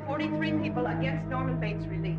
743 0.00 0.62
people 0.62 0.86
against 0.86 1.26
Norman 1.26 1.60
Bates' 1.60 1.84
release. 1.86 2.16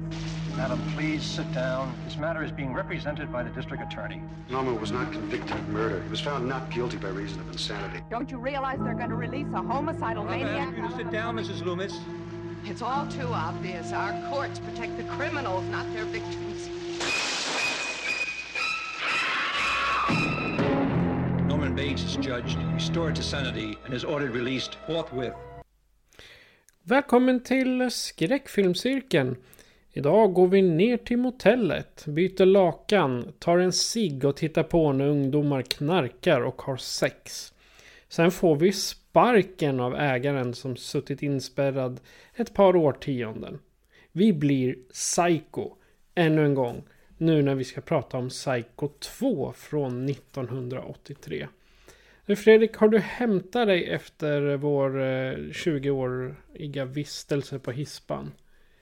Madam, 0.55 0.79
please 0.95 1.23
sit 1.23 1.51
down. 1.53 1.93
This 2.05 2.17
matter 2.17 2.43
is 2.43 2.51
being 2.51 2.71
represented 2.71 3.31
by 3.31 3.41
the 3.41 3.49
district 3.49 3.81
attorney. 3.81 4.21
Norman 4.49 4.79
was 4.79 4.91
not 4.91 5.11
convicted 5.11 5.55
of 5.55 5.69
murder. 5.69 6.01
He 6.03 6.09
was 6.09 6.21
found 6.21 6.47
not 6.47 6.69
guilty 6.69 6.97
by 6.97 7.07
reason 7.09 7.39
of 7.39 7.47
insanity. 7.51 8.03
Don't 8.11 8.29
you 8.29 8.37
realize 8.37 8.77
they're 8.83 8.93
going 8.93 9.09
to 9.09 9.15
release 9.15 9.47
a 9.55 9.61
homicidal 9.61 10.23
maniac? 10.23 10.75
you 10.77 10.87
to 10.87 10.95
sit 10.95 11.11
down, 11.11 11.35
Mrs. 11.35 11.65
Loomis. 11.65 11.99
It's 12.65 12.83
all 12.83 13.07
too 13.07 13.27
obvious. 13.27 13.91
Our 13.91 14.13
courts 14.29 14.59
protect 14.59 14.95
the 14.97 15.03
criminals, 15.05 15.65
not 15.65 15.91
their 15.93 16.05
victims. 16.05 16.69
Norman 21.47 21.73
Bates 21.75 22.03
is 22.03 22.17
judged, 22.17 22.59
restored 22.73 23.15
to 23.15 23.23
sanity, 23.23 23.77
and 23.85 23.93
is 23.93 24.03
ordered 24.03 24.31
released 24.31 24.75
forthwith. 24.85 25.33
Välkommen 26.85 27.39
till 27.39 27.91
skräckfilmscirkeln. 27.91 29.35
Idag 29.91 30.33
går 30.33 30.47
vi 30.47 30.61
ner 30.61 30.97
till 30.97 31.17
motellet, 31.17 32.05
byter 32.07 32.45
lakan, 32.45 33.33
tar 33.39 33.57
en 33.57 33.73
cigg 33.73 34.25
och 34.25 34.35
tittar 34.35 34.63
på 34.63 34.93
när 34.93 35.07
ungdomar 35.07 35.61
knarkar 35.61 36.41
och 36.41 36.61
har 36.61 36.77
sex. 36.77 37.53
Sen 38.09 38.31
får 38.31 38.55
vi 38.55 38.71
sparken 38.71 39.79
av 39.79 39.95
ägaren 39.95 40.53
som 40.53 40.75
suttit 40.75 41.23
inspärrad 41.23 41.99
ett 42.35 42.53
par 42.53 42.75
årtionden. 42.75 43.59
Vi 44.11 44.33
blir 44.33 44.75
Psycho 44.93 45.69
ännu 46.15 46.45
en 46.45 46.53
gång. 46.53 46.83
Nu 47.17 47.41
när 47.41 47.55
vi 47.55 47.63
ska 47.63 47.81
prata 47.81 48.17
om 48.17 48.29
Psycho 48.29 48.87
2 48.99 49.53
från 49.55 50.09
1983. 50.09 51.47
Nu 52.25 52.35
Fredrik, 52.35 52.75
har 52.75 52.87
du 52.87 52.99
hämtat 52.99 53.67
dig 53.67 53.89
efter 53.89 54.55
vår 54.57 55.01
eh, 55.01 55.33
20-åriga 55.35 56.85
vistelse 56.85 57.59
på 57.59 57.71
Hispan? 57.71 58.31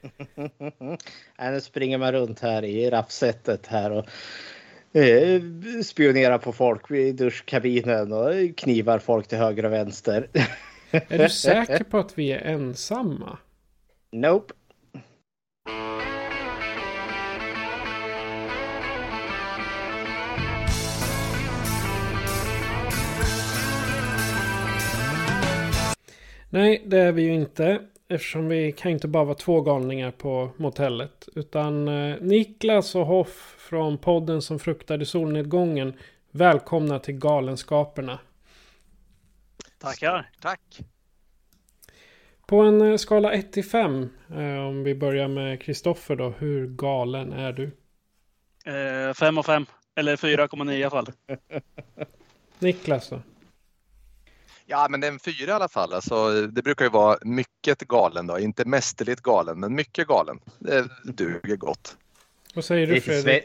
Nu 1.39 1.61
springer 1.61 1.97
man 1.97 2.11
runt 2.11 2.39
här 2.39 2.65
i 2.65 2.89
rappsättet 2.89 3.67
här 3.67 3.91
och 3.91 4.05
eh, 5.01 5.41
spionerar 5.83 6.37
på 6.37 6.53
folk 6.53 6.91
i 6.91 7.11
duschkabinen 7.11 8.13
och 8.13 8.57
knivar 8.57 8.99
folk 8.99 9.27
till 9.27 9.37
höger 9.37 9.65
och 9.65 9.71
vänster. 9.71 10.27
Är 10.91 11.17
du 11.17 11.29
säker 11.29 11.83
på 11.83 11.97
att 11.97 12.17
vi 12.17 12.31
är 12.31 12.39
ensamma? 12.39 13.37
Nope. 14.11 14.53
Nej, 26.53 26.83
det 26.85 26.99
är 26.99 27.11
vi 27.11 27.21
ju 27.21 27.33
inte. 27.33 27.81
Eftersom 28.07 28.47
vi 28.47 28.71
kan 28.71 28.91
inte 28.91 29.07
bara 29.07 29.23
vara 29.23 29.35
två 29.35 29.61
galningar 29.61 30.11
på 30.11 30.51
motellet. 30.57 31.29
Utan 31.35 31.87
eh, 31.87 32.17
Niklas 32.21 32.95
och 32.95 33.05
Hoff 33.05 33.55
från 33.59 33.97
podden 33.97 34.41
som 34.41 34.59
fruktade 34.59 35.05
solnedgången. 35.05 35.93
Välkomna 36.31 36.99
till 36.99 37.13
Galenskaperna. 37.13 38.19
Tackar. 39.77 40.29
Tack. 40.41 40.79
På 42.45 42.61
en 42.61 42.81
eh, 42.81 42.97
skala 42.97 43.33
1 43.33 43.53
till 43.53 43.65
5. 43.65 44.09
Eh, 44.29 44.67
om 44.67 44.83
vi 44.83 44.95
börjar 44.95 45.27
med 45.27 45.61
Kristoffer 45.61 46.15
då. 46.15 46.29
Hur 46.29 46.67
galen 46.67 47.33
är 47.33 47.53
du? 47.53 47.63
Eh, 48.71 49.13
fem 49.13 49.37
och 49.37 49.45
fem. 49.45 49.65
Eller 49.95 50.15
4,9 50.15 50.71
i 50.71 50.83
alla 50.83 50.89
fall. 50.89 51.07
Niklas 52.59 53.09
då? 53.09 53.21
Ja, 54.71 54.87
men 54.89 54.99
det 54.99 55.07
är 55.07 55.11
en 55.11 55.19
fyra 55.19 55.51
i 55.51 55.51
alla 55.51 55.67
fall. 55.67 55.93
Alltså, 55.93 56.41
det 56.47 56.61
brukar 56.61 56.85
ju 56.85 56.91
vara 56.91 57.17
mycket 57.21 57.79
galen 57.79 58.27
då, 58.27 58.39
inte 58.39 58.65
mästerligt 58.65 59.21
galen, 59.21 59.59
men 59.59 59.75
mycket 59.75 60.07
galen. 60.07 60.39
Det 60.59 60.89
duger 61.03 61.55
gott. 61.55 61.97
Vad 62.53 62.65
säger 62.65 62.87
du 62.87 63.01
Fredrik? 63.01 63.43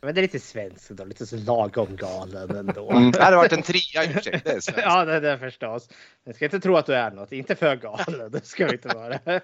Men 0.00 0.14
det 0.14 0.20
är 0.20 0.22
lite 0.22 0.40
svenskt 0.40 0.90
då, 0.90 1.04
lite 1.04 1.26
så 1.26 1.36
lagom 1.36 1.96
galen 1.96 2.56
ändå. 2.56 2.90
Mm. 2.90 3.10
Det 3.10 3.22
hade 3.22 3.36
varit 3.36 3.52
en 3.52 3.62
trea 3.62 4.04
i 4.04 4.08
och 4.08 4.12
för 4.12 4.20
sig. 4.20 4.40
Det 4.44 4.50
är 4.50 4.60
svenskt. 4.60 4.82
Ja, 4.84 5.04
det 5.04 5.12
är 5.12 5.20
det 5.20 5.38
förstås. 5.38 5.88
Jag 6.24 6.34
ska 6.34 6.44
inte 6.44 6.60
tro 6.60 6.76
att 6.76 6.86
du 6.86 6.94
är 6.94 7.10
något, 7.10 7.32
inte 7.32 7.54
för 7.54 7.76
galen. 7.76 8.30
Det 8.30 8.46
ska 8.46 8.66
vi 8.66 8.72
inte 8.72 8.88
vara. 8.88 9.40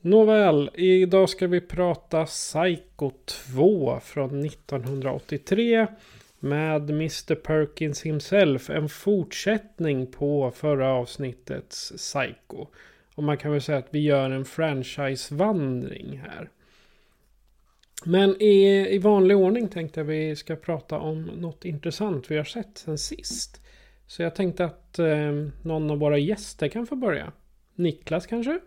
Nåväl, 0.00 0.70
idag 0.74 1.28
ska 1.28 1.46
vi 1.46 1.60
prata 1.60 2.26
Psycho 2.26 3.10
2 3.24 4.00
från 4.04 4.44
1983 4.44 5.86
med 6.40 6.90
Mr 6.90 7.34
Perkins 7.34 8.02
himself. 8.02 8.70
En 8.70 8.88
fortsättning 8.88 10.06
på 10.06 10.50
förra 10.50 10.88
avsnittets 10.92 11.92
Psycho. 11.96 12.66
Och 13.14 13.24
man 13.24 13.36
kan 13.36 13.52
väl 13.52 13.62
säga 13.62 13.78
att 13.78 13.88
vi 13.90 13.98
gör 13.98 14.30
en 14.30 14.44
franchisevandring 14.44 16.18
här. 16.18 16.50
Men 18.04 18.42
i, 18.42 18.86
i 18.90 18.98
vanlig 18.98 19.36
ordning 19.36 19.68
tänkte 19.68 20.00
jag 20.00 20.04
vi 20.04 20.36
ska 20.36 20.56
prata 20.56 20.98
om 20.98 21.22
något 21.22 21.64
intressant 21.64 22.30
vi 22.30 22.36
har 22.36 22.44
sett 22.44 22.78
sen 22.78 22.98
sist. 22.98 23.60
Så 24.06 24.22
jag 24.22 24.34
tänkte 24.34 24.64
att 24.64 24.98
eh, 24.98 25.32
någon 25.62 25.90
av 25.90 25.98
våra 25.98 26.18
gäster 26.18 26.68
kan 26.68 26.86
få 26.86 26.96
börja. 26.96 27.32
Niklas 27.74 28.26
kanske? 28.26 28.60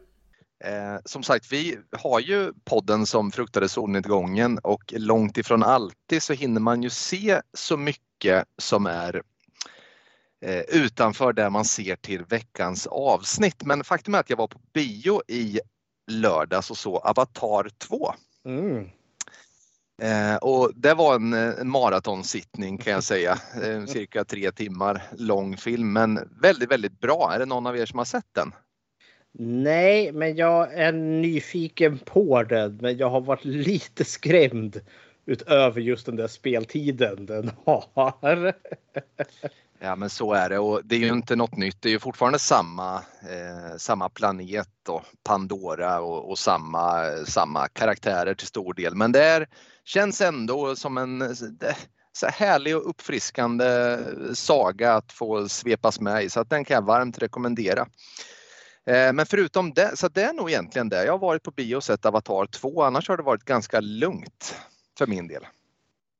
Eh, 0.63 0.97
som 1.05 1.23
sagt, 1.23 1.51
vi 1.51 1.77
har 1.91 2.19
ju 2.19 2.53
podden 2.63 3.05
som 3.05 3.31
fruktade 3.31 3.69
solnedgången 3.69 4.59
och 4.63 4.93
långt 4.97 5.37
ifrån 5.37 5.63
alltid 5.63 6.23
så 6.23 6.33
hinner 6.33 6.61
man 6.61 6.83
ju 6.83 6.89
se 6.89 7.41
så 7.53 7.77
mycket 7.77 8.45
som 8.57 8.85
är 8.85 9.21
eh, 10.45 10.61
utanför 10.61 11.33
där 11.33 11.49
man 11.49 11.65
ser 11.65 11.95
till 11.95 12.23
veckans 12.25 12.87
avsnitt. 12.87 13.63
Men 13.63 13.83
faktum 13.83 14.15
är 14.15 14.19
att 14.19 14.29
jag 14.29 14.37
var 14.37 14.47
på 14.47 14.59
bio 14.73 15.21
i 15.27 15.59
lördags 16.11 16.71
och 16.71 16.77
så 16.77 16.97
Avatar 16.97 17.69
2. 17.77 18.13
Mm. 18.45 18.89
Eh, 20.01 20.35
och 20.35 20.71
det 20.75 20.93
var 20.93 21.15
en, 21.15 21.33
en 21.33 21.69
maratonsittning 21.69 22.77
kan 22.77 22.93
jag 22.93 23.03
säga. 23.03 23.39
Eh, 23.63 23.85
cirka 23.85 24.25
tre 24.25 24.51
timmar 24.51 25.03
lång 25.17 25.57
film 25.57 25.93
men 25.93 26.29
väldigt, 26.41 26.71
väldigt 26.71 26.99
bra. 26.99 27.31
Är 27.33 27.39
det 27.39 27.45
någon 27.45 27.67
av 27.67 27.77
er 27.77 27.85
som 27.85 27.97
har 27.97 28.05
sett 28.05 28.33
den? 28.33 28.53
Nej, 29.39 30.11
men 30.11 30.35
jag 30.35 30.73
är 30.73 30.91
nyfiken 30.91 31.97
på 31.97 32.43
den. 32.43 32.77
Men 32.81 32.97
jag 32.97 33.09
har 33.09 33.21
varit 33.21 33.45
lite 33.45 34.05
skrämd 34.05 34.81
utöver 35.25 35.81
just 35.81 36.05
den 36.05 36.15
där 36.15 36.27
speltiden 36.27 37.25
den 37.25 37.51
har. 37.65 38.53
Ja 39.79 39.95
men 39.95 40.09
så 40.09 40.33
är 40.33 40.49
det 40.49 40.59
och 40.59 40.81
det 40.83 40.95
är 40.95 40.99
ju 40.99 41.07
inte 41.07 41.35
något 41.35 41.57
nytt. 41.57 41.81
Det 41.81 41.89
är 41.89 41.93
ju 41.93 41.99
fortfarande 41.99 42.39
samma, 42.39 42.95
eh, 43.21 43.77
samma 43.77 44.09
planet 44.09 44.89
och 44.89 45.01
Pandora 45.23 45.99
och, 45.99 46.29
och 46.29 46.39
samma, 46.39 47.03
samma 47.25 47.67
karaktärer 47.67 48.33
till 48.33 48.47
stor 48.47 48.73
del. 48.73 48.95
Men 48.95 49.11
det 49.11 49.23
är, 49.23 49.47
känns 49.83 50.21
ändå 50.21 50.75
som 50.75 50.97
en 50.97 51.19
det, 51.59 51.75
så 52.11 52.27
härlig 52.27 52.77
och 52.77 52.89
uppfriskande 52.89 53.97
saga 54.33 54.93
att 54.93 55.11
få 55.11 55.49
svepas 55.49 55.99
med 55.99 56.23
i 56.23 56.29
så 56.29 56.39
att 56.39 56.49
den 56.49 56.65
kan 56.65 56.75
jag 56.75 56.85
varmt 56.85 57.21
rekommendera. 57.21 57.87
Eh, 58.85 59.13
men 59.13 59.25
förutom 59.25 59.73
det, 59.73 59.97
så 59.97 60.07
det 60.07 60.23
är 60.23 60.33
nog 60.33 60.49
egentligen 60.49 60.89
det. 60.89 61.05
Jag 61.05 61.13
har 61.13 61.19
varit 61.19 61.43
på 61.43 61.51
bio 61.51 61.75
och 61.75 61.83
sett 61.83 62.05
Avatar 62.05 62.45
2 62.45 62.83
annars 62.83 63.09
har 63.09 63.17
det 63.17 63.23
varit 63.23 63.43
ganska 63.43 63.79
lugnt 63.79 64.55
för 64.97 65.07
min 65.07 65.27
del. 65.27 65.43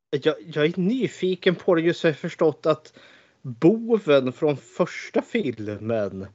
Jag, 0.10 0.36
jag 0.46 0.66
är 0.66 0.74
nyfiken 0.80 1.56
på 1.56 1.76
det 1.76 1.82
just 1.82 2.00
så 2.00 2.08
jag 2.08 2.18
förstått 2.18 2.66
att 2.66 2.94
boven 3.42 4.34
från 4.34 4.58
första 4.58 5.22
filmen 5.22 6.28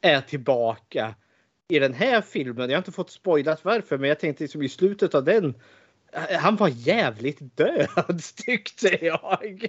är 0.00 0.20
tillbaka 0.20 1.14
i 1.68 1.78
den 1.78 1.94
här 1.94 2.20
filmen. 2.20 2.70
Jag 2.70 2.76
har 2.76 2.80
inte 2.80 2.92
fått 2.92 3.10
spoilat 3.10 3.64
varför 3.64 3.98
men 3.98 4.08
jag 4.08 4.20
tänkte 4.20 4.44
liksom 4.44 4.62
i 4.62 4.68
slutet 4.68 5.14
av 5.14 5.24
den 5.24 5.54
han 6.40 6.56
var 6.56 6.68
jävligt 6.68 7.56
död 7.56 8.22
tyckte 8.36 9.04
jag. 9.04 9.66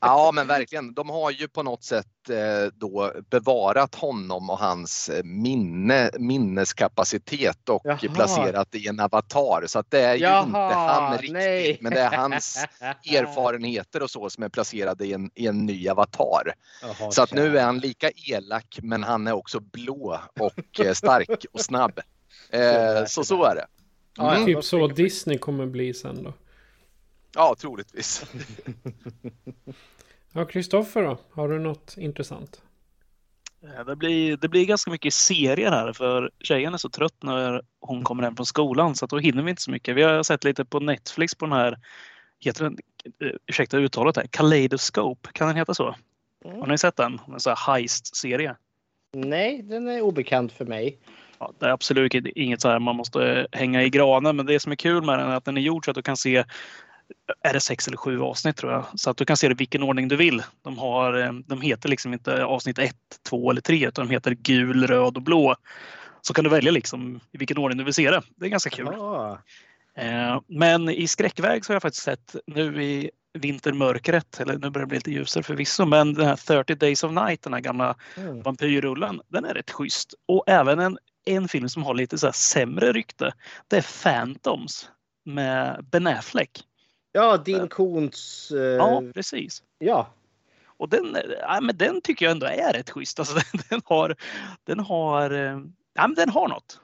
Ja 0.00 0.30
men 0.34 0.46
verkligen. 0.46 0.94
De 0.94 1.10
har 1.10 1.30
ju 1.30 1.48
på 1.48 1.62
något 1.62 1.84
sätt 1.84 2.30
eh, 2.30 2.72
då 2.74 3.12
bevarat 3.30 3.94
honom 3.94 4.50
och 4.50 4.58
hans 4.58 5.08
eh, 5.08 5.24
minne, 5.24 6.10
minneskapacitet 6.18 7.68
och 7.68 7.80
Jaha. 7.84 7.98
placerat 8.14 8.74
i 8.74 8.88
en 8.88 9.00
avatar. 9.00 9.64
Så 9.66 9.78
att 9.78 9.90
det 9.90 10.00
är 10.00 10.14
ju 10.14 10.20
Jaha, 10.20 10.44
inte 10.44 10.58
han 10.58 11.18
riktigt 11.18 11.32
nej. 11.32 11.78
men 11.80 11.92
det 11.92 12.00
är 12.00 12.16
hans 12.16 12.64
erfarenheter 13.10 14.02
och 14.02 14.10
så 14.10 14.30
som 14.30 14.44
är 14.44 14.48
placerade 14.48 15.06
i 15.06 15.12
en, 15.12 15.30
i 15.34 15.46
en 15.46 15.66
ny 15.66 15.88
avatar. 15.88 16.54
Jaha, 16.82 17.10
Så 17.10 17.22
att 17.22 17.32
nu 17.32 17.58
är 17.58 17.64
han 17.64 17.78
lika 17.78 18.10
elak 18.10 18.78
men 18.82 19.02
han 19.02 19.26
är 19.26 19.32
också 19.32 19.60
blå 19.60 20.20
och 20.40 20.80
eh, 20.86 20.92
stark 20.92 21.46
och 21.52 21.60
snabb. 21.60 22.00
Eh, 22.52 23.04
så 23.06 23.24
så 23.24 23.44
är 23.44 23.54
det. 23.54 23.66
Ja, 24.16 24.34
Mm. 24.34 24.46
Typ 24.46 24.64
så 24.64 24.86
Disney 24.86 25.38
kommer 25.38 25.66
bli 25.66 25.94
sen 25.94 26.22
då. 26.22 26.32
Ja, 27.34 27.56
troligtvis. 27.58 28.24
Ja, 30.32 30.44
Kristoffer 30.44 31.02
då? 31.02 31.18
Har 31.30 31.48
du 31.48 31.58
något 31.58 31.94
intressant? 31.98 32.62
Ja, 33.76 33.84
Det 33.84 33.96
blir, 33.96 34.36
det 34.36 34.48
blir 34.48 34.66
ganska 34.66 34.90
mycket 34.90 35.14
serier 35.14 35.70
här 35.70 35.92
för 35.92 36.30
tjejen 36.40 36.74
är 36.74 36.78
så 36.78 36.88
trött 36.88 37.22
när 37.22 37.62
hon 37.80 38.04
kommer 38.04 38.22
hem 38.22 38.36
från 38.36 38.46
skolan 38.46 38.94
så 38.94 39.04
att 39.04 39.10
då 39.10 39.18
hinner 39.18 39.42
vi 39.42 39.50
inte 39.50 39.62
så 39.62 39.70
mycket. 39.70 39.96
Vi 39.96 40.02
har 40.02 40.22
sett 40.22 40.44
lite 40.44 40.64
på 40.64 40.80
Netflix 40.80 41.34
på 41.34 41.44
den 41.46 41.52
här, 41.52 41.78
heter 42.40 42.64
den, 42.64 42.78
eh, 43.24 43.36
ursäkta 43.46 43.78
uttalet 43.78 44.16
här, 44.16 44.26
Kaleidoscope, 44.30 45.30
kan 45.32 45.46
den 45.48 45.56
heta 45.56 45.74
så? 45.74 45.94
Har 46.44 46.66
ni 46.66 46.78
sett 46.78 46.96
den? 46.96 47.20
En 47.28 47.40
sån 47.40 47.50
här 47.56 47.72
heist-serie. 47.74 48.56
Nej, 49.12 49.62
den 49.62 49.88
är 49.88 50.00
obekant 50.00 50.52
för 50.52 50.64
mig. 50.64 50.98
Ja, 51.40 51.52
det 51.58 51.66
är 51.66 51.70
absolut 51.70 52.14
inget 52.14 52.60
så 52.60 52.68
här 52.68 52.78
man 52.78 52.96
måste 52.96 53.46
hänga 53.52 53.82
i 53.82 53.90
granen 53.90 54.36
men 54.36 54.46
det 54.46 54.60
som 54.60 54.72
är 54.72 54.76
kul 54.76 55.02
med 55.04 55.18
den 55.18 55.30
är 55.30 55.36
att 55.36 55.44
den 55.44 55.56
är 55.56 55.60
gjord 55.60 55.84
så 55.84 55.90
att 55.90 55.94
du 55.94 56.02
kan 56.02 56.16
se 56.16 56.44
är 57.42 57.52
det 57.52 57.60
sex 57.60 57.88
eller 57.88 57.96
sju 57.96 58.20
avsnitt 58.20 58.56
tror 58.56 58.72
jag. 58.72 58.84
Så 58.94 59.10
att 59.10 59.16
du 59.16 59.24
kan 59.24 59.36
se 59.36 59.48
det 59.48 59.52
i 59.52 59.54
vilken 59.54 59.82
ordning 59.82 60.08
du 60.08 60.16
vill. 60.16 60.42
De, 60.62 60.78
har, 60.78 61.18
eh, 61.20 61.32
de 61.32 61.60
heter 61.60 61.88
liksom 61.88 62.12
inte 62.12 62.44
avsnitt 62.44 62.78
ett, 62.78 62.96
två 63.28 63.50
eller 63.50 63.60
tre 63.60 63.88
utan 63.88 64.06
de 64.06 64.12
heter 64.12 64.30
gul, 64.30 64.86
röd 64.86 65.16
och 65.16 65.22
blå. 65.22 65.56
Så 66.20 66.34
kan 66.34 66.44
du 66.44 66.50
välja 66.50 66.72
liksom 66.72 67.20
i 67.32 67.38
vilken 67.38 67.58
ordning 67.58 67.78
du 67.78 67.84
vill 67.84 67.94
se 67.94 68.10
det. 68.10 68.22
Det 68.36 68.46
är 68.46 68.50
ganska 68.50 68.70
kul. 68.70 68.88
Ja. 68.92 69.38
Eh, 69.96 70.40
Men 70.46 70.88
i 70.88 71.08
skräckväg 71.08 71.64
så 71.64 71.72
har 71.72 71.74
jag 71.74 71.82
faktiskt 71.82 72.04
sett 72.04 72.36
nu 72.46 72.84
i 72.84 73.10
vintermörkret, 73.38 74.40
eller 74.40 74.52
nu 74.58 74.70
börjar 74.70 74.86
det 74.86 74.88
bli 74.88 74.98
lite 74.98 75.10
ljusare 75.10 75.42
förvisso, 75.42 75.84
men 75.84 76.14
den 76.14 76.26
här 76.26 76.36
30 76.36 76.74
Days 76.74 77.04
of 77.04 77.12
Night, 77.12 77.42
den 77.42 77.52
här 77.52 77.60
gamla 77.60 77.96
Mm. 78.16 78.42
vampyrrullen, 78.42 79.20
den 79.28 79.44
är 79.44 79.54
rätt 79.54 79.70
schysst. 79.70 80.14
Och 80.26 80.44
även 80.46 80.78
en, 80.78 80.98
en 81.24 81.48
film 81.48 81.68
som 81.68 81.82
har 81.82 81.94
lite 81.94 82.18
så 82.18 82.26
här 82.26 82.32
sämre 82.32 82.92
rykte, 82.92 83.32
det 83.68 83.76
är 83.76 84.02
Phantoms 84.02 84.90
med 85.24 85.84
Ben 85.84 86.06
Affleck. 86.06 86.64
Ja, 87.12 87.36
din 87.36 87.68
Kons... 87.68 88.50
eh, 88.50 88.58
Ja, 88.60 89.02
precis. 89.14 89.62
ja. 89.78 90.10
Och 90.66 90.88
den, 90.88 91.16
ja, 91.40 91.60
men 91.60 91.76
den 91.76 92.00
tycker 92.00 92.26
jag 92.26 92.32
ändå 92.32 92.46
är 92.46 92.72
rätt 92.72 92.90
schysst. 92.90 93.18
Alltså, 93.18 93.34
den, 93.34 93.62
den 93.70 93.80
har, 93.84 94.16
den 94.64 94.80
har, 94.80 95.30
eh, 95.30 95.60
ja, 95.94 96.06
men 96.08 96.14
den 96.14 96.28
har 96.28 96.48
något. 96.48 96.80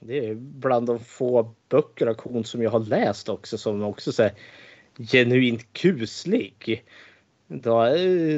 Det 0.00 0.26
är 0.28 0.34
bland 0.34 0.86
de 0.86 0.98
få 0.98 1.54
böcker 1.68 2.06
av 2.06 2.14
Kon 2.14 2.44
som 2.44 2.62
jag 2.62 2.70
har 2.70 2.80
läst 2.80 3.28
också 3.28 3.58
som 3.58 3.82
också 3.82 4.12
så 4.12 4.22
här, 4.22 4.32
genuint 4.98 5.72
kuslig. 5.72 6.84
Då, 7.46 7.86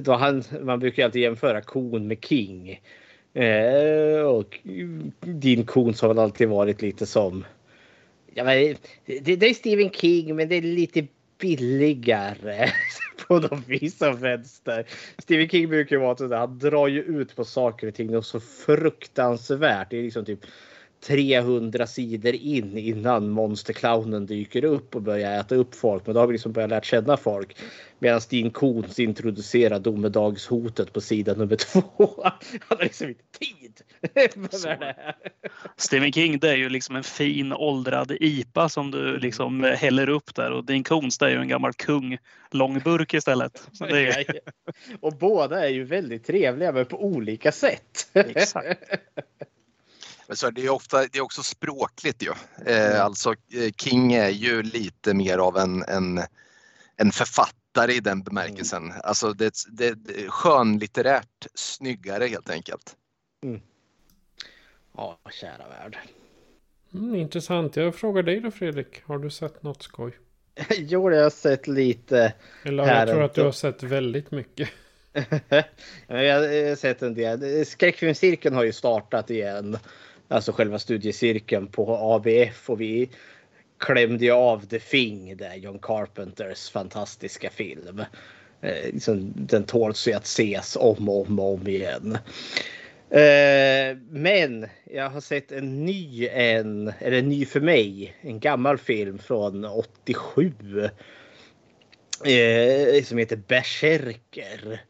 då 0.03 0.13
han, 0.13 0.45
man 0.63 0.81
brukar 0.81 1.05
alltid 1.05 1.23
jämföra 1.23 1.61
kon 1.61 2.07
med 2.07 2.25
King. 2.25 2.81
Eh, 3.35 4.21
och 4.21 4.59
din 5.21 5.65
kon 5.65 5.95
har 6.01 6.09
väl 6.09 6.19
alltid 6.19 6.49
varit 6.49 6.83
lite 6.83 7.07
som... 7.07 7.45
Ja, 8.35 8.45
men, 8.45 8.77
det, 9.07 9.37
det 9.37 9.47
är 9.47 9.55
Stephen 9.55 9.91
King 9.91 10.37
men 10.37 10.49
det 10.49 10.57
är 10.57 10.63
lite 10.63 11.07
billigare 11.41 12.69
på 13.27 13.39
något 13.39 13.69
vis 13.69 14.03
vänster. 14.03 14.87
Stephen 15.19 15.49
King 15.49 15.69
brukar 15.69 15.97
ju 15.97 16.03
vara 16.03 16.17
sådär, 16.17 16.37
han 16.37 16.59
drar 16.59 16.89
ju 16.89 17.03
ut 17.03 17.37
på 17.37 17.45
saker 17.45 17.87
och 17.87 17.95
ting 17.95 18.17
och 18.17 18.25
så 18.25 18.41
fruktansvärt. 18.41 19.91
Det 19.91 19.99
är 19.99 20.03
liksom 20.03 20.25
typ 20.25 20.41
300 21.07 21.87
sidor 21.87 22.35
in 22.35 22.79
innan 22.79 23.31
monsterclownen 23.31 24.27
dyker 24.27 24.65
upp 24.65 24.95
och 24.95 25.03
börjar 25.03 25.41
äta 25.41 25.55
upp 25.55 25.75
folk. 25.75 26.07
Men 26.07 26.15
då 26.15 26.21
har 26.21 26.27
vi 26.27 26.33
liksom 26.33 26.53
börjat 26.53 26.71
lära 26.71 26.81
känna 26.81 27.17
folk. 27.17 27.57
Medan 27.99 28.21
Stin 28.21 28.51
Kons 28.51 28.99
introducerar 28.99 29.79
domedagshotet 29.79 30.93
på 30.93 31.01
sida 31.01 31.35
nummer 31.35 31.57
två. 31.57 31.83
Han 32.23 32.33
har 32.79 32.85
liksom 32.85 33.09
inte 33.09 33.25
tid. 33.39 33.81
Stephen 35.77 36.13
King 36.13 36.39
det 36.39 36.51
är 36.51 36.57
ju 36.57 36.69
liksom 36.69 36.97
en 36.97 37.05
fin 37.05 37.53
åldrad 37.53 38.17
IPA 38.21 38.69
som 38.69 38.91
du 38.91 39.19
liksom 39.19 39.63
häller 39.63 40.09
upp 40.09 40.35
där 40.35 40.51
och 40.51 40.65
Dean 40.65 40.85
Koontz 40.85 41.19
det 41.19 41.27
är 41.27 41.31
ju 41.31 41.41
en 41.41 41.49
gammal 41.49 41.73
kung 41.73 42.19
långburk 42.51 43.15
istället. 43.15 43.69
Är, 43.81 44.41
Och 45.01 45.13
båda 45.13 45.67
är 45.67 45.71
ju 45.71 45.85
väldigt 45.85 46.27
trevliga 46.27 46.73
men 46.73 46.87
på 46.87 47.05
olika 47.05 47.53
sätt. 47.53 48.11
exakt. 48.15 48.83
Men 50.29 50.37
så 50.37 50.47
är 50.47 50.51
det 50.51 50.67
är 50.67 50.71
ofta, 50.71 51.07
det 51.07 51.19
är 51.19 51.23
också 51.23 51.43
språkligt 51.43 52.23
ju. 52.23 52.33
Eh, 52.73 53.05
alltså 53.05 53.31
eh, 53.31 53.73
King 53.77 54.13
är 54.13 54.29
ju 54.29 54.63
lite 54.63 55.15
mer 55.15 55.39
av 55.39 55.57
en, 55.57 55.83
en, 55.83 56.21
en 56.97 57.13
författare 57.13 57.93
i 57.93 58.01
den 58.01 58.23
bemärkelsen. 58.23 58.93
Alltså 59.05 59.33
det, 59.33 59.55
det, 59.71 59.95
det 59.95 60.25
är 60.25 60.29
skönlitterärt 60.29 61.47
snyggare 61.55 62.27
helt 62.27 62.51
enkelt. 62.51 62.97
Ja, 64.97 65.19
kära 65.31 65.69
värld. 65.69 65.99
Mm, 66.95 67.15
intressant. 67.15 67.77
Jag 67.77 67.95
frågar 67.95 68.23
dig 68.23 68.41
då 68.41 68.51
Fredrik. 68.51 69.03
Har 69.05 69.19
du 69.19 69.31
sett 69.31 69.63
något 69.63 69.83
skoj? 69.83 70.13
Jo, 70.77 71.11
jag 71.11 71.23
har 71.23 71.31
sett 71.31 71.69
lite. 71.69 72.33
Eller 72.63 72.87
jag 72.87 73.09
tror 73.09 73.23
att 73.23 73.35
du 73.35 73.43
har 73.43 73.53
sett 73.53 73.83
väldigt 73.83 74.31
mycket. 74.31 74.69
Ja, 76.07 76.23
jag 76.23 76.35
har 76.69 76.77
sett 76.77 77.03
en 77.03 77.15
del. 77.15 77.67
Skräckfilmscirkeln 77.67 78.55
har 78.55 78.65
ju 78.65 78.73
startat 78.73 79.31
igen. 79.31 79.79
Alltså 80.29 80.53
själva 80.53 80.79
studiecirkeln 80.79 81.67
på 81.67 81.97
ABF 81.97 82.71
och 82.71 82.81
vi 82.81 83.11
klämde 83.79 84.25
ju 84.25 84.31
av 84.31 84.67
The 84.67 84.79
Thing 84.79 85.37
där, 85.37 85.55
John 85.55 85.79
Carpenters 85.79 86.71
fantastiska 86.71 87.51
film. 87.51 88.03
Eh, 88.61 88.93
liksom, 88.93 89.33
den 89.35 89.65
tåls 89.65 90.09
ju 90.09 90.13
att 90.13 90.25
ses 90.25 90.77
om 90.77 91.09
och 91.09 91.27
om 91.27 91.39
och 91.39 91.55
om 91.55 91.69
igen. 91.69 92.19
Eh, 93.11 93.97
men 94.11 94.67
jag 94.85 95.11
har 95.11 95.21
sett 95.21 95.53
en 95.53 95.85
ny, 95.85 96.29
en, 96.29 96.93
eller 96.99 97.19
en 97.19 97.29
ny 97.29 97.45
för 97.47 97.61
mig, 97.61 98.17
en 98.21 98.41
gammal 98.41 98.79
film 98.79 99.19
från 99.19 99.65
87. 99.65 100.53
Eh, 102.25 103.03
som 103.05 103.19
heter 103.19 103.37
Berserker. 103.37 104.81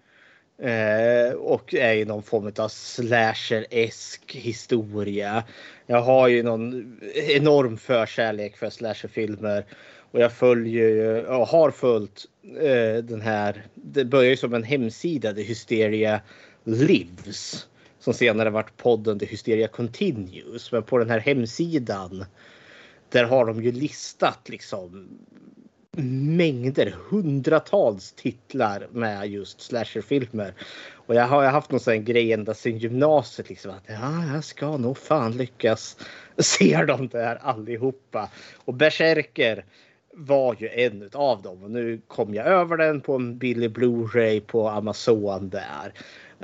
Eh, 0.59 1.33
och 1.33 1.75
är 1.75 1.93
ju 1.93 2.05
någon 2.05 2.23
form 2.23 2.53
av 2.59 2.69
slasher-esk 2.69 4.33
historia. 4.33 5.45
Jag 5.87 6.03
har 6.03 6.29
ju 6.29 6.43
någon 6.43 7.01
enorm 7.15 7.77
förkärlek 7.77 8.57
för 8.57 8.71
slasherfilmer. 8.71 9.65
Och 10.11 10.21
jag 10.21 10.33
följer 10.33 10.89
ju, 10.89 11.27
och 11.27 11.47
har 11.47 11.71
följt 11.71 12.25
eh, 12.61 13.05
den 13.05 13.21
här, 13.21 13.67
det 13.75 14.05
börjar 14.05 14.31
ju 14.31 14.37
som 14.37 14.55
en 14.55 14.63
hemsida, 14.63 15.33
The 15.33 15.43
Hysteria 15.43 16.21
Lives. 16.65 17.67
Som 17.99 18.15
senare 18.15 18.51
varit 18.51 18.77
podden 18.77 19.19
The 19.19 19.27
Hysteria 19.27 19.69
Continues. 19.69 20.73
Men 20.73 20.83
på 20.83 20.99
den 20.99 21.11
här 21.11 21.21
hemsidan 21.21 22.25
där 23.09 23.25
har 23.25 23.47
de 23.47 23.63
ju 23.63 23.73
listat 23.73 24.49
liksom 24.49 25.09
mängder, 26.37 26.95
hundratals 27.09 28.13
titlar 28.13 28.87
med 28.93 29.29
just 29.29 29.61
slasherfilmer. 29.61 30.55
Och 31.07 31.15
jag 31.15 31.27
har 31.27 31.45
haft 31.45 31.71
någon 31.71 31.81
sån 31.81 32.05
grej 32.05 32.33
ända 32.33 32.55
sedan 32.55 32.79
gymnasiet 32.79 33.49
liksom 33.49 33.71
att 33.71 33.85
ja, 33.87 34.35
jag 34.35 34.45
ska 34.45 34.77
nog 34.77 34.99
fan 34.99 35.33
lyckas 35.33 35.97
se 36.39 36.85
dem 36.85 37.09
där 37.09 37.37
allihopa. 37.37 38.31
Och 38.65 38.75
Berserker 38.75 39.65
var 40.13 40.57
ju 40.59 40.69
en 40.69 41.11
av 41.13 41.43
dem 41.43 41.63
och 41.63 41.71
nu 41.71 42.01
kom 42.09 42.35
jag 42.35 42.47
över 42.47 42.77
den 42.77 43.01
på 43.01 43.15
en 43.15 43.39
billig 43.39 43.71
Blu-ray 43.71 44.41
på 44.41 44.69
Amazon 44.69 45.49
där. 45.49 45.93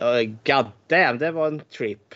Uh, 0.03 0.31
God 0.45 0.67
damn, 0.87 1.19
det 1.19 1.31
var 1.31 1.47
en 1.47 1.61
trip. 1.61 2.15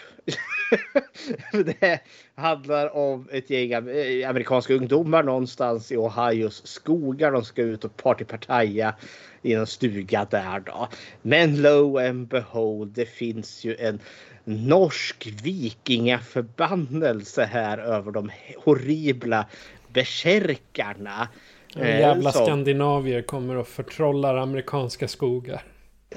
det 1.53 2.01
handlar 2.35 2.97
om 2.97 3.29
ett 3.33 3.51
gäng 3.51 3.73
am- 3.75 4.25
amerikanska 4.29 4.75
ungdomar 4.75 5.23
någonstans 5.23 5.93
i 5.93 5.97
Ohios 5.97 6.67
skogar. 6.67 7.33
De 7.33 7.45
ska 7.45 7.63
ut 7.63 7.85
och 7.85 7.97
partypartaja 7.97 8.95
i 9.43 9.53
en 9.53 9.67
stuga 9.67 10.27
där 10.31 10.61
då. 10.61 10.89
Men 11.23 11.63
lo 11.63 11.99
and 11.99 12.29
behold, 12.29 12.89
det 12.89 13.07
finns 13.07 13.65
ju 13.65 13.77
en 13.77 14.01
norsk 14.45 15.27
vikingaförbannelse 15.43 17.45
här 17.45 17.79
över 17.79 18.13
de 18.13 18.31
horribla 18.65 19.47
besärkarna. 19.89 21.29
Eh, 21.77 22.01
Jävla 22.01 22.33
som- 22.33 22.45
skandinavier 22.47 23.23
kommer 23.23 23.57
och 23.57 23.69
förtrollar 23.69 24.37
amerikanska 24.37 25.09
skogar. 25.09 25.63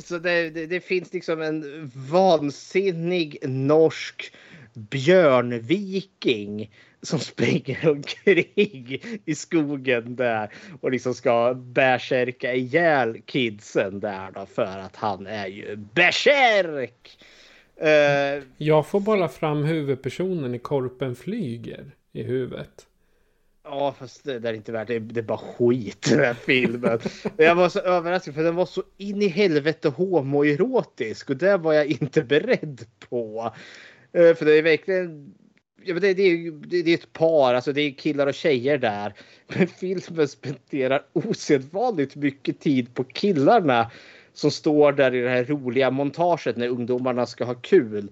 Så 0.03 0.19
det, 0.19 0.49
det, 0.49 0.65
det 0.65 0.79
finns 0.79 1.13
liksom 1.13 1.41
en 1.41 1.91
vansinnig 2.09 3.37
norsk 3.41 4.33
björnviking 4.73 6.71
som 7.01 7.19
springer 7.19 7.89
omkring 7.89 9.01
i 9.25 9.35
skogen 9.35 10.15
där 10.15 10.53
och 10.81 10.91
liksom 10.91 11.13
ska 11.13 11.53
bärsärka 11.53 12.53
ihjäl 12.53 13.21
kidsen 13.25 13.99
där 13.99 14.31
då 14.31 14.45
för 14.45 14.77
att 14.77 14.95
han 14.95 15.27
är 15.27 15.47
ju 15.47 15.75
bärsärk. 15.75 17.17
Uh, 17.81 17.89
eh, 17.89 18.43
Jag 18.57 18.87
får 18.87 18.99
bara 18.99 19.27
fram 19.27 19.63
huvudpersonen 19.63 20.55
i 20.55 20.59
Korpen 20.59 21.15
flyger 21.15 21.91
i 22.11 22.23
huvudet. 22.23 22.88
Ja, 23.71 23.95
fast 23.99 24.23
det, 24.23 24.39
det 24.39 24.49
är 24.49 24.53
inte 24.53 24.71
värt 24.71 24.87
det. 24.87 24.99
Det 24.99 25.19
är 25.19 25.23
bara 25.23 25.37
skit 25.37 26.07
den 26.09 26.19
här 26.19 26.33
filmen. 26.33 26.99
jag 27.37 27.55
var 27.55 27.69
så 27.69 27.79
överraskad 27.79 28.35
för 28.35 28.43
den 28.43 28.55
var 28.55 28.65
så 28.65 28.83
in 28.97 29.21
i 29.21 29.27
helvete 29.27 29.89
homoerotisk 29.89 31.29
och 31.29 31.37
det 31.37 31.57
var 31.57 31.73
jag 31.73 31.85
inte 31.85 32.21
beredd 32.21 32.85
på. 33.09 33.53
Eh, 34.13 34.35
för 34.35 34.45
det 34.45 34.57
är 34.57 34.63
verkligen 34.63 35.35
Ja, 35.83 35.93
men 35.93 36.01
det, 36.01 36.13
det, 36.13 36.23
är, 36.23 36.51
det, 36.51 36.81
det 36.81 36.91
är 36.91 36.97
ett 36.97 37.13
par, 37.13 37.53
alltså 37.53 37.73
det 37.73 37.81
är 37.81 37.91
killar 37.91 38.27
och 38.27 38.33
tjejer 38.33 38.77
där. 38.77 39.13
Men 39.47 39.67
filmen 39.67 40.27
spenderar 40.27 41.05
osedvanligt 41.13 42.15
mycket 42.15 42.59
tid 42.59 42.93
på 42.93 43.03
killarna 43.03 43.91
som 44.33 44.51
står 44.51 44.91
där 44.91 45.15
i 45.15 45.21
det 45.21 45.29
här 45.29 45.43
roliga 45.43 45.91
montaget 45.91 46.57
när 46.57 46.67
ungdomarna 46.67 47.25
ska 47.25 47.45
ha 47.45 47.53
kul. 47.53 48.11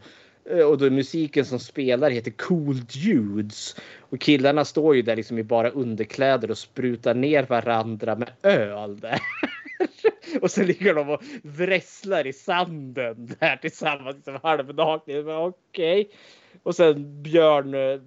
Eh, 0.49 0.65
och 0.65 0.77
då 0.77 0.89
musiken 0.89 1.45
som 1.45 1.59
spelar 1.59 2.09
heter 2.09 2.31
Cool 2.31 2.75
Dudes. 2.85 3.75
Och 3.99 4.19
killarna 4.19 4.65
står 4.65 4.95
ju 4.95 5.01
där 5.01 5.15
liksom 5.15 5.37
i 5.37 5.43
bara 5.43 5.69
underkläder 5.69 6.51
och 6.51 6.57
sprutar 6.57 7.13
ner 7.13 7.43
varandra 7.43 8.15
med 8.15 8.31
öl 8.43 8.99
där. 8.99 9.19
och 10.41 10.51
så 10.51 10.63
ligger 10.63 10.93
de 10.93 11.09
och 11.09 11.23
vrässlar 11.43 12.27
i 12.27 12.33
sanden 12.33 13.35
där 13.39 13.57
tillsammans, 13.57 14.15
liksom 14.15 14.39
halvnakna. 14.43 15.39
Okej. 15.39 16.01
Okay. 16.01 16.05
Och 16.63 16.75
sen 16.75 17.23
Björn, 17.23 17.73
eh, 17.73 17.99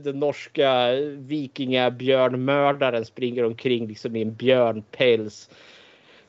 den 0.00 0.18
norska 0.18 0.92
vikingabjörnmördaren 1.18 3.04
springer 3.04 3.44
omkring 3.44 3.88
liksom 3.88 4.16
i 4.16 4.22
en 4.22 4.34
björnpäls 4.34 5.50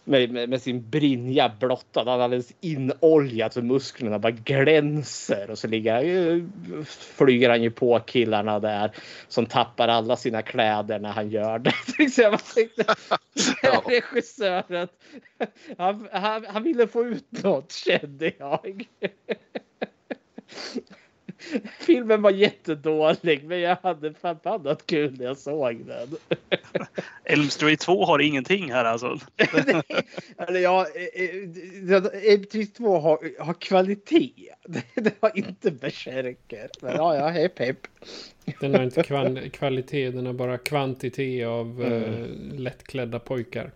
med, 0.06 0.32
med, 0.32 0.50
med, 0.50 0.62
sin 0.62 0.90
brinja 0.90 1.52
blottad. 1.60 2.10
Han 2.10 2.20
är 2.20 2.24
alldeles 2.24 2.54
inoljad 2.62 3.54
så 3.54 3.62
musklerna 3.62 4.20
bara 4.20 4.32
glänser. 4.32 5.50
Och 5.50 5.58
så 5.58 5.68
ligger, 5.68 6.46
flyger 6.86 7.50
han 7.50 7.64
ju 7.64 7.72
på 7.72 8.00
killarna 8.00 8.60
där 8.60 8.92
som 9.28 9.46
tappar 9.46 9.88
alla 9.88 10.16
sina 10.16 10.42
kläder 10.42 11.00
när 11.00 11.12
han 11.12 11.30
gör 11.30 11.60
det. 11.60 11.74
jag 12.18 12.46
tänkte, 12.46 12.86
ja. 13.64 13.84
regissören, 13.88 14.88
han, 15.78 16.08
han, 16.12 16.46
han 16.46 16.64
ville 16.64 16.88
få 16.88 17.06
ut 17.06 17.44
något 17.44 17.72
kände 17.72 18.32
jag. 18.38 18.88
Filmen 21.80 22.22
var 22.22 22.32
jättedålig 22.32 23.44
men 23.44 23.60
jag 23.60 23.78
hade 23.84 24.14
förbannat 24.14 24.86
kul 24.86 25.18
när 25.18 25.26
jag 25.26 25.38
såg 25.38 25.86
den. 25.86 26.08
Elm 27.24 27.50
Street 27.50 27.80
2 27.80 28.06
har 28.06 28.20
ingenting 28.20 28.72
här 28.72 28.86
alltså. 28.86 29.20
Eller 30.38 30.60
ja, 30.60 30.88
Elm 32.14 32.44
Street 32.44 32.76
2 32.76 33.00
har, 33.00 33.44
har 33.44 33.54
kvalitet. 33.54 34.32
Det 34.96 35.14
har 35.22 35.38
inte 35.38 35.72
Berserker. 35.72 36.70
Men 36.82 36.96
ja, 36.96 37.16
ja, 37.16 37.28
hepp 37.28 37.60
hepp. 37.60 37.88
Den 38.60 38.74
har 38.74 38.84
inte 38.84 39.04
kval 39.04 39.50
kvalitet, 39.50 40.12
den 40.12 40.26
har 40.26 40.34
bara 40.34 40.58
kvantitet 40.58 41.48
av 41.48 41.82
mm. 41.82 42.04
uh, 42.04 42.60
lättklädda 42.60 43.20
pojkar. 43.20 43.72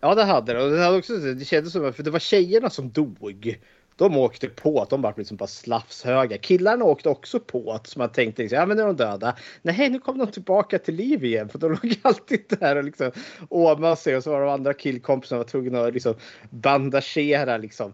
Ja, 0.00 0.14
det 0.14 0.24
hade 0.24 0.52
det. 0.52 0.62
Och 0.62 0.70
det, 0.70 0.84
hade 0.84 0.98
också, 0.98 1.16
det 1.16 1.44
kändes 1.44 1.72
som 1.72 1.84
att 1.84 2.04
det 2.04 2.10
var 2.10 2.18
tjejerna 2.18 2.70
som 2.70 2.90
dog 2.90 3.58
de 3.98 4.16
åkte 4.16 4.48
på 4.48 4.82
att 4.82 4.90
de 4.90 5.02
var 5.02 5.14
liksom 5.16 5.36
bara 5.36 5.46
slafshöga. 5.46 6.38
Killarna 6.38 6.84
åkte 6.84 7.08
också 7.08 7.40
på 7.40 7.72
att 7.72 7.86
så 7.86 7.98
man 7.98 8.12
tänkte 8.12 8.42
liksom, 8.42 8.58
ja 8.58 8.66
men 8.66 8.76
nu 8.76 8.82
är 8.82 8.86
de 8.86 8.96
döda. 8.96 9.36
Nej, 9.62 9.90
nu 9.90 9.98
kom 9.98 10.18
de 10.18 10.26
tillbaka 10.26 10.78
till 10.78 10.94
liv 10.94 11.24
igen 11.24 11.48
för 11.48 11.58
de 11.58 11.70
låg 11.82 11.98
alltid 12.02 12.44
där 12.48 12.76
och 12.76 12.84
liksom 12.84 13.10
åmade 13.48 13.96
sig 13.96 14.16
och 14.16 14.22
så 14.22 14.30
var 14.30 14.40
de 14.40 14.50
andra 14.50 14.74
killkompisarna 14.74 15.38
var 15.38 15.48
tvungna 15.48 15.80
att 15.80 15.94
liksom 15.94 16.14
bandagera 16.50 17.56
liksom 17.56 17.92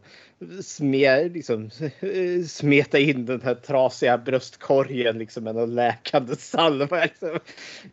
sme, 0.63 1.29
liksom, 1.29 1.71
eh, 2.01 2.45
smeta 2.47 2.99
in 2.99 3.27
den 3.27 3.41
här 3.41 3.55
trasiga 3.55 4.19
bröstkorgen 4.19 5.19
liksom 5.19 5.45
med 5.45 5.55
någon 5.55 5.75
läkande 5.75 6.37
salva. 6.37 6.99
Jag 6.99 7.09
liksom, 7.09 7.39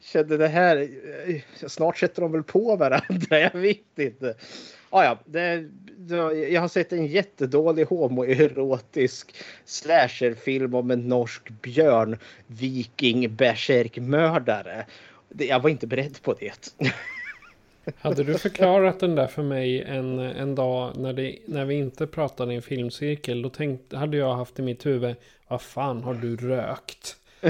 kände 0.01 0.37
det 0.37 0.47
här, 0.47 0.89
eh, 1.27 1.41
snart 1.67 1.97
sätter 1.97 2.21
de 2.21 2.31
väl 2.31 2.43
på 2.43 2.75
varandra, 2.75 3.39
jag 3.39 3.59
vet 3.59 3.99
inte. 3.99 4.35
Ah, 4.93 5.03
ja, 5.03 5.17
det, 5.25 5.65
det, 5.97 6.15
jag 6.49 6.61
har 6.61 6.67
sett 6.67 6.93
en 6.93 7.05
jättedålig 7.05 7.85
homoerotisk 7.85 9.35
slasherfilm 9.65 10.75
om 10.75 10.91
en 10.91 11.07
norsk 11.07 11.49
björn 11.49 12.17
viking 12.47 13.35
mördare. 13.97 14.85
Jag 15.37 15.59
var 15.59 15.69
inte 15.69 15.87
beredd 15.87 16.21
på 16.21 16.33
det. 16.33 16.73
Hade 17.99 18.23
du 18.23 18.37
förklarat 18.37 18.99
den 18.99 19.15
där 19.15 19.27
för 19.27 19.43
mig 19.43 19.81
en, 19.81 20.19
en 20.19 20.55
dag 20.55 20.97
när, 20.97 21.13
det, 21.13 21.37
när 21.45 21.65
vi 21.65 21.75
inte 21.75 22.07
pratade 22.07 22.53
i 22.53 22.55
en 22.55 22.61
filmcirkel. 22.61 23.41
Då 23.41 23.49
tänkte, 23.49 23.97
hade 23.97 24.17
jag 24.17 24.35
haft 24.35 24.59
i 24.59 24.61
mitt 24.61 24.85
huvud. 24.85 25.15
Vad 25.47 25.61
fan 25.61 26.03
har 26.03 26.13
du 26.13 26.35
rökt? 26.35 27.15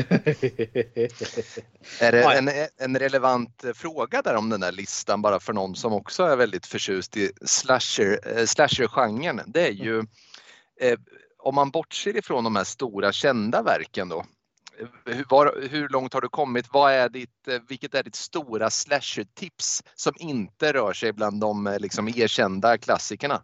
är 2.00 2.12
det 2.12 2.24
en, 2.24 2.50
en 2.78 3.00
relevant 3.00 3.64
fråga 3.74 4.22
där 4.22 4.36
om 4.36 4.50
den 4.50 4.60
där 4.60 4.72
listan 4.72 5.22
bara 5.22 5.40
för 5.40 5.54
någon 5.54 5.76
som 5.76 5.94
också 5.94 6.24
är 6.24 6.36
väldigt 6.36 6.66
förtjust 6.66 7.18
i 7.18 7.32
slasher, 7.46 8.38
eh, 8.38 8.46
slasher-genren. 8.46 9.42
Det 9.48 9.68
är 9.68 9.72
ju 9.72 10.00
eh, 10.80 11.00
om 11.38 11.56
man 11.56 11.72
bortser 11.72 12.18
ifrån 12.18 12.44
de 12.44 12.56
här 12.56 12.64
stora 12.64 13.12
kända 13.12 13.64
verken 13.64 14.10
då. 14.10 14.26
Hur, 15.06 15.26
var, 15.30 15.68
hur 15.70 15.90
långt 15.90 16.14
har 16.14 16.22
du 16.22 16.30
kommit? 16.30 16.66
Vad 16.74 16.94
är 16.94 17.10
ditt, 17.10 17.48
eh, 17.48 17.60
vilket 17.68 17.96
är 17.96 18.04
ditt 18.04 18.16
stora 18.16 18.70
slasher-tips 18.70 19.84
som 19.96 20.14
inte 20.18 20.74
rör 20.74 20.94
sig 20.94 21.14
bland 21.14 21.42
de 21.42 21.68
eh, 21.68 21.80
liksom, 21.80 22.08
erkända 22.08 22.78
klassikerna? 22.78 23.42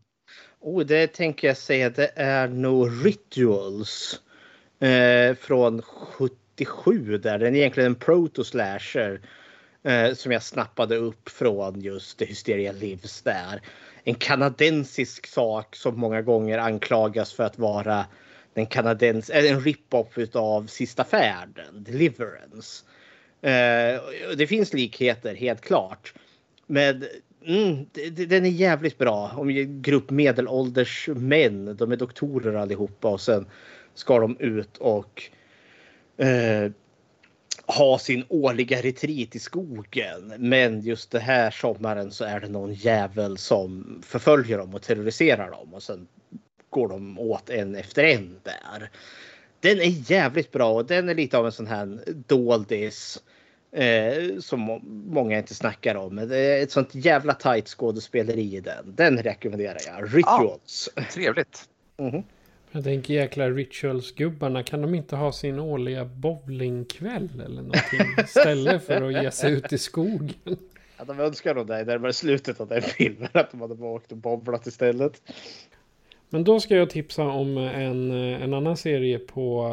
Oh, 0.60 0.86
det 0.86 1.08
tänker 1.08 1.48
jag 1.48 1.58
säga, 1.58 1.90
det 1.90 2.12
är 2.16 2.48
nog 2.48 3.06
Rituals 3.06 4.22
eh, 4.80 5.36
från 5.36 5.82
77 5.82 7.18
där. 7.18 7.40
Den 7.40 7.56
är 7.56 7.60
egentligen 7.60 7.92
en 7.92 7.96
proto-slasher 7.96 9.22
eh, 9.84 10.14
som 10.14 10.32
jag 10.32 10.44
snappade 10.44 10.96
upp 10.96 11.30
från 11.30 11.82
just 11.82 12.20
The 12.20 12.26
Hysteria 12.26 12.72
Lives 12.72 13.22
där. 13.22 13.62
En 14.04 14.16
kanadensisk 14.16 15.28
sak 15.28 15.76
som 15.76 16.00
många 16.00 16.22
gånger 16.22 16.58
anklagas 16.58 17.34
för 17.34 17.44
att 17.44 17.60
vara 17.60 18.06
den 18.54 18.66
kanadens, 18.66 19.30
eh, 19.30 19.52
en 19.52 19.62
rip-off 19.62 20.18
av 20.34 20.68
Sista 20.68 21.04
färden, 21.04 21.84
Deliverance. 21.84 22.86
Eh, 23.42 24.02
det 24.38 24.48
finns 24.48 24.74
likheter 24.74 25.36
helt 25.36 25.62
klart. 25.62 26.14
Men 26.68 27.06
mm, 27.46 27.86
den 28.28 28.46
är 28.46 28.50
jävligt 28.50 28.98
bra. 28.98 29.32
Om 29.38 29.50
en 29.50 29.82
grupp 29.82 30.10
medelålders 30.10 31.10
män, 31.16 31.76
de 31.78 31.92
är 31.92 31.96
doktorer 31.96 32.54
allihopa 32.54 33.10
och 33.10 33.22
sen 33.22 33.46
ska 33.98 34.20
de 34.20 34.38
ut 34.40 34.78
och 34.78 35.24
eh, 36.18 36.72
ha 37.68 38.00
sin 38.00 38.26
årliga 38.30 38.82
retreat 38.82 39.36
i 39.36 39.40
skogen. 39.40 40.34
Men 40.38 40.82
just 40.82 41.12
det 41.12 41.20
här 41.20 41.52
sommaren 41.52 42.12
så 42.12 42.26
är 42.26 42.40
det 42.40 42.48
någon 42.50 42.74
jävel 42.74 43.38
som 43.38 44.02
förföljer 44.06 44.58
dem 44.58 44.74
och 44.74 44.82
terroriserar 44.82 45.52
dem 45.52 45.74
och 45.74 45.84
sen 45.84 46.08
går 46.70 46.88
de 46.88 47.20
åt 47.20 47.50
en 47.50 47.76
efter 47.76 48.04
en 48.04 48.40
där. 48.44 48.90
Den 49.60 49.78
är 49.82 50.12
jävligt 50.12 50.52
bra 50.52 50.74
och 50.74 50.86
den 50.86 51.10
är 51.10 51.16
lite 51.16 51.38
av 51.38 51.46
en 51.46 51.52
sån 51.52 51.68
här 51.68 52.00
doldis 52.28 53.24
eh, 53.72 54.40
som 54.40 54.82
många 55.10 55.38
inte 55.38 55.56
snackar 55.56 55.96
om. 55.96 56.16
Det 56.16 56.38
är 56.38 56.64
ett 56.64 56.72
sånt 56.72 56.96
jävla 56.96 57.34
tight 57.34 57.68
skådespeleri 57.68 58.56
i 58.56 58.60
den. 58.60 58.96
Den 58.96 59.18
rekommenderar 59.24 59.78
jag. 59.88 60.16
Rituals. 60.18 60.90
Ja, 60.96 61.04
trevligt. 61.12 61.70
Mm 61.98 62.12
-hmm. 62.12 62.24
Jag 62.78 62.84
tänker 62.84 63.14
jäkla 63.14 63.50
rituals-gubbarna, 63.50 64.64
kan 64.64 64.82
de 64.82 64.96
inte 64.96 65.16
ha 65.16 65.32
sin 65.32 65.60
årliga 65.60 66.06
bowlingkväll 66.06 67.30
eller 67.46 67.62
någonting 67.62 68.00
istället 68.24 68.84
för 68.84 69.02
att 69.02 69.24
ge 69.24 69.32
sig 69.32 69.54
ut 69.54 69.74
i 69.74 69.78
skogen? 69.78 70.58
Ja, 70.98 71.06
de 71.06 71.20
önskar 71.20 71.56
nog 71.56 71.68
det 71.68 71.84
närmare 71.84 72.14
slutet 72.14 72.62
av 72.62 72.68
den 72.68 72.82
filmen, 72.82 73.30
att 73.32 73.52
de 73.52 73.62
hade 73.62 73.74
åkt 73.74 74.12
och 74.12 74.18
bowlat 74.18 74.68
istället. 74.68 75.22
Men 76.30 76.44
då 76.44 76.60
ska 76.60 76.76
jag 76.76 76.90
tipsa 76.90 77.24
om 77.24 77.58
en, 77.58 78.12
en 78.12 78.54
annan 78.54 78.78
serie 78.78 79.20
på... 79.20 79.70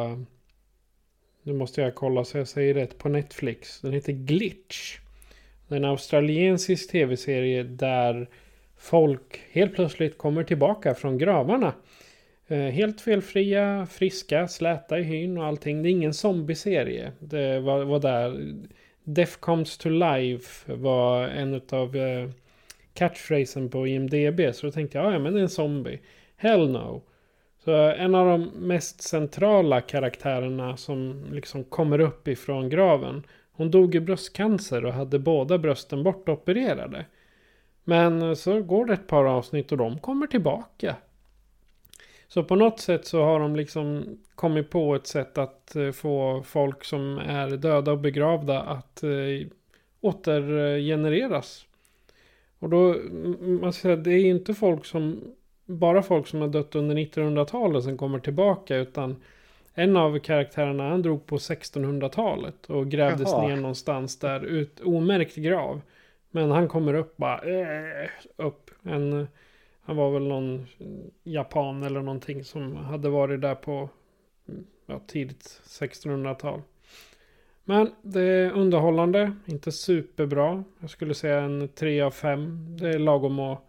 Nu 1.42 1.52
måste 1.52 1.80
jag 1.80 1.94
kolla 1.94 2.24
så 2.24 2.38
jag 2.38 2.48
säger 2.48 2.74
rätt. 2.74 2.98
På 2.98 3.08
Netflix. 3.08 3.80
Den 3.80 3.92
heter 3.92 4.12
Glitch. 4.12 4.98
Det 5.68 5.74
är 5.74 5.76
en 5.76 5.84
australiensisk 5.84 6.90
tv-serie 6.90 7.62
där 7.62 8.28
folk 8.76 9.40
helt 9.50 9.74
plötsligt 9.74 10.18
kommer 10.18 10.44
tillbaka 10.44 10.94
från 10.94 11.18
gravarna. 11.18 11.74
Eh, 12.48 12.58
helt 12.58 13.00
felfria, 13.00 13.86
friska, 13.86 14.48
släta 14.48 14.98
i 14.98 15.02
hyn 15.02 15.38
och 15.38 15.44
allting. 15.44 15.82
Det 15.82 15.88
är 15.88 15.90
ingen 15.90 16.14
zombieserie. 16.14 17.12
Det 17.18 17.60
var, 17.60 17.84
var 17.84 18.00
där. 18.00 18.54
Death 19.04 19.38
comes 19.40 19.78
to 19.78 19.88
life 19.88 20.74
var 20.74 21.28
en 21.28 21.60
av 21.72 21.96
eh, 21.96 22.30
catchphrasen 22.94 23.70
på 23.70 23.86
IMDB. 23.86 24.54
Så 24.54 24.66
då 24.66 24.72
tänkte 24.72 24.98
jag, 24.98 25.14
ja 25.14 25.18
men 25.18 25.32
det 25.32 25.40
är 25.40 25.42
en 25.42 25.48
zombie. 25.48 26.00
Hell 26.36 26.70
no. 26.70 27.02
Så 27.64 27.72
en 27.72 28.14
av 28.14 28.26
de 28.26 28.42
mest 28.44 29.02
centrala 29.02 29.80
karaktärerna 29.80 30.76
som 30.76 31.26
liksom 31.32 31.64
kommer 31.64 32.00
upp 32.00 32.28
ifrån 32.28 32.68
graven. 32.68 33.22
Hon 33.52 33.70
dog 33.70 33.94
i 33.94 34.00
bröstcancer 34.00 34.84
och 34.84 34.92
hade 34.92 35.18
båda 35.18 35.58
brösten 35.58 36.02
bortopererade. 36.02 37.06
Men 37.84 38.36
så 38.36 38.62
går 38.62 38.86
det 38.86 38.92
ett 38.92 39.06
par 39.06 39.24
avsnitt 39.24 39.72
och 39.72 39.78
de 39.78 39.98
kommer 39.98 40.26
tillbaka. 40.26 40.96
Så 42.34 42.44
på 42.44 42.56
något 42.56 42.80
sätt 42.80 43.06
så 43.06 43.24
har 43.24 43.40
de 43.40 43.56
liksom 43.56 44.18
kommit 44.34 44.70
på 44.70 44.94
ett 44.94 45.06
sätt 45.06 45.38
att 45.38 45.76
eh, 45.76 45.90
få 45.90 46.42
folk 46.46 46.84
som 46.84 47.18
är 47.18 47.50
döda 47.50 47.92
och 47.92 47.98
begravda 47.98 48.60
att 48.60 49.02
eh, 49.02 49.48
återgenereras. 50.00 51.66
Och 52.58 52.68
då, 52.68 52.96
man 53.60 53.72
ska 53.72 53.82
säga, 53.82 53.96
det 53.96 54.12
är 54.12 54.24
inte 54.24 54.54
folk 54.54 54.84
som, 54.84 55.20
bara 55.64 56.02
folk 56.02 56.26
som 56.26 56.40
har 56.40 56.48
dött 56.48 56.74
under 56.74 56.94
1900-talet 56.96 57.84
som 57.84 57.98
kommer 57.98 58.18
tillbaka 58.18 58.76
utan 58.76 59.22
en 59.74 59.96
av 59.96 60.18
karaktärerna 60.18 60.88
han 60.88 61.02
drog 61.02 61.26
på 61.26 61.36
1600-talet 61.36 62.66
och 62.66 62.88
grävdes 62.88 63.28
Jaha. 63.30 63.48
ner 63.48 63.56
någonstans 63.56 64.18
där, 64.18 64.44
ut, 64.44 64.80
omärkt 64.80 65.36
grav. 65.36 65.80
Men 66.30 66.50
han 66.50 66.68
kommer 66.68 66.94
upp 66.94 67.16
bara, 67.16 67.38
äh, 67.38 68.08
upp. 68.36 68.70
En, 68.82 69.26
han 69.84 69.96
var 69.96 70.10
väl 70.10 70.28
någon 70.28 70.66
japan 71.22 71.82
eller 71.82 72.02
någonting 72.02 72.44
som 72.44 72.76
hade 72.76 73.08
varit 73.08 73.40
där 73.40 73.54
på 73.54 73.88
ja, 74.86 75.00
tidigt 75.06 75.60
1600-tal. 75.64 76.62
Men 77.64 77.90
det 78.02 78.20
är 78.22 78.50
underhållande, 78.50 79.32
inte 79.46 79.72
superbra. 79.72 80.64
Jag 80.80 80.90
skulle 80.90 81.14
säga 81.14 81.40
en 81.40 81.68
3 81.68 82.00
av 82.00 82.10
5. 82.10 82.76
Det 82.76 82.88
är 82.88 82.98
lagom 82.98 83.38
att 83.38 83.64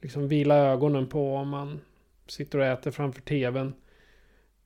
liksom 0.00 0.28
vila 0.28 0.56
ögonen 0.56 1.06
på 1.06 1.34
om 1.34 1.48
man 1.48 1.80
sitter 2.26 2.58
och 2.58 2.64
äter 2.64 2.90
framför 2.90 3.20
tvn. 3.20 3.74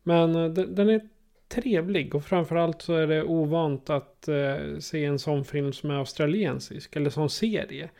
Men 0.02 0.34
eh, 0.34 0.50
den 0.50 0.88
är 0.88 1.08
trevlig 1.48 2.14
och 2.14 2.24
framförallt 2.24 2.82
så 2.82 2.94
är 2.94 3.06
det 3.06 3.22
ovant 3.22 3.90
att 3.90 4.28
eh, 4.28 4.78
se 4.78 5.04
en 5.04 5.18
sån 5.18 5.44
film 5.44 5.72
som 5.72 5.90
är 5.90 5.94
australiensisk 5.94 6.96
eller 6.96 7.10
som 7.10 7.28
serie. 7.28 7.90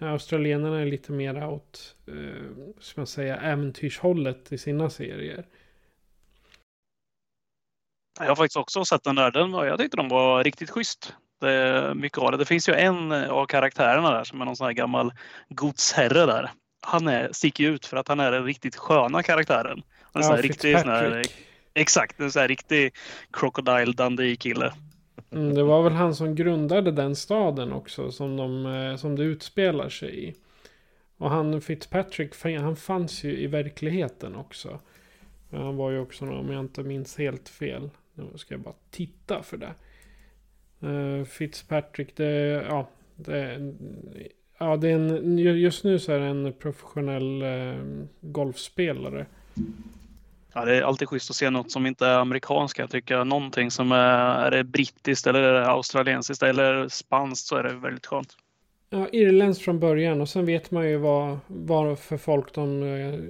Australienarna 0.00 0.80
är 0.80 0.86
lite 0.86 1.12
mer 1.12 1.46
åt, 1.46 1.96
eh, 2.06 2.72
ska 2.80 3.00
man 3.00 3.06
säga, 3.06 3.36
äventyrshållet 3.36 4.52
i 4.52 4.58
sina 4.58 4.90
serier. 4.90 5.46
Jag 8.18 8.28
har 8.28 8.36
faktiskt 8.36 8.56
också 8.56 8.84
sett 8.84 9.04
den 9.04 9.14
där. 9.14 9.30
Den 9.30 9.52
var, 9.52 9.64
jag 9.64 9.78
tyckte 9.78 9.96
de 9.96 10.08
var 10.08 10.44
riktigt 10.44 10.70
schysst. 10.70 11.14
Det, 11.40 11.92
mycket 11.94 12.18
av 12.18 12.30
det. 12.30 12.36
det 12.36 12.44
finns 12.44 12.68
ju 12.68 12.72
en 12.72 13.12
av 13.12 13.46
karaktärerna 13.46 14.10
där 14.10 14.24
som 14.24 14.40
är 14.40 14.44
någon 14.44 14.56
sån 14.56 14.66
här 14.66 14.72
gammal 14.72 15.12
godsherre 15.48 16.26
där. 16.26 16.50
Han 16.82 17.08
är, 17.08 17.32
sticker 17.32 17.64
ut 17.64 17.86
för 17.86 17.96
att 17.96 18.08
han 18.08 18.20
är 18.20 18.32
den 18.32 18.44
riktigt 18.44 18.76
sköna 18.76 19.22
karaktären. 19.22 19.82
En 20.14 20.22
sån 20.22 20.34
här 20.34 20.42
riktig 20.42 20.78
sån 20.78 20.88
här, 20.88 21.22
exakt, 21.74 22.20
en 22.20 22.32
sån 22.32 22.40
här 22.40 22.48
riktig 22.48 22.94
Crocodile 23.32 23.92
Dundee 23.92 24.36
kille. 24.36 24.72
Mm, 25.32 25.54
det 25.54 25.62
var 25.62 25.82
väl 25.82 25.92
han 25.92 26.14
som 26.14 26.34
grundade 26.34 26.90
den 26.90 27.16
staden 27.16 27.72
också 27.72 28.12
som, 28.12 28.36
de, 28.36 28.66
eh, 28.66 28.96
som 28.96 29.16
det 29.16 29.22
utspelar 29.22 29.88
sig 29.88 30.28
i. 30.28 30.34
Och 31.16 31.30
han 31.30 31.60
Fitzpatrick, 31.60 32.44
han 32.44 32.76
fanns 32.76 33.24
ju 33.24 33.38
i 33.38 33.46
verkligheten 33.46 34.34
också. 34.34 34.80
Men 35.50 35.62
Han 35.62 35.76
var 35.76 35.90
ju 35.90 35.98
också, 35.98 36.24
om 36.24 36.50
jag 36.50 36.60
inte 36.60 36.82
minns 36.82 37.18
helt 37.18 37.48
fel. 37.48 37.90
Nu 38.14 38.38
ska 38.38 38.54
jag 38.54 38.60
bara 38.60 38.74
titta 38.90 39.42
för 39.42 39.56
det. 39.56 39.74
Uh, 40.86 41.24
Fitzpatrick, 41.24 42.16
det, 42.16 42.30
ja, 42.68 42.88
det, 43.16 43.74
ja, 44.58 44.76
det 44.76 44.88
är 44.88 44.94
en, 44.94 45.38
just 45.38 45.84
nu 45.84 45.98
så 45.98 46.12
är 46.12 46.20
det 46.20 46.26
en 46.26 46.52
professionell 46.52 47.42
uh, 47.42 48.04
golfspelare. 48.20 49.26
Ja, 50.54 50.64
det 50.64 50.76
är 50.76 50.82
alltid 50.82 51.08
schysst 51.08 51.30
att 51.30 51.36
se 51.36 51.50
något 51.50 51.70
som 51.70 51.86
inte 51.86 52.06
är 52.06 52.18
amerikanska. 52.18 52.82
Jag 52.82 52.90
tycker 52.90 53.24
någonting 53.24 53.70
som 53.70 53.92
är, 53.92 54.46
är 54.46 54.50
det 54.50 54.64
brittiskt 54.64 55.26
eller 55.26 55.42
är 55.42 55.52
det 55.52 55.66
australiensiskt 55.66 56.42
eller 56.42 56.88
spanskt 56.88 57.46
så 57.46 57.56
är 57.56 57.62
det 57.62 57.74
väldigt 57.74 58.06
skönt. 58.06 58.36
Ja, 58.90 59.08
irländskt 59.08 59.64
från 59.64 59.80
början 59.80 60.20
och 60.20 60.28
sen 60.28 60.46
vet 60.46 60.70
man 60.70 60.88
ju 60.88 60.96
vad, 60.96 61.38
vad 61.46 61.98
för 61.98 62.16
folk 62.16 62.54
de 62.54 62.82
eh, 62.82 63.20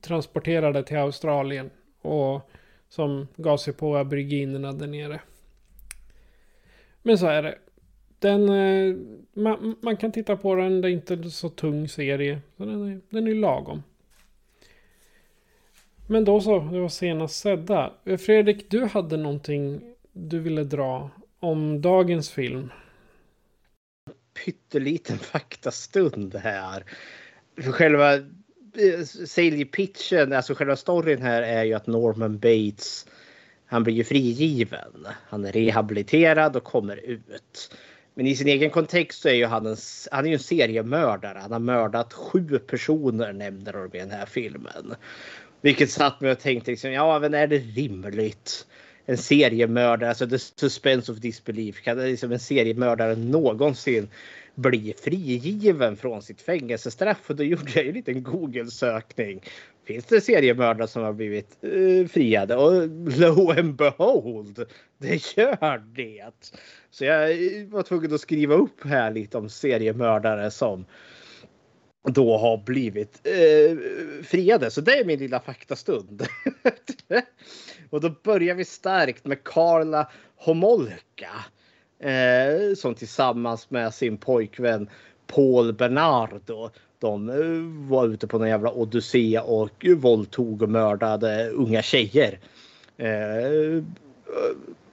transporterade 0.00 0.82
till 0.82 0.96
Australien. 0.96 1.70
Och 2.02 2.50
som 2.88 3.28
gav 3.36 3.56
sig 3.56 3.74
på 3.74 3.96
aboriginerna 3.96 4.72
där 4.72 4.86
nere. 4.86 5.20
Men 7.02 7.18
så 7.18 7.26
är 7.26 7.42
det. 7.42 7.58
Den, 8.18 8.48
eh, 8.48 8.96
man, 9.32 9.76
man 9.82 9.96
kan 9.96 10.12
titta 10.12 10.36
på 10.36 10.54
den, 10.54 10.80
det 10.80 10.88
är 10.88 10.92
inte 10.92 11.30
så 11.30 11.48
tung 11.48 11.88
serie. 11.88 12.40
Så 12.56 12.64
den, 12.64 12.88
är, 12.88 13.00
den 13.10 13.26
är 13.28 13.34
lagom. 13.34 13.82
Men 16.06 16.24
då 16.24 16.40
så, 16.40 16.58
det 16.58 16.80
var 16.80 16.88
senast 16.88 17.36
sedda. 17.36 17.92
Fredrik, 18.18 18.70
du 18.70 18.84
hade 18.84 19.16
någonting 19.16 19.94
du 20.12 20.38
ville 20.38 20.64
dra 20.64 21.10
om 21.40 21.80
dagens 21.80 22.30
film. 22.30 22.70
pytteliten 24.44 25.18
faktastund 25.18 26.34
här. 26.34 26.84
För 27.62 27.72
själva 27.72 28.14
eh, 28.14 29.04
säljpitchen, 29.26 30.32
alltså 30.32 30.54
själva 30.54 30.76
storyn 30.76 31.22
här 31.22 31.42
är 31.42 31.64
ju 31.64 31.74
att 31.74 31.86
Norman 31.86 32.38
Bates 32.38 33.06
han 33.66 33.82
blir 33.84 33.94
ju 33.94 34.04
frigiven. 34.04 35.06
Han 35.28 35.44
är 35.44 35.52
rehabiliterad 35.52 36.56
och 36.56 36.64
kommer 36.64 36.96
ut. 36.96 37.74
Men 38.14 38.26
i 38.26 38.36
sin 38.36 38.48
egen 38.48 38.70
kontext 38.70 39.22
så 39.22 39.28
är 39.28 39.32
ju 39.32 39.46
han 39.46 39.66
en, 39.66 39.76
han 40.10 40.24
är 40.24 40.28
ju 40.28 40.34
en 40.34 40.40
seriemördare. 40.40 41.38
Han 41.38 41.52
har 41.52 41.58
mördat 41.58 42.12
sju 42.12 42.58
personer 42.58 43.32
nämner 43.32 43.72
de 43.72 43.98
i 43.98 44.00
den 44.00 44.10
här 44.10 44.26
filmen. 44.26 44.94
Vilket 45.64 45.90
satt 45.90 46.20
mig 46.20 46.30
och 46.30 46.38
tänkte 46.38 46.70
liksom, 46.70 46.92
ja 46.92 47.18
men 47.18 47.34
är 47.34 47.46
det 47.46 47.58
rimligt? 47.58 48.66
En 49.06 49.16
seriemördare, 49.16 50.08
alltså 50.08 50.28
the 50.28 50.38
suspense 50.38 51.12
of 51.12 51.18
disbelief. 51.18 51.82
Kan 51.82 51.96
det 51.96 52.06
liksom 52.06 52.32
en 52.32 52.38
seriemördare 52.38 53.16
någonsin 53.16 54.08
bli 54.54 54.94
frigiven 55.04 55.96
från 55.96 56.22
sitt 56.22 56.40
fängelsestraff? 56.40 57.30
Och 57.30 57.36
då 57.36 57.44
gjorde 57.44 57.70
jag 57.74 57.84
ju 57.84 57.88
en 57.88 57.94
liten 57.94 58.22
Google-sökning. 58.22 59.40
Finns 59.84 60.04
det 60.04 60.20
seriemördare 60.20 60.88
som 60.88 61.02
har 61.02 61.12
blivit 61.12 61.58
uh, 61.64 62.06
friade? 62.06 62.56
Och 62.56 62.88
lo 63.18 63.50
and 63.50 63.74
behold, 63.74 64.66
det 64.98 65.36
gör 65.36 65.82
det. 65.96 66.52
Så 66.90 67.04
jag 67.04 67.28
var 67.66 67.82
tvungen 67.82 68.14
att 68.14 68.20
skriva 68.20 68.54
upp 68.54 68.84
här 68.84 69.10
lite 69.10 69.38
om 69.38 69.48
seriemördare 69.48 70.50
som 70.50 70.84
då 72.12 72.38
har 72.38 72.56
blivit 72.56 73.20
eh, 73.24 73.76
friade. 74.24 74.70
Så 74.70 74.80
det 74.80 74.98
är 74.98 75.04
min 75.04 75.18
lilla 75.18 75.40
faktastund. 75.40 76.26
och 77.90 78.00
då 78.00 78.10
börjar 78.22 78.54
vi 78.54 78.64
starkt 78.64 79.24
med 79.24 79.44
Karla 79.44 80.10
Homolka. 80.36 81.30
Eh, 81.98 82.74
som 82.76 82.94
tillsammans 82.94 83.70
med 83.70 83.94
sin 83.94 84.16
pojkvän 84.16 84.88
Paul 85.26 85.72
Bernardo. 85.72 86.70
De 86.98 87.28
eh, 87.28 87.90
var 87.90 88.06
ute 88.06 88.26
på 88.26 88.38
någon 88.38 88.48
jävla 88.48 88.72
odyssé 88.72 89.38
och 89.38 89.86
våldtog 89.96 90.62
och 90.62 90.68
mördade 90.68 91.48
unga 91.48 91.82
tjejer. 91.82 92.38
Eh, 92.96 93.08
eh 93.08 93.82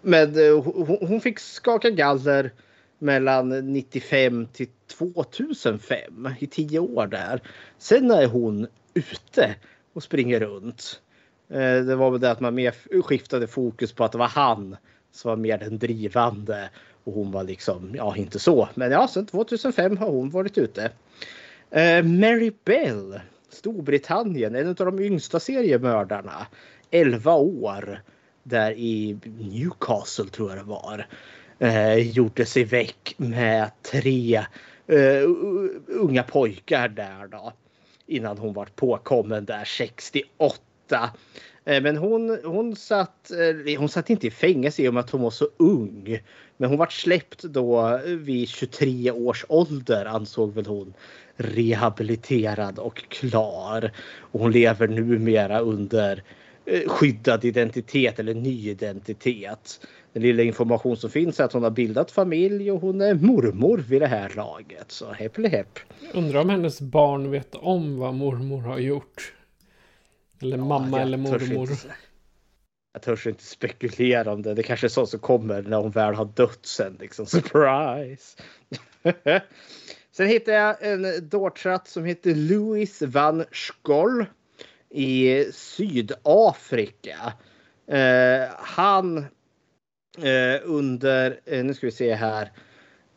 men 0.01 0.47
eh, 0.47 0.63
hon, 0.63 0.97
hon 1.01 1.21
fick 1.21 1.39
skaka 1.39 1.89
galler 1.89 2.51
mellan 3.01 3.73
95 3.73 4.47
till 4.47 4.67
2005 4.87 6.29
i 6.39 6.47
tio 6.47 6.79
år 6.79 7.07
där. 7.07 7.41
Sen 7.77 8.11
är 8.11 8.25
hon 8.25 8.67
ute 8.93 9.55
och 9.93 10.03
springer 10.03 10.39
runt. 10.39 11.01
Eh, 11.49 11.75
det 11.85 11.95
var 11.95 12.11
väl 12.11 12.19
det 12.19 12.31
att 12.31 12.39
man 12.39 12.55
mer 12.55 13.01
skiftade 13.01 13.47
fokus 13.47 13.93
på 13.93 14.03
att 14.03 14.11
det 14.11 14.17
var 14.17 14.27
han 14.27 14.77
som 15.11 15.29
var 15.29 15.35
mer 15.35 15.57
den 15.57 15.77
drivande 15.77 16.69
och 17.03 17.13
hon 17.13 17.31
var 17.31 17.43
liksom, 17.43 17.95
ja 17.95 18.15
inte 18.15 18.39
så, 18.39 18.69
men 18.75 18.91
ja 18.91 19.07
sen 19.07 19.25
2005 19.25 19.97
har 19.97 20.09
hon 20.09 20.29
varit 20.29 20.57
ute. 20.57 20.91
Eh, 21.69 22.03
Mary 22.03 22.51
Bell, 22.65 23.19
Storbritannien, 23.49 24.55
en 24.55 24.67
av 24.67 24.75
de 24.75 24.99
yngsta 24.99 25.39
seriemördarna. 25.39 26.47
11 26.91 27.33
år. 27.33 28.01
Där 28.43 28.71
i 28.71 29.19
Newcastle 29.23 30.25
tror 30.25 30.49
jag 30.49 30.57
det 30.59 30.63
var 30.63 31.07
eh, 31.61 32.11
gjorde 32.11 32.45
sig 32.45 32.63
väck 32.63 33.13
med 33.17 33.71
tre 33.91 34.35
eh, 34.87 35.23
unga 35.87 36.23
pojkar 36.23 36.87
där 36.87 37.27
då. 37.27 37.53
Innan 38.07 38.37
hon 38.37 38.53
var 38.53 38.65
påkommen 38.75 39.45
där 39.45 39.65
68. 39.65 40.59
Eh, 41.65 41.81
men 41.81 41.97
hon, 41.97 42.39
hon, 42.43 42.75
satt, 42.75 43.31
eh, 43.31 43.79
hon 43.79 43.89
satt 43.89 44.09
inte 44.09 44.27
i 44.27 44.31
fängelse 44.31 44.81
i 44.83 44.87
och 44.87 44.93
med 44.93 45.01
att 45.01 45.09
hon 45.09 45.21
var 45.21 45.29
så 45.29 45.47
ung. 45.57 46.19
Men 46.57 46.69
hon 46.69 46.79
var 46.79 46.87
släppt 46.87 47.43
då 47.43 47.89
eh, 47.89 48.11
vid 48.11 48.49
23 48.49 49.11
års 49.11 49.45
ålder 49.49 50.05
ansåg 50.05 50.53
väl 50.53 50.65
hon 50.65 50.93
rehabiliterad 51.35 52.79
och 52.79 53.09
klar. 53.09 53.91
Och 54.17 54.39
hon 54.39 54.51
lever 54.51 54.87
numera 54.87 55.59
under 55.59 56.23
eh, 56.65 56.89
skyddad 56.89 57.45
identitet 57.45 58.19
eller 58.19 58.33
ny 58.33 58.69
identitet. 58.69 59.87
Den 60.13 60.21
lilla 60.23 60.43
information 60.43 60.97
som 60.97 61.09
finns 61.09 61.39
är 61.39 61.43
att 61.43 61.53
hon 61.53 61.63
har 61.63 61.69
bildat 61.71 62.11
familj 62.11 62.71
och 62.71 62.81
hon 62.81 63.01
är 63.01 63.13
mormor 63.13 63.77
vid 63.77 64.01
det 64.01 64.07
här 64.07 64.31
laget. 64.35 64.91
Så 64.91 65.11
hepp 65.11 65.37
eller 65.37 65.49
hepp. 65.49 65.79
Undrar 66.13 66.41
om 66.41 66.49
hennes 66.49 66.81
barn 66.81 67.31
vet 67.31 67.55
om 67.55 67.97
vad 67.97 68.13
mormor 68.13 68.61
har 68.61 68.77
gjort. 68.79 69.33
Eller 70.41 70.57
mamma 70.57 70.97
jag 70.97 71.01
eller 71.07 71.17
törs 71.31 71.49
mormor. 71.49 71.71
inte- 71.71 71.87
Jag 72.93 73.01
törs 73.01 73.27
inte 73.27 73.43
spekulera 73.43 74.33
om 74.33 74.41
det. 74.41 74.53
Det 74.53 74.63
kanske 74.63 74.87
är 74.87 74.89
sånt 74.89 75.09
som 75.09 75.19
kommer 75.19 75.61
när 75.61 75.77
hon 75.77 75.91
väl 75.91 76.13
har 76.15 76.25
dött 76.25 76.65
sen. 76.65 76.97
Liksom. 76.99 77.25
Surprise! 77.25 78.37
sen 80.11 80.27
hittade 80.27 80.57
jag 80.57 80.75
en 80.81 81.29
dårtratt 81.29 81.87
som 81.87 82.05
heter 82.05 82.35
Louis 82.35 83.01
van 83.01 83.45
Scholl 83.51 84.25
i 84.89 85.45
Sydafrika. 85.53 87.33
Eh, 87.87 88.49
han 88.57 89.25
eh, 90.17 90.61
under, 90.63 91.39
eh, 91.45 91.63
nu 91.63 91.73
ska 91.73 91.87
vi 91.87 91.91
se 91.91 92.13
här. 92.13 92.51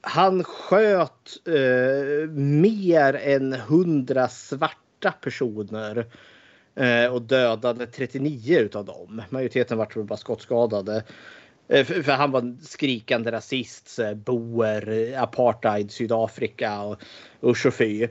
Han 0.01 0.45
sköt 0.45 1.49
eh, 1.49 2.31
mer 2.35 3.15
än 3.15 3.53
hundra 3.53 4.29
svarta 4.29 5.13
personer 5.21 6.07
eh, 6.75 7.13
och 7.13 7.23
dödade 7.23 7.87
39 7.87 8.59
utav 8.59 8.85
dem. 8.85 9.23
Majoriteten 9.31 9.79
var 9.79 10.03
bara 10.03 10.17
skottskadade. 10.17 11.05
Eh, 11.69 11.85
för, 11.85 12.03
för 12.03 12.13
han 12.13 12.31
var 12.31 12.41
en 12.41 12.59
skrikande 12.63 13.33
rasist, 13.33 13.89
så 13.89 14.15
boer, 14.15 15.15
apartheid, 15.19 15.91
Sydafrika 15.91 16.81
och 16.81 17.03
usch 17.43 17.67
och 17.67 17.75
fy. 17.75 18.03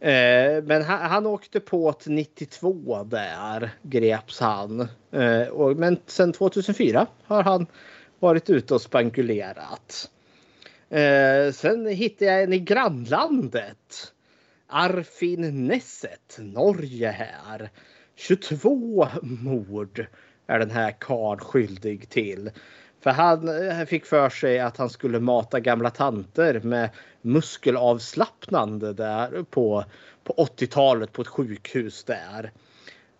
Eh, 0.00 0.62
men 0.64 0.82
han, 0.82 1.10
han 1.10 1.26
åkte 1.26 1.60
på 1.60 1.90
ett 1.90 2.06
92 2.06 3.04
där, 3.04 3.70
greps 3.82 4.40
han. 4.40 4.88
Eh, 5.12 5.48
och, 5.48 5.76
men 5.76 5.98
sen 6.06 6.32
2004 6.32 7.06
har 7.24 7.42
han 7.42 7.66
varit 8.24 8.50
ute 8.50 8.74
och 8.74 8.80
spankulerat. 8.80 10.10
Eh, 10.90 11.52
sen 11.52 11.86
hittade 11.86 12.30
jag 12.30 12.42
en 12.42 12.52
i 12.52 12.58
grannlandet. 12.58 14.12
Arfin 14.66 15.66
Nesset, 15.66 16.38
Norge 16.38 17.10
här. 17.10 17.70
22 18.16 19.08
mord 19.22 20.06
är 20.46 20.58
den 20.58 20.70
här 20.70 20.90
karln 21.00 21.40
skyldig 21.40 22.08
till. 22.08 22.50
För 23.00 23.10
han 23.10 23.68
eh, 23.68 23.84
fick 23.84 24.06
för 24.06 24.28
sig 24.28 24.60
att 24.60 24.76
han 24.76 24.90
skulle 24.90 25.20
mata 25.20 25.60
gamla 25.60 25.90
tanter 25.90 26.60
med 26.60 26.90
muskelavslappnande 27.22 28.92
där 28.92 29.42
på, 29.42 29.84
på 30.24 30.32
80-talet 30.32 31.12
på 31.12 31.22
ett 31.22 31.28
sjukhus 31.28 32.04
där. 32.04 32.52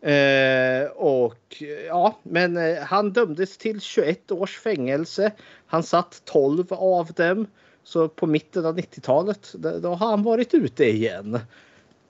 Eh, 0.05 0.87
och 0.87 1.63
ja, 1.87 2.19
men 2.23 2.57
eh, 2.57 2.83
han 2.83 3.13
dömdes 3.13 3.57
till 3.57 3.81
21 3.81 4.31
års 4.31 4.59
fängelse. 4.59 5.33
Han 5.67 5.83
satt 5.83 6.23
12 6.25 6.67
av 6.71 7.13
dem. 7.13 7.47
Så 7.85 8.09
på 8.09 8.27
mitten 8.27 8.67
av 8.67 8.79
90-talet, 8.79 9.55
då, 9.59 9.89
har 9.89 10.11
han 10.11 10.23
varit 10.23 10.55
ute 10.55 10.85
igen. 10.85 11.35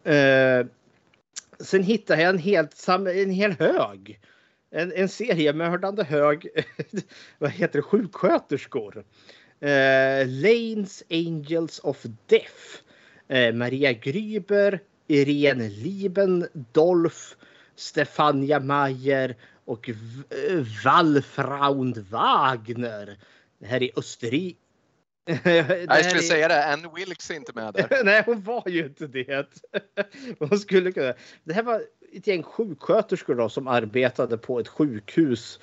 Eh, 0.05 0.67
sen 1.61 1.83
hittade 1.83 2.23
jag 2.23 2.31
en, 2.31 2.39
helt, 2.39 2.89
en 2.89 3.31
hel 3.31 3.53
hög. 3.53 4.21
En, 4.71 4.93
en 4.93 5.09
seriemördande 5.09 6.05
hög, 6.05 6.49
vad 7.39 7.51
heter 7.51 7.79
det, 7.79 7.83
sjuksköterskor. 7.83 9.05
Eh, 9.61 10.27
Lanes 10.27 11.03
Angels 11.11 11.81
of 11.83 12.03
Death. 12.27 12.83
Eh, 13.29 13.55
Maria 13.55 13.93
Gryber, 13.93 14.81
Irene 15.07 15.69
Liebendolf, 15.69 17.37
Stefania 17.77 18.61
Mayer 18.61 19.37
och 19.65 19.91
Wallfraund 20.85 21.99
Wagner. 21.99 23.19
Det 23.59 23.67
här 23.67 23.83
är 23.83 23.91
Österrike. 23.99 24.59
Jag 25.89 26.05
skulle 26.05 26.23
säga 26.23 26.49
det, 26.49 26.73
Ann 26.73 26.89
Wilkes 26.97 27.31
är 27.31 27.35
inte 27.35 27.53
med 27.55 27.75
där. 27.75 28.01
Nej, 28.05 28.23
hon 28.27 28.43
var 28.43 28.69
ju 28.69 28.85
inte 28.85 29.07
det. 29.07 29.47
Hon 30.39 30.59
skulle 30.59 30.93
kunna. 30.93 31.15
Det 31.45 31.53
här 31.53 31.63
var 31.63 31.83
ett 32.13 32.27
gäng 32.27 32.43
sjuksköterskor 32.43 33.35
då, 33.35 33.49
som 33.49 33.69
arbetade 33.69 34.39
på 34.39 34.61
ett 34.61 34.69
sjukhus. 34.69 35.61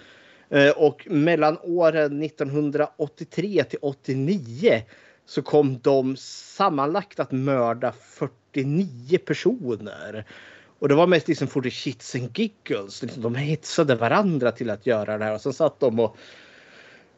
Eh, 0.49 0.69
Och 0.69 1.07
mellan 1.09 1.57
åren 1.61 2.23
1983 2.23 3.63
till 3.63 3.79
89 3.81 4.83
så 5.25 5.41
kom 5.41 5.79
de 5.79 6.15
sammanlagt 6.17 7.19
att 7.19 7.31
mörda 7.31 7.91
49 7.91 9.17
personer. 9.17 10.25
Och 10.81 10.89
det 10.89 10.95
var 10.95 11.07
mest 11.07 11.27
liksom 11.27 11.47
for 11.47 11.61
the 11.61 11.71
shits 11.71 12.15
and 12.15 12.37
giggles. 12.37 13.01
Liksom, 13.01 13.21
de 13.23 13.35
hetsade 13.35 13.95
varandra 13.95 14.51
till 14.51 14.69
att 14.69 14.85
göra 14.85 15.17
det 15.17 15.25
här. 15.25 15.33
Och 15.33 15.41
sen 15.41 15.53
satt 15.53 15.79
de 15.79 15.99
och 15.99 16.17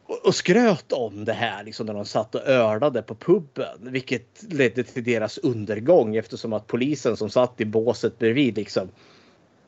och 0.06 0.34
skröt 0.34 0.92
om 0.92 1.24
det 1.24 1.32
här 1.32 1.64
liksom 1.64 1.86
när 1.86 1.94
de 1.94 2.04
satt 2.04 2.34
och 2.34 2.46
ölade 2.46 3.02
på 3.02 3.14
puben. 3.14 3.78
Vilket 3.80 4.52
ledde 4.52 4.82
till 4.82 5.04
deras 5.04 5.38
undergång 5.38 6.16
eftersom 6.16 6.52
att 6.52 6.66
polisen 6.66 7.16
som 7.16 7.30
satt 7.30 7.60
i 7.60 7.64
båset 7.64 8.18
bredvid 8.18 8.56
liksom. 8.56 8.88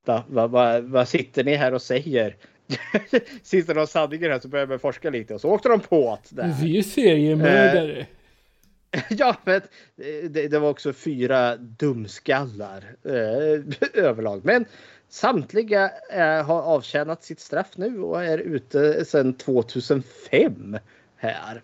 Va, 0.04 0.24
va, 0.28 0.46
va, 0.46 0.80
vad 0.80 1.09
sitter 1.09 1.44
ni 1.44 1.54
här 1.54 1.74
och 1.74 1.82
säger? 1.82 2.37
Sista 3.42 3.74
de 3.74 3.87
sanningen 3.87 4.30
här 4.30 4.40
så 4.40 4.48
började 4.48 4.72
de 4.72 4.78
forska 4.78 5.11
lite 5.11 5.35
och 5.35 5.40
så 5.40 5.50
åkte 5.50 5.68
de 5.68 5.80
på 5.80 6.12
att 6.12 6.28
det. 6.30 6.56
Vi 6.62 6.78
är 6.78 6.82
seriemördare. 6.82 8.06
Ja, 9.09 9.37
men 9.44 9.56
eh, 9.96 10.30
det, 10.30 10.48
det 10.48 10.59
var 10.59 10.70
också 10.70 10.92
fyra 10.92 11.56
dumskallar 11.56 12.85
eh, 13.04 13.61
överlag. 14.04 14.44
Men 14.44 14.64
samtliga 15.09 15.90
eh, 16.12 16.44
har 16.46 16.62
avtjänat 16.62 17.24
sitt 17.24 17.40
straff 17.40 17.70
nu 17.76 18.00
och 18.00 18.24
är 18.24 18.38
ute 18.38 19.04
sedan 19.04 19.35
2005 19.35 20.78
här. 21.16 21.62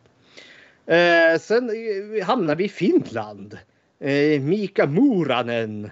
Eh, 0.86 1.38
sen 1.40 1.70
eh, 1.70 2.24
hamnar 2.24 2.56
vi 2.56 2.64
i 2.64 2.68
Finland. 2.68 3.58
Eh, 4.00 4.40
Mika 4.40 4.86
Muranen. 4.86 5.90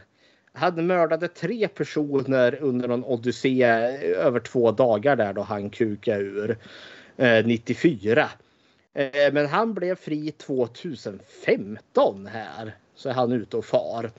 Han 0.52 0.86
mördade 0.86 1.28
tre 1.28 1.68
personer 1.68 2.58
under 2.60 2.88
någon 2.88 3.04
odyssé 3.04 3.62
eh, 3.62 4.26
över 4.26 4.40
två 4.40 4.72
dagar 4.72 5.16
där 5.16 5.32
då 5.32 5.42
han 5.42 5.70
kukade 5.70 6.22
ur. 6.22 6.58
Eh, 7.16 7.46
94. 7.46 8.28
Eh, 8.94 9.32
men 9.32 9.46
han 9.46 9.74
blev 9.74 9.94
fri 9.94 10.32
2015 10.32 12.26
här. 12.26 12.76
Så 12.94 13.08
är 13.08 13.12
han 13.12 13.32
ute 13.32 13.56
och 13.56 13.64
far. 13.64 14.10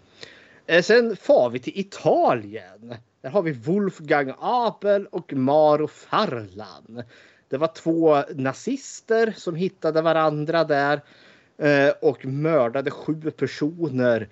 Eh, 0.66 0.82
sen 0.82 1.16
far 1.16 1.50
vi 1.50 1.60
till 1.60 1.80
Italien. 1.80 2.96
Där 3.22 3.30
har 3.30 3.42
vi 3.42 3.52
Wolfgang 3.52 4.34
Abel 4.40 5.08
och 5.08 5.34
Maro 5.34 5.88
Farlan. 5.88 7.04
Det 7.50 7.58
var 7.58 7.68
två 7.68 8.24
nazister 8.36 9.34
som 9.38 9.56
hittade 9.56 10.02
varandra 10.02 10.64
där 10.64 11.02
eh, 11.58 11.94
och 12.02 12.26
mördade 12.26 12.92
sju 12.92 13.32
personer 13.32 14.30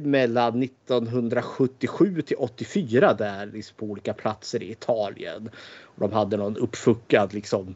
mellan 0.00 0.62
1977 0.62 2.22
till 2.22 2.36
84 2.38 3.14
där 3.14 3.46
liksom 3.46 3.76
på 3.76 3.86
olika 3.86 4.14
platser 4.14 4.62
i 4.62 4.70
Italien. 4.70 5.50
Och 5.82 6.00
de 6.00 6.12
hade 6.12 6.36
någon 6.36 6.56
uppfuckad 6.56 7.34
liksom 7.34 7.74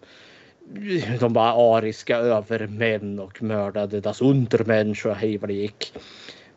de 1.20 1.32
var 1.32 1.76
ariska 1.76 2.16
övermän 2.16 3.18
och 3.18 3.42
mördade 3.42 4.00
das 4.00 4.20
Untermensch 4.20 5.06
och 5.06 5.16
hej 5.16 5.38
vad 5.38 5.50
det 5.50 5.54
gick. 5.54 5.92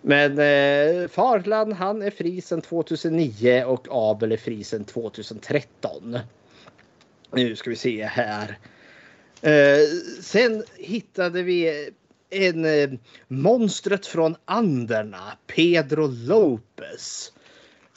Men 0.02 0.32
eh, 0.32 1.08
Farland 1.08 1.74
han 1.74 2.02
är 2.02 2.12
fri 2.12 2.42
sedan 2.42 2.62
2009 2.62 3.64
och 3.66 3.88
Abel 3.92 4.32
är 4.32 4.38
fri 4.38 4.64
sedan 4.64 4.86
2013. 4.86 6.20
Nu 7.32 7.56
ska 7.56 7.70
vi 7.70 7.76
se 7.76 8.06
här. 8.06 8.58
Eh, 9.42 9.88
sen 10.22 10.64
hittade 10.78 11.44
vi 11.44 11.90
en 12.30 12.66
eh, 12.66 12.90
monstret 13.28 14.06
från 14.06 14.36
Anderna, 14.46 15.38
Pedro 15.48 16.08
Lopez. 16.08 17.32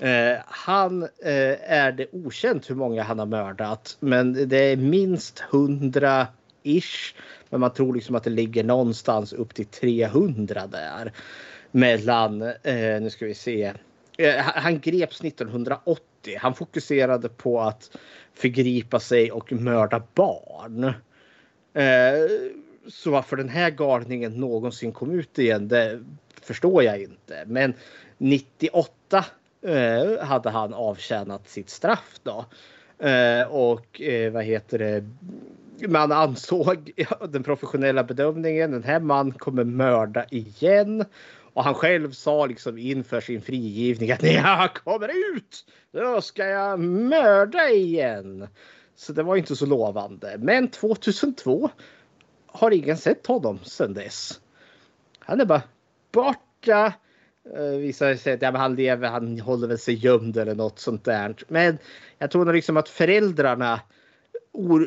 Eh, 0.01 0.39
han 0.47 1.03
eh, 1.03 1.73
är 1.73 1.93
det 1.93 2.07
okänt 2.13 2.71
hur 2.71 2.75
många 2.75 3.03
han 3.03 3.19
har 3.19 3.27
mördat, 3.27 3.97
men 4.01 4.49
det 4.49 4.57
är 4.57 4.77
minst 4.77 5.45
100 5.53 6.27
ish. 6.63 7.15
Men 7.51 7.61
man 7.61 7.73
tror 7.73 7.95
liksom 7.95 8.15
att 8.15 8.25
det 8.25 8.31
ligger 8.31 8.65
någonstans 8.65 9.33
upp 9.33 9.55
till 9.55 9.67
300 9.67 10.67
där. 10.67 11.13
Mellan, 11.71 12.43
eh, 12.43 13.01
nu 13.01 13.11
ska 13.11 13.27
vi 13.27 13.35
se. 13.35 13.73
Eh, 14.19 14.35
han- 14.37 14.81
greps 14.81 15.23
1980. 15.23 16.39
Han 16.39 16.55
fokuserade 16.55 17.29
på 17.29 17.61
att 17.61 17.91
förgripa 18.35 19.01
sig 19.01 19.33
och 19.33 19.53
mörda 19.53 20.03
barn. 20.15 20.85
Eh, 21.75 22.31
så 22.89 23.11
varför 23.11 23.37
den 23.37 23.49
här 23.49 23.71
galningen 23.71 24.33
någonsin 24.33 24.93
kom 24.93 25.11
ut 25.11 25.39
igen, 25.39 25.69
det 25.69 26.01
förstår 26.43 26.83
jag 26.83 27.03
inte. 27.03 27.45
Men 27.47 27.75
98 28.19 29.25
eh, 29.63 30.27
hade 30.27 30.51
han 30.51 30.75
avtjänat 30.75 31.49
sitt 31.49 31.71
straff 31.71 32.21
då. 32.23 32.45
Eh, 33.07 33.49
och 33.49 34.01
eh, 34.01 34.33
vad 34.33 34.45
heter 34.45 34.79
det? 34.79 35.05
Man 35.89 36.13
ansåg 36.13 36.93
ja, 36.97 37.27
den 37.27 37.43
professionella 37.43 38.05
bedömningen. 38.05 38.71
Den 38.71 38.83
här 38.83 39.01
man 39.01 39.33
kommer 39.33 39.65
mörda 39.65 40.25
igen. 40.31 41.05
Och 41.53 41.65
han 41.65 41.75
själv 41.75 42.13
sa 42.13 42.47
liksom 42.47 42.79
inför 42.79 43.21
sin 43.21 43.43
frigivning 43.43 44.13
att 44.13 44.23
när 44.23 44.35
jag 44.35 44.75
kommer 44.75 45.09
ut 45.09 45.65
då 45.93 46.21
ska 46.21 46.47
jag 46.47 46.81
mörda 46.81 47.69
igen. 47.69 48.49
Så 48.97 49.13
det 49.13 49.23
var 49.23 49.37
inte 49.37 49.57
så 49.57 49.67
lovande. 49.67 50.37
Men 50.39 50.71
2002 50.71 51.71
har 52.47 52.71
ingen 52.71 52.97
sett 52.97 53.27
honom 53.27 53.59
sedan 53.63 53.95
dess. 53.95 54.41
Han 55.19 55.41
är 55.41 55.45
bara 55.45 55.63
borta. 56.13 56.93
Uh, 57.57 57.79
visar 57.79 58.15
sig 58.15 58.33
att 58.33 58.43
ja, 58.43 58.57
han 58.57 58.75
lever, 58.75 59.09
han 59.09 59.41
håller 59.41 59.69
väl 59.69 59.79
sig 59.79 59.95
gömd 59.95 60.37
eller 60.37 60.55
något 60.55 60.79
sånt 60.79 61.05
där. 61.05 61.35
Men 61.49 61.79
jag 62.19 62.31
tror 62.31 62.53
liksom 62.53 62.77
att 62.77 62.89
föräldrarna 62.89 63.81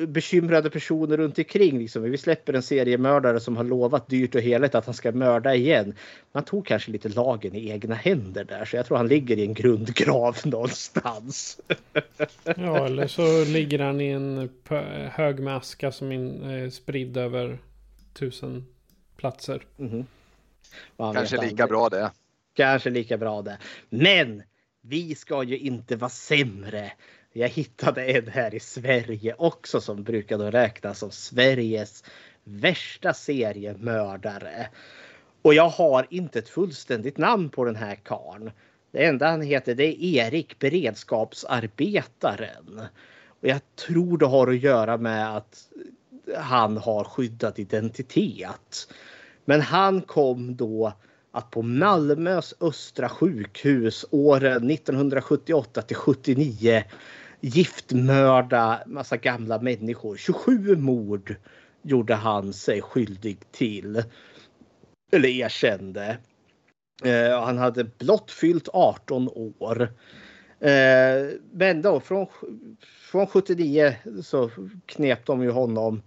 bekymrade 0.08 0.70
personer 0.70 1.18
runt 1.18 1.38
omkring. 1.38 1.80
Liksom. 1.80 2.04
Vi 2.04 2.18
släpper 2.18 2.54
en 2.54 2.64
seriemördare 2.64 3.40
som 3.40 3.58
har 3.58 3.64
lovat 3.64 4.08
dyrt 4.08 4.36
och 4.36 4.42
heligt 4.42 4.76
att 4.76 4.86
han 4.86 4.94
ska 4.94 5.12
mörda 5.12 5.56
igen. 5.56 5.96
Man 6.32 6.44
tog 6.44 6.66
kanske 6.66 6.92
lite 6.92 7.10
lagen 7.10 7.56
i 7.56 7.70
egna 7.70 7.96
händer 7.96 8.44
där 8.44 8.66
så 8.66 8.76
jag 8.76 8.86
tror 8.86 8.98
han 8.98 9.08
ligger 9.08 9.38
i 9.38 9.46
en 9.46 9.54
grundgrav 9.54 10.38
någonstans. 10.46 11.60
ja, 12.44 12.86
eller 12.86 13.08
så 13.08 13.46
ligger 13.46 13.80
han 13.80 14.02
i 14.02 14.08
en 14.08 14.50
hög 15.12 15.40
med 15.40 15.56
aska 15.56 15.92
som 15.92 16.12
är 16.12 16.70
spridd 16.70 17.18
över 17.18 17.60
tusen 18.14 18.66
platser. 19.18 19.62
Mm 19.80 19.92
-hmm. 19.92 21.14
Kanske 21.14 21.42
lika 21.42 21.68
bra 21.68 21.90
det. 21.90 22.12
Kanske 22.54 22.90
lika 22.90 23.18
bra 23.18 23.42
det. 23.42 23.58
Men 23.90 24.44
vi 24.82 25.16
ska 25.16 25.44
ju 25.44 25.58
inte 25.58 25.96
vara 25.96 26.10
sämre 26.10 26.92
jag 27.34 27.50
hittade 27.50 28.06
en 28.06 28.28
här 28.28 28.56
i 28.56 28.60
Sverige 28.60 29.36
också 29.38 29.82
som 29.82 30.04
brukade 30.04 30.52
räknas 30.52 31.00
som 31.00 31.12
Sveriges 31.12 32.04
värsta 32.44 33.14
seriemördare. 33.14 34.70
Och 35.42 35.54
jag 35.54 35.70
har 35.70 36.08
inte 36.10 36.40
ett 36.40 36.50
fullständigt 36.50 37.18
namn 37.18 37.50
på 37.50 37.66
den 37.66 37.76
här 37.76 37.96
karn. 37.96 38.52
Det 38.92 39.06
enda 39.06 39.30
han 39.30 39.42
heter 39.42 39.76
det 39.76 39.86
är 39.86 40.28
Erik 40.28 40.60
Beredskapsarbetaren. 40.60 42.82
Och 43.28 43.48
jag 43.48 43.62
tror 43.76 44.18
det 44.18 44.26
har 44.26 44.48
att 44.48 44.62
göra 44.62 44.98
med 44.98 45.38
att 45.38 45.70
han 46.38 46.78
har 46.78 47.04
skyddad 47.04 47.60
identitet. 47.60 48.94
Men 49.46 49.62
han 49.62 50.02
kom 50.02 50.56
då 50.56 50.94
att 51.32 51.52
på 51.52 51.62
Malmös 51.62 52.54
Östra 52.60 53.10
sjukhus 53.10 54.06
åren 54.12 54.70
1978 54.70 55.82
till 55.82 55.96
79 55.96 56.84
giftmörda 57.42 58.84
massa 58.86 59.18
gamla 59.18 59.60
människor. 59.60 60.18
27 60.18 60.76
mord 60.76 61.36
gjorde 61.82 62.16
han 62.16 62.54
sig 62.54 62.82
skyldig 62.82 63.52
till. 63.52 64.04
Eller 65.12 65.30
erkände. 65.30 66.18
Eh, 67.04 67.42
han 67.44 67.58
hade 67.58 67.84
blott 67.84 68.32
fyllt 68.32 68.70
18 68.74 69.30
år. 69.60 69.82
Eh, 70.60 71.30
men 71.52 71.82
då 71.82 72.00
från, 72.00 72.28
från 73.12 73.28
79 73.28 73.96
så 74.24 74.50
knep 74.86 75.26
de 75.26 75.44
ju 75.44 75.52
honom. 75.52 76.02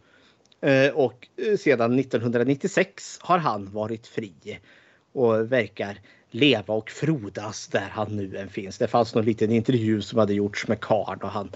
Eh, 0.60 0.92
och 0.94 1.28
eh, 1.36 1.56
sedan 1.56 1.98
1996 1.98 3.18
har 3.20 3.38
han 3.38 3.72
varit 3.72 4.06
fri. 4.06 4.58
Och 5.14 5.52
verkar 5.52 5.98
leva 6.30 6.74
och 6.74 6.90
frodas 6.90 7.68
där 7.68 7.88
han 7.90 8.16
nu 8.16 8.36
än 8.36 8.48
finns. 8.48 8.78
Det 8.78 8.86
fanns 8.86 9.14
någon 9.14 9.24
liten 9.24 9.50
intervju 9.50 10.02
som 10.02 10.18
hade 10.18 10.34
gjorts 10.34 10.68
med 10.68 10.80
Karl 10.80 11.18
och 11.22 11.30
han 11.30 11.50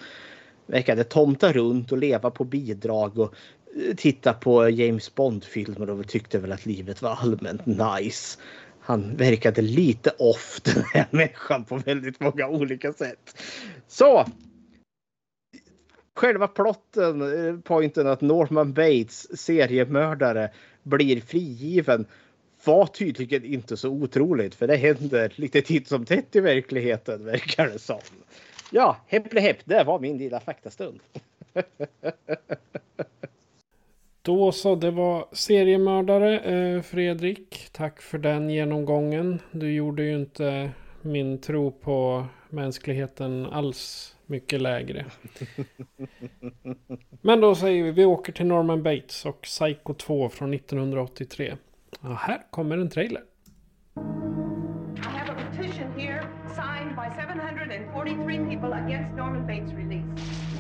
verkade 0.67 1.05
tomta 1.05 1.53
runt 1.53 1.93
och 1.93 1.99
leva 1.99 2.31
på 2.31 2.45
bidrag 2.45 3.19
och 3.19 3.35
eh, 3.77 3.95
titta 3.97 4.33
på 4.33 4.69
James 4.69 5.15
Bond-filmer 5.15 5.91
och 5.91 6.09
tyckte 6.09 6.39
väl 6.39 6.53
att 6.53 6.67
livet 6.67 7.03
var 7.03 7.19
allmänt 7.23 7.67
nice. 7.67 8.39
Han 8.81 9.17
verkade 9.17 9.63
lite 9.63 10.11
off 10.19 10.61
den 10.65 10.85
här 10.95 11.07
människan 11.11 11.65
på 11.65 11.77
väldigt 11.77 12.21
många 12.21 12.49
olika 12.49 12.93
sätt. 12.93 13.43
Så! 13.89 14.27
Själva 16.17 16.49
plotten, 16.49 17.47
eh, 17.47 17.61
pointen 17.61 18.07
att 18.07 18.21
Norman 18.21 18.73
Bates, 18.73 19.41
seriemördare, 19.41 20.51
blir 20.83 21.21
frigiven 21.21 22.07
var 22.65 22.87
tydligen 22.87 23.45
inte 23.45 23.77
så 23.77 23.89
otroligt 23.89 24.55
för 24.55 24.67
det 24.67 24.77
händer 24.77 25.33
lite 25.37 25.63
titt 25.63 25.89
som 25.89 26.05
tätt 26.05 26.37
i 26.37 26.41
verkligheten 26.41 27.25
verkar 27.25 27.67
det 27.67 27.79
som. 27.79 28.01
Ja, 28.73 28.97
häpple 29.07 29.41
häpp, 29.41 29.59
det 29.65 29.85
var 29.85 30.01
min 30.01 30.19
lilla 30.19 30.41
faktastund. 30.41 31.01
Då 34.23 34.53
så, 34.53 34.75
det 34.75 34.91
var 34.91 35.27
seriemördare 35.33 36.41
eh, 36.41 36.83
Fredrik. 36.83 37.69
Tack 37.73 38.03
för 38.03 38.19
den 38.19 38.51
genomgången. 38.51 39.41
Du 39.53 39.73
gjorde 39.73 40.03
ju 40.03 40.15
inte 40.15 40.71
min 41.03 41.41
tro 41.41 41.71
på 41.71 42.27
mänskligheten 42.49 43.47
alls 43.47 44.15
mycket 44.27 44.61
lägre. 44.63 45.07
Men 47.21 47.41
då 47.41 47.55
säger 47.55 47.85
vi, 47.85 47.91
vi 47.91 48.05
åker 48.05 48.33
till 48.33 48.47
Norman 48.47 48.83
Bates 48.83 49.27
och 49.27 49.43
Psycho 49.43 49.95
2 49.95 50.29
från 50.29 50.55
1983. 50.55 51.57
Ja, 52.03 52.15
här 52.15 52.43
kommer 52.51 52.79
en 52.79 52.91
trailer. 52.91 53.23
I 53.97 54.01
have 55.01 55.29
a 55.31 55.35
petition 55.51 55.93
here 55.97 56.29
signed 56.55 56.97
by 56.97 57.11
743 57.17 58.39
people 58.51 58.73
against 58.73 59.15
Norman 59.15 59.47
Bates' 59.47 59.73
release. 59.73 60.05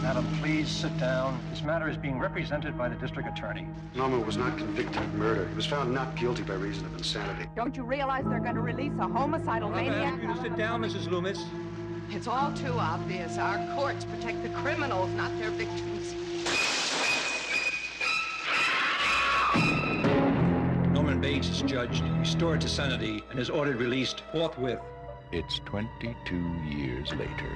Madam, 0.02 0.24
please 0.42 0.68
sit 0.68 0.98
down. 0.98 1.38
This 1.50 1.62
matter 1.62 1.90
is 1.90 1.96
being 1.96 2.20
represented 2.20 2.78
by 2.78 2.88
the 2.88 2.94
district 2.94 3.28
attorney. 3.28 3.66
Norman 3.94 4.24
was 4.26 4.36
not 4.36 4.56
convicted 4.58 5.02
of 5.02 5.14
murder. 5.14 5.48
He 5.48 5.54
was 5.54 5.66
found 5.66 5.92
not 5.92 6.16
guilty 6.16 6.42
by 6.42 6.54
reason 6.54 6.86
of 6.86 6.96
insanity. 6.96 7.48
Don't 7.56 7.76
you 7.76 7.84
realize 7.84 8.24
they're 8.24 8.40
going 8.40 8.54
to 8.54 8.60
release 8.60 8.92
a 9.00 9.08
homicidal 9.08 9.70
well, 9.70 9.82
maniac? 9.82 9.96
I 9.96 10.16
ask 10.16 10.22
you 10.22 10.34
to 10.34 10.40
sit 10.40 10.56
down, 10.56 10.82
Mrs. 10.82 11.10
Loomis. 11.10 11.44
It's 12.10 12.26
all 12.26 12.52
too 12.52 12.72
obvious. 12.78 13.38
Our 13.38 13.58
courts 13.74 14.04
protect 14.04 14.42
the 14.42 14.48
criminals, 14.50 15.10
not 15.10 15.36
their 15.38 15.50
victims. 15.50 15.97
Bates 21.38 21.50
is 21.50 21.62
judged, 21.62 22.02
restored 22.18 22.60
to 22.62 22.68
sanity, 22.68 23.22
and 23.30 23.38
is 23.38 23.48
ordered 23.48 23.76
released 23.76 24.24
forthwith. 24.32 24.80
It's 25.30 25.60
22 25.66 26.36
years 26.68 27.12
later, 27.12 27.52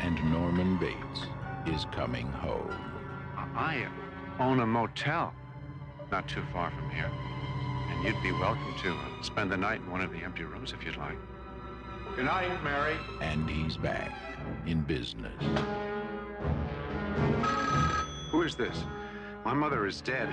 and 0.00 0.32
Norman 0.32 0.78
Bates 0.78 1.26
is 1.66 1.84
coming 1.92 2.28
home. 2.28 2.74
I 3.36 3.86
own 4.38 4.60
a 4.60 4.66
motel 4.66 5.34
not 6.10 6.28
too 6.28 6.42
far 6.50 6.70
from 6.70 6.88
here. 6.88 7.10
And 7.90 8.04
you'd 8.06 8.22
be 8.22 8.32
welcome 8.32 8.74
to 8.84 8.90
uh, 8.90 9.22
spend 9.22 9.52
the 9.52 9.56
night 9.58 9.82
in 9.82 9.90
one 9.90 10.00
of 10.00 10.12
the 10.12 10.24
empty 10.24 10.44
rooms 10.44 10.72
if 10.72 10.82
you'd 10.82 10.96
like. 10.96 11.18
Good 12.16 12.24
night, 12.24 12.64
Mary. 12.64 12.96
And 13.20 13.50
he's 13.50 13.76
back 13.76 14.12
in 14.64 14.80
business. 14.80 15.44
Who 18.30 18.40
is 18.40 18.54
this? 18.54 18.82
My 19.44 19.52
mother 19.52 19.86
is 19.86 20.00
dead. 20.00 20.30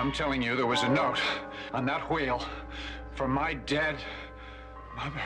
I'm 0.00 0.12
telling 0.12 0.40
you, 0.40 0.56
there 0.56 0.64
was 0.64 0.82
a 0.82 0.88
note 0.88 1.20
on 1.74 1.84
that 1.84 2.10
wheel 2.10 2.42
from 3.16 3.32
my 3.32 3.52
dead 3.52 3.96
mother. 4.96 5.20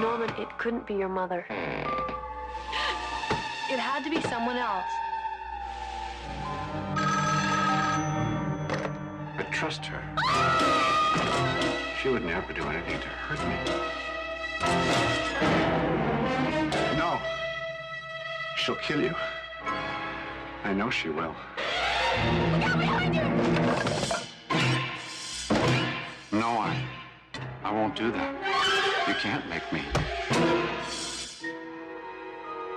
Norman, 0.00 0.28
it 0.40 0.48
couldn't 0.58 0.88
be 0.88 0.94
your 0.94 1.08
mother. 1.08 1.46
It 3.70 3.78
had 3.78 4.02
to 4.02 4.10
be 4.10 4.20
someone 4.22 4.56
else. 4.56 4.90
But 9.36 9.52
trust 9.52 9.86
her. 9.86 10.02
She 12.02 12.08
would 12.08 12.24
never 12.24 12.52
do 12.52 12.64
anything 12.64 13.00
to 13.02 13.06
hurt 13.06 13.38
me. 13.46 15.29
She'll 18.70 18.78
kill 18.78 19.02
you. 19.02 19.14
I 20.62 20.72
know 20.72 20.90
she 20.90 21.08
will. 21.08 21.34
No, 26.30 26.50
I... 26.50 26.80
I 27.64 27.72
won't 27.72 27.96
do 27.96 28.12
that. 28.12 28.32
You 29.08 29.14
can't 29.14 29.44
make 29.48 29.72
me. 29.72 29.82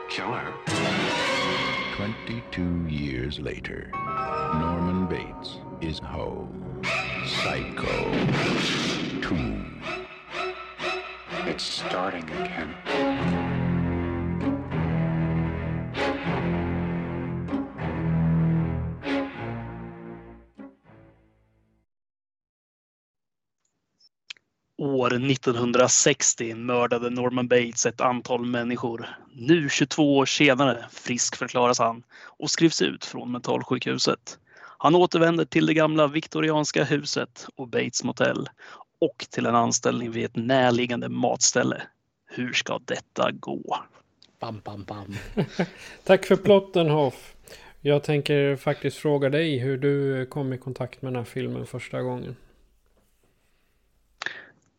Kill 0.10 0.32
her. 0.32 0.51
22 1.95 2.88
years 2.88 3.39
later, 3.39 3.91
Norman 4.56 5.06
Bates 5.06 5.60
is 5.79 5.99
home. 5.99 6.82
Psycho 7.43 8.12
2. 9.21 9.63
It's 11.45 11.63
starting 11.63 12.27
again. 12.32 13.42
År 24.84 25.13
1960 25.13 26.56
mördade 26.56 27.10
Norman 27.10 27.48
Bates 27.48 27.86
ett 27.86 28.02
antal 28.02 28.46
människor. 28.46 29.10
Nu 29.34 29.69
22 29.69 30.17
år 30.17 30.26
senare 30.26 30.86
friskförklaras 30.91 31.80
han 31.80 32.04
och 32.24 32.50
skrivs 32.50 32.82
ut 32.82 33.06
från 33.06 33.32
mentalsjukhuset. 33.32 34.38
Han 34.78 34.96
återvänder 34.96 35.46
till 35.46 35.65
det 35.65 35.74
gamla 35.74 36.08
viktorianska 36.08 36.84
huset 36.84 37.48
och 37.56 37.67
Bates 37.67 38.04
motell 38.04 38.50
och 39.00 39.26
till 39.30 39.46
en 39.46 39.56
anställning 39.56 40.12
vid 40.12 40.26
ett 40.26 40.36
närliggande 40.36 41.10
matställe. 41.10 41.82
Hur 42.26 42.54
ska 42.54 42.80
detta 42.86 43.32
gå? 43.32 43.78
Bam, 44.39 44.62
bam, 44.63 44.84
bam. 44.84 45.15
Tack 46.04 46.26
för 46.26 46.36
plotten 46.36 46.89
Hoff. 46.89 47.34
Jag 47.82 48.04
tänker 48.04 48.56
faktiskt 48.56 48.98
fråga 48.98 49.30
dig 49.30 49.58
hur 49.58 49.78
du 49.78 50.26
kom 50.26 50.54
i 50.54 50.58
kontakt 50.58 51.02
med 51.02 51.13
den 51.13 51.19
här 51.19 51.32
filmen 51.32 51.65
första 51.65 52.02
gången. 52.02 52.36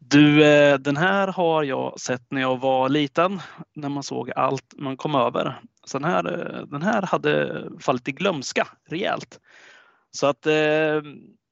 Du, 0.09 0.45
eh, 0.45 0.79
den 0.79 0.97
här 0.97 1.29
har 1.29 1.63
jag 1.63 2.01
sett 2.01 2.31
när 2.31 2.41
jag 2.41 2.61
var 2.61 2.89
liten, 2.89 3.41
när 3.75 3.89
man 3.89 4.03
såg 4.03 4.31
allt 4.37 4.75
man 4.77 4.97
kom 4.97 5.15
över. 5.15 5.61
Så 5.85 5.99
den 5.99 6.11
här, 6.11 6.57
eh, 6.57 6.67
den 6.67 6.83
här 6.83 7.03
hade 7.03 7.65
fallit 7.81 8.09
i 8.09 8.13
glömska 8.13 8.69
rejält. 8.89 9.41
Så 10.11 10.27
att 10.27 10.47
eh, 10.47 11.03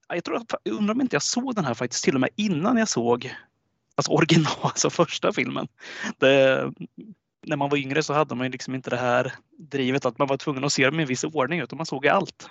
jag 0.08 0.24
tror 0.24 0.42
jag 0.64 0.74
undrar 0.74 0.94
om 0.94 1.00
inte 1.00 1.16
jag 1.16 1.22
såg 1.22 1.54
den 1.54 1.64
här 1.64 1.74
faktiskt 1.74 2.04
till 2.04 2.14
och 2.14 2.20
med 2.20 2.30
innan 2.36 2.76
jag 2.76 2.88
såg 2.88 3.34
alltså 3.94 4.12
original, 4.12 4.54
alltså 4.62 4.90
första 4.90 5.32
filmen. 5.32 5.68
Det, 6.18 6.72
när 7.46 7.56
man 7.56 7.68
var 7.68 7.78
yngre 7.78 8.02
så 8.02 8.12
hade 8.12 8.34
man 8.34 8.50
liksom 8.50 8.74
inte 8.74 8.90
det 8.90 8.96
här 8.96 9.32
drivet 9.58 10.06
att 10.06 10.18
man 10.18 10.28
var 10.28 10.36
tvungen 10.36 10.64
att 10.64 10.72
se 10.72 10.86
dem 10.86 11.00
i 11.00 11.02
en 11.02 11.08
viss 11.08 11.24
ordning 11.24 11.60
utan 11.60 11.76
man 11.76 11.86
såg 11.86 12.06
allt. 12.06 12.50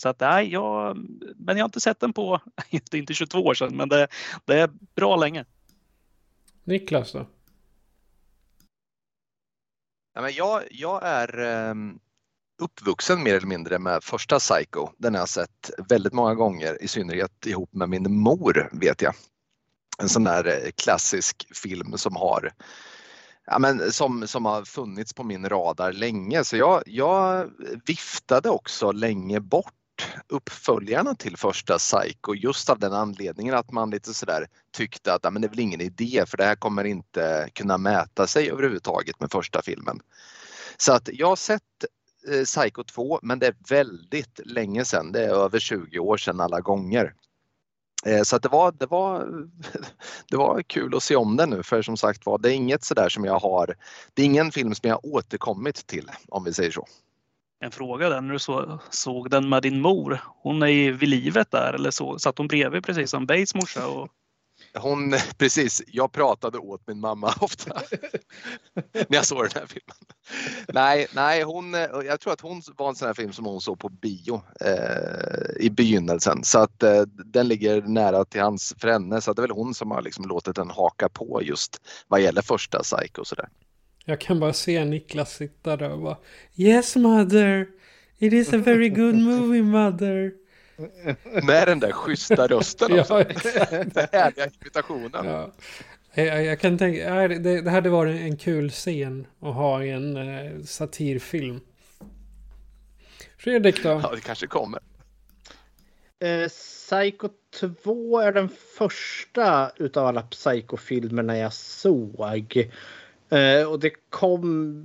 Så 0.00 0.08
att 0.08 0.20
nej, 0.20 0.52
jag, 0.52 0.96
men 1.36 1.56
jag 1.56 1.64
har 1.64 1.68
inte 1.68 1.80
sett 1.80 2.00
den 2.00 2.12
på, 2.12 2.40
inte 2.92 3.14
22 3.14 3.38
år 3.38 3.54
sedan, 3.54 3.76
men 3.76 3.88
det, 3.88 4.08
det 4.44 4.60
är 4.60 4.70
bra 4.94 5.16
länge. 5.16 5.44
Niklas 6.64 7.12
då? 7.12 7.26
Ja, 10.14 10.20
men 10.20 10.32
jag, 10.32 10.62
jag 10.70 11.00
är 11.02 11.40
um, 11.70 11.98
uppvuxen 12.62 13.22
mer 13.22 13.34
eller 13.34 13.46
mindre 13.46 13.78
med 13.78 14.04
första 14.04 14.38
Psycho. 14.38 14.88
Den 14.96 15.14
har 15.14 15.20
jag 15.20 15.28
sett 15.28 15.70
väldigt 15.88 16.12
många 16.12 16.34
gånger, 16.34 16.82
i 16.82 16.88
synnerhet 16.88 17.46
ihop 17.46 17.72
med 17.72 17.88
min 17.88 18.18
mor 18.18 18.70
vet 18.72 19.02
jag. 19.02 19.14
En 19.98 20.08
sån 20.08 20.24
där 20.24 20.46
eh, 20.46 20.70
klassisk 20.76 21.46
film 21.54 21.98
som 21.98 22.16
har 22.16 22.52
ja, 23.50 23.58
men 23.58 23.92
som, 23.92 24.28
som 24.28 24.44
har 24.44 24.64
funnits 24.64 25.14
på 25.14 25.24
min 25.24 25.48
radar 25.48 25.92
länge. 25.92 26.44
Så 26.44 26.56
jag, 26.56 26.82
jag 26.86 27.50
viftade 27.86 28.50
också 28.50 28.92
länge 28.92 29.40
bort 29.40 29.74
uppföljarna 30.28 31.14
till 31.14 31.36
första 31.36 31.78
Psycho 31.78 32.34
just 32.34 32.70
av 32.70 32.78
den 32.78 32.92
anledningen 32.92 33.54
att 33.54 33.72
man 33.72 33.90
lite 33.90 34.14
sådär 34.14 34.46
tyckte 34.72 35.14
att 35.14 35.20
ja, 35.24 35.30
men 35.30 35.42
det 35.42 35.46
är 35.46 35.50
väl 35.50 35.60
ingen 35.60 35.80
idé 35.80 36.24
för 36.26 36.36
det 36.36 36.44
här 36.44 36.54
kommer 36.54 36.84
inte 36.84 37.48
kunna 37.52 37.78
mäta 37.78 38.26
sig 38.26 38.50
överhuvudtaget 38.50 39.20
med 39.20 39.30
första 39.30 39.62
filmen. 39.62 40.00
Så 40.76 40.92
att 40.92 41.08
jag 41.12 41.26
har 41.28 41.36
sett 41.36 41.62
eh, 42.28 42.44
Psycho 42.44 42.84
2 42.84 43.18
men 43.22 43.38
det 43.38 43.46
är 43.46 43.56
väldigt 43.68 44.40
länge 44.44 44.84
sedan, 44.84 45.12
det 45.12 45.24
är 45.24 45.28
över 45.28 45.58
20 45.58 45.98
år 45.98 46.16
sedan 46.16 46.40
alla 46.40 46.60
gånger. 46.60 47.14
Eh, 48.06 48.22
så 48.22 48.36
att 48.36 48.42
det, 48.42 48.48
var, 48.48 48.72
det, 48.72 48.86
var, 48.86 49.28
det 50.30 50.36
var 50.36 50.62
kul 50.62 50.96
att 50.96 51.02
se 51.02 51.16
om 51.16 51.36
den 51.36 51.50
nu 51.50 51.62
för 51.62 51.82
som 51.82 51.96
sagt 51.96 52.26
var 52.26 52.38
det 52.38 52.52
är 52.52 52.54
inget 52.54 52.84
sådär 52.84 53.08
som 53.08 53.24
jag 53.24 53.38
har, 53.38 53.74
det 54.14 54.22
är 54.22 54.26
ingen 54.26 54.52
film 54.52 54.74
som 54.74 54.88
jag 54.88 55.04
återkommit 55.04 55.86
till 55.86 56.10
om 56.28 56.44
vi 56.44 56.54
säger 56.54 56.70
så. 56.70 56.86
En 57.60 57.70
fråga 57.70 58.08
där, 58.08 58.20
när 58.20 58.32
du 58.32 58.38
så, 58.38 58.80
såg 58.90 59.30
den 59.30 59.48
med 59.48 59.62
din 59.62 59.80
mor, 59.80 60.20
hon 60.42 60.62
är 60.62 60.66
ju 60.66 60.92
vid 60.92 61.08
livet 61.08 61.50
där 61.50 61.72
eller 61.72 61.90
så, 61.90 62.18
satt 62.18 62.38
hon 62.38 62.48
bredvid 62.48 62.84
precis 62.84 63.10
som 63.10 63.26
Bates 63.26 63.54
morsa? 63.54 63.86
Och... 63.86 64.08
Hon, 64.74 65.14
precis, 65.38 65.82
jag 65.86 66.12
pratade 66.12 66.58
åt 66.58 66.86
min 66.86 67.00
mamma 67.00 67.34
ofta 67.40 67.82
när 68.92 69.16
jag 69.16 69.26
såg 69.26 69.38
den 69.42 69.50
här 69.54 69.66
filmen. 69.66 69.96
Nej, 70.68 71.06
nej 71.14 71.42
hon, 71.42 71.72
jag 72.06 72.20
tror 72.20 72.32
att 72.32 72.40
hon 72.40 72.62
var 72.76 72.88
en 72.88 72.94
sån 72.94 73.06
här 73.06 73.14
film 73.14 73.32
som 73.32 73.44
hon 73.44 73.60
såg 73.60 73.78
på 73.78 73.88
bio 73.88 74.42
eh, 74.60 75.64
i 75.64 75.70
begynnelsen 75.70 76.44
så 76.44 76.58
att 76.58 76.82
eh, 76.82 77.02
den 77.06 77.48
ligger 77.48 77.82
nära 77.82 78.24
till 78.24 78.40
hans 78.40 78.74
för 78.78 78.88
henne 78.88 79.20
så 79.20 79.30
att 79.30 79.36
det 79.36 79.40
är 79.40 79.46
väl 79.46 79.56
hon 79.56 79.74
som 79.74 79.90
har 79.90 80.02
liksom 80.02 80.24
låtit 80.24 80.56
den 80.56 80.70
haka 80.70 81.08
på 81.08 81.42
just 81.42 81.80
vad 82.08 82.20
gäller 82.20 82.42
första 82.42 82.82
Psycho 82.82 83.20
och 83.20 83.26
sådär. 83.26 83.48
Jag 84.08 84.20
kan 84.20 84.40
bara 84.40 84.52
se 84.52 84.84
Niklas 84.84 85.36
sitta 85.36 85.76
där 85.76 85.90
och 85.90 85.98
bara 85.98 86.16
Yes 86.56 86.96
mother, 86.96 87.66
it 88.18 88.32
is 88.32 88.52
a 88.52 88.56
very 88.56 88.88
good 88.88 89.14
movie 89.24 89.62
mother. 89.62 90.32
Med 91.46 91.68
den 91.68 91.80
där 91.80 91.92
schyssta 91.92 92.46
rösten 92.46 93.00
också. 93.00 93.14
den 93.70 94.06
härliga 94.12 94.50
imitationen. 94.60 95.26
Ja. 95.26 95.52
Jag, 96.14 96.44
jag, 96.44 96.60
kan 96.60 96.78
tänka, 96.78 97.28
det, 97.28 97.60
det 97.60 97.70
hade 97.70 97.90
varit 97.90 98.20
en 98.20 98.36
kul 98.36 98.70
scen 98.70 99.26
att 99.40 99.54
ha 99.54 99.84
i 99.84 99.90
en 99.90 100.16
eh, 100.16 100.62
satirfilm. 100.64 101.60
Fredrik 103.38 103.82
då? 103.82 103.88
Ja, 103.88 104.12
det 104.14 104.20
kanske 104.20 104.46
kommer. 104.46 104.80
Eh, 106.20 106.48
Psycho 106.48 107.28
2 107.82 108.20
är 108.20 108.32
den 108.32 108.48
första 108.78 109.70
utav 109.76 110.06
alla 110.06 110.22
Psycho-filmerna 110.22 111.38
jag 111.38 111.52
såg. 111.52 112.70
Eh, 113.30 113.68
och 113.68 113.80
det 113.80 113.90
kom 114.10 114.84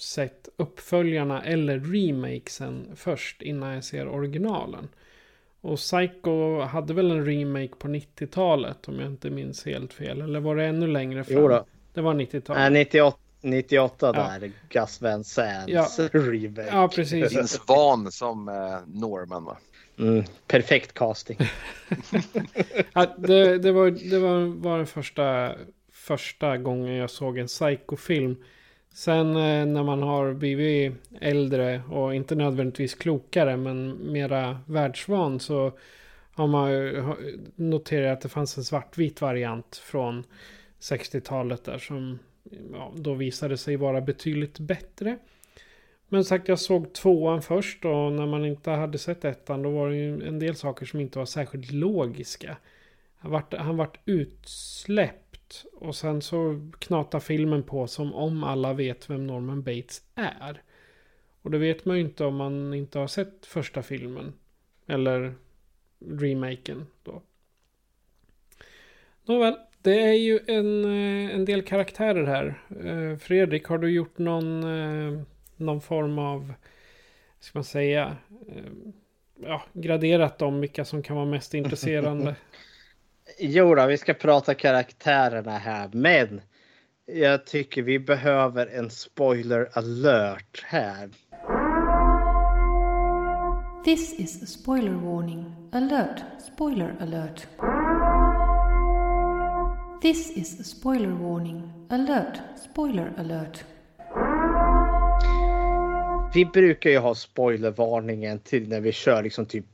sett 0.00 0.48
uppföljarna 0.56 1.44
eller 1.44 1.78
remakesen 1.78 2.96
först 2.96 3.42
innan 3.42 3.74
jag 3.74 3.84
ser 3.84 4.08
originalen. 4.08 4.88
Och 5.60 5.78
Psycho 5.78 6.60
hade 6.60 6.94
väl 6.94 7.10
en 7.10 7.26
remake 7.26 7.74
på 7.78 7.88
90-talet 7.88 8.88
om 8.88 8.98
jag 8.98 9.08
inte 9.08 9.30
minns 9.30 9.66
helt 9.66 9.92
fel. 9.92 10.20
Eller 10.20 10.40
var 10.40 10.56
det 10.56 10.64
ännu 10.64 10.86
längre 10.86 11.24
fram? 11.24 11.36
Jo 11.38 11.48
då. 11.48 11.66
Det 11.94 12.00
var 12.00 12.14
90-talet. 12.14 12.62
Äh, 12.62 12.70
98, 12.70 13.18
98 13.40 14.12
där, 14.12 14.40
ja. 14.42 14.50
Gus 14.68 15.00
Van 15.00 15.24
Sands 15.24 15.98
ja. 15.98 16.08
remake. 16.12 16.68
Ja, 16.72 16.88
precis. 16.88 17.36
Vince 17.36 17.60
Vaughn 17.66 18.12
som 18.12 18.48
eh, 18.48 18.54
Norman 18.86 19.44
va? 19.44 19.56
Mm, 19.98 20.24
perfekt 20.46 20.94
casting. 20.94 21.38
ja, 22.92 23.14
det, 23.18 23.58
det, 23.58 23.72
var, 23.72 23.90
det 24.10 24.18
var, 24.18 24.60
var 24.60 24.76
den 24.76 24.86
första, 24.86 25.54
första 25.92 26.56
gången 26.56 26.94
jag 26.94 27.10
såg 27.10 27.38
en 27.38 27.46
psykofilm. 27.46 28.36
Sen 28.98 29.36
eh, 29.36 29.66
när 29.66 29.82
man 29.82 30.02
har 30.02 30.32
blivit 30.32 30.92
äldre 31.20 31.82
och 31.90 32.14
inte 32.14 32.34
nödvändigtvis 32.34 32.94
klokare 32.94 33.56
men 33.56 34.12
mera 34.12 34.60
världsvan 34.66 35.40
så 35.40 35.72
har 36.32 36.46
man 36.46 36.70
noterat 37.54 38.12
att 38.12 38.20
det 38.20 38.28
fanns 38.28 38.58
en 38.58 38.64
svartvit 38.64 39.20
variant 39.20 39.76
från 39.76 40.24
60-talet 40.80 41.64
där 41.64 41.78
som 41.78 42.18
ja, 42.72 42.92
då 42.96 43.14
visade 43.14 43.56
sig 43.56 43.76
vara 43.76 44.00
betydligt 44.00 44.58
bättre. 44.58 45.18
Men 46.08 46.24
sagt, 46.24 46.48
jag 46.48 46.58
såg 46.58 46.92
tvåan 46.92 47.42
först 47.42 47.84
och 47.84 48.12
när 48.12 48.26
man 48.26 48.44
inte 48.44 48.70
hade 48.70 48.98
sett 48.98 49.24
ettan 49.24 49.62
då 49.62 49.70
var 49.70 49.88
det 49.88 49.96
ju 49.96 50.26
en 50.26 50.38
del 50.38 50.56
saker 50.56 50.86
som 50.86 51.00
inte 51.00 51.18
var 51.18 51.26
särskilt 51.26 51.72
logiska. 51.72 52.56
Han 53.16 53.30
vart, 53.30 53.54
han 53.54 53.76
vart 53.76 53.98
utsläppt 54.04 55.27
och 55.72 55.96
sen 55.96 56.22
så 56.22 56.70
knatar 56.78 57.20
filmen 57.20 57.62
på 57.62 57.86
som 57.86 58.14
om 58.14 58.44
alla 58.44 58.72
vet 58.72 59.10
vem 59.10 59.26
Norman 59.26 59.62
Bates 59.62 60.02
är. 60.14 60.62
Och 61.42 61.50
det 61.50 61.58
vet 61.58 61.84
man 61.84 61.96
ju 61.96 62.02
inte 62.02 62.24
om 62.24 62.36
man 62.36 62.74
inte 62.74 62.98
har 62.98 63.06
sett 63.06 63.46
första 63.46 63.82
filmen. 63.82 64.32
Eller 64.86 65.34
remaken 65.98 66.86
då. 67.02 67.22
Nåväl, 69.24 69.56
det 69.82 70.00
är 70.00 70.12
ju 70.12 70.40
en, 70.46 70.84
eh, 70.84 71.34
en 71.34 71.44
del 71.44 71.62
karaktärer 71.62 72.24
här. 72.24 72.62
Eh, 72.84 73.18
Fredrik, 73.18 73.64
har 73.64 73.78
du 73.78 73.90
gjort 73.90 74.18
någon, 74.18 74.62
eh, 74.62 75.20
någon 75.56 75.80
form 75.80 76.18
av, 76.18 76.52
ska 77.40 77.58
man 77.58 77.64
säga, 77.64 78.16
ja, 79.42 79.62
graderat 79.72 80.38
dem 80.38 80.60
vilka 80.60 80.84
som 80.84 81.02
kan 81.02 81.16
vara 81.16 81.26
mest 81.26 81.54
intresserande? 81.54 82.36
Jo 83.38 83.74
då, 83.74 83.86
vi 83.86 83.98
ska 83.98 84.14
prata 84.14 84.54
karaktärerna 84.54 85.58
här, 85.58 85.90
men 85.92 86.40
jag 87.06 87.46
tycker 87.46 87.82
vi 87.82 87.98
behöver 87.98 88.66
en 88.66 88.90
spoiler 88.90 89.68
alert 89.72 90.64
här. 90.64 91.08
This 93.84 94.20
is 94.20 94.42
a 94.42 94.46
spoiler 94.46 94.92
warning. 94.92 95.54
Alert, 95.72 96.22
spoiler 96.54 96.96
alert. 97.00 97.46
This 100.02 100.36
is 100.36 100.60
a 100.60 100.64
spoiler 100.64 101.10
warning. 101.10 101.72
Alert, 101.90 102.40
spoiler 102.72 103.12
alert. 103.18 103.64
Vi 106.34 106.44
brukar 106.44 106.90
ju 106.90 106.98
ha 106.98 107.14
spoilervarningen 107.14 108.38
till 108.38 108.68
när 108.68 108.80
vi 108.80 108.92
kör 108.92 109.22
liksom 109.22 109.46
typ 109.46 109.64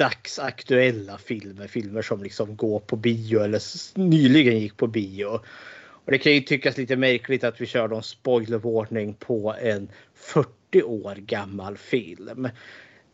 dagsaktuella 0.00 1.18
filmer. 1.18 1.66
Filmer 1.66 2.02
som 2.02 2.22
liksom 2.22 2.56
går 2.56 2.80
på 2.80 2.96
bio 2.96 3.40
eller 3.40 3.60
nyligen 3.98 4.58
gick 4.58 4.76
på 4.76 4.86
bio. 4.86 5.40
Och 6.04 6.12
det 6.12 6.18
kan 6.18 6.32
ju 6.32 6.40
tyckas 6.40 6.76
lite 6.76 6.96
märkligt 6.96 7.44
att 7.44 7.60
vi 7.60 7.66
kör 7.66 7.88
någon 7.88 8.02
spoilervarning 8.02 9.14
på 9.14 9.54
en 9.60 9.90
40 10.14 10.82
år 10.82 11.14
gammal 11.14 11.76
film. 11.76 12.48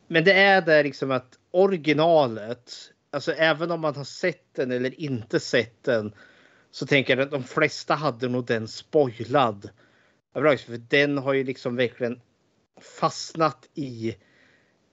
Men 0.09 0.25
det 0.25 0.33
är 0.33 0.63
det 0.63 0.83
liksom 0.83 1.11
att 1.11 1.39
originalet, 1.51 2.73
alltså 3.11 3.33
även 3.33 3.71
om 3.71 3.81
man 3.81 3.97
har 3.97 4.05
sett 4.05 4.55
den 4.55 4.71
eller 4.71 5.01
inte 5.01 5.41
sett 5.41 5.85
den, 5.85 6.13
så 6.71 6.87
tänker 6.87 7.17
jag 7.17 7.25
att 7.25 7.31
de 7.31 7.45
flesta 7.45 7.95
hade 7.95 8.29
nog 8.29 8.47
den 8.47 8.69
spoilad. 8.69 9.71
För 10.33 10.79
den 10.79 11.19
har 11.19 11.33
ju 11.33 11.45
liksom 11.45 11.77
verkligen 11.77 12.21
fastnat 13.01 13.69
i, 13.75 14.17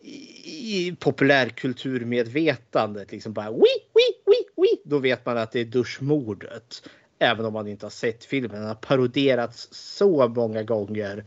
i, 0.03 0.87
i 0.87 0.95
populärkulturmedvetandet. 0.99 3.11
Liksom 3.11 3.33
bara 3.33 3.51
wi, 3.51 3.67
wi, 3.93 4.13
wi, 4.25 4.45
wi. 4.55 4.81
Då 4.83 4.99
vet 4.99 5.25
man 5.25 5.37
att 5.37 5.51
det 5.51 5.59
är 5.59 5.65
duschmordet. 5.65 6.89
Även 7.19 7.45
om 7.45 7.53
man 7.53 7.67
inte 7.67 7.85
har 7.85 7.91
sett 7.91 8.25
filmen. 8.25 8.59
Den 8.59 8.67
har 8.67 8.75
paroderats 8.75 9.67
så 9.71 10.27
många 10.27 10.63
gånger. 10.63 11.25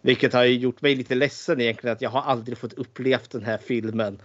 Vilket 0.00 0.32
har 0.32 0.44
gjort 0.44 0.82
mig 0.82 0.94
lite 0.94 1.14
ledsen 1.14 1.60
egentligen 1.60 1.92
att 1.92 2.02
jag 2.02 2.10
har 2.10 2.22
aldrig 2.22 2.58
fått 2.58 2.72
uppleva 2.72 3.22
den 3.30 3.44
här 3.44 3.58
filmen 3.58 4.22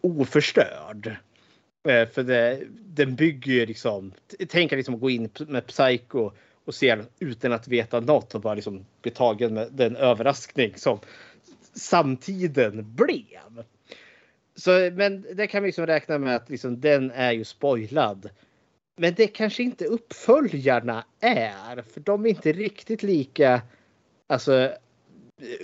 oförstörd. 0.00 1.16
Eh, 1.88 2.08
för 2.08 2.22
det, 2.22 2.62
den 2.70 3.16
bygger 3.16 3.52
ju 3.52 3.66
liksom, 3.66 4.12
tänk 4.48 4.72
liksom 4.72 4.94
att 4.94 5.00
gå 5.00 5.10
in 5.10 5.30
med 5.48 5.66
Psycho 5.66 6.30
och 6.64 6.74
se 6.74 6.96
utan 7.18 7.52
att 7.52 7.68
veta 7.68 8.00
något 8.00 8.34
och 8.34 8.40
bara 8.40 8.54
liksom 8.54 8.86
bli 9.02 9.10
tagen 9.10 9.54
med 9.54 9.68
den 9.72 9.96
överraskning 9.96 10.72
som 10.76 10.98
samtiden 11.76 12.94
blev. 12.94 13.64
Så, 14.54 14.90
men 14.92 15.26
det 15.34 15.46
kan 15.46 15.62
vi 15.62 15.68
liksom 15.68 15.86
räkna 15.86 16.18
med 16.18 16.36
att 16.36 16.50
liksom, 16.50 16.80
den 16.80 17.10
är 17.10 17.32
ju 17.32 17.44
spoilad. 17.44 18.30
Men 18.96 19.14
det 19.14 19.26
kanske 19.26 19.62
inte 19.62 19.84
uppföljarna 19.84 21.04
är, 21.20 21.82
för 21.82 22.00
de 22.00 22.26
är 22.26 22.30
inte 22.30 22.52
riktigt 22.52 23.02
lika 23.02 23.62
alltså, 24.26 24.72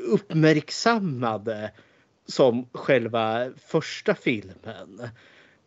uppmärksammade 0.09 1.71
som 2.27 2.69
själva 2.73 3.51
första 3.57 4.15
filmen. 4.15 5.09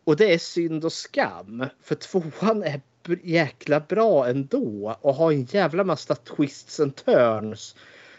Och 0.04 0.16
det 0.16 0.34
är 0.34 0.38
synd 0.38 0.86
och 0.86 0.93
skam. 0.93 1.66
För 1.82 1.96
tvåan 1.96 2.64
är 2.64 2.82
jäkla 3.24 3.80
bra 3.80 4.28
ändå 4.28 4.98
och 5.02 5.16
har 5.16 5.32
en 5.32 5.43
jävla 5.43 5.84
massa 5.84 6.16
twists 6.16 6.80
and 6.80 6.96
turns 6.96 7.76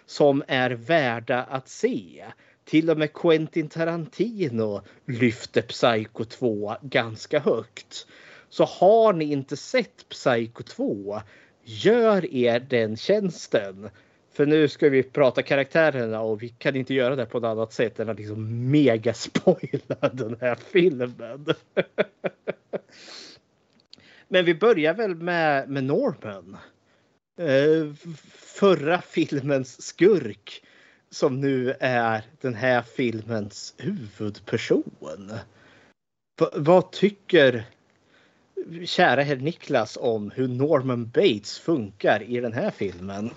som 0.07 0.42
är 0.48 0.70
värda 0.70 1.42
att 1.42 1.68
se. 1.68 2.24
Till 2.64 2.90
och 2.90 2.98
med 2.98 3.12
Quentin 3.12 3.68
Tarantino 3.68 4.82
lyfter 5.07 5.62
Psycho 5.62 6.24
2 6.24 6.76
ganska 6.82 7.40
högt. 7.40 8.07
Så 8.48 8.64
har 8.64 9.12
ni 9.12 9.24
inte 9.24 9.57
sett 9.57 10.09
Psycho 10.09 10.62
2, 10.62 11.20
gör 11.64 12.34
er 12.34 12.61
den 12.61 12.96
tjänsten. 12.96 13.90
För 14.32 14.46
nu 14.46 14.68
ska 14.68 14.88
vi 14.88 15.02
prata 15.02 15.42
karaktärerna 15.42 16.20
och 16.20 16.42
vi 16.42 16.48
kan 16.48 16.76
inte 16.76 16.94
göra 16.94 17.16
det 17.16 17.26
på 17.26 17.40
något 17.40 17.48
annat 17.48 17.72
sätt 17.72 18.00
än 18.00 18.09
att 18.09 18.18
liksom 18.18 18.70
megaspoila 18.70 20.09
den 20.12 20.36
här 20.40 20.54
filmen. 20.54 21.46
Men 24.28 24.44
vi 24.44 24.54
börjar 24.54 24.94
väl 24.94 25.14
med, 25.14 25.68
med 25.68 25.84
Norman. 25.84 26.57
Eh, 27.37 27.93
förra 28.34 29.01
filmens 29.01 29.82
skurk 29.82 30.62
som 31.11 31.41
nu 31.41 31.74
är 31.80 32.22
den 32.41 32.55
här 32.55 32.82
filmens 32.82 33.74
huvudperson. 33.78 35.30
V 36.41 36.47
vad 36.55 36.93
tycker 36.93 37.64
kära 38.84 39.22
herr 39.22 39.37
Niklas 39.37 39.99
om 40.01 40.30
hur 40.30 40.49
Norman 40.49 41.09
Bates 41.09 41.59
funkar 41.59 42.22
i 42.22 42.41
den 42.41 42.53
här 42.53 42.70
filmen? 42.70 43.30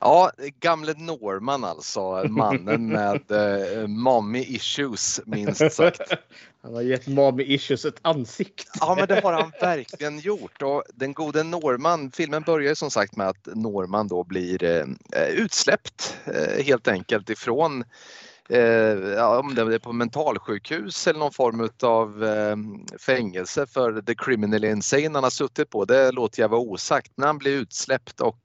Ja, 0.00 0.30
gamle 0.60 0.94
Norman 0.94 1.64
alltså, 1.64 2.24
mannen 2.28 2.86
med 2.92 3.30
eh, 3.30 3.86
mommy 3.86 4.44
issues 4.48 5.20
minst 5.26 5.72
sagt. 5.72 6.00
Han 6.62 6.74
har 6.74 6.82
gett 6.82 7.06
mommy 7.06 7.44
issues 7.44 7.84
ett 7.84 7.98
ansikte. 8.02 8.64
Ja, 8.80 8.94
men 8.94 9.06
det 9.08 9.20
har 9.20 9.32
han 9.32 9.52
verkligen 9.60 10.18
gjort 10.18 10.62
och 10.62 10.82
den 10.94 11.12
gode 11.12 11.42
Norman, 11.42 12.10
filmen 12.10 12.42
börjar 12.42 12.74
som 12.74 12.90
sagt 12.90 13.16
med 13.16 13.28
att 13.28 13.48
Norman 13.54 14.08
då 14.08 14.24
blir 14.24 14.64
eh, 14.64 15.28
utsläppt 15.28 16.16
eh, 16.24 16.64
helt 16.64 16.88
enkelt 16.88 17.30
ifrån 17.30 17.84
eh, 18.48 19.38
om 19.38 19.54
det 19.54 19.62
är 19.74 19.78
på 19.78 19.92
mentalsjukhus 19.92 21.06
eller 21.06 21.18
någon 21.18 21.32
form 21.32 21.68
av 21.82 22.24
eh, 22.24 22.56
fängelse 22.98 23.66
för 23.66 24.02
the 24.02 24.14
criminal 24.14 24.64
insane 24.64 25.10
han 25.14 25.22
har 25.22 25.30
suttit 25.30 25.70
på. 25.70 25.84
Det 25.84 26.12
låter 26.12 26.42
jag 26.42 26.48
vara 26.48 26.60
osagt. 26.60 27.12
Men 27.16 27.26
han 27.26 27.38
blir 27.38 27.52
utsläppt 27.52 28.20
och 28.20 28.40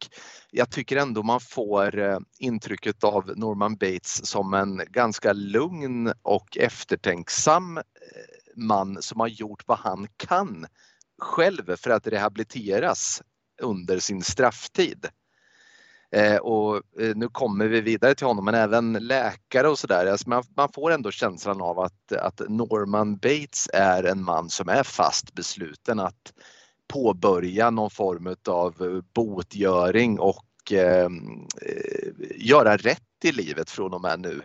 jag 0.51 0.71
tycker 0.71 0.97
ändå 0.97 1.23
man 1.23 1.39
får 1.39 1.99
eh, 1.99 2.19
intrycket 2.39 3.03
av 3.03 3.33
Norman 3.35 3.75
Bates 3.75 4.25
som 4.25 4.53
en 4.53 4.81
ganska 4.89 5.33
lugn 5.33 6.13
och 6.21 6.57
eftertänksam 6.57 7.77
eh, 7.77 7.83
man 8.55 9.01
som 9.01 9.19
har 9.19 9.27
gjort 9.27 9.63
vad 9.65 9.77
han 9.77 10.07
kan 10.17 10.65
själv 11.21 11.75
för 11.75 11.89
att 11.89 12.07
rehabiliteras 12.07 13.21
under 13.61 13.99
sin 13.99 14.21
strafftid. 14.21 15.07
Eh, 16.13 16.37
och 16.37 16.75
eh, 16.99 17.15
nu 17.15 17.27
kommer 17.27 17.67
vi 17.67 17.81
vidare 17.81 18.15
till 18.15 18.27
honom 18.27 18.45
men 18.45 18.55
även 18.55 18.93
läkare 18.93 19.67
och 19.67 19.79
sådär. 19.79 20.05
Alltså 20.05 20.29
man, 20.29 20.43
man, 20.55 20.71
får 20.73 20.91
ändå 20.91 21.11
känslan 21.11 21.61
av 21.61 21.79
att, 21.79 22.11
att 22.11 22.41
Norman 22.49 23.17
Bates 23.17 23.69
är 23.73 24.03
en 24.03 24.23
man 24.23 24.49
som 24.49 24.69
är 24.69 24.83
fast 24.83 25.33
besluten 25.33 25.99
att 25.99 26.33
påbörja 26.87 27.69
någon 27.69 27.89
form 27.89 28.35
av 28.47 29.01
botgöring 29.13 30.19
och 30.19 30.71
eh, 30.71 31.05
eh, 31.61 32.11
göra 32.35 32.77
rätt 32.77 33.01
i 33.23 33.31
livet 33.31 33.69
från 33.69 33.93
och 33.93 34.01
med 34.01 34.19
nu. 34.19 34.41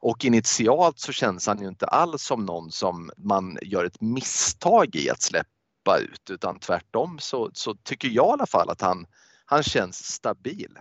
Och 0.00 0.24
initialt 0.24 0.98
så 0.98 1.12
känns 1.12 1.46
han 1.46 1.60
ju 1.60 1.68
inte 1.68 1.86
alls 1.86 2.22
som 2.22 2.44
någon 2.44 2.70
som 2.70 3.10
man 3.16 3.58
gör 3.62 3.84
ett 3.84 4.00
misstag 4.00 4.96
i 4.96 5.10
att 5.10 5.22
släppa 5.22 5.98
ut 5.98 6.30
utan 6.30 6.58
tvärtom 6.58 7.18
så, 7.20 7.50
så 7.52 7.74
tycker 7.74 8.08
jag 8.08 8.26
i 8.26 8.32
alla 8.32 8.46
fall 8.46 8.70
att 8.70 8.80
han, 8.80 9.06
han 9.44 9.62
känns 9.62 10.04
stabil. 10.04 10.78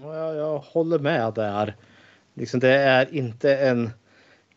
Jag, 0.00 0.36
jag 0.36 0.58
håller 0.58 0.98
med 0.98 1.34
där. 1.34 1.76
Liksom 2.34 2.60
det 2.60 2.68
är 2.68 3.14
inte 3.14 3.56
en 3.56 3.90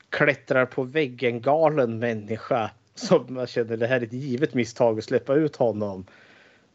klättrar 0.10 0.66
på 0.66 0.84
väggen 0.84 1.42
galen 1.42 2.00
människa 2.00 2.72
som 2.94 3.26
man 3.34 3.48
känner 3.48 3.78
det 3.78 3.88
här 3.88 4.02
är 4.02 4.06
ett 4.06 4.14
givet 4.14 4.54
misstag 4.54 4.98
att 4.98 5.04
släppa 5.04 5.36
ut 5.36 5.56
honom. 5.56 6.06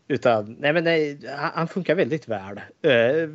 Utan 0.08 0.56
nej, 0.58 0.72
men 0.72 0.84
nej, 0.84 1.20
han 1.54 1.68
funkar 1.68 1.94
väldigt 1.94 2.28
väl 2.28 2.60
eh, 2.82 3.30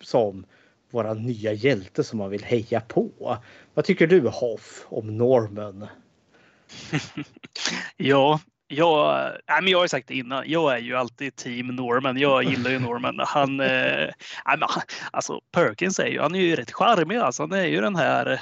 som 0.00 0.44
våra 0.90 1.14
nya 1.14 1.52
hjälte 1.52 2.04
som 2.04 2.18
man 2.18 2.30
vill 2.30 2.44
heja 2.44 2.80
på. 2.80 3.36
Vad 3.74 3.84
tycker 3.84 4.06
du 4.06 4.28
Hoff 4.28 4.86
om 4.88 5.16
Norman? 5.16 5.86
ja, 7.96 8.40
jag, 8.68 9.30
nej, 9.48 9.62
men 9.62 9.70
jag 9.70 9.78
har 9.78 9.84
ju 9.84 9.88
sagt 9.88 10.08
det 10.08 10.14
innan, 10.14 10.44
jag 10.46 10.72
är 10.72 10.78
ju 10.78 10.96
alltid 10.96 11.36
team 11.36 11.66
Norman. 11.66 12.18
Jag 12.18 12.44
gillar 12.44 12.70
ju 12.70 12.78
Norman. 12.78 13.20
Han, 13.26 13.60
eh, 13.60 14.08
alltså 15.10 15.40
Perkins 15.52 15.98
är 15.98 16.06
ju, 16.06 16.20
han 16.20 16.34
är 16.34 16.40
ju 16.40 16.56
rätt 16.56 16.72
charmig. 16.72 17.16
Alltså. 17.16 17.42
Han 17.42 17.52
är 17.52 17.66
ju 17.66 17.80
den 17.80 17.96
här 17.96 18.40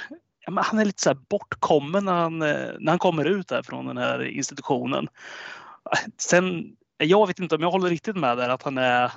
han 0.55 0.79
är 0.79 0.85
lite 0.85 1.01
så 1.01 1.15
bortkommen 1.29 2.05
när 2.05 2.13
han, 2.13 2.41
eh, 2.41 2.69
när 2.79 2.91
han 2.91 2.99
kommer 2.99 3.25
ut 3.25 3.47
där 3.47 3.63
från 3.63 3.85
den 3.85 3.97
här 3.97 4.25
institutionen. 4.25 5.07
Sen, 6.17 6.75
jag 6.97 7.27
vet 7.27 7.39
inte 7.39 7.55
om 7.55 7.61
jag 7.61 7.71
håller 7.71 7.89
riktigt 7.89 8.15
med 8.15 8.37
där 8.37 8.49
att 8.49 8.63
han 8.63 8.77
är 8.77 9.11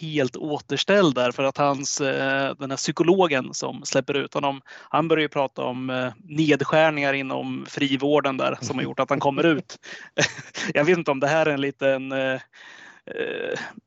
helt 0.00 0.36
återställd 0.36 1.14
där 1.14 1.32
för 1.32 1.44
att 1.44 1.56
hans, 1.56 2.00
eh, 2.00 2.54
den 2.58 2.70
här 2.70 2.76
psykologen 2.76 3.54
som 3.54 3.82
släpper 3.84 4.14
ut 4.14 4.34
honom, 4.34 4.60
han 4.66 5.08
börjar 5.08 5.22
ju 5.22 5.28
prata 5.28 5.62
om 5.62 5.90
eh, 5.90 6.12
nedskärningar 6.24 7.12
inom 7.12 7.66
frivården 7.68 8.36
där 8.36 8.58
som 8.60 8.76
har 8.76 8.82
gjort 8.82 9.00
att 9.00 9.10
han 9.10 9.20
kommer 9.20 9.46
ut. 9.46 9.78
Jag 10.74 10.84
vet 10.84 10.98
inte 10.98 11.10
om 11.10 11.20
det 11.20 11.28
här 11.28 11.46
är 11.46 11.50
en 11.50 11.60
liten 11.60 12.12
eh, 12.12 12.40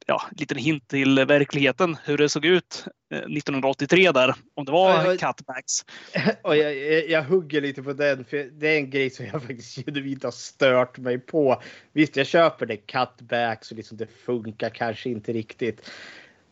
ja, 0.06 0.22
liten 0.38 0.58
hint 0.58 0.88
till 0.88 1.26
verkligheten 1.26 1.98
hur 2.06 2.18
det 2.18 2.30
såg 2.30 2.46
ut 2.46 2.86
1983 3.10 4.12
där. 4.12 4.36
Om 4.54 4.66
det 4.66 4.72
var 4.72 4.90
jag, 4.90 5.20
cutbacks. 5.20 5.86
Och 6.42 6.58
jag, 6.58 6.76
jag, 6.76 7.10
jag, 7.10 7.24
hugger 7.24 7.62
lite 7.62 7.84
på 7.84 7.94
den 7.94 8.26
för 8.26 8.50
det 8.52 8.68
är 8.68 8.78
en 8.78 8.90
grej 8.90 9.10
som 9.10 9.26
jag 9.26 9.44
faktiskt 9.48 9.86
genuint 9.86 10.24
har 10.24 10.32
stört 10.32 10.98
mig 10.98 11.20
på. 11.20 11.62
Visst, 11.94 12.16
jag 12.16 12.28
köper 12.28 12.66
det 12.66 12.78
cutbacks 12.78 13.72
och 13.72 13.78
liksom 13.78 13.98
det 13.98 14.08
funkar 14.26 14.70
kanske 14.70 15.10
inte 15.10 15.34
riktigt. 15.34 15.92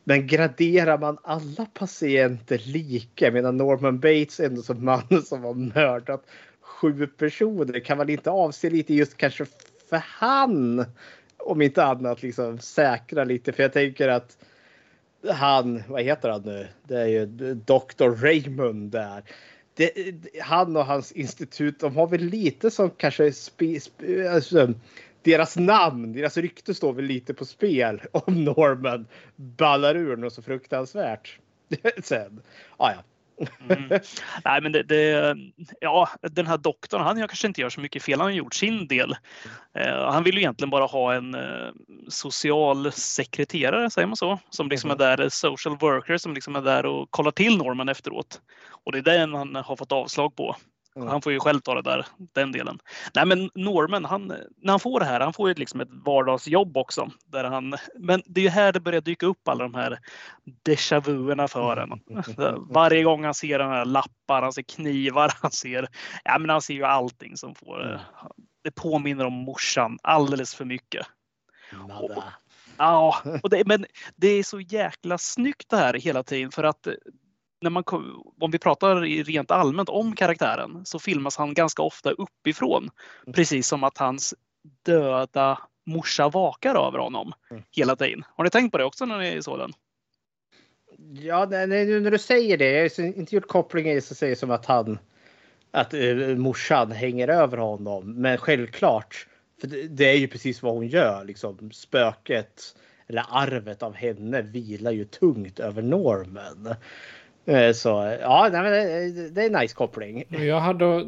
Men 0.03 0.27
graderar 0.27 0.97
man 0.97 1.17
alla 1.23 1.65
patienter 1.65 2.61
lika? 2.65 3.31
medan 3.31 3.57
Norman 3.57 3.99
Bates 3.99 4.39
ändå 4.39 4.61
som 4.61 4.85
mannen 4.85 5.21
som 5.25 5.43
har 5.43 5.53
mördat 5.53 6.25
sju 6.61 7.07
personer 7.07 7.79
kan 7.79 7.97
man 7.97 8.09
inte 8.09 8.29
avse 8.29 8.69
lite 8.69 8.93
just 8.93 9.17
kanske 9.17 9.45
för 9.89 10.03
han 10.05 10.85
om 11.45 11.61
inte 11.61 11.83
annat 11.83 12.23
liksom 12.23 12.59
säkra 12.59 13.23
lite 13.23 13.51
för 13.51 13.63
jag 13.63 13.73
tänker 13.73 14.07
att 14.07 14.37
han, 15.29 15.83
vad 15.87 16.01
heter 16.01 16.29
han 16.29 16.41
nu? 16.41 16.67
Det 16.83 16.97
är 16.97 17.07
ju 17.07 17.25
Dr. 17.55 18.23
Raymond 18.23 18.91
där. 18.91 19.23
Det, 19.73 19.93
han 20.41 20.77
och 20.77 20.85
hans 20.85 21.11
institut, 21.11 21.79
de 21.79 21.95
har 21.95 22.07
väl 22.07 22.21
lite 22.21 22.71
som 22.71 22.89
kanske 22.89 23.31
spe, 23.33 23.79
spe, 23.79 24.31
alltså, 24.31 24.73
deras 25.21 25.57
namn, 25.57 26.13
deras 26.13 26.37
rykte 26.37 26.73
står 26.73 26.93
väl 26.93 27.05
lite 27.05 27.33
på 27.33 27.45
spel 27.45 28.01
om 28.11 28.43
Norman 28.43 29.05
ballar 29.35 29.95
ur 29.95 30.15
något 30.15 30.33
så 30.33 30.41
fruktansvärt. 30.41 31.39
Sen, 32.03 32.41
ah, 32.77 32.91
ja. 32.91 33.03
Mm. 33.69 33.89
Nej, 34.45 34.61
men 34.61 34.71
det, 34.71 34.83
det, 34.83 35.35
ja, 35.79 36.09
den 36.21 36.47
här 36.47 36.57
doktorn, 36.57 37.01
han 37.01 37.17
kanske 37.17 37.47
inte 37.47 37.61
gör 37.61 37.69
så 37.69 37.81
mycket 37.81 38.03
fel. 38.03 38.19
Han 38.19 38.27
har 38.27 38.35
gjort 38.35 38.53
sin 38.53 38.87
del. 38.87 39.15
Eh, 39.75 40.11
han 40.11 40.23
vill 40.23 40.35
ju 40.35 40.39
egentligen 40.39 40.69
bara 40.69 40.85
ha 40.85 41.13
en 41.13 41.35
eh, 41.35 41.71
socialsekreterare, 42.09 43.89
säger 43.89 44.07
man 44.07 44.17
så, 44.17 44.39
som 44.49 44.69
liksom 44.69 44.91
mm. 44.91 45.01
är 45.01 45.17
där, 45.17 45.29
social 45.29 45.77
worker 45.77 46.17
som 46.17 46.33
liksom 46.33 46.55
är 46.55 46.61
där 46.61 46.85
och 46.85 47.11
kollar 47.11 47.31
till 47.31 47.57
Norman 47.57 47.89
efteråt. 47.89 48.41
Och 48.85 48.91
det 48.91 48.97
är 48.97 49.17
den 49.17 49.33
han 49.33 49.55
har 49.55 49.75
fått 49.75 49.91
avslag 49.91 50.35
på. 50.35 50.55
Mm. 50.95 51.07
Han 51.07 51.21
får 51.21 51.31
ju 51.31 51.39
själv 51.39 51.59
ta 51.59 51.75
det 51.75 51.81
där, 51.81 52.05
den 52.17 52.51
delen. 52.51 52.79
Nej 53.15 53.25
men 53.25 53.49
Norman, 53.55 54.05
han, 54.05 54.27
när 54.57 54.71
han 54.71 54.79
får 54.79 54.99
det 54.99 55.05
här, 55.05 55.19
han 55.19 55.33
får 55.33 55.49
ju 55.49 55.55
liksom 55.55 55.81
ett 55.81 55.89
vardagsjobb 55.91 56.77
också. 56.77 57.11
Där 57.25 57.43
han, 57.43 57.75
men 57.95 58.21
det 58.25 58.41
är 58.41 58.43
ju 58.43 58.49
här 58.49 58.71
det 58.71 58.79
börjar 58.79 59.01
dyka 59.01 59.25
upp 59.25 59.47
alla 59.47 59.63
de 59.63 59.73
här 59.73 59.99
déjà 60.65 60.99
vuerna 60.99 61.47
för 61.47 61.77
en. 61.77 61.99
Varje 62.73 63.03
gång 63.03 63.23
han 63.25 63.33
ser 63.33 63.59
den 63.59 63.69
här 63.69 63.85
lappar, 63.85 64.41
han 64.41 64.53
ser 64.53 64.61
knivar, 64.61 65.33
han 65.41 65.51
ser, 65.51 65.87
ja 66.23 66.39
men 66.39 66.49
han 66.49 66.61
ser 66.61 66.73
ju 66.73 66.83
allting 66.83 67.37
som 67.37 67.55
får, 67.55 67.89
mm. 67.89 67.99
det 68.63 68.71
påminner 68.71 69.25
om 69.25 69.33
morsan 69.33 69.97
alldeles 70.03 70.55
för 70.55 70.65
mycket. 70.65 71.07
Och, 71.99 72.23
ja, 72.77 73.21
och 73.43 73.49
det, 73.49 73.67
men 73.67 73.85
det 74.15 74.27
är 74.27 74.43
så 74.43 74.59
jäkla 74.59 75.17
snyggt 75.17 75.69
det 75.69 75.77
här 75.77 75.93
hela 75.93 76.23
tiden 76.23 76.51
för 76.51 76.63
att 76.63 76.87
när 77.61 77.69
man, 77.69 77.83
om 78.39 78.51
vi 78.51 78.59
pratar 78.59 78.95
rent 79.23 79.51
allmänt 79.51 79.89
om 79.89 80.15
karaktären 80.15 80.85
så 80.85 80.99
filmas 80.99 81.37
han 81.37 81.53
ganska 81.53 81.81
ofta 81.81 82.11
uppifrån. 82.11 82.89
Mm. 83.23 83.33
Precis 83.33 83.67
som 83.67 83.83
att 83.83 83.97
hans 83.97 84.33
döda 84.85 85.59
morsa 85.85 86.29
vakar 86.29 86.87
över 86.87 86.97
honom 86.99 87.33
mm. 87.51 87.63
hela 87.71 87.95
tiden. 87.95 88.23
Har 88.35 88.43
ni 88.43 88.49
tänkt 88.49 88.71
på 88.71 88.77
det 88.77 88.83
också 88.85 89.05
när 89.05 89.17
ni 89.17 89.43
såg 89.43 89.59
den? 89.59 89.73
Ja, 91.13 91.45
nu 91.45 91.99
när 91.99 92.11
du 92.11 92.17
säger 92.17 92.57
det. 92.57 92.71
Jag 92.71 92.81
har 92.81 93.17
inte 93.17 93.35
gjort 93.35 93.47
kopplingen 93.47 94.01
så 94.01 94.15
säger 94.15 94.35
som 94.35 94.51
att 94.51 94.65
han 94.65 94.99
att 95.71 95.93
uh, 95.93 96.37
morsan 96.37 96.91
hänger 96.91 97.27
över 97.27 97.57
honom. 97.57 98.13
Men 98.13 98.37
självklart, 98.37 99.27
för 99.61 99.67
det, 99.67 99.87
det, 99.87 100.05
är 100.05 100.17
ju 100.17 100.27
precis 100.27 100.61
vad 100.61 100.73
hon 100.73 100.87
gör. 100.87 101.25
Liksom, 101.25 101.71
spöket 101.71 102.75
eller 103.07 103.25
arvet 103.29 103.83
av 103.83 103.93
henne 103.93 104.41
vilar 104.41 104.91
ju 104.91 105.05
tungt 105.05 105.59
över 105.59 105.81
Normen. 105.81 106.75
Eh, 107.45 107.71
så 107.71 108.17
ja, 108.21 108.49
det 108.49 108.57
är 109.41 109.45
en 109.45 109.61
nice 109.61 109.75
koppling. 109.75 110.23
Jag 110.29 110.59
hade 110.59 111.05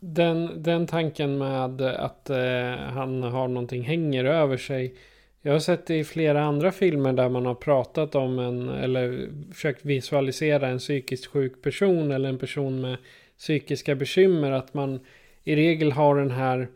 den, 0.00 0.62
den 0.62 0.86
tanken 0.86 1.38
med 1.38 1.82
att 1.82 2.30
eh, 2.30 2.74
han 2.92 3.22
har 3.22 3.48
någonting 3.48 3.82
hänger 3.82 4.24
över 4.24 4.56
sig. 4.56 4.94
Jag 5.42 5.52
har 5.52 5.58
sett 5.58 5.86
det 5.86 5.98
i 5.98 6.04
flera 6.04 6.42
andra 6.42 6.72
filmer 6.72 7.12
där 7.12 7.28
man 7.28 7.46
har 7.46 7.54
pratat 7.54 8.14
om 8.14 8.38
en 8.38 8.68
eller 8.68 9.28
försökt 9.52 9.84
visualisera 9.84 10.68
en 10.68 10.78
psykiskt 10.78 11.26
sjuk 11.26 11.62
person 11.62 12.10
eller 12.10 12.28
en 12.28 12.38
person 12.38 12.80
med 12.80 12.96
psykiska 13.38 13.94
bekymmer. 13.94 14.50
Att 14.50 14.74
man 14.74 15.00
i 15.44 15.56
regel 15.56 15.92
har 15.92 16.16
den 16.16 16.30
här 16.30 16.68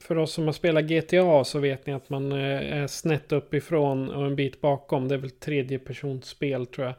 för 0.00 0.18
oss 0.18 0.32
som 0.32 0.44
har 0.44 0.52
spelat 0.52 0.84
GTA 0.84 1.44
så 1.44 1.58
vet 1.58 1.86
ni 1.86 1.92
att 1.92 2.10
man 2.10 2.32
eh, 2.32 2.72
är 2.82 2.86
snett 2.86 3.32
uppifrån 3.32 4.10
och 4.10 4.26
en 4.26 4.36
bit 4.36 4.60
bakom. 4.60 5.08
Det 5.08 5.14
är 5.14 5.18
väl 5.18 5.30
tredje 5.30 5.80
spel 6.22 6.66
tror 6.66 6.86
jag. 6.86 6.94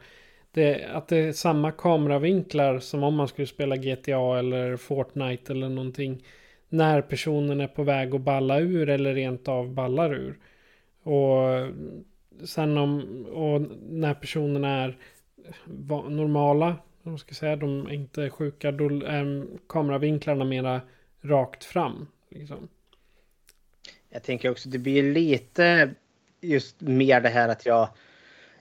Det, 0.52 0.84
att 0.84 1.08
det 1.08 1.16
är 1.16 1.32
samma 1.32 1.72
kameravinklar 1.72 2.78
som 2.78 3.02
om 3.02 3.14
man 3.14 3.28
skulle 3.28 3.46
spela 3.46 3.76
GTA 3.76 4.38
eller 4.38 4.76
Fortnite 4.76 5.52
eller 5.52 5.68
någonting. 5.68 6.24
När 6.68 7.02
personen 7.02 7.60
är 7.60 7.66
på 7.66 7.82
väg 7.82 8.14
att 8.14 8.20
balla 8.20 8.60
ur 8.60 8.88
eller 8.88 9.14
rent 9.14 9.48
av 9.48 9.74
ballar 9.74 10.14
ur. 10.14 10.38
Och 11.02 11.68
sen 12.44 12.78
om, 12.78 13.24
och 13.32 13.60
när 13.90 14.14
personerna 14.14 14.68
är 14.68 14.96
normala, 16.08 16.76
om 17.02 17.12
man 17.12 17.18
ska 17.18 17.34
säga, 17.34 17.56
de 17.56 17.86
är 17.86 17.92
inte 17.92 18.30
sjuka, 18.30 18.72
då 18.72 18.84
är 18.84 19.44
kameravinklarna 19.68 20.44
mera 20.44 20.80
rakt 21.22 21.64
fram. 21.64 22.06
Liksom. 22.28 22.68
Jag 24.10 24.22
tänker 24.22 24.50
också 24.50 24.68
det 24.68 24.78
blir 24.78 25.02
lite 25.02 25.94
just 26.40 26.80
mer 26.80 27.20
det 27.20 27.28
här 27.28 27.48
att 27.48 27.66
jag, 27.66 27.88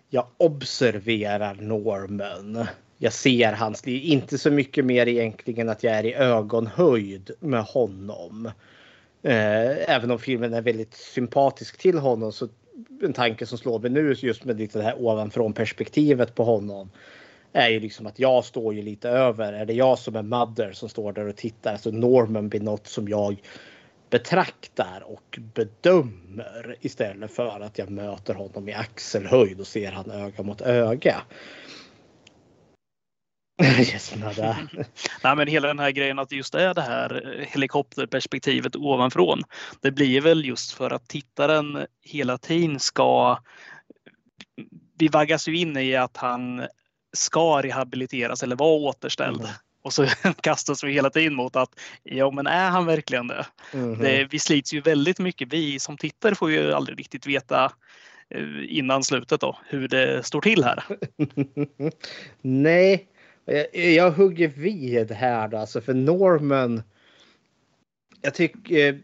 jag 0.09 0.27
observerar 0.37 1.55
Norman. 1.55 2.67
Jag 2.97 3.13
ser 3.13 3.53
hans 3.53 3.85
liv. 3.85 4.03
Inte 4.03 4.37
så 4.37 4.51
mycket 4.51 4.85
mer 4.85 5.07
egentligen 5.07 5.69
att 5.69 5.83
jag 5.83 5.93
är 5.93 6.05
i 6.05 6.13
ögonhöjd 6.13 7.31
med 7.39 7.63
honom. 7.63 8.45
Eh, 9.21 9.89
även 9.95 10.11
om 10.11 10.19
filmen 10.19 10.53
är 10.53 10.61
väldigt 10.61 10.93
sympatisk 10.93 11.77
till 11.77 11.97
honom 11.97 12.31
så 12.31 12.47
en 13.01 13.13
tanke 13.13 13.45
som 13.45 13.57
slår 13.57 13.79
mig 13.79 13.91
nu 13.91 14.15
just 14.17 14.45
med 14.45 14.57
lite 14.57 14.77
det 14.77 14.83
här 14.83 15.01
ovanifrån 15.01 15.53
perspektivet 15.53 16.35
på 16.35 16.43
honom 16.43 16.89
är 17.53 17.69
ju 17.69 17.79
liksom 17.79 18.07
att 18.07 18.19
jag 18.19 18.45
står 18.45 18.73
ju 18.73 18.81
lite 18.81 19.09
över. 19.09 19.53
Är 19.53 19.65
det 19.65 19.73
jag 19.73 19.99
som 19.99 20.15
är 20.15 20.23
mother 20.23 20.71
som 20.71 20.89
står 20.89 21.13
där 21.13 21.27
och 21.27 21.35
tittar 21.35 21.77
så 21.77 21.91
Norman 21.91 22.49
blir 22.49 22.61
något 22.61 22.87
som 22.87 23.07
jag 23.07 23.41
betraktar 24.09 25.03
och 25.05 25.39
bedömer 25.53 26.75
istället 26.81 27.31
för 27.31 27.59
att 27.59 27.77
jag 27.77 27.89
möter 27.89 28.33
honom 28.33 28.69
i 28.69 28.73
axelhöjd 28.73 29.59
och 29.59 29.67
ser 29.67 29.91
han 29.91 30.11
öga 30.11 30.43
mot 30.43 30.61
öga. 30.61 31.21
yes, 33.79 34.13
Nej, 35.23 35.35
men 35.35 35.47
hela 35.47 35.67
den 35.67 35.79
här 35.79 35.91
grejen 35.91 36.19
att 36.19 36.31
just 36.31 36.53
det 36.53 36.63
är 36.63 36.73
det 36.73 36.81
här 36.81 37.45
helikopterperspektivet 37.49 38.75
ovanifrån. 38.75 39.43
Det 39.81 39.91
blir 39.91 40.21
väl 40.21 40.45
just 40.45 40.71
för 40.71 40.91
att 40.91 41.07
tittaren 41.07 41.85
hela 42.01 42.37
tiden 42.37 42.79
ska 42.79 43.39
vi 44.97 45.07
vaggas 45.07 45.47
ju 45.47 45.57
in 45.57 45.77
i 45.77 45.95
att 45.95 46.17
han 46.17 46.67
ska 47.13 47.61
rehabiliteras 47.61 48.43
eller 48.43 48.55
vara 48.55 48.69
återställd. 48.69 49.41
Mm. 49.41 49.51
Och 49.81 49.93
så 49.93 50.05
kastas 50.41 50.83
vi 50.83 50.91
hela 50.91 51.09
tiden 51.09 51.35
mot 51.35 51.55
att 51.55 51.79
ja, 52.03 52.31
men 52.31 52.47
är 52.47 52.69
han 52.69 52.85
verkligen 52.85 53.27
det? 53.27 53.45
Mm. 53.73 53.99
det? 53.99 54.27
Vi 54.31 54.39
slits 54.39 54.73
ju 54.73 54.81
väldigt 54.81 55.19
mycket. 55.19 55.53
Vi 55.53 55.79
som 55.79 55.97
tittar 55.97 56.33
får 56.33 56.51
ju 56.51 56.73
aldrig 56.73 56.99
riktigt 56.99 57.27
veta 57.27 57.71
eh, 58.29 58.77
innan 58.77 59.03
slutet 59.03 59.41
då 59.41 59.57
hur 59.65 59.87
det 59.87 60.23
står 60.23 60.41
till 60.41 60.63
här. 60.63 60.83
Nej, 62.41 63.07
jag, 63.45 63.75
jag 63.75 64.11
hugger 64.11 64.47
vid 64.47 65.11
här 65.11 65.55
alltså 65.55 65.81
för 65.81 65.93
Norman. 65.93 66.83
Jag 68.21 68.33
tycker 68.33 68.87
eh, 68.87 68.95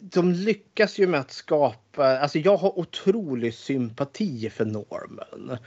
de 0.00 0.32
lyckas 0.32 0.98
ju 0.98 1.06
med 1.06 1.20
att 1.20 1.32
skapa, 1.32 2.18
alltså 2.18 2.38
jag 2.38 2.56
har 2.56 2.78
otrolig 2.78 3.54
sympati 3.54 4.50
för 4.50 4.64
Norman. 4.64 5.58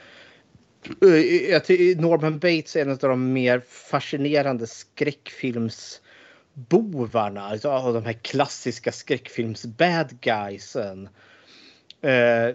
Eh, 0.85 1.97
Norman 1.97 2.39
Bates 2.39 2.75
är 2.75 2.81
en 2.81 2.91
av 2.91 2.97
de 2.97 3.33
mer 3.33 3.61
fascinerande 3.67 4.67
skräckfilmsbovarna. 4.67 7.41
Alltså 7.41 7.69
av 7.69 7.93
de 7.93 8.05
här 8.05 8.13
klassiska 8.13 8.91
skräckfilms-bad 8.91 10.17
guysen. 10.21 11.09
Eh, 12.01 12.49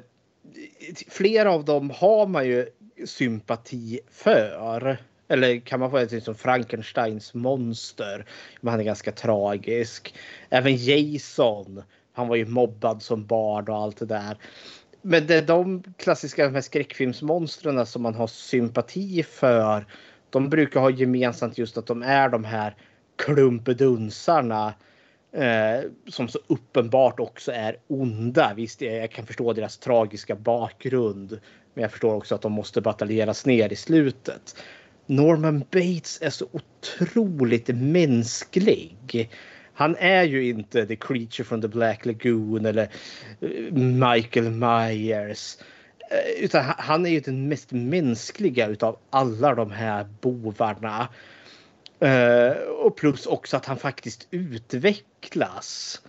flera 1.09 1.53
av 1.53 1.65
dem 1.65 1.91
har 1.91 2.27
man 2.27 2.47
ju 2.47 2.67
sympati 3.05 4.01
för. 4.11 4.99
Eller 5.29 5.61
kan 5.61 5.81
man 5.81 5.91
få 5.91 5.99
det 5.99 6.21
som 6.21 6.35
Frankensteins 6.35 7.35
monster. 7.35 8.27
Men 8.61 8.71
han 8.71 8.81
är 8.81 8.85
ganska 8.85 9.13
tragisk. 9.13 10.15
Även 10.51 10.77
Jason. 10.77 11.83
Han 12.13 12.29
var 12.29 12.37
ju 12.37 12.47
mobbad 12.47 13.03
som 13.03 13.27
barn 13.27 13.69
och 13.69 13.77
allt 13.77 13.97
det 13.97 14.07
där 14.07 14.37
men 15.03 15.27
det 15.27 15.35
är 15.35 15.43
de 15.43 15.83
klassiska 15.97 16.49
de 16.49 16.63
skräckfilmsmonstren 16.63 17.87
som 17.87 18.03
man 18.03 18.15
har 18.15 18.27
sympati 18.27 19.23
för. 19.23 19.87
De 20.31 20.51
brukar 20.51 20.81
ha 20.81 20.91
gemensamt 20.91 21.59
just 21.59 21.79
att 21.79 21.87
de 21.87 22.03
är 22.03 22.29
de 22.29 22.45
här 22.45 22.77
klumpedunsarna 23.17 24.75
eh, 25.33 25.91
som 26.09 26.29
så 26.29 26.39
uppenbart 26.47 27.21
också 27.21 27.53
är 27.53 27.77
onda. 27.87 28.53
Visst, 28.57 28.81
jag 28.81 29.11
kan 29.11 29.27
förstå 29.27 29.53
deras 29.53 29.79
tragiska 29.79 30.35
bakgrund, 30.35 31.41
men 31.75 31.83
jag 31.83 31.91
förstår 31.91 32.15
också 32.15 32.35
att 32.35 32.43
de 32.43 32.53
måste 32.53 32.81
bataljeras 32.81 33.47
ner 33.47 33.73
i 33.73 33.77
slutet. 33.77 34.57
Norman 35.07 35.59
Bates 35.59 36.23
är 36.23 36.31
så 36.31 36.47
otroligt 36.53 37.69
mänsklig. 37.69 39.31
Han 39.79 39.97
är 39.97 40.23
ju 40.23 40.49
inte 40.49 40.87
The 40.87 40.97
Creature 40.97 41.45
from 41.45 41.61
the 41.63 41.69
Black 41.69 42.07
Lagoon 42.07 42.67
eller 42.67 42.89
eh, 43.41 43.73
Michael 43.73 44.51
Myers. 44.51 45.57
Eh, 46.11 46.45
utan 46.45 46.65
han 46.79 47.07
är 47.07 47.11
ju 47.11 47.21
den 47.21 47.49
mest 47.49 47.73
mänskliga 47.73 48.67
utav 48.67 48.99
alla 49.11 49.55
de 49.55 49.71
här 49.71 50.07
bovarna. 50.21 51.09
Eh, 52.01 52.57
och 52.59 52.97
plus 52.97 53.27
också 53.27 53.57
att 53.57 53.67
han 53.67 53.77
faktiskt 53.77 54.27
utvecklas. 54.31 56.01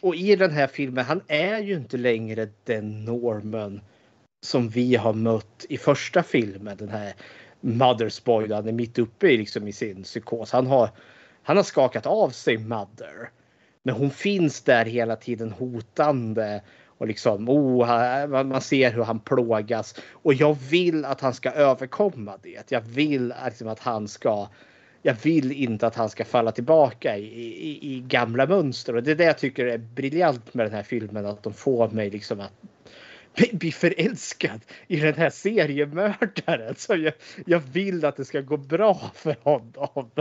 Och 0.00 0.14
i 0.14 0.36
den 0.36 0.50
här 0.50 0.66
filmen, 0.66 1.04
han 1.04 1.20
är 1.28 1.58
ju 1.58 1.74
inte 1.74 1.96
längre 1.96 2.48
den 2.64 3.04
Norman 3.04 3.80
som 4.40 4.68
vi 4.68 4.96
har 4.96 5.12
mött 5.12 5.66
i 5.68 5.78
första 5.78 6.22
filmen. 6.22 6.76
Den 6.76 6.88
här 6.88 7.12
Mother's 7.60 8.24
Boy, 8.24 8.52
han 8.52 8.68
är 8.68 8.72
mitt 8.72 8.98
uppe 8.98 9.28
i, 9.28 9.36
liksom, 9.36 9.68
i 9.68 9.72
sin 9.72 10.02
psykos. 10.02 10.52
Han 10.52 10.66
har, 10.66 10.90
han 11.42 11.56
har 11.56 11.64
skakat 11.64 12.06
av 12.06 12.30
sig 12.30 12.58
Mother. 12.58 13.30
Men 13.82 13.94
hon 13.94 14.10
finns 14.10 14.62
där 14.62 14.84
hela 14.84 15.16
tiden 15.16 15.52
hotande. 15.52 16.62
Och 16.98 17.06
liksom, 17.06 17.48
oh, 17.48 18.26
man 18.26 18.60
ser 18.60 18.92
hur 18.92 19.02
han 19.02 19.20
plågas. 19.20 19.94
Och 20.10 20.34
jag 20.34 20.56
vill 20.70 21.04
att 21.04 21.20
han 21.20 21.34
ska 21.34 21.50
överkomma 21.50 22.38
det. 22.42 22.70
Jag 22.72 22.80
vill 22.80 23.34
liksom 23.44 23.68
att 23.68 23.80
han 23.80 24.08
ska 24.08 24.48
jag 25.02 25.14
vill 25.22 25.52
inte 25.52 25.86
att 25.86 25.94
han 25.94 26.10
ska 26.10 26.24
falla 26.24 26.52
tillbaka 26.52 27.16
i, 27.16 27.24
i, 27.24 27.94
i, 27.94 28.00
gamla 28.00 28.46
mönster. 28.46 28.96
Och 28.96 29.02
det 29.02 29.10
är 29.10 29.14
det 29.14 29.24
jag 29.24 29.38
tycker 29.38 29.66
är 29.66 29.78
briljant 29.78 30.54
med 30.54 30.66
den 30.66 30.74
här 30.74 30.82
filmen. 30.82 31.26
Att 31.26 31.42
de 31.42 31.52
får 31.52 31.88
mig 31.88 32.10
liksom 32.10 32.40
att 32.40 32.52
bli 33.52 33.72
förälskad 33.72 34.60
i 34.86 34.96
den 34.96 35.14
här 35.14 35.30
seriemördaren. 35.30 36.74
Så 36.76 36.96
jag, 36.96 37.12
jag 37.46 37.60
vill 37.72 38.04
att 38.04 38.16
det 38.16 38.24
ska 38.24 38.40
gå 38.40 38.56
bra 38.56 39.10
för 39.14 39.36
honom. 39.42 40.10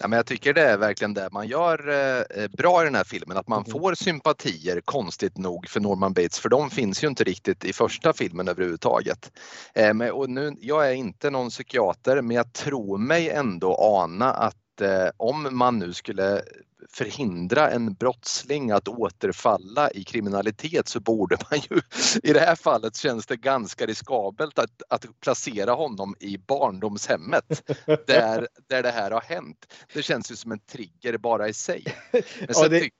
Ja, 0.00 0.08
men 0.08 0.16
jag 0.16 0.26
tycker 0.26 0.54
det 0.54 0.62
är 0.62 0.76
verkligen 0.76 1.14
det 1.14 1.28
man 1.32 1.48
gör 1.48 1.88
eh, 1.88 2.48
bra 2.48 2.82
i 2.82 2.84
den 2.84 2.94
här 2.94 3.04
filmen, 3.04 3.36
att 3.36 3.48
man 3.48 3.64
mm. 3.64 3.70
får 3.70 3.94
sympatier 3.94 4.80
konstigt 4.84 5.38
nog 5.38 5.68
för 5.68 5.80
Norman 5.80 6.12
Bates, 6.12 6.38
för 6.38 6.48
de 6.48 6.70
finns 6.70 7.04
ju 7.04 7.08
inte 7.08 7.24
riktigt 7.24 7.64
i 7.64 7.72
första 7.72 8.12
filmen 8.12 8.48
överhuvudtaget. 8.48 9.32
Eh, 9.74 9.94
men, 9.94 10.10
och 10.10 10.30
nu, 10.30 10.52
jag 10.60 10.90
är 10.90 10.94
inte 10.94 11.30
någon 11.30 11.50
psykiater, 11.50 12.22
men 12.22 12.36
jag 12.36 12.52
tror 12.52 12.98
mig 12.98 13.30
ändå 13.30 13.74
ana 13.74 14.32
att 14.32 14.80
eh, 14.80 15.08
om 15.16 15.48
man 15.50 15.78
nu 15.78 15.92
skulle 15.92 16.42
förhindra 16.90 17.70
en 17.70 17.94
brottsling 17.94 18.70
att 18.70 18.88
återfalla 18.88 19.90
i 19.90 20.04
kriminalitet 20.04 20.88
så 20.88 21.00
borde 21.00 21.36
man 21.50 21.60
ju, 21.70 21.80
i 22.22 22.32
det 22.32 22.40
här 22.40 22.56
fallet 22.56 22.96
känns 22.96 23.26
det 23.26 23.36
ganska 23.36 23.86
riskabelt 23.86 24.58
att, 24.58 24.82
att 24.88 25.20
placera 25.20 25.72
honom 25.72 26.14
i 26.20 26.38
barndomshemmet 26.38 27.62
där, 28.06 28.48
där 28.68 28.82
det 28.82 28.90
här 28.90 29.10
har 29.10 29.20
hänt. 29.20 29.72
Det 29.94 30.02
känns 30.02 30.30
ju 30.30 30.36
som 30.36 30.52
en 30.52 30.60
trigger 30.60 31.18
bara 31.18 31.48
i 31.48 31.54
sig. 31.54 31.84
Men 32.12 32.22
ja, 32.48 32.68
det... 32.68 32.90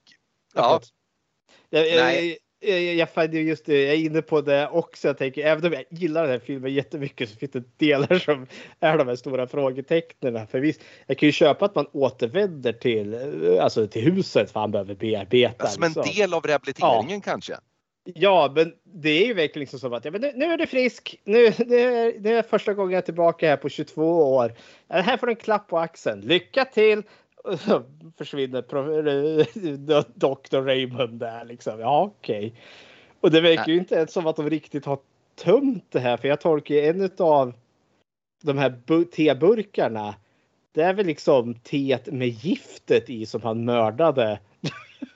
ja. 0.54 0.80
Jag, 1.70 2.36
jag, 2.60 2.80
jag, 2.80 3.08
jag, 3.14 3.34
just 3.34 3.66
det, 3.66 3.82
jag 3.82 3.94
är 3.94 3.98
inne 3.98 4.22
på 4.22 4.40
det 4.40 4.68
också. 4.68 5.08
Jag 5.08 5.18
tänker, 5.18 5.46
även 5.46 5.66
om 5.66 5.72
jag 5.72 5.84
gillar 5.90 6.22
den 6.22 6.30
här 6.30 6.38
filmen 6.38 6.74
jättemycket 6.74 7.30
så 7.30 7.36
finns 7.36 7.52
det 7.52 7.78
delar 7.78 8.18
som 8.18 8.46
är 8.80 8.98
de 8.98 9.08
här 9.08 9.16
stora 9.16 9.46
frågetecknen. 9.46 10.46
För 10.46 10.60
visst, 10.60 10.80
jag 11.06 11.18
kan 11.18 11.26
ju 11.26 11.32
köpa 11.32 11.64
att 11.64 11.74
man 11.74 11.86
återvänder 11.92 12.72
till, 12.72 13.18
alltså 13.60 13.86
till 13.86 14.02
huset 14.02 14.50
för 14.50 14.60
han 14.60 14.70
behöver 14.70 14.94
bearbeta. 14.94 15.66
Som 15.66 15.82
en 15.82 15.88
liksom. 15.88 16.14
del 16.14 16.34
av 16.34 16.42
rehabiliteringen 16.42 17.22
ja. 17.24 17.30
kanske? 17.30 17.56
Ja, 18.14 18.52
men 18.54 18.72
det 18.84 19.10
är 19.10 19.26
ju 19.26 19.34
verkligen 19.34 19.60
liksom 19.60 19.78
som 19.78 19.92
att 19.92 20.04
ja, 20.04 20.10
men 20.10 20.20
nu, 20.20 20.32
nu 20.34 20.44
är 20.44 20.58
du 20.58 20.66
frisk. 20.66 21.20
Nu, 21.24 21.50
det, 21.50 21.82
är, 21.82 22.18
det 22.18 22.30
är 22.30 22.42
första 22.42 22.74
gången 22.74 22.92
jag 22.92 22.98
är 22.98 23.04
tillbaka 23.04 23.48
här 23.48 23.56
på 23.56 23.68
22 23.68 24.34
år. 24.34 24.52
Här 24.88 25.16
får 25.16 25.26
du 25.26 25.32
en 25.32 25.36
klapp 25.36 25.68
på 25.68 25.78
axeln. 25.78 26.20
Lycka 26.20 26.64
till! 26.64 27.02
Så 27.58 27.82
försvinner 28.18 28.62
Dr. 30.18 30.56
Raymond 30.64 31.20
där 31.20 31.44
liksom. 31.44 31.80
Ja, 31.80 32.12
okej. 32.18 32.46
Okay. 32.46 32.60
Och 33.20 33.30
det 33.30 33.40
verkar 33.40 33.68
ju 33.68 33.78
inte 33.78 33.94
ens 33.94 34.12
som 34.12 34.26
att 34.26 34.36
de 34.36 34.50
riktigt 34.50 34.84
har 34.84 34.98
tömt 35.44 35.84
det 35.90 36.00
här. 36.00 36.16
För 36.16 36.28
jag 36.28 36.40
tolkar 36.40 36.74
en 36.74 37.10
av 37.18 37.52
de 38.42 38.58
här 38.58 39.04
teburkarna. 39.04 40.14
Det 40.72 40.82
är 40.82 40.94
väl 40.94 41.06
liksom 41.06 41.54
teet 41.54 42.06
med 42.06 42.28
giftet 42.28 43.10
i 43.10 43.26
som 43.26 43.42
han 43.42 43.64
mördade 43.64 44.38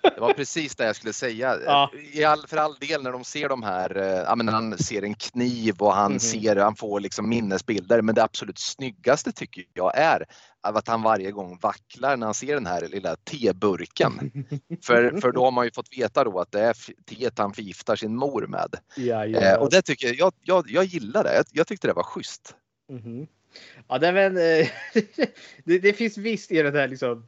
det 0.02 0.20
var 0.20 0.32
precis 0.32 0.76
det 0.76 0.84
jag 0.84 0.96
skulle 0.96 1.12
säga. 1.12 1.56
Ja. 1.64 1.90
I 2.12 2.24
all, 2.24 2.46
för 2.46 2.56
all 2.56 2.74
del 2.74 3.02
när 3.02 3.12
de 3.12 3.24
ser 3.24 3.48
de 3.48 3.62
här, 3.62 3.96
eh, 3.96 4.04
ja, 4.04 4.34
men 4.36 4.48
han 4.48 4.78
ser 4.78 5.02
en 5.02 5.14
kniv 5.14 5.74
och 5.78 5.94
han 5.94 6.06
mm. 6.06 6.20
ser, 6.20 6.56
han 6.56 6.76
får 6.76 7.00
liksom 7.00 7.28
minnesbilder. 7.28 8.02
Men 8.02 8.14
det 8.14 8.22
absolut 8.22 8.58
snyggaste 8.58 9.32
tycker 9.32 9.64
jag 9.74 9.98
är 9.98 10.24
att 10.60 10.88
han 10.88 11.02
varje 11.02 11.30
gång 11.30 11.58
vacklar 11.62 12.16
när 12.16 12.26
han 12.26 12.34
ser 12.34 12.54
den 12.54 12.66
här 12.66 12.88
lilla 12.88 13.16
teburken. 13.16 14.44
för, 14.84 15.20
för 15.20 15.32
då 15.32 15.44
har 15.44 15.50
man 15.50 15.64
ju 15.64 15.70
fått 15.70 15.98
veta 15.98 16.24
då 16.24 16.40
att 16.40 16.52
det 16.52 16.60
är 16.60 16.76
teet 17.04 17.38
han 17.38 17.52
förgiftar 17.52 17.96
sin 17.96 18.16
mor 18.16 18.46
med. 18.46 18.74
Ja, 18.96 19.26
ja. 19.26 19.40
Eh, 19.40 19.58
och 19.58 19.70
det 19.70 19.82
tycker 19.82 20.06
jag, 20.06 20.16
jag, 20.16 20.32
jag, 20.42 20.70
jag 20.70 20.84
gillar 20.84 21.24
det. 21.24 21.34
Jag, 21.34 21.44
jag 21.52 21.66
tyckte 21.66 21.86
det 21.86 21.92
var 21.92 22.02
schysst. 22.02 22.54
Mm. 22.90 23.26
Ja, 23.88 23.98
det, 23.98 24.12
men, 24.12 24.34
det, 25.64 25.78
det 25.78 25.92
finns 25.92 26.18
visst 26.18 26.50
i 26.50 26.62
den 26.62 26.74
här 26.74 26.88
liksom 26.88 27.26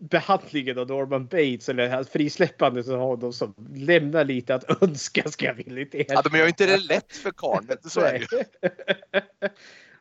behandlingen 0.00 0.78
av 0.78 0.88
Norman 0.88 1.26
Bates 1.26 1.68
eller 1.68 1.88
hans 1.88 2.08
frisläppande 2.08 2.80
av 2.80 3.00
honom 3.00 3.32
som 3.32 3.54
lämnar 3.74 4.24
lite 4.24 4.54
att 4.54 4.82
önska 4.82 5.30
ska 5.30 5.46
jag 5.46 5.54
villigt 5.54 5.94
erkänna. 5.94 6.22
Ja, 6.24 6.28
de 6.30 6.38
gör 6.38 6.44
ju 6.44 6.48
inte 6.48 6.66
det 6.66 6.76
lätt 6.76 7.16
för 7.16 7.30
karln, 7.30 7.68
så 7.82 8.00
är 8.00 8.12
det 8.12 8.18
ju. 8.18 8.44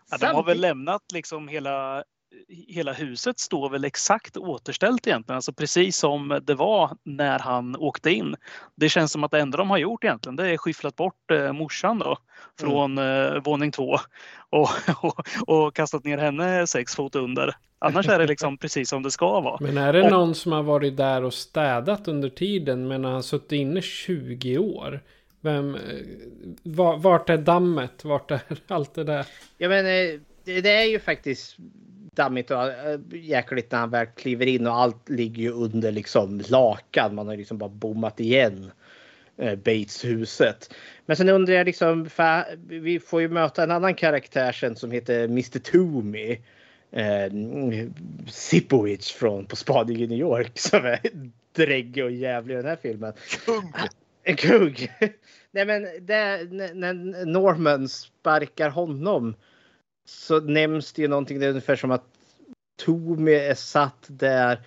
Ja, 0.10 0.18
de 0.18 0.26
har 0.26 0.44
väl 0.44 0.62
lämnat 0.62 1.12
liksom 1.14 1.48
hela 1.48 2.04
hela 2.68 2.94
huset 2.94 3.40
står 3.40 3.70
väl 3.70 3.86
exakt 3.86 4.38
återställt 4.38 5.08
egentligen, 5.08 5.36
alltså 5.36 5.54
precis 5.54 5.98
som 5.98 6.40
det 6.44 6.56
var 6.56 6.98
när 7.04 7.40
han 7.40 7.76
åkte 7.76 8.12
in. 8.12 8.36
Det 8.76 8.90
känns 8.90 9.12
som 9.12 9.24
att 9.24 9.32
det 9.32 9.40
enda 9.40 9.58
de 9.58 9.70
har 9.70 9.78
gjort 9.78 10.04
egentligen 10.04 10.36
det 10.36 10.50
är 10.50 10.58
skyfflat 10.58 10.96
bort 10.96 11.32
eh, 11.32 11.54
morsan 11.54 12.00
då 12.00 12.18
från 12.60 12.98
mm. 12.98 13.34
eh, 13.36 13.44
våning 13.44 13.72
två 13.72 13.98
och, 14.50 14.70
och, 15.02 15.28
och, 15.48 15.76
kastat 15.76 16.04
ner 16.04 16.18
henne 16.18 16.68
sex 16.68 16.96
fot 16.96 17.16
under. 17.16 17.56
Annars 17.80 18.10
är 18.10 18.20
det 18.20 18.28
liksom 18.28 18.58
precis 18.62 18.90
som 18.90 19.04
det 19.04 19.12
ska 19.12 19.40
vara. 19.40 19.58
Men 19.62 19.78
är 19.78 19.94
det 19.94 20.04
och, 20.04 20.12
någon 20.12 20.36
som 20.36 20.52
har 20.52 20.64
varit 20.64 20.98
där 20.98 21.24
och 21.24 21.34
städat 21.34 22.08
under 22.08 22.30
tiden 22.30 22.88
men 22.88 23.06
han 23.06 23.24
suttit 23.24 23.52
inne 23.52 23.82
20 23.82 24.58
år? 24.58 25.02
Vem, 25.42 25.76
eh, 25.76 25.82
vart 26.98 27.30
är 27.30 27.38
dammet? 27.38 28.06
Vart 28.06 28.32
är 28.32 28.42
allt 28.68 28.94
det 28.94 29.04
där? 29.04 29.26
Ja 29.58 29.70
men 29.70 29.86
eh, 29.86 30.20
det, 30.46 30.62
det 30.62 30.70
är 30.70 30.86
ju 30.86 31.00
faktiskt 31.00 31.58
dammigt 32.16 32.52
och 32.52 32.64
äh, 32.64 33.00
jäkligt 33.12 33.72
när 33.72 33.80
han 33.80 33.90
väl 33.90 34.06
kliver 34.06 34.46
in 34.46 34.68
och 34.68 34.76
allt 34.76 35.10
ligger 35.10 35.44
ju 35.44 35.52
under 35.52 35.92
liksom 35.92 36.42
lakan. 36.48 37.16
Man 37.16 37.28
har 37.28 37.38
liksom 37.38 37.58
bara 37.58 37.70
bommat 37.70 38.20
igen 38.20 38.72
äh, 39.38 39.56
Bates-huset. 39.56 40.74
Men 41.06 41.16
sen 41.16 41.30
undrar 41.30 41.54
jag 41.54 41.66
liksom, 41.66 42.10
vi 42.68 43.00
får 43.00 43.22
ju 43.22 43.28
möta 43.28 43.64
en 43.64 43.72
annan 43.72 43.96
karaktär 43.96 44.52
sen 44.52 44.76
som 44.76 44.92
heter 44.92 45.24
Mr 45.24 45.60
Toomey. 45.60 46.38
Eh, 46.92 47.32
Sipowicz 48.28 49.12
från 49.12 49.46
På 49.46 49.56
spaning 49.56 49.98
i 49.98 50.08
New 50.08 50.20
York 50.20 50.52
som 50.60 50.86
är 50.86 51.00
dräggig 51.56 52.04
och 52.04 52.12
jävlig 52.12 52.54
i 52.54 52.58
den 52.58 52.66
här 52.66 52.78
filmen. 52.82 53.14
Kung! 53.46 53.74
En 54.24 54.36
kung! 54.36 54.76
Nej 55.52 55.66
men 55.66 55.84
det, 55.84 56.48
när 56.74 57.26
Norman 57.26 57.90
sparkar 57.90 58.70
honom 58.70 59.36
så 60.06 60.40
nämns 60.40 60.94
det 60.94 61.02
ju 61.02 61.08
någonting 61.08 61.40
det 61.40 61.46
är 61.46 61.50
ungefär 61.50 61.76
som 61.76 61.92
att 61.92 62.04
Tomi 62.76 63.34
är 63.34 63.56
satt 63.56 64.06
där 64.08 64.62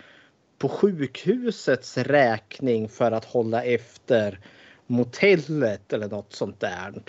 på 0.59 0.69
sjukhusets 0.69 1.99
räkning 1.99 2.89
för 2.89 3.13
att 3.13 3.25
hålla 3.25 3.63
efter 3.65 4.41
motellet 4.87 5.93
eller 5.93 6.09
något 6.09 6.33
sånt 6.33 6.61
där. 6.61 7.03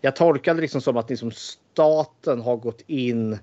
Jag 0.00 0.16
tolkar 0.16 0.54
det 0.54 0.60
liksom 0.60 0.80
som 0.80 0.96
att 0.96 1.10
liksom 1.10 1.30
staten 1.30 2.40
har 2.40 2.56
gått 2.56 2.82
in 2.86 3.38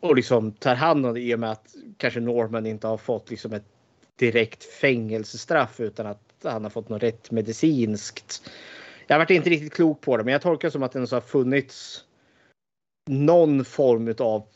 och 0.00 0.16
liksom 0.16 0.52
tar 0.52 0.74
hand 0.74 1.06
om 1.06 1.14
det 1.14 1.20
i 1.20 1.34
och 1.34 1.40
med 1.40 1.50
att 1.50 1.74
kanske 1.96 2.20
Norman 2.20 2.66
inte 2.66 2.86
har 2.86 2.96
fått 2.96 3.30
liksom 3.30 3.52
ett 3.52 3.66
direkt 4.16 4.64
fängelsestraff 4.64 5.80
utan 5.80 6.06
att 6.06 6.22
han 6.42 6.62
har 6.62 6.70
fått 6.70 6.88
något 6.88 7.02
rätt 7.02 7.30
medicinskt. 7.30 8.50
Jag 9.06 9.18
varit 9.18 9.30
inte 9.30 9.50
riktigt 9.50 9.72
klok 9.72 10.00
på 10.00 10.16
det, 10.16 10.24
men 10.24 10.32
jag 10.32 10.42
tolkar 10.42 10.68
det 10.68 10.72
som 10.72 10.82
att 10.82 10.92
det 10.92 11.10
har 11.10 11.20
funnits 11.20 12.04
någon 13.10 13.64
form 13.64 14.14
av 14.18 14.46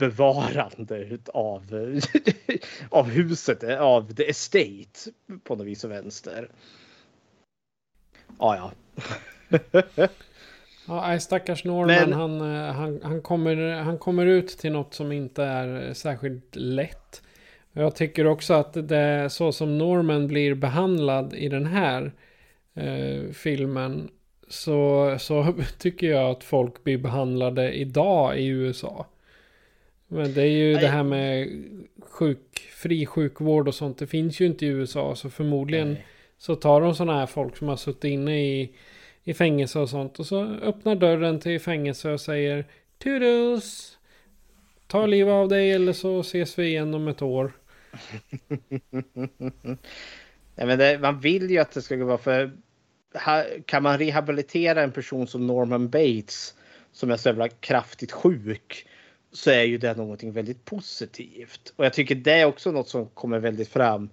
bevarande 0.00 1.18
av, 1.34 1.62
av 2.90 3.08
huset, 3.10 3.64
av 3.64 4.14
the 4.14 4.30
estate 4.30 5.10
på 5.44 5.56
något 5.56 5.66
vis 5.66 5.84
och 5.84 5.90
vänster. 5.90 6.48
Ja, 8.38 8.72
ja. 9.50 9.58
Ja, 10.86 11.18
stackars 11.20 11.64
Norman. 11.64 11.86
Men- 11.86 12.12
Han, 12.12 12.40
eh, 12.40 12.72
han, 12.72 13.00
han, 13.02 13.22
kommer, 13.22 13.72
han 13.74 13.98
kommer 13.98 14.26
ut 14.26 14.48
till 14.48 14.72
något 14.72 14.94
som 14.94 15.12
inte 15.12 15.44
är 15.44 15.88
eh, 15.88 15.92
särskilt 15.92 16.56
lätt. 16.56 17.22
Jag 17.72 17.94
tycker 17.96 18.26
också 18.26 18.54
att 18.54 18.88
det 18.88 19.30
så 19.30 19.52
som 19.52 19.78
Norman 19.78 20.26
blir 20.26 20.54
behandlad 20.54 21.34
i 21.34 21.48
den 21.48 21.66
här 21.66 22.12
eh, 22.74 23.32
filmen. 23.32 24.10
Så, 24.52 25.16
så 25.20 25.54
tycker 25.78 26.06
jag 26.06 26.30
att 26.30 26.44
folk 26.44 26.84
blir 26.84 26.98
behandlade 26.98 27.72
idag 27.72 28.38
i 28.38 28.46
USA. 28.46 29.06
Men 30.08 30.34
det 30.34 30.42
är 30.42 30.46
ju 30.46 30.74
det 30.74 30.88
här 30.88 31.02
med 31.02 31.48
sjuk, 32.00 32.58
fri 32.58 33.06
sjukvård 33.06 33.68
och 33.68 33.74
sånt. 33.74 33.98
Det 33.98 34.06
finns 34.06 34.40
ju 34.40 34.46
inte 34.46 34.66
i 34.66 34.68
USA. 34.68 35.14
Så 35.14 35.30
förmodligen 35.30 35.96
så 36.38 36.54
tar 36.54 36.80
de 36.80 36.94
sådana 36.94 37.18
här 37.18 37.26
folk 37.26 37.56
som 37.56 37.68
har 37.68 37.76
suttit 37.76 38.04
inne 38.04 38.42
i, 38.42 38.72
i 39.24 39.34
fängelse 39.34 39.78
och 39.78 39.88
sånt. 39.88 40.18
Och 40.18 40.26
så 40.26 40.44
öppnar 40.44 40.94
dörren 40.94 41.40
till 41.40 41.60
fängelse 41.60 42.10
och 42.10 42.20
säger 42.20 42.64
Toodles! 42.98 43.98
Ta 44.86 45.06
livet 45.06 45.32
av 45.32 45.48
dig 45.48 45.72
eller 45.72 45.92
så 45.92 46.20
ses 46.20 46.58
vi 46.58 46.66
igen 46.66 46.94
om 46.94 47.08
ett 47.08 47.22
år. 47.22 47.52
Nej, 50.54 50.66
men 50.66 50.78
det, 50.78 50.98
man 51.00 51.20
vill 51.20 51.50
ju 51.50 51.58
att 51.58 51.72
det 51.72 51.82
ska 51.82 52.04
vara 52.04 52.18
för... 52.18 52.50
Kan 53.66 53.82
man 53.82 53.98
rehabilitera 53.98 54.82
en 54.82 54.92
person 54.92 55.26
som 55.26 55.46
Norman 55.46 55.88
Bates 55.88 56.54
som 56.92 57.10
är 57.10 57.16
så 57.16 57.28
jävla 57.28 57.48
kraftigt 57.48 58.12
sjuk 58.12 58.86
så 59.32 59.50
är 59.50 59.62
ju 59.62 59.78
det 59.78 59.96
någonting 59.96 60.32
väldigt 60.32 60.64
positivt. 60.64 61.72
Och 61.76 61.84
jag 61.84 61.92
tycker 61.92 62.14
det 62.14 62.32
är 62.32 62.44
också 62.44 62.72
något 62.72 62.88
som 62.88 63.06
kommer 63.06 63.38
väldigt 63.38 63.68
fram 63.68 64.10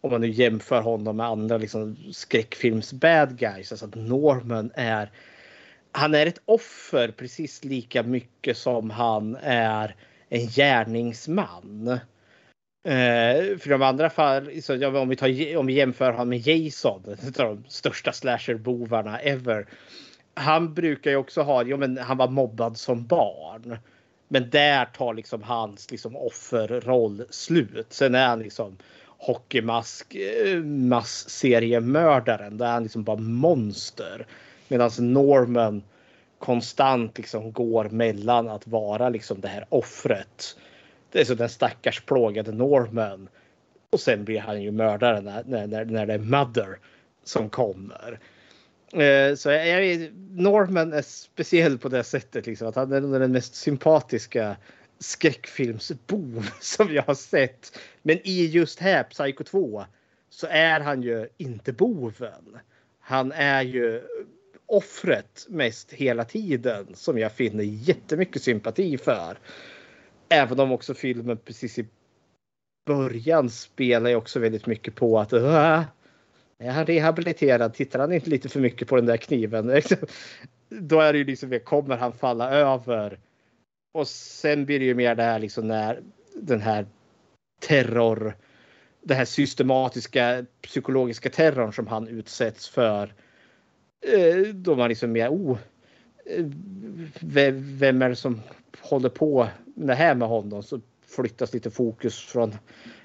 om 0.00 0.10
man 0.10 0.20
nu 0.20 0.28
jämför 0.28 0.82
honom 0.82 1.16
med 1.16 1.26
andra 1.26 1.58
liksom, 1.58 1.96
skräckfilms 2.12 2.92
bad 2.92 3.38
guys. 3.38 3.72
Alltså 3.72 3.86
att 3.86 3.94
Norman 3.94 4.70
är 4.74 5.10
han 5.92 6.14
är 6.14 6.26
ett 6.26 6.40
offer 6.44 7.08
precis 7.08 7.64
lika 7.64 8.02
mycket 8.02 8.56
som 8.56 8.90
han 8.90 9.36
är 9.42 9.96
en 10.28 10.46
gärningsman. 10.46 12.00
Eh, 12.82 13.58
för 13.58 13.68
de 13.68 13.82
andra 13.82 14.10
fall, 14.10 14.62
så, 14.62 14.74
ja, 14.74 15.00
om, 15.00 15.08
vi 15.08 15.16
tar, 15.16 15.56
om 15.56 15.66
vi 15.66 15.72
jämför 15.72 16.12
honom 16.12 16.28
med 16.28 16.46
Jason, 16.46 17.02
en 17.06 17.46
av 17.46 17.56
de 17.56 17.64
största 17.68 18.12
slasherbovarna 18.12 19.18
ever. 19.18 19.66
Han 20.34 20.74
brukar 20.74 21.10
ju 21.10 21.16
också 21.16 21.42
ha, 21.42 21.62
jo 21.62 21.76
men 21.76 21.98
han 21.98 22.16
var 22.16 22.28
mobbad 22.28 22.76
som 22.76 23.06
barn. 23.06 23.78
Men 24.28 24.50
där 24.50 24.84
tar 24.84 25.14
liksom 25.14 25.42
hans 25.42 25.90
liksom 25.90 26.16
offerroll 26.16 27.24
slut. 27.30 27.86
Sen 27.88 28.14
är 28.14 28.26
han 28.26 28.38
liksom 28.38 28.76
hockeymask, 29.06 30.14
eh, 30.14 30.62
mass-seriemördaren. 30.64 32.58
Där 32.58 32.66
är 32.66 32.72
han 32.72 32.82
liksom 32.82 33.04
bara 33.04 33.16
monster. 33.16 34.26
Medan 34.68 34.90
Norman 34.98 35.82
konstant 36.38 37.18
liksom 37.18 37.52
går 37.52 37.88
mellan 37.88 38.48
att 38.48 38.66
vara 38.66 39.08
liksom 39.08 39.40
det 39.40 39.48
här 39.48 39.66
offret. 39.68 40.56
Det 41.12 41.20
är 41.20 41.24
så 41.24 41.34
den 41.34 41.48
stackars 41.48 42.00
plågade 42.00 42.52
Norman. 42.52 43.28
Och 43.90 44.00
sen 44.00 44.24
blir 44.24 44.40
han 44.40 44.62
ju 44.62 44.70
mördaren 44.70 45.24
när, 45.24 45.66
när, 45.66 45.84
när, 45.84 46.06
det 46.06 46.14
är 46.14 46.18
Mother 46.18 46.78
som 47.24 47.50
kommer. 47.50 48.20
Eh, 48.92 49.34
Så 49.34 49.50
jag, 49.50 50.12
Norman 50.30 50.92
är 50.92 51.02
speciell 51.02 51.78
på 51.78 51.88
det 51.88 52.04
sättet. 52.04 52.46
Liksom, 52.46 52.68
att 52.68 52.76
han 52.76 52.92
är 52.92 53.18
den 53.18 53.32
mest 53.32 53.54
sympatiska 53.54 54.56
skräckfilmsbov 54.98 56.50
som 56.60 56.94
jag 56.94 57.02
har 57.02 57.14
sett. 57.14 57.78
Men 58.02 58.18
i 58.24 58.46
just 58.46 58.80
här, 58.80 59.02
Psycho 59.02 59.44
2, 59.44 59.84
så 60.30 60.46
är 60.50 60.80
han 60.80 61.02
ju 61.02 61.28
inte 61.36 61.72
boven. 61.72 62.58
Han 63.00 63.32
är 63.32 63.62
ju 63.62 64.02
offret 64.66 65.46
mest 65.48 65.92
hela 65.92 66.24
tiden 66.24 66.86
som 66.94 67.18
jag 67.18 67.32
finner 67.32 67.64
jättemycket 67.64 68.42
sympati 68.42 68.98
för. 68.98 69.38
Även 70.30 70.60
om 70.60 70.72
också 70.72 70.94
filmen 70.94 71.36
precis 71.36 71.78
i 71.78 71.86
början 72.86 73.50
spelar 73.50 74.10
ju 74.10 74.16
också 74.16 74.40
väldigt 74.40 74.66
mycket 74.66 74.94
på 74.94 75.18
att 75.18 75.32
är 76.60 76.70
han 76.70 76.86
rehabiliterad? 76.86 77.74
Tittar 77.74 77.98
han 77.98 78.12
inte 78.12 78.30
lite 78.30 78.48
för 78.48 78.60
mycket 78.60 78.88
på 78.88 78.96
den 78.96 79.06
där 79.06 79.16
kniven? 79.16 79.66
Liksom, 79.74 79.98
då 80.68 81.00
är 81.00 81.12
det 81.12 81.18
ju 81.18 81.24
liksom, 81.24 81.60
kommer 81.64 81.96
han 81.96 82.12
falla 82.12 82.50
över? 82.50 83.18
Och 83.92 84.08
sen 84.08 84.66
blir 84.66 84.78
det 84.78 84.84
ju 84.84 84.94
mer 84.94 85.14
det 85.14 85.22
här 85.22 85.38
liksom 85.38 85.68
när 85.68 86.02
den 86.34 86.60
här 86.60 86.86
terror, 87.60 88.36
det 89.02 89.14
här 89.14 89.24
systematiska 89.24 90.46
psykologiska 90.62 91.30
terrorn 91.30 91.72
som 91.72 91.86
han 91.86 92.08
utsätts 92.08 92.68
för. 92.68 93.14
Eh, 94.06 94.54
då 94.54 94.76
man 94.76 94.88
liksom 94.88 95.12
mer, 95.12 95.28
oh, 95.28 95.58
eh, 96.26 96.44
vem, 97.20 98.02
är 98.02 98.08
det 98.08 98.16
som 98.16 98.40
håller 98.80 99.08
på 99.08 99.48
det 99.86 99.94
här 99.94 100.14
med 100.14 100.28
honom? 100.28 100.62
Så 100.62 100.80
flyttas 101.06 101.54
lite 101.54 101.70
fokus 101.70 102.18
från 102.18 102.54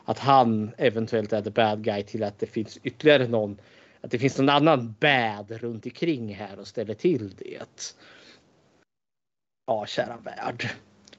att 0.03 0.19
han 0.19 0.71
eventuellt 0.77 1.33
är 1.33 1.41
the 1.41 1.49
bad 1.49 1.83
guy 1.83 2.03
till 2.03 2.23
att 2.23 2.39
det 2.39 2.47
finns 2.47 2.79
ytterligare 2.83 3.27
någon. 3.27 3.57
Att 4.01 4.11
det 4.11 4.19
finns 4.19 4.37
någon 4.37 4.49
annan 4.49 4.95
bad 4.99 5.51
runt 5.51 5.85
omkring 5.85 6.35
här 6.35 6.59
och 6.59 6.67
ställer 6.67 6.93
till 6.93 7.35
det. 7.37 7.89
Ja, 9.67 9.85
kära 9.85 10.17
värld. 10.17 10.69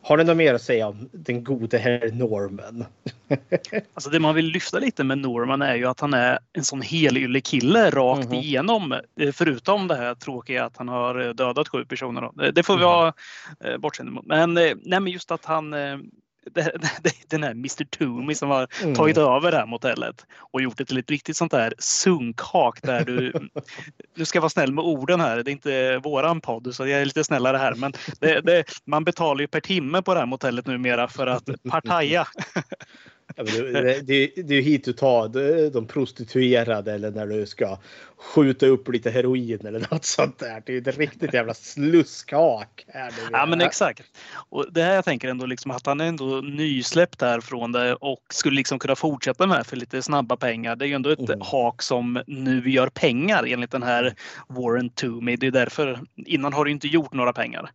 Har 0.07 0.17
ni 0.17 0.25
något 0.25 0.37
mer 0.37 0.55
att 0.55 0.63
säga 0.63 0.89
om 0.89 1.09
den 1.13 1.45
gode 1.45 1.79
herr 1.79 2.13
Norman? 2.13 2.85
Alltså 3.95 4.11
det 4.11 4.21
man 4.21 4.35
vill 4.35 4.45
lyfta 4.47 4.79
lite 4.79 5.05
med 5.05 5.19
Norman 5.19 5.63
är 5.63 5.75
ju 5.75 5.87
att 5.87 6.01
han 6.01 6.15
är 6.15 6.39
en 6.53 6.65
sån 6.65 6.83
helylle 6.83 7.41
kille 7.41 7.91
rakt 7.91 8.25
Mhm. 8.25 8.35
igenom. 8.35 8.93
Eh, 9.21 9.33
Förutom 9.33 9.89
det 9.89 9.95
här 9.97 10.15
tråkiga 10.15 10.65
att 10.65 10.77
han 10.77 10.89
har 10.89 11.27
eh, 11.27 11.31
dödat 11.31 11.69
sju 11.69 11.85
personer. 11.85 12.21
Då. 12.21 12.33
Det- 12.37 12.51
Det 12.53 12.63
får 12.63 12.77
vi 12.79 12.85
ha 12.85 13.13
eh, 13.65 13.77
bortseende 13.79 14.13
mot. 14.13 14.27
Men, 14.27 14.57
eh, 14.57 14.73
nej, 14.85 15.01
men 15.01 15.07
just 15.13 15.31
att 15.31 15.45
han 15.45 15.75
eh, 15.75 15.97
den 17.29 17.43
här 17.43 17.51
Mr 17.51 17.85
Toomey 17.85 18.35
som 18.35 18.51
har 18.51 18.69
Mm. 18.83 18.95
tagit 18.95 19.17
över 19.19 19.51
det 19.51 19.57
här 19.57 19.67
motellet 19.67 20.27
och 20.37 20.63
gjort 20.63 20.79
det 20.79 20.85
till 20.85 20.99
ett 20.99 21.11
riktigt 21.11 21.37
sånt 21.37 21.53
där 21.53 21.75
sunkhak 21.79 22.83
där 22.83 23.05
du... 23.05 23.33
nu 24.15 24.25
ska 24.25 24.37
jag 24.37 24.43
vara 24.43 24.51
snäll 24.51 24.73
med 24.73 24.85
orden 24.85 25.21
här, 25.21 25.43
det 25.43 25.51
är 25.51 25.53
inte 25.53 25.99
våran 25.99 26.41
podd 26.41 26.75
så 26.75 26.87
jag 26.87 27.01
är 27.01 27.05
lite 27.05 27.25
snällare 27.25 27.57
här. 27.57 27.75
Men 27.75 27.93
det, 28.21 28.41
det, 28.41 28.65
man 28.85 29.05
betalar 29.05 29.41
ju 29.41 29.47
per 29.47 29.61
timme 29.61 30.03
på 30.03 30.15
det 30.15 30.21
här 30.21 30.27
motellet 30.27 30.67
numera 30.67 31.09
för 31.09 31.27
att 31.27 31.49
partaja. 31.71 32.27
Ja, 33.39 33.45
det, 33.45 33.83
det, 34.07 34.31
det, 34.37 34.55
är 34.55 34.57
ju 34.57 34.61
hit 34.61 34.85
du 34.85 34.93
tar 34.93 35.29
de- 35.29 35.69
de 35.71 35.87
prostituerade 35.87 36.93
eller 36.93 37.11
när 37.11 37.27
du 37.27 37.47
ska 37.47 37.79
skjuta 38.19 38.67
upp 38.67 38.89
lite 38.93 39.11
heroin 39.11 39.67
eller 39.67 39.87
något 39.91 40.05
sånt 40.05 40.39
där. 40.39 40.63
Det 40.67 40.73
är 40.73 40.75
ju 40.75 40.81
ett 40.91 40.99
riktigt 40.99 41.35
jävla 41.35 41.55
sluskhak. 41.55 42.85
Här. 42.89 43.13
Ja 43.33 43.47
men 43.47 43.61
exakt. 43.61 44.03
Och 44.49 44.67
det 44.73 44.83
här 44.83 44.95
jag 44.95 45.05
tänker 45.05 45.29
ändå 45.29 45.47
liksom 45.47 45.71
att 45.71 45.87
han 45.87 46.01
är 46.01 46.05
ändå 46.05 46.25
nysläppt 46.41 47.19
därifrån 47.19 47.73
det 47.73 47.95
och 47.95 48.21
skulle 48.31 48.57
liksom 48.57 48.79
kunna 48.79 48.97
fortsätta 48.97 49.47
med 49.47 49.67
för 49.67 49.77
lite 49.77 50.03
snabba 50.03 50.37
pengar. 50.37 50.77
Det 50.77 50.85
är 50.85 50.89
ju 50.89 50.95
ändå 50.95 51.11
ett 51.11 51.19
Mm. 51.29 51.41
hak 51.41 51.83
som 51.83 52.23
nu 52.27 52.71
gör 52.71 52.89
pengar 52.89 53.45
enligt 53.47 53.71
den 53.71 53.83
här 53.83 54.15
Warren 54.49 54.91
Toomey. 54.91 55.37
Det 55.37 55.47
är 55.47 55.51
därför 55.51 56.01
innan 56.17 56.53
har 56.53 56.65
det 56.65 56.71
inte 56.71 56.89
gjort 56.89 57.13
några 57.13 57.33
pengar. 57.33 57.71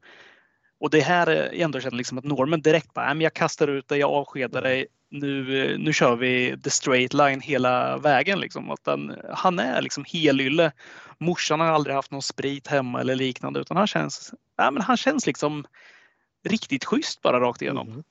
Och 0.82 0.90
det 0.90 1.00
här 1.00 1.28
är 1.28 1.44
jag 1.44 1.60
ändå 1.60 1.80
känner 1.80 1.98
liksom 1.98 2.18
att 2.18 2.24
Norman 2.24 2.62
direkt 2.62 2.94
bara, 2.94 3.16
jag 3.16 3.34
kastar 3.34 3.68
ut 3.68 3.88
dig, 3.88 4.00
jag 4.00 4.10
avskedar 4.12 4.62
dig. 4.62 4.88
Nu, 5.10 5.64
eh, 5.64 5.80
nu 5.80 5.94
kör 5.94 6.16
vi 6.16 6.58
the 6.64 6.70
straight 6.70 7.14
line 7.14 7.42
hela 7.42 7.98
vägen. 7.98 8.40
Liksom. 8.40 8.72
Att 8.72 8.80
han, 8.86 9.16
han 9.34 9.60
är 9.60 9.82
liksom 9.82 10.06
helylle. 10.08 10.72
Morsan 11.18 11.60
har 11.60 11.68
aldrig 11.68 11.96
haft 11.96 12.12
någon 12.12 12.22
sprit 12.22 12.68
hemma 12.68 13.02
eller 13.02 13.16
liknande 13.16 13.60
utan 13.60 13.78
han 13.78 13.88
känns, 13.88 14.34
ja, 14.58 14.72
men 14.72 14.82
han 14.82 14.98
känns 14.98 15.28
liksom 15.28 15.66
riktigt 16.50 16.86
schysst 16.86 17.22
bara 17.22 17.40
rakt 17.40 17.62
igenom. 17.62 17.88
Mm-hmm. 17.88 17.94
Mm. 17.94 18.04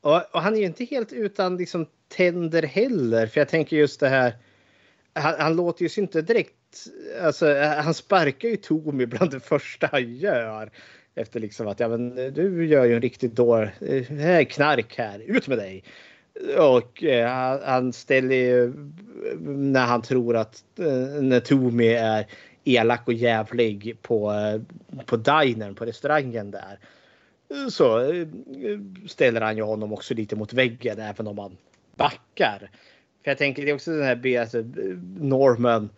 Och, 0.00 0.34
och 0.34 0.42
han 0.42 0.54
är 0.54 0.58
ju 0.58 0.66
inte 0.66 0.84
helt 0.84 1.12
utan 1.12 1.56
liksom 1.56 1.86
tänder 2.16 2.62
heller. 2.62 3.26
För 3.26 3.40
jag 3.40 3.48
tänker 3.48 3.76
just 3.76 4.00
det 4.00 4.08
här. 4.08 4.36
Han, 5.14 5.34
han 5.38 5.56
låter 5.56 5.84
ju 5.84 6.02
inte 6.02 6.22
direkt. 6.22 6.54
Alltså, 7.22 7.50
eh, 7.50 7.82
han 7.82 7.94
sparkar 7.94 8.48
ju 8.48 8.56
Tommy 8.56 9.06
bland 9.06 9.30
det 9.30 9.40
första 9.40 9.88
han 9.92 10.14
gör. 10.16 10.70
Efter 11.18 11.40
liksom 11.40 11.68
att 11.68 11.80
ja, 11.80 11.88
men, 11.88 12.14
du 12.34 12.66
gör 12.66 12.84
ju 12.84 12.94
en 12.94 13.02
riktigt 13.02 13.36
dår. 13.36 13.74
Här 14.14 14.40
eh, 14.40 14.44
knark 14.46 14.98
här. 14.98 15.18
Ut 15.18 15.48
med 15.48 15.58
dig. 15.58 15.84
Och 16.58 17.04
eh, 17.04 17.58
han- 17.64 17.92
ställer 17.92 18.36
ju 18.36 18.72
när 19.40 19.86
han 19.86 20.02
tror 20.02 20.36
att 20.36 20.64
eh, 20.78 21.22
när 21.22 21.40
Tommy 21.40 21.86
är 21.88 22.26
elak 22.64 23.02
och 23.06 23.12
jävlig 23.12 23.96
på, 24.02 24.32
eh, 24.32 24.60
på 25.04 25.16
dinern 25.16 25.74
på 25.74 25.84
restaurangen 25.84 26.50
där 26.50 26.78
så 27.70 28.12
eh, 28.12 28.26
ställer 29.06 29.40
han 29.40 29.56
ju 29.56 29.62
honom 29.62 29.92
också 29.92 30.14
lite 30.14 30.36
mot 30.36 30.52
väggen 30.52 30.98
även 30.98 31.26
om 31.26 31.38
han 31.38 31.56
backar. 31.96 32.58
För 33.24 33.30
jag 33.30 33.38
tänker 33.38 33.64
det 33.64 33.70
är 33.70 33.74
också 33.74 33.90
den 33.90 34.02
här 34.02 34.40
alltså, 34.40 34.64
Norman 35.20 35.90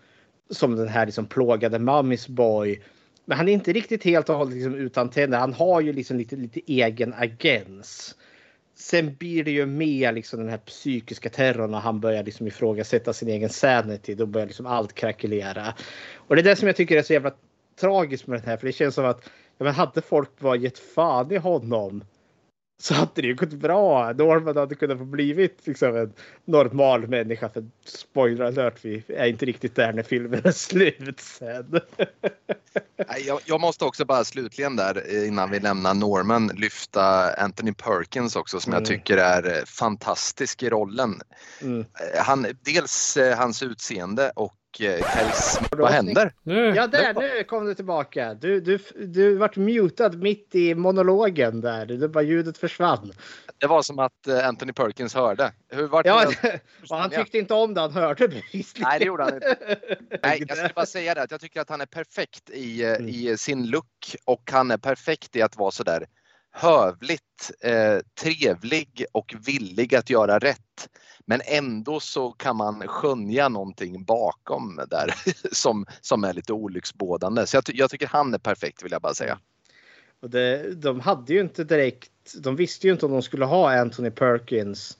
som 0.51 0.77
den 0.77 0.89
här 0.89 1.07
liksom 1.07 1.27
plågade 1.27 1.79
mammis 1.79 2.29
boy. 2.29 2.83
Men 3.31 3.39
han 3.39 3.49
är 3.49 3.53
inte 3.53 3.73
riktigt 3.73 4.05
helt 4.05 4.29
och 4.29 4.37
hållet 4.37 4.55
liksom 4.55 4.75
utan 4.75 5.11
tänder. 5.11 5.39
Han 5.39 5.53
har 5.53 5.81
ju 5.81 5.93
liksom 5.93 6.17
lite, 6.17 6.37
lite 6.37 6.61
egen 6.67 7.15
agens. 7.15 8.15
sen 8.75 9.15
blir 9.15 9.45
det 9.45 9.51
ju 9.51 9.67
mer 9.67 10.13
liksom 10.13 10.41
den 10.41 10.49
här 10.49 10.59
psykiska 10.59 11.29
terrorn 11.29 11.75
och 11.75 11.81
han 11.81 12.01
börjar 12.01 12.25
liksom 12.25 12.47
ifrågasätta 12.47 13.13
sin 13.13 13.29
egen 13.29 13.49
sanity. 13.49 14.15
Då 14.15 14.27
börjar 14.27 14.47
liksom 14.47 14.67
allt 14.67 14.93
krackelera. 14.93 15.75
Och 16.17 16.37
det 16.37 16.43
är 16.43 16.45
det 16.45 16.57
som 16.57 16.67
jag 16.67 16.77
tycker 16.77 16.97
är 16.97 17.03
så 17.03 17.13
jävla 17.13 17.33
tragiskt 17.81 18.27
med 18.27 18.39
den 18.39 18.47
här. 18.47 18.57
För 18.57 18.67
det 18.67 18.73
känns 18.73 18.95
som 18.95 19.05
att 19.05 19.31
ja, 19.59 19.65
men 19.65 19.75
hade 19.75 20.03
folk 20.03 20.39
bara 20.39 20.57
gett 20.57 20.79
fan 20.79 21.33
i 21.33 21.37
honom 21.37 22.05
så 22.81 22.95
hade 22.95 23.11
det 23.15 23.27
ju 23.27 23.35
gått 23.35 23.53
bra. 23.53 24.13
Norman 24.13 24.57
hade 24.57 24.75
kunnat 24.75 24.99
få 24.99 25.05
blivit 25.05 25.67
liksom 25.67 25.97
en 25.97 26.13
normal 26.45 27.09
människa. 27.09 27.49
För 27.49 27.65
spoiler 27.85 28.45
alert, 28.45 28.79
vi 28.83 29.03
är 29.09 29.27
inte 29.27 29.47
riktigt 29.47 29.75
där 29.75 29.93
när 29.93 30.03
filmen 30.03 30.41
är 30.45 30.53
slut 30.53 31.21
sen. 31.21 31.81
Jag, 33.27 33.41
jag 33.45 33.61
måste 33.61 33.85
också 33.85 34.05
bara 34.05 34.25
slutligen 34.25 34.77
där 34.77 35.03
eh, 35.09 35.29
innan 35.29 35.51
vi 35.51 35.61
lämnar 35.61 35.95
Norman 35.95 36.47
lyfta 36.57 37.35
Anthony 37.35 37.73
Perkins 37.73 38.37
också 38.37 38.61
som 38.61 38.73
jag 38.73 38.81
Mm. 38.81 38.89
tycker 38.89 39.17
är 39.17 39.57
eh, 39.59 39.65
fantastisk 39.65 40.63
i 40.63 40.71
rollen. 40.71 41.21
Mm. 41.63 41.81
Eh, 41.81 42.23
Han, 42.25 42.47
dels 42.65 43.19
hans 43.37 43.63
utseende 43.63 44.33
och 44.37 44.55
karisma. 44.73 45.69
Vad 45.71 45.91
händer? 45.91 46.33
Ja, 46.77 46.87
där, 46.87 47.15
nu 47.15 47.45
kom 47.45 47.65
du 47.67 47.75
tillbaka. 47.75 48.35
Du, 48.35 48.61
du, 48.61 48.79
du 49.07 49.37
vart 49.37 49.57
mutad 49.57 50.09
mitt 50.09 50.55
i 50.55 50.75
monologen 50.75 51.61
där. 51.61 51.87
Det 51.87 52.09
bara 52.09 52.23
ljudet 52.25 52.59
försvann. 52.59 53.13
Det 53.59 53.67
var 53.67 53.83
som 53.83 53.99
att 53.99 54.27
eh, 54.27 54.49
Anthony 54.49 54.73
Perkins 54.73 55.15
hörde. 55.15 55.53
Hur 55.69 55.87
var 55.89 56.03
Ja, 56.07 56.31
det? 56.43 56.61
och 56.91 56.97
han 56.97 57.11
tyckte 57.11 57.39
inte 57.39 57.55
om 57.55 57.75
det 57.75 57.81
han 57.81 57.93
hörde 57.93 58.29
bevisligen. 58.53 58.89
Nej, 58.89 58.99
det 58.99 59.05
gjorde 59.05 59.25
han 59.25 59.35
inte. 59.35 59.57
Nej, 60.23 60.45
jag 60.49 60.57
skulle 60.57 60.73
bara 60.75 60.87
säga 60.87 61.15
det 61.15 61.23
att 61.23 61.31
jag 61.31 61.41
tycker 61.41 61.61
att 61.61 61.71
han 61.71 61.81
är 61.81 61.87
perfekt 61.87 62.51
i, 62.51 62.83
eh, 62.85 62.95
i 63.07 63.37
sin 63.39 63.67
look 63.71 64.17
och 64.25 64.51
han 64.53 64.71
är 64.71 64.77
perfekt 64.79 65.37
i 65.37 65.43
att 65.43 65.57
vara 65.57 65.71
sådär 65.71 66.07
hövligt, 66.53 67.51
eh, 67.61 67.99
trevlig 68.23 69.05
och 69.13 69.35
villig 69.47 69.95
att 69.95 70.11
göra 70.11 70.39
rätt. 70.39 70.89
Men 71.27 71.41
ändå 71.45 72.01
så 72.01 72.31
kan 72.31 72.57
man 72.57 72.89
skönja 72.89 73.49
någonting 73.49 74.05
bakom 74.05 74.81
där 74.91 75.15
som, 75.53 75.87
som 76.01 76.25
är 76.25 76.33
lite 76.33 76.53
olycksbådande. 76.53 77.47
Så 77.47 77.57
jag, 77.57 77.65
ty- 77.65 77.77
jag 77.77 77.91
tycker 77.91 78.07
han 78.07 78.35
är 78.35 78.39
perfekt 78.39 78.85
vill 78.85 78.93
jag 78.93 79.03
bara 79.03 79.15
säga. 79.15 79.39
Och 80.21 80.31
det, 80.31 80.75
de 80.75 81.01
hade 81.01 81.33
ju 81.33 81.41
inte 81.41 81.65
direkt, 81.65 82.35
de 82.39 82.57
visste 82.57 82.87
ju 82.87 82.93
inte 82.93 83.07
om 83.07 83.13
de 83.13 83.23
skulle 83.23 83.45
ha 83.45 83.79
Anthony 83.79 84.11
Perkins 84.11 84.99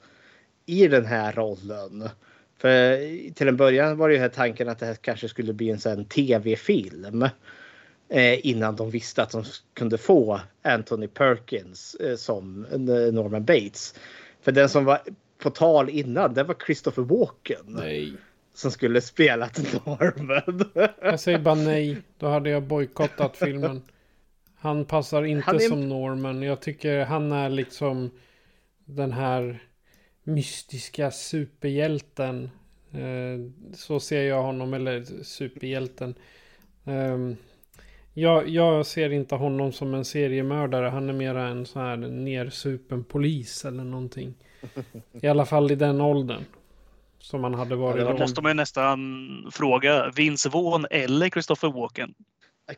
i 0.67 0.89
den 0.89 1.07
här 1.07 1.33
rollen. 1.33 2.09
För 2.59 2.97
till 3.35 3.49
en 3.49 3.57
början 3.57 3.99
var 3.99 4.09
det 4.09 4.15
ju 4.15 4.21
här 4.21 4.29
tanken 4.29 4.69
att 4.69 4.79
det 4.79 4.87
här 4.87 4.95
kanske 4.95 5.29
skulle 5.29 5.53
bli 5.53 5.71
en 5.71 5.81
sån 5.81 6.05
tv-film. 6.05 7.29
Eh, 8.13 8.47
innan 8.47 8.77
de 8.77 8.91
visste 8.91 9.23
att 9.23 9.31
de 9.31 9.45
kunde 9.75 9.99
få 9.99 10.41
Anthony 10.63 11.07
Perkins 11.09 11.95
eh, 11.95 12.17
som 12.17 12.65
eh, 12.73 12.79
Norman 13.13 13.45
Bates. 13.45 13.95
För 14.41 14.53
den 14.53 14.69
som 14.69 14.85
var 14.85 15.01
på 15.39 15.51
tal 15.51 15.89
innan, 15.89 16.35
det 16.35 16.43
var 16.43 16.57
Christopher 16.67 17.03
Walken. 17.03 17.63
Nej. 17.67 18.13
Som 18.55 18.71
skulle 18.71 19.01
spela 19.01 19.47
Norman. 19.85 20.71
Jag 21.03 21.21
säger 21.21 21.39
bara 21.39 21.55
nej. 21.55 21.97
Då 22.19 22.27
hade 22.27 22.51
jag 22.51 22.63
bojkottat 22.63 23.37
filmen. 23.37 23.83
Han 24.55 24.85
passar 24.85 25.25
inte 25.25 25.47
Han 25.47 25.57
är- 25.57 25.69
som 25.69 25.89
Norman. 25.89 26.43
Jag 26.43 26.61
tycker 26.61 27.05
han 27.05 27.33
är 27.33 27.49
liksom 27.49 28.11
den 28.85 29.13
här 29.13 29.59
mystiska 30.23 31.11
superhjälten. 31.11 32.51
Så 33.75 34.01
ser 34.01 34.23
jag 34.23 34.43
honom, 34.43 34.75
eller 34.75 35.23
superhjälten. 35.23 36.15
Jag, 38.15 38.49
jag 38.49 38.87
ser 38.87 39.13
inte 39.13 39.35
honom 39.35 39.73
som 39.73 39.95
en 39.95 40.05
seriemördare. 40.05 40.87
Han 40.87 41.09
är 41.09 41.13
mera 41.13 41.49
en 41.49 41.67
sån 41.67 41.83
här 41.83 41.97
nersupen 41.97 43.05
polis 43.05 43.65
eller 43.65 43.85
någonting. 43.85 44.35
I 45.13 45.29
alla 45.29 45.47
fall 45.47 45.71
i 45.71 45.75
den 45.75 46.01
åldern. 46.01 46.45
Som 47.19 47.45
han 47.45 47.55
hade 47.55 47.77
varit 47.77 48.05
Då 48.05 48.13
då. 48.13 48.19
måste 48.19 48.43
man 48.43 48.51
ju 48.51 48.55
nästan 48.55 48.99
fråga 49.53 50.11
Vince 50.17 50.49
Vaughn 50.49 50.87
eller 50.91 51.29
Christopher 51.29 51.69
Walken. 51.69 52.15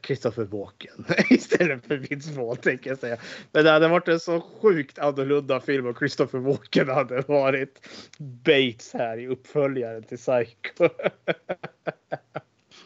Christopher 0.07 0.45
Walken 0.45 1.05
istället 1.30 1.87
för 1.87 1.97
Vince 1.97 2.33
Vaughn 2.33 2.57
tänker 2.57 2.91
jag 2.91 2.99
säga. 2.99 3.16
Men 3.53 3.64
det 3.64 3.70
hade 3.70 3.89
varit 3.89 4.09
en 4.09 4.20
så 4.20 4.41
sjukt 4.41 4.99
annorlunda 4.99 5.61
film 5.61 5.87
om 5.87 5.95
Christopher 5.95 6.39
Walken 6.39 6.89
hade 6.89 7.20
varit 7.20 7.89
Bates 8.18 8.93
här 8.93 9.18
i 9.18 9.26
uppföljaren 9.26 10.03
till 10.03 10.18
Psycho. 10.18 10.89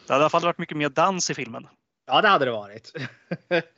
Det 0.07 0.13
hade 0.13 0.21
i 0.21 0.23
alla 0.23 0.29
fall 0.29 0.41
varit 0.41 0.57
mycket 0.57 0.77
mer 0.77 0.89
dans 0.89 1.29
i 1.29 1.33
filmen. 1.33 1.67
Ja, 2.07 2.21
det 2.21 2.27
hade 2.27 2.45
det 2.45 2.51
varit. 2.51 2.93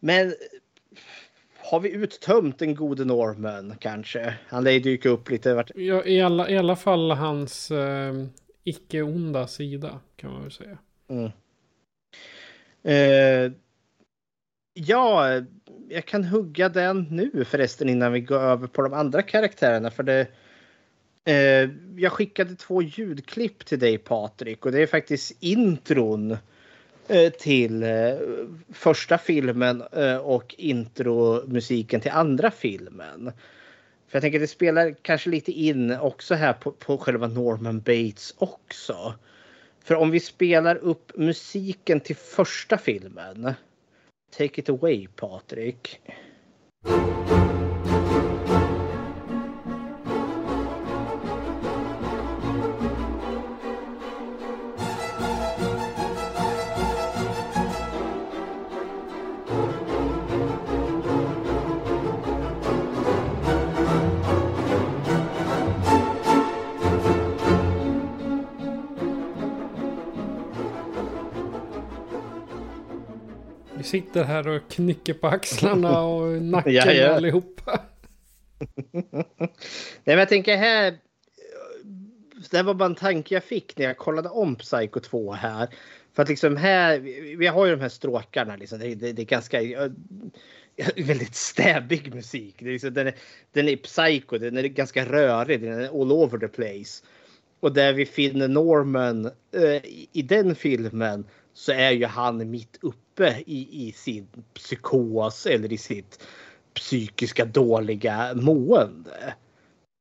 Men 0.00 0.34
har 1.56 1.80
vi 1.80 1.90
uttömt 1.90 2.58
den 2.58 2.74
gode 2.74 3.04
Norman 3.04 3.74
kanske? 3.80 4.34
Han 4.48 4.64
lär 4.64 4.70
ju 4.70 4.80
dyka 4.80 5.08
upp 5.08 5.30
lite 5.30 5.54
vart. 5.54 5.70
Ja, 5.74 6.04
i, 6.04 6.22
alla, 6.22 6.50
I 6.50 6.58
alla 6.58 6.76
fall 6.76 7.10
hans 7.10 7.70
eh, 7.70 8.14
icke-onda 8.64 9.46
sida 9.46 10.00
kan 10.16 10.32
man 10.32 10.42
väl 10.42 10.50
säga. 10.50 10.78
Mm. 11.08 11.30
Eh, 12.82 13.52
ja, 14.74 15.40
jag 15.88 16.04
kan 16.04 16.24
hugga 16.24 16.68
den 16.68 17.06
nu 17.10 17.44
förresten 17.44 17.88
innan 17.88 18.12
vi 18.12 18.20
går 18.20 18.40
över 18.40 18.66
på 18.66 18.82
de 18.82 18.92
andra 18.92 19.22
karaktärerna. 19.22 19.90
För 19.90 20.02
det, 20.02 20.26
eh, 21.24 21.70
jag 21.96 22.12
skickade 22.12 22.54
två 22.54 22.82
ljudklipp 22.82 23.66
till 23.66 23.78
dig 23.78 23.98
Patrik 23.98 24.66
och 24.66 24.72
det 24.72 24.82
är 24.82 24.86
faktiskt 24.86 25.36
intron 25.40 26.36
eh, 27.08 27.32
till 27.32 27.82
eh, 27.82 28.14
första 28.72 29.18
filmen 29.18 29.82
eh, 29.92 30.16
och 30.16 30.54
intromusiken 30.58 32.00
till 32.00 32.10
andra 32.10 32.50
filmen. 32.50 33.32
För 34.08 34.16
jag 34.16 34.22
tänker 34.22 34.40
det 34.40 34.46
spelar 34.46 34.94
kanske 35.02 35.30
lite 35.30 35.52
in 35.52 35.90
också 35.90 36.34
här 36.34 36.52
på, 36.52 36.72
på 36.72 36.98
själva 36.98 37.26
Norman 37.26 37.80
Bates 37.80 38.34
också. 38.38 39.14
För 39.84 39.94
om 39.94 40.10
vi 40.10 40.20
spelar 40.20 40.76
upp 40.76 41.12
musiken 41.16 42.00
till 42.00 42.16
första 42.16 42.78
filmen. 42.78 43.52
Take 44.36 44.60
it 44.60 44.68
away 44.68 45.06
Patrik. 45.16 46.00
Sitter 73.88 74.24
här 74.24 74.48
och 74.48 74.70
knycker 74.70 75.14
på 75.14 75.26
axlarna 75.26 76.00
och 76.06 76.42
nacken 76.42 76.72
Ja, 76.72 76.92
ja. 76.92 77.08
allihopa. 77.08 77.80
Nej 78.92 79.44
men 80.04 80.18
jag 80.18 80.28
tänker 80.28 80.56
här. 80.56 80.98
Det 82.50 82.62
var 82.62 82.74
bara 82.74 82.86
en 82.86 82.94
tanke 82.94 83.34
jag 83.34 83.44
fick 83.44 83.78
när 83.78 83.84
jag 83.84 83.96
kollade 83.96 84.28
om 84.28 84.56
Psycho 84.56 85.00
2 85.00 85.32
här. 85.32 85.68
För 86.14 86.22
att 86.22 86.28
liksom 86.28 86.56
här, 86.56 86.98
vi 87.38 87.46
har 87.46 87.66
ju 87.66 87.72
de 87.72 87.80
här 87.80 87.88
stråkarna 87.88 88.56
liksom. 88.56 88.78
Det, 88.78 88.94
det, 88.94 89.12
det 89.12 89.22
är 89.22 89.26
ganska 89.26 89.60
väldigt 90.96 91.34
stäbig 91.34 92.14
musik. 92.14 92.54
Det 92.58 92.68
är 92.68 92.72
liksom, 92.72 92.94
den, 92.94 93.06
är, 93.06 93.14
den 93.52 93.68
är 93.68 93.76
psycho, 93.76 94.38
den 94.38 94.56
är 94.56 94.62
ganska 94.62 95.04
rörig, 95.04 95.60
den 95.60 95.80
är 95.80 96.02
all 96.02 96.12
over 96.12 96.38
the 96.38 96.48
place. 96.48 97.04
Och 97.60 97.72
där 97.72 97.92
vi 97.92 98.06
finner 98.06 98.48
Norman 98.48 99.26
eh, 99.52 99.84
i 100.12 100.22
den 100.22 100.54
filmen 100.54 101.24
så 101.58 101.72
är 101.72 101.90
ju 101.90 102.06
han 102.06 102.50
mitt 102.50 102.78
uppe 102.82 103.42
i, 103.46 103.88
i 103.88 103.92
sin 103.92 104.28
psykos 104.54 105.46
eller 105.46 105.72
i 105.72 105.78
sitt 105.78 106.24
psykiska 106.74 107.44
dåliga 107.44 108.34
mående. 108.34 109.34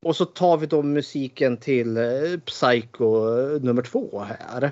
Och 0.05 0.15
så 0.15 0.25
tar 0.25 0.57
vi 0.57 0.67
då 0.67 0.83
musiken 0.83 1.57
till 1.57 1.97
eh, 1.97 2.39
Psycho 2.45 3.39
eh, 3.39 3.61
nummer 3.61 3.81
två 3.81 4.19
här. 4.19 4.71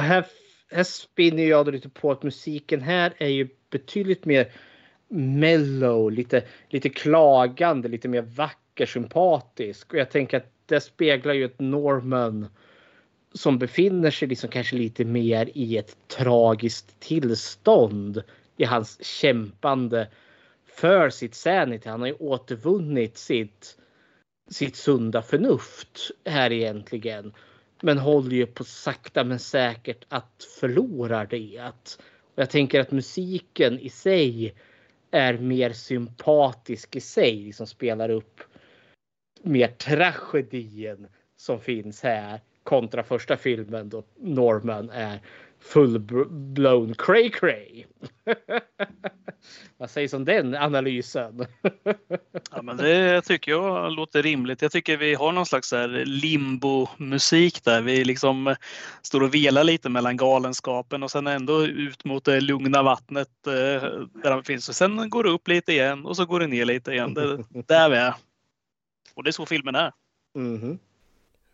Här, 0.00 0.26
här 0.70 0.84
spinner 0.84 1.44
jag 1.44 1.72
lite 1.72 1.88
på 1.88 2.10
att 2.10 2.22
musiken 2.22 2.80
här 2.80 3.12
är 3.18 3.28
ju 3.28 3.48
betydligt 3.70 4.24
mer 4.24 4.52
mellow, 5.08 6.12
lite, 6.12 6.44
lite 6.68 6.88
klagande, 6.88 7.88
lite 7.88 8.08
mer 8.08 8.22
vacker, 8.22 8.86
sympatisk. 8.86 9.92
Och 9.92 9.98
jag 9.98 10.10
tänker 10.10 10.36
att 10.36 10.52
det 10.66 10.80
speglar 10.80 11.34
ju 11.34 11.44
ett 11.44 11.60
Norman 11.60 12.46
som 13.34 13.58
befinner 13.58 14.10
sig 14.10 14.28
liksom 14.28 14.50
kanske 14.50 14.76
lite 14.76 15.04
mer 15.04 15.50
i 15.54 15.76
ett 15.76 15.96
tragiskt 16.08 17.00
tillstånd 17.00 18.22
i 18.56 18.64
hans 18.64 19.04
kämpande 19.04 20.08
för 20.66 21.10
sitt 21.10 21.34
sanity. 21.34 21.88
Han 21.88 22.00
har 22.00 22.08
ju 22.08 22.14
återvunnit 22.14 23.18
sitt, 23.18 23.76
sitt 24.50 24.76
sunda 24.76 25.22
förnuft 25.22 26.10
här 26.24 26.52
egentligen. 26.52 27.32
Men 27.84 27.98
håller 27.98 28.36
ju 28.36 28.46
på 28.46 28.64
sakta 28.64 29.24
men 29.24 29.38
säkert 29.38 30.04
att 30.08 30.46
förlora 30.60 31.24
det. 31.24 31.72
Och 32.20 32.42
jag 32.42 32.50
tänker 32.50 32.80
att 32.80 32.90
musiken 32.90 33.78
i 33.78 33.88
sig 33.88 34.54
är 35.10 35.38
mer 35.38 35.72
sympatisk 35.72 36.96
i 36.96 37.00
sig. 37.00 37.36
Liksom 37.36 37.66
spelar 37.66 38.08
upp 38.08 38.40
mer 39.42 39.68
tragedin 39.68 41.06
som 41.36 41.60
finns 41.60 42.02
här 42.02 42.40
kontra 42.62 43.02
första 43.02 43.36
filmen 43.36 43.88
då 43.88 44.04
Norman 44.16 44.90
är 44.90 45.20
full-blown 45.62 46.94
cray 46.94 47.30
cray. 47.30 47.84
Vad 49.76 49.90
sägs 49.90 50.12
om 50.12 50.24
den 50.24 50.54
analysen? 50.54 51.46
Ja, 52.50 52.62
men 52.62 52.76
det 52.76 53.22
tycker 53.22 53.52
jag 53.52 53.92
låter 53.92 54.22
rimligt. 54.22 54.62
Jag 54.62 54.72
tycker 54.72 54.96
vi 54.96 55.14
har 55.14 55.32
någon 55.32 55.46
slags 55.46 55.72
limbo-musik 56.04 57.64
där. 57.64 57.82
Vi 57.82 58.04
liksom 58.04 58.54
står 59.02 59.22
och 59.22 59.34
velar 59.34 59.64
lite 59.64 59.88
mellan 59.88 60.16
galenskapen 60.16 61.02
och 61.02 61.10
sen 61.10 61.26
ändå 61.26 61.66
ut 61.66 62.04
mot 62.04 62.24
det 62.24 62.40
lugna 62.40 62.82
vattnet 62.82 63.46
eh, 63.46 63.52
där 64.22 64.30
de 64.30 64.44
finns. 64.44 64.68
Och 64.68 64.74
sen 64.74 65.10
går 65.10 65.24
det 65.24 65.30
upp 65.30 65.48
lite 65.48 65.72
igen 65.72 66.06
och 66.06 66.16
så 66.16 66.26
går 66.26 66.40
det 66.40 66.46
ner 66.46 66.64
lite 66.64 66.92
igen. 66.92 67.14
Det, 67.14 67.44
där 67.66 67.88
vi 67.90 67.96
är. 67.96 68.14
Och 69.14 69.24
det 69.24 69.30
är 69.30 69.32
så 69.32 69.46
filmen 69.46 69.74
är. 69.74 69.92
Mm. 70.36 70.78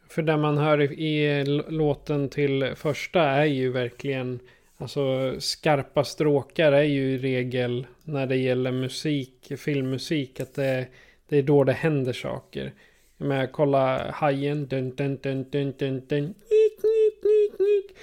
För 0.09 0.23
det 0.23 0.37
man 0.37 0.59
hör 0.59 0.93
i, 0.93 1.41
i 1.41 1.45
låten 1.69 2.29
till 2.29 2.73
första 2.77 3.23
är 3.23 3.45
ju 3.45 3.71
verkligen 3.73 4.41
Alltså 4.81 5.35
skarpa 5.41 6.05
stråkar 6.05 6.73
är 6.73 6.83
ju 6.83 7.03
i 7.03 7.19
regel 7.19 7.87
när 8.05 8.27
det 8.27 8.37
gäller 8.37 8.73
musik, 8.73 9.53
filmmusik, 9.57 10.41
att 10.41 10.55
det, 10.55 10.87
det 11.29 11.37
är 11.37 11.43
då 11.43 11.65
det 11.65 11.73
händer 11.73 12.13
saker. 12.13 12.73
Jag 13.17 13.29
menar, 13.29 13.47
kolla 13.47 14.11
hajen. 14.11 14.67
Dun, 14.67 14.95
dun, 14.95 15.19
dun, 15.23 15.51
dun, 15.51 15.75
dun, 15.79 16.07
dun, 16.09 16.25
nik, 16.25 16.79
nik, 16.83 17.25
nik, 17.25 17.59
nik. 17.59 17.97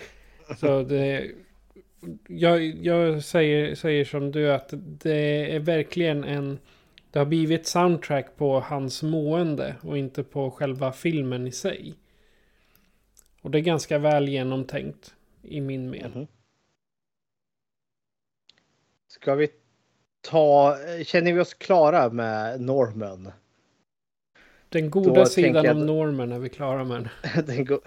Så 0.60 0.84
det... 0.84 1.32
Jag, 2.28 2.64
jag 2.64 3.24
säger, 3.24 3.76
säger 3.76 4.06
som 4.06 4.32
du 4.32 4.52
att 4.52 4.74
det 4.78 5.56
är 5.56 5.60
verkligen 5.60 6.24
en... 6.24 6.60
Det 7.16 7.20
har 7.20 7.26
blivit 7.26 7.68
soundtrack 7.68 8.36
på 8.38 8.60
hans 8.60 9.04
mående 9.04 9.76
och 9.82 9.98
inte 9.98 10.24
på 10.24 10.52
själva 10.52 10.92
filmen 10.92 11.48
i 11.48 11.52
sig. 11.52 11.96
Och 13.42 13.52
det 13.52 13.58
är 13.58 13.62
ganska 13.62 13.98
väl 14.00 14.30
genomtänkt 14.30 15.16
i 15.42 15.62
min 15.62 15.90
mening. 15.90 16.14
Mm. 16.14 16.28
Ska 19.08 19.36
vi 19.36 19.48
ta, 20.22 20.78
känner 21.04 21.34
vi 21.34 21.40
oss 21.40 21.54
klara 21.54 22.10
med 22.10 22.62
Norman? 22.62 23.32
Den 24.70 24.90
goda 24.90 25.14
Då 25.14 25.26
sidan 25.26 25.70
av 25.70 25.86
Norman 25.86 26.32
är 26.32 26.40
vi 26.40 26.50
klara 26.50 26.84
med. 26.84 27.10
Den 27.46 27.66
go- 27.66 27.82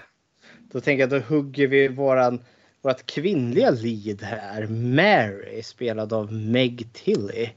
Då 0.73 0.81
tänker 0.81 1.01
jag 1.01 1.11
då 1.11 1.19
hugger 1.19 1.69
vi 1.69 1.89
våran, 1.89 2.45
vårat 2.83 3.07
kvinnliga 3.07 3.71
lead 3.71 4.23
här. 4.23 4.67
Mary 4.67 5.63
spelad 5.63 6.13
av 6.13 6.33
Meg 6.33 6.93
Tilly. 6.93 7.51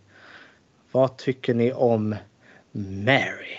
Vad 0.92 1.18
tycker 1.18 1.54
ni 1.54 1.74
om 1.74 2.16
Mary? 2.72 3.58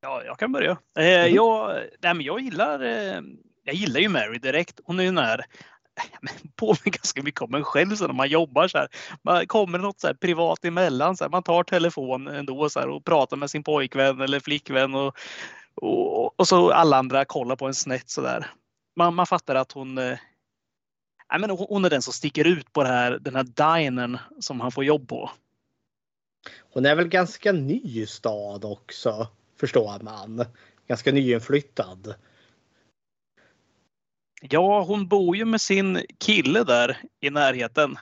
Ja, 0.00 0.22
jag 0.24 0.38
kan 0.38 0.52
börja. 0.52 0.78
Eh, 0.98 1.26
jag, 1.26 1.74
nej, 2.02 2.14
men 2.14 2.20
jag, 2.20 2.40
gillar, 2.40 2.82
eh, 2.82 3.20
jag 3.64 3.74
gillar 3.74 4.00
ju 4.00 4.08
Mary 4.08 4.38
direkt. 4.38 4.80
Hon 4.84 5.00
är 5.00 5.04
ju 5.04 5.12
men 6.20 6.34
påminner 6.56 6.84
ganska 6.84 7.22
mycket 7.22 7.42
om 7.42 7.54
en 7.54 7.64
själv 7.64 7.96
så 7.96 8.06
när 8.06 8.14
man 8.14 8.28
jobbar 8.28 8.68
så 8.68 8.78
här. 8.78 8.88
Man 9.22 9.46
kommer 9.46 9.78
något 9.78 10.00
så 10.00 10.06
här 10.06 10.14
privat 10.14 10.64
emellan. 10.64 11.16
Så 11.16 11.24
här, 11.24 11.30
man 11.30 11.42
tar 11.42 11.64
telefon 11.64 12.28
ändå 12.28 12.68
så 12.68 12.80
här, 12.80 12.88
och 12.88 13.04
pratar 13.04 13.36
med 13.36 13.50
sin 13.50 13.62
pojkvän 13.62 14.20
eller 14.20 14.40
flickvän 14.40 14.94
och, 14.94 15.16
och, 15.74 16.40
och 16.40 16.48
så 16.48 16.70
alla 16.70 16.96
andra 16.96 17.24
kollar 17.24 17.56
på 17.56 17.66
en 17.66 17.74
snett 17.74 18.10
så 18.10 18.20
där. 18.20 18.50
Man, 18.96 19.14
man 19.14 19.26
fattar 19.26 19.54
att 19.54 19.72
hon 19.72 19.98
eh, 19.98 20.18
men 21.38 21.50
hon 21.50 21.84
är 21.84 21.90
den 21.90 22.02
som 22.02 22.12
sticker 22.12 22.46
ut 22.46 22.72
på 22.72 22.82
här, 22.84 23.18
den 23.20 23.36
här 23.36 23.44
dinern 23.44 24.18
som 24.40 24.60
han 24.60 24.72
får 24.72 24.84
jobb 24.84 25.08
på. 25.08 25.30
Hon 26.72 26.86
är 26.86 26.94
väl 26.94 27.08
ganska 27.08 27.52
ny 27.52 27.80
i 27.84 28.06
stad 28.06 28.64
också, 28.64 29.28
förstår 29.60 30.02
man. 30.02 30.44
Ganska 30.88 31.12
nyinflyttad. 31.12 32.14
Ja, 34.50 34.82
hon 34.82 35.08
bor 35.08 35.36
ju 35.36 35.44
med 35.44 35.60
sin 35.60 36.04
kille 36.18 36.64
där 36.64 36.98
i 37.20 37.30
närheten. 37.30 37.98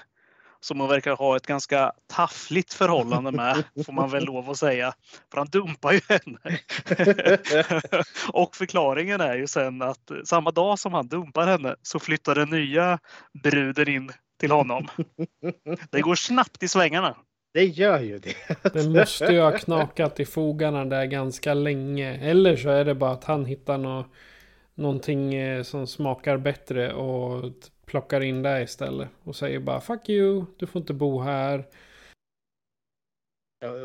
Som 0.61 0.81
hon 0.81 0.89
verkar 0.89 1.17
ha 1.17 1.37
ett 1.37 1.47
ganska 1.47 1.93
taffligt 2.07 2.73
förhållande 2.73 3.33
med, 3.33 3.65
får 3.87 3.93
man 3.93 4.11
väl 4.11 4.25
lov 4.25 4.51
att 4.51 4.57
säga. 4.57 4.95
För 5.31 5.39
han 5.39 5.47
dumpar 5.47 5.93
ju 5.93 6.01
henne. 6.09 6.39
och 8.33 8.57
förklaringen 8.57 9.21
är 9.21 9.35
ju 9.35 9.47
sen 9.47 9.83
att 9.83 10.11
samma 10.25 10.51
dag 10.51 10.79
som 10.79 10.95
han 10.95 11.09
dumpar 11.09 11.47
henne 11.47 11.77
så 11.83 11.99
flyttar 11.99 12.35
den 12.35 12.51
nya 12.51 12.99
bruden 13.43 13.89
in 13.89 14.13
till 14.39 14.51
honom. 14.51 14.89
Det 15.91 16.01
går 16.01 16.15
snabbt 16.15 16.63
i 16.63 16.69
svängarna. 16.69 17.17
Det 17.53 17.65
gör 17.65 18.01
ju 18.01 18.19
det. 18.19 18.35
Den 18.73 18.93
måste 18.93 19.25
ju 19.25 19.41
ha 19.41 19.59
knakat 19.59 20.21
i 20.21 20.25
fogarna 20.25 20.85
där 20.85 21.05
ganska 21.05 21.55
länge. 21.55 22.19
Eller 22.19 22.57
så 22.57 22.71
är 22.71 22.85
det 22.85 22.95
bara 22.95 23.11
att 23.11 23.25
han 23.25 23.45
hittar 23.45 23.79
nå 23.79 24.07
någonting 24.75 25.35
eh, 25.35 25.63
som 25.63 25.87
smakar 25.87 26.37
bättre 26.37 26.93
och 26.93 27.53
plockar 27.87 28.21
in 28.21 28.43
det 28.43 28.63
istället. 28.63 29.09
Och 29.25 29.37
säger 29.37 29.59
bara 29.59 29.81
fuck 29.81 30.09
you, 30.09 30.45
du 30.57 30.67
får 30.67 30.81
inte 30.81 30.95
bo 30.95 31.21
här. 31.21 31.65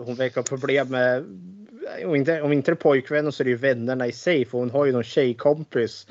Hon 0.06 0.16
verkar 0.16 0.42
ha 0.42 0.48
problem 0.48 0.88
med, 0.88 1.24
om 2.06 2.16
inte, 2.16 2.42
om 2.42 2.54
inte 2.54 2.72
det 2.72 2.74
är 2.74 2.76
pojkvän 2.76 3.32
så 3.32 3.44
är 3.44 3.46
det 3.46 3.52
ju 3.52 3.58
vännerna 3.58 4.08
i 4.08 4.12
sig. 4.12 4.46
För 4.46 4.58
hon 4.58 4.70
har 4.70 4.86
ju 4.86 4.92
någon 4.92 5.04
tjejkompis 5.04 6.08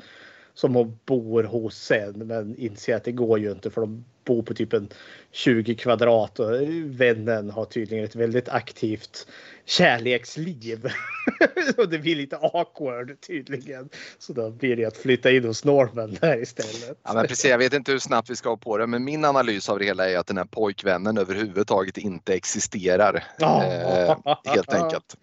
som 0.55 0.75
hon 0.75 0.99
bor 1.05 1.43
hos 1.43 1.77
sen. 1.77 2.27
Men 2.27 2.55
inser 2.55 2.95
att 2.95 3.03
det 3.03 3.11
går 3.11 3.39
ju 3.39 3.51
inte 3.51 3.71
för 3.71 3.81
de 3.81 4.05
bor 4.23 4.43
på 4.43 4.53
typ 4.53 4.73
en 4.73 4.89
20 5.31 5.75
kvadrat 5.75 6.39
och 6.39 6.51
vännen 6.85 7.49
har 7.49 7.65
tydligen 7.65 8.05
ett 8.05 8.15
väldigt 8.15 8.49
aktivt 8.49 9.27
kärleksliv. 9.65 10.89
och 11.77 11.89
det 11.89 11.99
blir 11.99 12.15
lite 12.15 12.37
awkward 12.37 13.21
tydligen. 13.21 13.89
Så 14.19 14.33
då 14.33 14.49
blir 14.49 14.75
det 14.75 14.85
att 14.85 14.97
flytta 14.97 15.31
in 15.31 15.45
hos 15.45 15.63
Norman 15.63 16.17
där 16.21 16.41
istället. 16.41 16.99
Ja, 17.03 17.13
men 17.13 17.27
precis, 17.27 17.51
jag 17.51 17.57
vet 17.57 17.73
inte 17.73 17.91
hur 17.91 17.99
snabbt 17.99 18.29
vi 18.29 18.35
ska 18.35 18.49
ha 18.49 18.57
på 18.57 18.77
det, 18.77 18.87
men 18.87 19.03
min 19.03 19.25
analys 19.25 19.69
av 19.69 19.79
det 19.79 19.85
hela 19.85 20.09
är 20.09 20.17
att 20.17 20.27
den 20.27 20.37
här 20.37 20.45
pojkvännen 20.45 21.17
överhuvudtaget 21.17 21.97
inte 21.97 22.33
existerar. 22.33 23.23
Ja. 23.39 23.63
Eh, 23.63 24.35
helt 24.45 24.73
enkelt. 24.73 25.15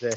det, 0.00 0.16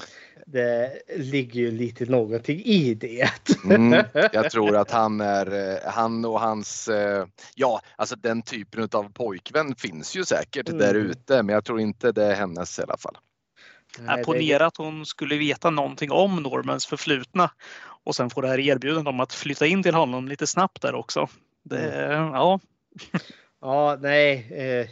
det 0.51 1.01
ligger 1.17 1.59
ju 1.59 1.71
lite 1.71 2.05
någonting 2.05 2.61
i 2.65 2.93
det. 2.93 3.29
Mm, 3.65 4.05
jag 4.33 4.51
tror 4.51 4.75
att 4.75 4.91
han 4.91 5.21
är, 5.21 5.71
eh, 5.71 5.91
han 5.91 6.25
och 6.25 6.39
hans, 6.39 6.87
eh, 6.87 7.25
ja 7.55 7.81
alltså 7.95 8.15
den 8.15 8.41
typen 8.41 8.89
av 8.91 9.11
pojkvän 9.13 9.75
finns 9.75 10.15
ju 10.15 10.25
säkert 10.25 10.69
Mm. 10.69 10.79
där 10.79 10.95
ute 10.95 11.43
men 11.43 11.53
jag 11.53 11.65
tror 11.65 11.79
inte 11.79 12.11
det 12.11 12.25
är 12.25 12.35
hennes 12.35 12.79
i 12.79 12.81
alla 12.81 12.97
fall. 12.97 13.17
Nej, 13.99 14.23
Ponera 14.23 14.65
att 14.65 14.77
hon 14.77 15.05
skulle 15.05 15.37
veta 15.37 15.69
någonting 15.69 16.11
om 16.11 16.43
Normans 16.43 16.85
förflutna 16.85 17.51
och 18.03 18.15
sen 18.15 18.29
får 18.29 18.41
det 18.41 18.47
här 18.47 18.59
erbjudandet 18.59 19.07
om 19.07 19.19
att 19.19 19.33
flytta 19.33 19.65
in 19.65 19.83
till 19.83 19.95
honom 19.95 20.27
lite 20.27 20.47
snabbt 20.47 20.81
där 20.81 20.95
också. 20.95 21.27
Det, 21.63 22.05
ja. 22.33 22.59
Ja, 23.61 23.97
nej. 24.01 24.51
Eh, 24.51 24.87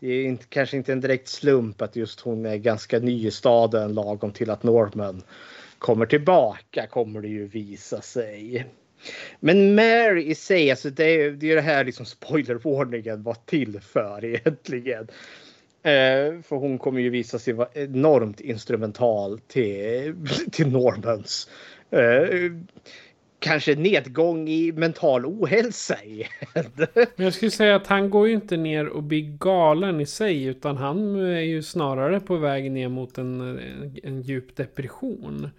det 0.00 0.08
är 0.08 0.24
inte, 0.24 0.44
kanske 0.48 0.76
inte 0.76 0.92
en 0.92 1.00
direkt 1.00 1.28
slump 1.28 1.82
att 1.82 1.96
just 1.96 2.20
hon 2.20 2.46
är 2.46 2.56
ganska 2.56 2.98
ny 2.98 3.26
i 3.26 3.30
staden 3.30 3.94
lagom 3.94 4.32
till 4.32 4.50
att 4.50 4.62
Norman 4.62 5.22
kommer 5.78 6.06
tillbaka 6.06 6.86
kommer 6.86 7.20
det 7.20 7.28
ju 7.28 7.46
visa 7.46 8.00
sig. 8.00 8.66
Men 9.40 9.74
Mary 9.74 10.22
i 10.22 10.34
sig, 10.34 10.70
alltså 10.70 10.90
det 10.90 11.04
är 11.04 11.30
det, 11.30 11.50
är 11.50 11.56
det 11.56 11.62
här 11.62 11.84
liksom 11.84 12.06
spoilervarningen 12.06 13.22
var 13.22 13.36
till 13.46 13.80
för 13.80 14.24
egentligen. 14.24 15.08
Eh, 15.82 16.42
för 16.42 16.56
hon 16.56 16.78
kommer 16.78 17.00
ju 17.00 17.10
visa 17.10 17.38
sig 17.38 17.54
vara 17.54 17.68
enormt 17.74 18.40
instrumental 18.40 19.40
till, 19.48 20.14
till 20.52 20.68
Normans 20.68 21.48
eh, 21.90 22.52
kanske 23.40 23.74
nedgång 23.74 24.48
i 24.48 24.72
mental 24.72 25.26
ohälsa 25.26 26.04
igen. 26.04 26.28
Men 26.94 27.24
jag 27.24 27.34
skulle 27.34 27.50
säga 27.50 27.76
att 27.76 27.86
han 27.86 28.10
går 28.10 28.28
ju 28.28 28.34
inte 28.34 28.56
ner 28.56 28.88
och 28.88 29.02
blir 29.02 29.38
galen 29.38 30.00
i 30.00 30.06
sig. 30.06 30.44
Utan 30.44 30.76
han 30.76 31.14
är 31.14 31.40
ju 31.40 31.62
snarare 31.62 32.20
på 32.20 32.36
väg 32.36 32.70
ner 32.70 32.88
mot 32.88 33.18
en, 33.18 33.40
en, 33.40 33.96
en 34.02 34.22
djup 34.22 34.56
depression. 34.56 35.50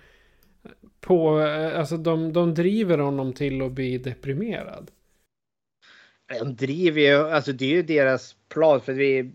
På, 1.00 1.40
alltså 1.76 1.98
de, 1.98 2.34
de 2.34 2.54
driver 2.54 2.98
honom 2.98 3.34
till 3.34 3.62
att 3.62 3.72
bli 3.72 3.98
deprimerad. 3.98 4.92
De 6.40 6.56
driver 6.56 7.02
ju, 7.02 7.16
alltså 7.16 7.52
det 7.52 7.66
är 7.66 7.76
ju 7.76 7.84
deras 7.84 8.36
plan 8.50 8.82
för 8.82 8.94
vi 8.94 9.32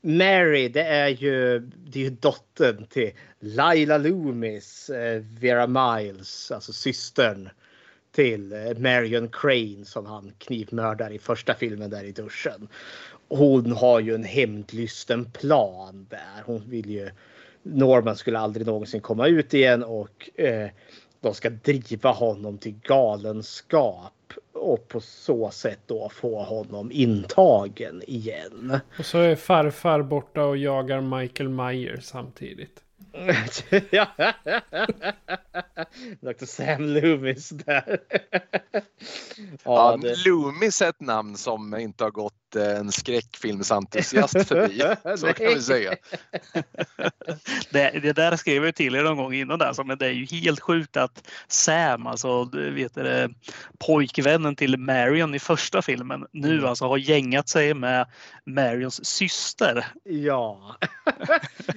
Mary, 0.00 0.68
det 0.68 0.82
är 0.82 1.08
ju, 1.08 1.58
det 1.58 1.98
är 1.98 2.04
ju 2.04 2.10
dottern 2.10 2.86
till 2.86 3.12
Laila 3.40 3.98
Loomis, 3.98 4.90
eh, 4.90 5.22
Vera 5.40 5.66
Miles, 5.66 6.50
alltså 6.50 6.72
systern 6.72 7.48
till 8.14 8.52
eh, 8.52 8.78
Marion 8.78 9.28
Crane 9.28 9.84
som 9.84 10.06
han 10.06 10.32
knivmördar 10.38 11.10
i 11.10 11.18
första 11.18 11.54
filmen 11.54 11.90
där 11.90 12.04
i 12.04 12.12
duschen. 12.12 12.68
Hon 13.28 13.72
har 13.72 14.00
ju 14.00 14.14
en 14.14 14.24
hämndlysten 14.24 15.24
plan 15.24 16.06
där. 16.10 16.42
Hon 16.44 16.62
vill 16.70 16.90
ju 16.90 17.10
Norman 17.62 18.16
skulle 18.16 18.38
aldrig 18.38 18.66
någonsin 18.66 19.00
komma 19.00 19.26
ut 19.26 19.54
igen 19.54 19.84
och 19.84 20.30
eh, 20.40 20.68
de 21.20 21.34
ska 21.34 21.50
driva 21.50 22.10
honom 22.10 22.58
till 22.58 22.74
galenskap 22.82 24.12
och 24.52 24.88
på 24.88 25.00
så 25.00 25.50
sätt 25.50 25.80
då 25.86 26.08
få 26.08 26.42
honom 26.42 26.92
intagen 26.92 28.02
igen. 28.06 28.78
Och 28.98 29.06
så 29.06 29.18
är 29.18 29.36
farfar 29.36 30.02
borta 30.02 30.44
och 30.44 30.56
jagar 30.56 31.00
Michael 31.00 31.48
Myers 31.48 32.04
samtidigt. 32.04 32.83
ja. 33.90 34.06
Dr. 36.20 36.44
Sam 36.46 36.82
Loomis 36.88 37.48
där. 37.48 37.98
Ja, 39.64 39.96
det- 40.02 40.26
Loomis 40.26 40.82
är 40.82 40.88
ett 40.88 41.00
namn 41.00 41.36
som 41.36 41.76
inte 41.76 42.04
har 42.04 42.10
gått 42.10 42.56
eh, 42.56 42.76
en 42.78 42.92
skräckfilmsentusiast 42.92 44.32
förbi. 44.48 44.82
Så 45.18 45.32
kan 45.32 45.46
vi 45.46 45.62
säga. 45.62 45.94
Det, 47.70 47.90
det 48.02 48.12
där 48.12 48.36
skrev 48.36 48.64
jag 48.64 48.74
till 48.74 48.94
er 48.94 49.02
någon 49.02 49.16
gång 49.16 49.34
innan 49.34 49.58
där, 49.58 49.72
så, 49.72 49.84
men 49.84 49.98
det 49.98 50.06
är 50.06 50.10
ju 50.10 50.24
helt 50.24 50.60
sjukt 50.60 50.96
att 50.96 51.28
Sam, 51.48 52.06
alltså 52.06 52.44
du 52.44 52.74
vet 52.74 52.94
det, 52.94 53.30
pojkvännen 53.86 54.56
till 54.56 54.76
Marion 54.78 55.34
i 55.34 55.38
första 55.38 55.82
filmen, 55.82 56.26
nu 56.32 56.52
Mm. 56.54 56.64
alltså 56.64 56.86
har 56.88 56.98
gängat 56.98 57.48
sig 57.48 57.74
med 57.74 58.06
Marions 58.44 59.04
syster. 59.06 59.86
Ja. 60.04 60.76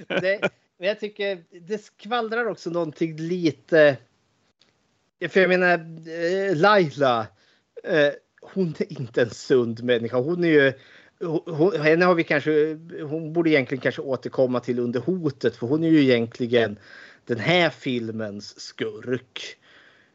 det, 0.08 0.40
men 0.78 0.88
jag 0.88 1.00
tycker 1.00 1.44
det 1.60 1.78
skvallrar 1.78 2.46
också 2.46 2.70
någonting 2.70 3.16
lite. 3.16 3.96
För 5.28 5.40
jag 5.40 5.48
menar 5.48 5.72
eh, 6.08 6.56
Laila. 6.56 7.26
Eh, 7.84 8.12
hon 8.40 8.74
är 8.78 9.00
inte 9.00 9.22
en 9.22 9.30
sund 9.30 9.82
människa. 9.82 10.16
Hon 10.16 10.44
är 10.44 10.48
ju. 10.48 10.72
Hon, 11.46 11.80
henne 11.80 12.04
har 12.04 12.14
vi 12.14 12.24
kanske. 12.24 12.78
Hon 13.02 13.32
borde 13.32 13.50
egentligen 13.50 13.82
kanske 13.82 14.02
återkomma 14.02 14.60
till 14.60 14.78
under 14.78 15.00
hotet 15.00 15.56
för 15.56 15.66
hon 15.66 15.84
är 15.84 15.88
ju 15.88 16.02
egentligen 16.02 16.78
den 17.26 17.38
här 17.38 17.70
filmens 17.70 18.60
skurk. 18.60 19.56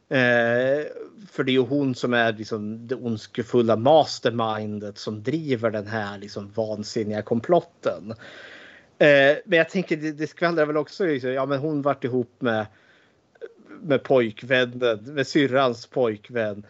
Eh, 0.10 0.86
för 1.32 1.44
det 1.44 1.52
är 1.52 1.54
ju 1.54 1.60
hon 1.60 1.96
som 1.96 2.14
är 2.14 2.34
liksom 2.34 2.88
det 2.88 2.96
ondskefulla 2.96 3.76
mastermindet 3.76 4.98
som 4.98 5.24
driver 5.24 5.72
den 5.72 5.88
här 5.88 6.18
liksom 6.18 6.52
vansinniga 6.52 7.22
komplotten. 7.22 8.14
Eh, 8.98 9.38
men 9.46 9.58
jag 9.58 9.70
tänker 9.70 9.98
det, 9.98 10.12
det 10.12 10.28
skvallrar 10.28 10.66
väl 10.66 10.78
också 10.78 11.06
liksom, 11.06 11.30
ja 11.30 11.46
men 11.46 11.60
hon 11.60 11.82
vart 11.82 12.04
ihop 12.04 12.36
med 12.40 12.66
med 13.84 14.04
pojkvännen, 14.04 15.00
med 15.04 15.28
syrrans 15.28 15.88
pojkvän. 15.88 16.66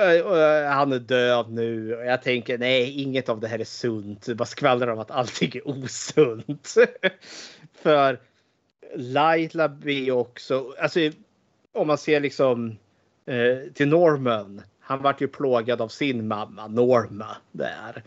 Eh, 0.00 0.70
han 0.72 0.92
är 0.92 0.98
död 0.98 1.50
nu 1.50 1.96
och 1.96 2.04
jag 2.04 2.22
tänker 2.22 2.58
nej, 2.58 3.02
inget 3.02 3.28
av 3.28 3.40
det 3.40 3.48
här 3.48 3.58
är 3.58 3.64
sunt. 3.64 4.26
Det 4.26 4.34
bara 4.34 4.44
skvallrar 4.44 4.92
om 4.92 4.98
att 4.98 5.10
allting 5.10 5.52
är 5.54 5.68
osunt. 5.68 6.74
För 7.82 8.20
Laila 8.94 9.68
blir 9.68 10.12
också, 10.12 10.74
alltså 10.78 11.00
om 11.72 11.86
man 11.86 11.98
ser 11.98 12.20
liksom 12.20 12.76
eh, 13.26 13.72
till 13.74 13.88
Norman. 13.88 14.62
Han 14.80 15.02
vart 15.02 15.20
ju 15.20 15.28
plågad 15.28 15.80
av 15.80 15.88
sin 15.88 16.28
mamma 16.28 16.66
Norma 16.66 17.36
där. 17.52 18.02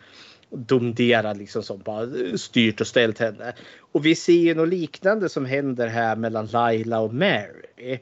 Domderad 0.56 1.38
liksom 1.38 1.64
som 1.64 1.80
bara 1.80 2.38
styrt 2.38 2.82
och 2.82 2.88
ställt 2.88 3.20
henne. 3.20 3.54
Och 3.80 4.06
vi 4.06 4.16
ser 4.16 4.34
ju 4.34 4.56
något 4.56 4.70
liknande 4.70 5.30
som 5.30 5.46
händer 5.46 5.88
här 5.88 6.16
mellan 6.16 6.46
Laila 6.48 7.00
och 7.00 7.14
Mary. 7.14 8.00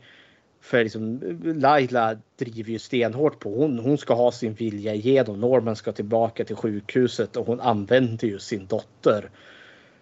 För 0.61 0.83
liksom, 0.83 1.19
Laila 1.43 2.17
driver 2.39 2.71
ju 2.71 2.79
stenhårt 2.79 3.39
på. 3.39 3.55
Hon, 3.55 3.79
hon 3.79 3.97
ska 3.97 4.13
ha 4.13 4.31
sin 4.31 4.53
vilja 4.53 4.93
igenom. 4.93 5.39
Norman 5.39 5.75
ska 5.75 5.91
tillbaka 5.91 6.45
till 6.45 6.55
sjukhuset 6.55 7.37
och 7.37 7.45
hon 7.45 7.59
använder 7.59 8.27
ju 8.27 8.39
sin 8.39 8.65
dotter 8.65 9.29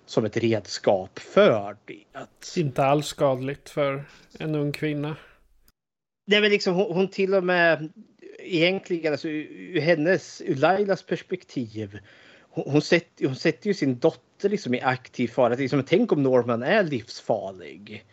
som 0.06 0.26
ett 0.26 0.38
redskap 0.38 1.20
för 1.20 1.78
det. 1.86 2.60
Inte 2.60 2.84
alls 2.84 3.08
skadligt 3.08 3.70
för 3.70 4.04
en 4.40 4.56
ung 4.56 4.72
kvinna. 4.72 5.16
Nej, 6.28 6.42
men 6.42 6.52
liksom 6.52 6.76
hon, 6.76 6.96
hon 6.96 7.08
till 7.08 7.34
och 7.34 7.44
med 7.44 7.90
egentligen 8.40 9.14
alltså, 9.14 9.28
ur 9.28 9.80
hennes, 9.80 10.42
ur 10.46 10.56
Lailas 10.56 11.04
perspektiv. 11.04 12.00
Hon, 12.60 12.72
hon, 12.72 12.82
sätter, 12.82 13.26
hon 13.26 13.36
sätter 13.36 13.68
ju 13.68 13.74
sin 13.74 14.00
dotter 14.00 14.50
liksom 14.50 14.74
i 14.74 14.82
aktiv 14.82 15.28
fara. 15.28 15.56
Liksom, 15.56 15.84
tänk 15.84 16.12
om 16.12 16.24
Norman 16.24 16.64
är 16.64 16.84
livsfarlig. 16.84 18.06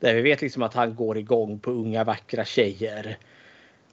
Där 0.00 0.14
vi 0.14 0.22
vet 0.22 0.42
liksom 0.42 0.62
att 0.62 0.74
han 0.74 0.94
går 0.94 1.18
igång 1.18 1.58
på 1.58 1.70
unga 1.70 2.04
vackra 2.04 2.44
tjejer. 2.44 3.18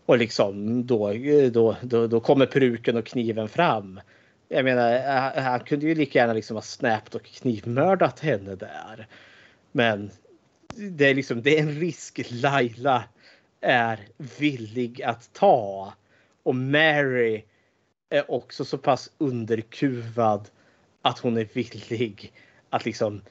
Och 0.05 0.17
liksom 0.17 0.85
då, 0.85 1.13
då, 1.51 1.75
då, 1.81 2.07
då 2.07 2.19
kommer 2.19 2.45
peruken 2.45 2.97
och 2.97 3.05
kniven 3.05 3.49
fram. 3.49 3.99
Jag 4.49 4.65
menar, 4.65 4.93
eh, 4.93 5.43
han- 5.43 5.59
kunde 5.59 5.85
ju 5.85 5.95
lika 5.95 6.19
gärna 6.19 6.33
liksom 6.33 6.57
ha 6.57 6.61
snäppt 6.61 7.15
och 7.15 7.23
knivmördat 7.23 8.19
henne 8.19 8.55
där. 8.55 9.07
Men 9.71 10.11
det 10.75 11.09
är 11.09 11.13
liksom, 11.13 11.41
det 11.41 11.57
är 11.57 11.61
en 11.61 11.79
risk 11.79 12.21
Laila 12.29 13.03
är 13.61 13.99
villig 14.39 15.01
att 15.03 15.33
ta. 15.33 15.93
Och 16.43 16.55
Mary 16.55 17.43
är 18.11 18.31
också 18.31 18.65
så 18.65 18.77
pass 18.77 19.11
underkuvad 19.17 20.49
att 21.01 21.19
hon 21.19 21.37
är 21.37 21.47
villig 21.53 22.33
att 22.69 22.85
liksom 22.85 23.21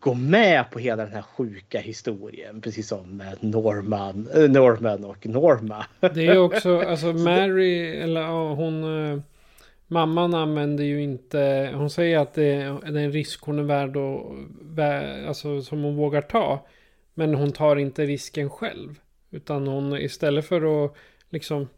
gå 0.00 0.14
med 0.14 0.70
på 0.70 0.78
hela 0.78 1.04
den 1.04 1.12
här 1.14 1.22
sjuka 1.22 1.80
historien. 1.80 2.60
Precis 2.60 2.88
som 2.88 3.16
med 3.16 3.36
Norman, 3.40 4.28
eh, 4.34 4.50
Norman 4.50 5.04
och 5.04 5.26
Norma. 5.26 5.86
Det 6.00 6.26
är 6.26 6.38
också, 6.38 6.80
alltså 6.86 7.12
Mary, 7.12 7.86
eller 8.00 8.20
ja, 8.20 8.54
hon... 8.54 8.84
eh, 9.12 9.20
Mamman 9.92 10.34
använder 10.34 10.84
ju 10.84 11.02
inte, 11.02 11.70
hon 11.74 11.90
säger 11.90 12.18
att 12.18 12.34
det 12.34 12.44
är 12.44 12.96
en 12.96 13.12
risk 13.12 13.40
hon 13.42 13.58
är 13.58 13.62
värd 13.62 13.96
att, 13.96 15.28
alltså 15.28 15.62
som 15.62 15.82
hon 15.82 15.96
vågar 15.96 16.22
ta. 16.22 16.66
Men 17.14 17.34
hon 17.34 17.52
tar 17.52 17.76
inte 17.76 18.06
risken 18.06 18.50
själv. 18.50 19.00
Utan 19.30 19.66
hon 19.66 19.96
istället 19.96 20.46
för 20.46 20.84
att 20.84 20.94
liksom, 21.30 21.68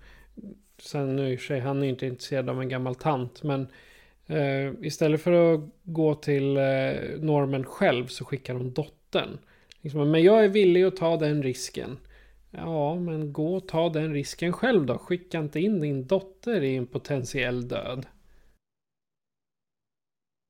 sen 0.83 1.17
nu 1.17 1.33
i 1.33 1.37
och 1.37 1.41
för 1.41 1.47
sig, 1.47 1.61
han 1.61 1.79
är 1.79 1.83
ju 1.83 1.91
inte 1.91 2.07
intresserad 2.07 2.51
av 2.51 2.61
en 2.61 2.69
gammal 2.69 2.95
tant. 2.95 3.43
Men 3.43 3.67
eh, 4.27 4.73
istället 4.83 5.21
för 5.21 5.55
att 5.55 5.61
gå 5.83 6.15
till 6.15 6.57
eh, 6.57 6.93
Norman 7.19 7.65
själv 7.65 8.07
så 8.07 8.25
skickar 8.25 8.55
hon 8.55 8.73
dottern. 8.73 9.39
Liksom, 9.81 10.11
men 10.11 10.23
jag 10.23 10.45
är 10.45 10.49
villig 10.49 10.83
att 10.83 10.97
ta 10.97 11.17
den 11.17 11.43
risken. 11.43 11.99
Ja, 12.51 12.95
men 12.95 13.33
gå 13.33 13.55
och 13.55 13.69
ta 13.69 13.89
den 13.89 14.15
risken 14.15 14.53
själv 14.53 14.87
då. 14.87 14.99
Skicka 14.99 15.39
inte 15.39 15.61
in 15.61 15.81
din 15.81 16.07
dotter 16.07 16.63
i 16.63 16.77
en 16.77 16.87
potentiell 16.87 17.69
död. 17.69 18.07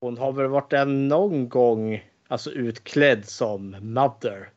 Hon 0.01 0.19
har 0.19 0.33
väl 0.33 0.47
varit 0.47 0.71
där 0.71 0.87
någon 0.87 1.49
gång 1.49 2.01
Alltså 2.33 2.51
utklädd 2.51 3.25
som 3.25 3.77
Mother. 3.81 4.51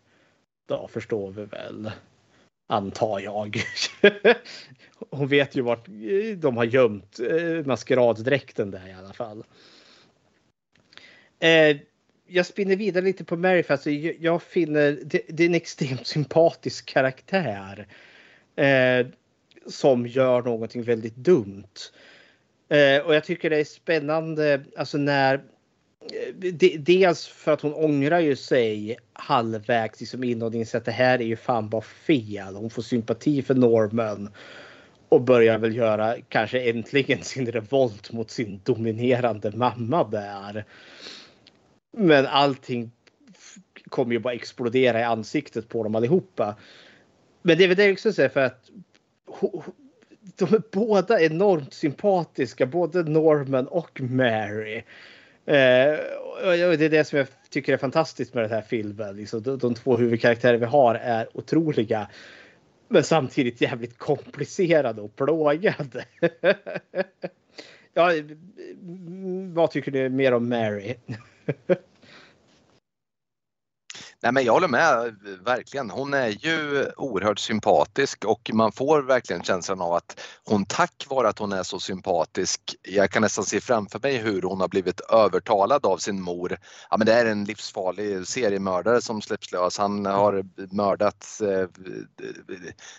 Då 0.67 0.87
förstår 0.87 1.31
vi 1.31 1.45
väl. 1.45 1.91
Antar 2.67 3.19
jag. 3.19 3.57
Hon 5.09 5.27
vet 5.27 5.55
ju 5.55 5.61
vart 5.61 5.87
eh, 5.87 6.37
de 6.37 6.57
har 6.57 6.63
gömt 6.63 7.19
eh, 7.19 7.65
maskeraddräkten 7.65 8.71
där 8.71 8.87
i 8.87 8.93
alla 8.93 9.13
fall. 9.13 9.43
Eh, 11.39 11.77
jag 12.27 12.45
spinner 12.45 12.75
vidare 12.75 13.05
lite 13.05 13.23
på 13.23 13.37
Mary 13.37 13.63
för 13.63 13.73
alltså, 13.73 13.89
jag, 13.89 14.43
finner 14.43 14.99
det, 15.03 15.21
det, 15.27 15.43
är 15.43 15.47
en 15.47 15.55
extremt 15.55 16.07
sympatisk 16.07 16.85
karaktär. 16.85 17.87
Som 19.67 20.07
gör 20.07 20.41
någonting 20.41 20.83
väldigt 20.83 21.15
dumt. 21.15 21.73
Och 23.05 23.15
jag 23.15 23.23
tycker 23.23 23.49
det 23.49 23.57
är 23.59 23.63
spännande, 23.63 24.63
alltså 24.77 24.97
när 24.97 25.43
Eh, 26.13 26.35
de, 26.35 26.77
dels 26.77 27.27
för 27.27 27.51
att 27.51 27.61
hon 27.61 27.73
ångrar 27.73 28.19
ju 28.19 28.35
sig 28.35 28.97
halvvägs 29.13 29.99
liksom 29.99 30.23
in 30.23 30.41
och 30.41 30.53
inser 30.53 30.77
att 30.77 30.85
det 30.85 30.91
här 30.91 31.21
är 31.21 31.25
ju 31.25 31.35
fan 31.35 31.69
bara 31.69 31.81
fel. 31.81 32.55
Hon 32.55 32.69
får 32.69 32.81
sympati 32.81 33.41
för 33.41 33.55
Norman 33.55 34.29
och 35.09 35.21
börjar 35.21 35.57
väl 35.57 35.75
göra 35.75 36.15
kanske 36.29 36.69
äntligen 36.69 37.23
sin 37.23 37.51
revolt 37.51 38.11
mot 38.11 38.31
sin 38.31 38.61
dominerande 38.63 39.51
mamma 39.51 40.03
där. 40.03 40.65
Men 41.97 42.25
allting 42.25 42.91
kommer 43.89 44.13
ju 44.13 44.19
bara 44.19 44.33
explodera 44.33 44.99
i 44.99 45.03
ansiktet 45.03 45.69
på 45.69 45.83
dem 45.83 45.95
allihopa. 45.95 46.55
Men 47.41 47.57
det 47.57 47.63
är 47.63 47.67
väl 47.67 47.77
det 47.77 47.91
också 47.91 48.13
säger 48.13 48.29
för 48.29 48.41
att 48.41 48.69
de 50.35 50.53
är 50.53 50.61
båda 50.71 51.21
enormt 51.21 51.73
sympatiska, 51.73 52.65
både 52.65 53.03
Norman 53.03 53.67
och 53.67 54.01
Mary. 54.01 54.83
Eh, 55.45 55.99
och 56.45 56.77
det 56.77 56.85
är 56.85 56.89
det 56.89 57.03
som 57.03 57.17
jag 57.17 57.27
tycker 57.49 57.73
är 57.73 57.77
fantastiskt 57.77 58.33
med 58.33 58.43
den 58.43 58.51
här 58.51 58.61
filmen. 58.61 59.15
Liksom, 59.15 59.41
de, 59.43 59.57
de 59.57 59.75
två 59.75 59.97
huvudkaraktärer 59.97 60.57
vi 60.57 60.65
har 60.65 60.95
är 60.95 61.27
otroliga. 61.33 62.07
Men 62.87 63.03
samtidigt 63.03 63.61
jävligt 63.61 63.97
komplicerade 63.97 65.01
och 65.01 65.15
plågade. 65.15 66.05
ja, 67.93 68.11
vad 69.53 69.71
tycker 69.71 69.91
du 69.91 70.09
mer 70.09 70.33
om 70.33 70.49
Mary? 70.49 70.95
Nej, 74.25 74.31
men 74.31 74.43
jag 74.43 74.53
håller 74.53 74.67
med, 74.67 75.15
verkligen. 75.45 75.89
Hon 75.89 76.13
är 76.13 76.27
ju 76.27 76.89
oerhört 76.97 77.39
sympatisk 77.39 78.25
och 78.25 78.51
man 78.53 78.71
får 78.71 79.01
verkligen 79.01 79.43
känslan 79.43 79.81
av 79.81 79.93
att 79.93 80.21
hon 80.45 80.65
tack 80.65 81.05
vare 81.09 81.29
att 81.29 81.39
hon 81.39 81.51
är 81.51 81.63
så 81.63 81.79
sympatisk, 81.79 82.75
jag 82.81 83.11
kan 83.11 83.21
nästan 83.21 83.45
se 83.45 83.61
framför 83.61 83.99
mig 83.99 84.17
hur 84.17 84.41
hon 84.41 84.61
har 84.61 84.67
blivit 84.67 84.99
övertalad 84.99 85.85
av 85.85 85.97
sin 85.97 86.21
mor. 86.21 86.57
Ja, 86.89 86.97
men 86.97 87.07
det 87.07 87.13
är 87.13 87.25
en 87.25 87.45
livsfarlig 87.45 88.27
seriemördare 88.27 89.01
som 89.01 89.21
släpps 89.21 89.51
lös. 89.51 89.77
Han 89.77 90.05
har 90.05 90.45
mördat. 90.75 91.41
Eh, 91.41 91.67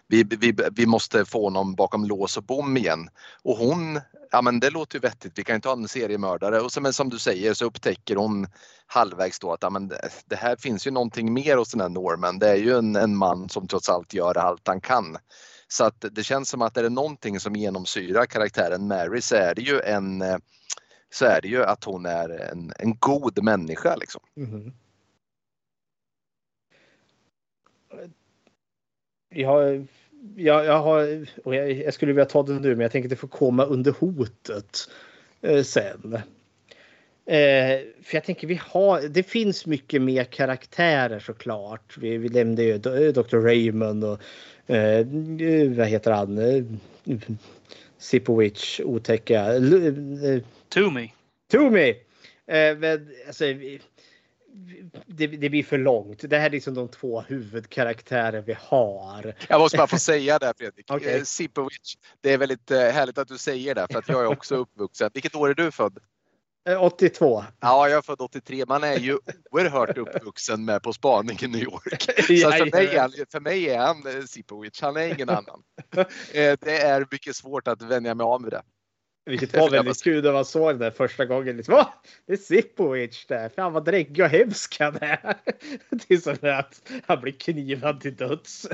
vi, 0.07 0.25
vi, 0.25 0.57
vi 0.73 0.87
måste 0.87 1.25
få 1.25 1.45
honom 1.45 1.75
bakom 1.75 2.05
lås 2.05 2.37
och 2.37 2.45
bom 2.45 2.77
igen. 2.77 3.09
Och 3.43 3.57
hon 3.57 4.01
ja 4.31 4.43
men 4.43 4.61
det 4.61 4.71
låter 4.71 4.97
ju 4.97 5.01
vettigt, 5.01 5.39
vi 5.39 5.45
kan 5.45 5.57
inte 5.57 5.69
ha 5.69 5.77
en 5.77 5.89
seriemördare. 5.89 6.61
Och 6.61 6.73
så, 6.73 6.81
men 6.81 6.93
som 6.93 7.09
du 7.09 7.19
säger 7.19 7.55
så 7.55 7.65
upptäcker 7.65 8.17
hon 8.17 8.47
halvvägs 8.87 9.39
då 9.39 9.53
att 9.53 9.63
ja, 9.63 9.71
men 9.71 9.89
det, 9.89 10.11
det 10.27 10.37
här 10.37 10.57
finns 10.57 10.87
ju 10.87 10.91
någonting 10.91 11.33
mer 11.33 11.57
hos 11.57 11.71
den 11.71 11.81
här 11.81 11.89
Norman. 11.89 12.39
Det 12.39 12.49
är 12.49 12.57
ju 12.57 12.79
en, 12.79 12.97
en 12.97 13.17
man 13.17 13.49
som 13.49 13.69
trots 13.69 13.89
allt 13.89 14.15
gör 14.15 14.39
allt 14.39 14.69
han 14.69 14.81
kan. 14.81 15.17
Så 15.69 15.85
att 15.85 16.05
det 16.11 16.23
känns 16.23 16.49
som 16.49 16.63
att 16.63 16.77
är 16.77 16.83
det 16.83 16.89
någonting 16.89 17.41
som 17.41 17.57
genomsyrar 17.57 18.27
karaktären 18.27 18.89
Mary 18.89 19.21
så 19.21 19.37
är 19.37 19.55
det 19.55 19.63
ju 19.63 19.81
en 19.81 20.25
så 21.11 21.25
är 21.25 21.41
det 21.41 21.49
ju 21.49 21.65
att 21.65 21.85
hon 21.85 22.07
är 22.07 22.29
en, 22.29 22.73
en 22.79 22.97
god 22.99 23.45
människa 23.45 23.97
liksom. 23.97 24.21
Mm-hmm. 24.37 24.73
Mm. 27.93 28.13
Jag 29.29 29.87
jag, 30.37 30.65
jag, 30.65 30.83
har, 30.83 31.27
jag, 31.45 31.73
jag, 31.73 31.95
skulle 31.95 32.13
vilja 32.13 32.25
ta 32.25 32.43
det 32.43 32.53
nu, 32.53 32.69
men 32.69 32.81
jag 32.81 32.93
tänker 32.93 33.07
att 33.07 33.11
det 33.11 33.17
får 33.17 33.29
komma 33.29 33.65
under 33.65 33.93
hotet 33.93 34.79
eh, 35.43 35.63
sen. 35.63 36.19
Eh, 37.27 37.81
för 38.03 38.17
jag 38.17 38.25
tänker 38.25 38.47
vi 38.47 38.61
har, 38.63 39.01
det 39.09 39.23
finns 39.23 39.67
mycket 39.67 40.03
mer 40.03 40.25
karaktärer 40.25 41.19
såklart. 41.19 41.99
Vi, 41.99 42.19
vi 42.19 42.29
nämnde 42.29 42.63
ju 42.63 42.79
Dr. 43.13 43.37
Raymond 43.37 44.05
och 44.05 44.21
eh, 44.75 45.07
vad 45.77 45.87
heter 45.87 46.11
han? 46.11 46.39
Eh, 46.39 46.65
Sipowicz, 47.99 48.81
otäcka. 48.81 49.55
Eh, 49.55 50.43
Toomey. 50.69 51.09
Toomey! 51.51 51.91
Eh, 52.47 52.77
men 52.79 53.09
alltså, 53.27 53.45
det, 55.07 55.27
det, 55.27 55.51
blir 55.51 55.63
för 55.63 55.79
långt. 55.79 56.31
Det 56.31 56.39
här 56.39 56.47
är 56.47 56.51
liksom 56.51 56.75
de 56.75 56.89
två 56.89 57.21
huvudkaraktärer 57.21 58.41
vi 58.41 58.57
har. 58.61 59.35
Jag 59.49 59.61
måste 59.61 59.77
bara 59.77 59.87
få 59.87 59.99
säga 59.99 60.39
det 60.39 60.53
Fredrik. 60.59 60.91
okay. 60.93 61.17
Eh, 61.19 61.23
Sipovic, 61.23 61.99
det 62.21 62.33
är 62.33 62.39
väldigt 62.39 62.71
eh, 62.71 62.79
härligt 62.79 63.19
att 63.19 63.29
du 63.29 63.39
säger 63.39 63.75
det 63.75 63.87
för 63.91 63.99
att 63.99 64.09
jag 64.09 64.23
är 64.23 64.27
också 64.27 64.55
uppvuxen. 64.57 65.11
Vilket 65.15 65.35
år 65.35 65.51
är 65.51 65.55
du 65.55 65.71
född? 65.71 65.99
82. 66.81 67.39
Eh, 67.39 67.45
ja, 67.61 67.89
jag 67.89 67.99
är 67.99 68.03
född 68.03 68.21
83. 68.21 68.65
Man 68.69 68.85
är 68.85 68.99
ju 68.99 69.19
oerhört 69.51 69.99
uppvuxen 69.99 70.65
med 70.65 70.83
På 70.83 70.93
spaning 70.93 71.39
i 71.43 71.47
New 71.47 71.63
York. 71.63 72.03
Så 72.43 72.51
för 72.51 72.71
mig, 72.71 72.87
är 72.87 73.01
han, 73.01 73.13
för 73.33 73.41
mig 73.41 73.69
är 73.69 73.79
han 73.79 74.27
Sipovic, 74.29 74.81
han 74.81 74.97
är 74.97 75.15
ingen 75.15 75.29
annan. 75.29 75.63
Det 76.35 76.83
är 76.83 77.07
mycket 77.11 77.37
svårt 77.37 77.69
att 77.69 77.83
vänja 77.83 78.15
mig 78.15 78.25
av 78.25 78.41
med 78.43 78.51
det. 78.51 78.63
Vilket 79.27 79.57
var 79.57 79.71
väldigt 79.71 80.03
kul 80.03 80.25
när 80.25 80.33
man 80.33 80.45
såg 80.45 80.79
det 80.79 80.93
första 80.93 81.25
gången. 81.25 81.57
Liksom, 81.57 81.75
Åh, 81.75 81.89
det 82.27 82.33
är 82.33 82.37
Sipovic 82.37 83.27
där. 83.29 83.49
Fan 83.49 83.73
vad 83.73 83.85
dräggig 83.85 84.25
och 84.25 84.31
hemsk 84.31 84.81
han 84.81 84.97
är. 85.01 85.19
Det 85.91 86.15
är 86.15 86.17
som 86.17 86.37
att 86.59 86.91
han 87.07 87.21
blir 87.21 87.33
knivad 87.33 88.01
till 88.01 88.17
döds. 88.17 88.69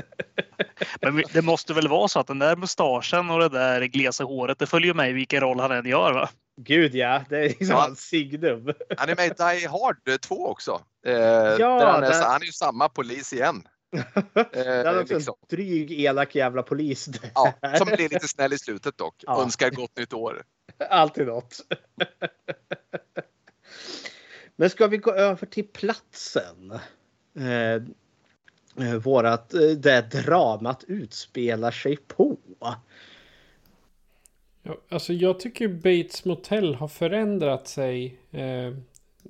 Men 1.01 1.23
det 1.33 1.41
måste 1.41 1.73
väl 1.73 1.87
vara 1.87 2.07
så 2.07 2.19
att 2.19 2.27
den 2.27 2.39
där 2.39 2.55
mustaschen 2.55 3.29
och 3.29 3.39
det 3.39 3.49
där 3.49 3.81
glesa 3.81 4.23
håret, 4.23 4.59
det 4.59 4.65
följer 4.65 4.93
med 4.93 5.09
i 5.09 5.13
vilken 5.13 5.41
roll 5.41 5.59
han 5.59 5.71
än 5.71 5.85
gör 5.85 6.13
va? 6.13 6.29
Gud 6.61 6.95
ja, 6.95 7.21
det 7.29 7.37
är 7.37 7.43
liksom 7.43 7.67
ja. 7.67 7.81
hans 7.81 7.99
signum. 7.99 8.73
Han 8.97 9.09
är 9.09 9.15
med 9.15 9.25
i 9.25 9.29
Die 9.29 9.67
Hard 9.67 10.21
2 10.21 10.47
också. 10.47 10.81
Eh, 11.05 11.13
ja, 11.13 11.91
han, 11.91 12.03
är, 12.03 12.09
det... 12.09 12.15
han 12.15 12.41
är 12.41 12.45
ju 12.45 12.51
samma 12.51 12.89
polis 12.89 13.33
igen. 13.33 13.63
det 14.33 14.59
är 14.59 15.01
också 15.01 15.15
liksom. 15.15 15.35
en 15.41 15.47
dryg, 15.57 15.91
elak 15.91 16.35
jävla 16.35 16.63
polis. 16.63 17.09
Ja, 17.33 17.53
som 17.77 17.87
blir 17.87 18.09
lite 18.09 18.27
snäll 18.27 18.53
i 18.53 18.57
slutet 18.57 18.97
dock. 18.97 19.15
Ja. 19.27 19.41
Önskar 19.41 19.69
gott 19.69 19.97
nytt 19.97 20.13
år. 20.13 20.43
Alltid 20.89 21.27
något. 21.27 21.59
Men 24.55 24.69
ska 24.69 24.87
vi 24.87 24.97
gå 24.97 25.11
över 25.11 25.45
till 25.45 25.67
platsen? 25.67 26.79
Eh, 27.35 27.73
eh 28.87 28.95
vårat, 29.03 29.53
eh, 29.53 29.59
där 29.61 30.01
dramat 30.01 30.83
utspelar 30.87 31.71
sig 31.71 31.97
på. 31.97 32.37
Ja, 34.63 34.77
alltså 34.89 35.13
jag 35.13 35.39
tycker 35.39 35.67
Bates 35.67 36.25
Motel 36.25 36.75
har 36.75 36.87
förändrat 36.87 37.67
sig 37.67 38.17
eh, 38.31 38.73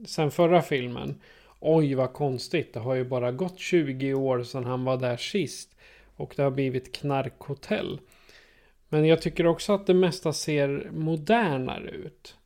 sen 0.05 0.31
förra 0.31 0.61
filmen. 0.61 1.19
Oj 1.65 1.95
vad 1.95 2.13
konstigt, 2.13 2.73
det 2.73 2.79
har 2.79 2.95
ju 2.95 3.03
bara 3.03 3.31
gått 3.31 3.59
20 3.59 4.13
år 4.13 4.43
sedan 4.43 4.65
han 4.65 4.83
var 4.83 4.97
där 4.97 5.17
sist. 5.17 5.75
Och 6.15 6.33
det 6.35 6.43
har 6.43 6.51
blivit 6.51 6.95
knarkhotell. 6.95 7.99
Men 8.89 9.05
jag 9.05 9.21
tycker 9.21 9.47
också 9.47 9.73
att 9.73 9.87
det 9.87 9.93
mesta 9.93 10.33
ser 10.33 10.89
modernare 10.91 11.89
ut. 11.89 12.37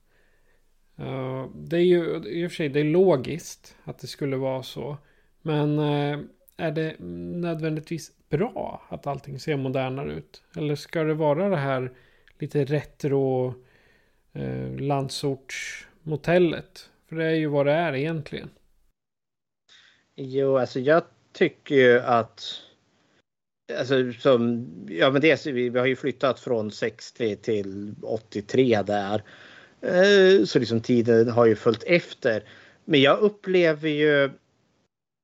Eh, 0.98 1.46
det 1.56 1.78
är 1.78 1.82
ju 1.82 2.24
i 2.26 2.48
och 2.48 2.52
för 2.52 2.56
sig 2.56 2.70
det 2.70 2.80
är 2.80 2.84
logiskt 2.84 3.76
att 3.84 4.00
det 4.00 4.08
skulle 4.08 4.38
vara 4.38 4.64
så. 4.64 4.98
Men 5.42 5.80
eh, 5.80 6.20
är 6.58 6.72
det 6.72 6.96
nödvändigtvis 7.00 8.12
bra 8.30 8.82
att 8.90 9.08
allting 9.08 9.40
ser 9.40 9.58
modernare 9.58 10.14
ut? 10.14 10.44
Eller 10.56 10.76
ska 10.76 11.04
det 11.04 11.14
vara 11.14 11.50
det 11.50 11.58
här 11.58 11.92
lite 12.40 12.66
retro 12.66 13.54
eh, 14.34 14.76
landsortsmotellet? 14.80 16.90
För 17.10 17.16
det 17.16 17.26
är 17.26 17.36
ju 17.36 17.48
vad 17.48 17.66
det 17.66 17.74
är 17.74 17.96
egentligen. 17.96 18.50
Jo, 20.20 20.58
alltså 20.58 20.80
jag 20.80 21.04
tycker 21.34 21.76
ju 21.76 22.00
att 22.00 22.64
Alltså 23.80 24.14
som, 24.20 24.68
ja 24.90 25.12
men 25.12 25.22
dels, 25.22 25.46
vi, 25.46 25.70
vi 25.70 25.80
har 25.80 25.86
ju 25.86 25.96
flyttat 25.96 26.40
från 26.40 26.72
60 26.72 27.36
till 27.36 27.96
83 28.02 28.82
där. 28.82 29.24
Eh, 29.82 30.46
så 30.46 30.60
liksom 30.60 30.82
tiden 30.82 31.30
har 31.30 31.46
ju 31.46 31.56
följt 31.56 31.84
efter. 31.84 32.44
Men 32.86 33.02
jag 33.02 33.20
upplever 33.20 33.90
ju 33.90 34.32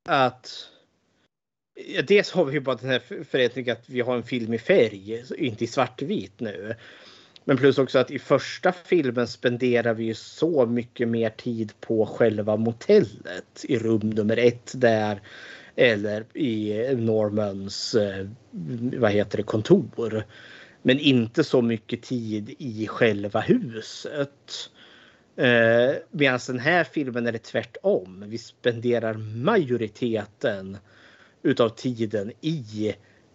att 0.09 0.69
ja, 1.95 2.01
dels 2.01 2.31
har 2.31 2.45
vi 2.45 2.53
ju 2.53 2.59
bara 2.59 2.75
den 2.75 2.89
här 2.89 3.23
förändringen 3.23 3.77
att 3.77 3.89
vi 3.89 4.01
har 4.01 4.15
en 4.15 4.23
film 4.23 4.53
i 4.53 4.59
färg, 4.59 5.23
inte 5.37 5.63
i 5.63 5.67
svartvit 5.67 6.39
nu. 6.39 6.75
Men 7.45 7.57
plus 7.57 7.77
också 7.77 7.99
att 7.99 8.11
i 8.11 8.19
första 8.19 8.71
filmen 8.71 9.27
spenderar 9.27 9.93
vi 9.93 10.03
ju 10.03 10.13
så 10.13 10.65
mycket 10.65 11.07
mer 11.07 11.29
tid 11.29 11.73
på 11.79 12.05
själva 12.05 12.57
motellet 12.57 13.63
i 13.63 13.77
rum 13.77 14.09
nummer 14.09 14.37
ett 14.37 14.71
där. 14.75 15.21
Eller 15.75 16.37
i 16.37 16.87
Normans, 16.95 17.95
eh, 17.95 18.27
vad 18.97 19.11
heter 19.11 19.37
det, 19.37 19.43
kontor. 19.43 20.23
Men 20.81 20.99
inte 20.99 21.43
så 21.43 21.61
mycket 21.61 22.01
tid 22.01 22.55
i 22.57 22.87
själva 22.87 23.39
huset. 23.39 24.69
Eh, 25.35 25.91
Medan 26.11 26.39
den 26.47 26.59
här 26.59 26.83
filmen 26.83 27.27
är 27.27 27.31
det 27.31 27.43
tvärtom. 27.43 28.23
Vi 28.27 28.37
spenderar 28.37 29.13
majoriteten 29.13 30.77
utav 31.43 31.69
tiden 31.69 32.31
i, 32.41 32.93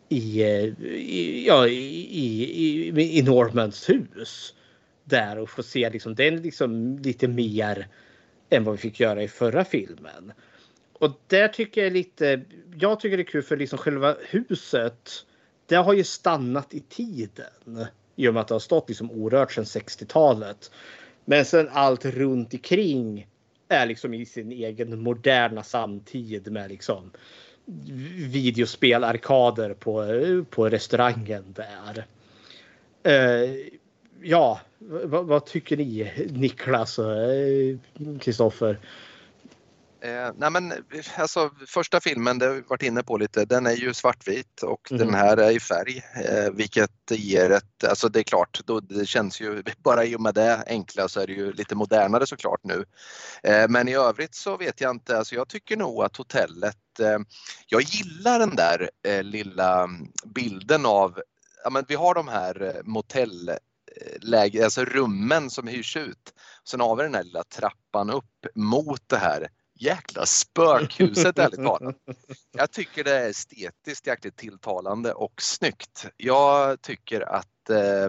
i, 0.08 0.42
eh, 0.42 0.84
i, 0.84 1.44
ja, 1.46 1.66
i, 1.66 1.74
i, 2.92 3.18
i 3.18 3.22
Normans 3.22 3.88
hus. 3.88 4.54
Där 5.04 5.38
och 5.38 5.50
få 5.50 5.62
se 5.62 5.90
liksom, 5.90 6.14
den 6.14 6.42
liksom 6.42 6.98
lite 6.98 7.28
mer 7.28 7.88
än 8.50 8.64
vad 8.64 8.74
vi 8.74 8.78
fick 8.80 9.00
göra 9.00 9.22
i 9.22 9.28
förra 9.28 9.64
filmen. 9.64 10.32
Och 10.92 11.20
där 11.26 11.48
tycker 11.48 11.84
jag 11.84 11.92
lite, 11.92 12.42
jag 12.78 13.00
tycker 13.00 13.16
det 13.16 13.22
är 13.22 13.24
kul 13.24 13.42
för 13.42 13.56
liksom 13.56 13.78
själva 13.78 14.16
huset. 14.28 15.10
Det 15.66 15.76
har 15.76 15.94
ju 15.94 16.04
stannat 16.04 16.74
i 16.74 16.80
tiden. 16.80 17.86
I 18.16 18.28
och 18.28 18.34
med 18.34 18.40
att 18.40 18.48
det 18.48 18.54
har 18.54 18.60
stått 18.60 18.88
liksom 18.88 19.10
orört 19.10 19.52
sedan 19.52 19.64
60-talet. 19.64 20.70
Men 21.24 21.44
sen 21.44 21.68
allt 21.72 22.04
runt 22.04 22.54
omkring 22.54 23.26
är 23.68 23.86
liksom 23.86 24.14
i 24.14 24.26
sin 24.26 24.52
egen 24.52 25.02
moderna 25.02 25.62
samtid 25.62 26.52
med 26.52 26.70
liksom 26.70 27.10
videospelarkader 28.28 29.74
på, 29.74 30.04
på 30.50 30.68
restaurangen 30.68 31.44
där. 31.56 32.06
Uh, 33.06 33.56
ja, 34.22 34.60
vad, 35.04 35.46
tycker 35.46 35.76
ni 35.76 36.12
Niklas 36.30 36.98
och 36.98 37.12
eh, 37.12 37.76
Kristoffer? 38.20 38.78
Eh, 40.00 40.32
nej 40.36 40.50
men, 40.50 40.72
alltså, 41.16 41.50
första 41.66 42.00
filmen, 42.00 42.38
det 42.38 42.46
har 42.46 42.54
vi 42.54 42.60
varit 42.60 42.82
inne 42.82 43.02
på 43.02 43.16
lite, 43.16 43.44
den 43.44 43.66
är 43.66 43.72
ju 43.72 43.94
svartvit 43.94 44.62
och 44.62 44.92
mm. 44.92 45.06
den 45.06 45.14
här 45.14 45.36
är 45.36 45.50
i 45.50 45.60
färg. 45.60 46.02
Eh, 46.24 46.50
vilket 46.52 46.90
ger 47.10 47.50
ett, 47.50 47.84
alltså 47.84 48.08
det 48.08 48.18
är 48.18 48.22
klart, 48.22 48.60
då, 48.64 48.80
det 48.80 49.06
känns 49.06 49.40
ju, 49.40 49.62
bara 49.82 50.04
i 50.04 50.16
och 50.16 50.20
med 50.20 50.34
det 50.34 50.64
enkla 50.66 51.08
så 51.08 51.20
är 51.20 51.26
det 51.26 51.32
ju 51.32 51.52
lite 51.52 51.74
modernare 51.74 52.26
såklart 52.26 52.60
nu. 52.64 52.84
Eh, 53.42 53.68
men 53.68 53.88
i 53.88 53.94
övrigt 53.94 54.34
så 54.34 54.56
vet 54.56 54.80
jag 54.80 54.90
inte, 54.90 55.18
alltså 55.18 55.34
jag 55.34 55.48
tycker 55.48 55.76
nog 55.76 56.04
att 56.04 56.16
hotellet, 56.16 57.00
eh, 57.00 57.18
jag 57.66 57.82
gillar 57.82 58.38
den 58.38 58.56
där 58.56 58.90
eh, 59.06 59.22
lilla 59.22 59.88
bilden 60.24 60.86
av, 60.86 61.20
ja 61.64 61.70
men 61.70 61.84
vi 61.88 61.94
har 61.94 62.14
de 62.14 62.28
här 62.28 62.62
eh, 62.62 62.82
motell 62.84 63.50
läge, 64.20 64.64
alltså 64.64 64.84
rummen 64.84 65.50
som 65.50 65.66
hyrs 65.66 65.96
ut. 65.96 66.34
Sen 66.64 66.80
har 66.80 66.96
vi 66.96 67.02
den 67.02 67.14
här 67.14 67.24
lilla 67.24 67.44
trappan 67.44 68.10
upp 68.10 68.46
mot 68.54 69.08
det 69.08 69.16
här 69.16 69.48
jäkla 69.78 70.26
spökhuset 70.26 71.38
ärligt 71.38 71.64
talat. 71.64 71.96
Jag 72.52 72.70
tycker 72.70 73.04
det 73.04 73.14
är 73.14 73.30
estetiskt 73.30 74.06
jäkligt 74.06 74.36
tilltalande 74.36 75.12
och 75.12 75.42
snyggt. 75.42 76.06
Jag 76.16 76.82
tycker 76.82 77.20
att 77.20 77.70
eh, 77.70 78.08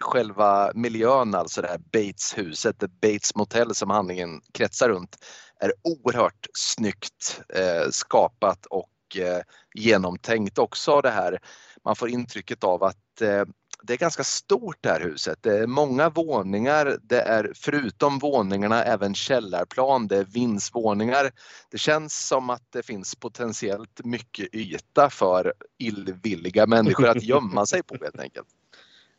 själva 0.00 0.72
miljön, 0.74 1.34
alltså 1.34 1.62
det 1.62 1.68
här 1.68 1.78
Bates-huset, 1.78 2.80
det 2.80 2.88
Bates 2.88 3.34
Motel 3.34 3.74
som 3.74 3.90
handlingen 3.90 4.40
kretsar 4.52 4.88
runt, 4.88 5.16
är 5.60 5.72
oerhört 5.82 6.46
snyggt 6.52 7.40
eh, 7.54 7.90
skapat 7.90 8.66
och 8.66 9.16
eh, 9.18 9.42
genomtänkt 9.74 10.58
också 10.58 11.00
det 11.00 11.10
här. 11.10 11.38
Man 11.86 11.96
får 11.96 12.08
intrycket 12.08 12.64
av 12.64 12.84
att 12.84 13.20
eh, 13.20 13.44
det 13.82 13.92
är 13.92 13.96
ganska 13.96 14.24
stort 14.24 14.76
det 14.80 14.88
här 14.88 15.00
huset. 15.00 15.38
Det 15.40 15.58
är 15.58 15.66
många 15.66 16.08
våningar. 16.08 16.98
Det 17.02 17.20
är 17.20 17.52
förutom 17.54 18.18
våningarna 18.18 18.84
även 18.84 19.14
källarplan. 19.14 20.06
Det 20.08 20.16
är 20.16 20.24
vindsvåningar. 20.24 21.30
Det 21.70 21.78
känns 21.78 22.26
som 22.26 22.50
att 22.50 22.62
det 22.72 22.82
finns 22.82 23.14
potentiellt 23.14 24.04
mycket 24.04 24.54
yta 24.54 25.10
för 25.10 25.52
illvilliga 25.78 26.66
människor 26.66 27.08
att 27.08 27.22
gömma 27.22 27.66
sig 27.66 27.82
på 27.82 27.96
helt 28.00 28.20
enkelt. 28.20 28.48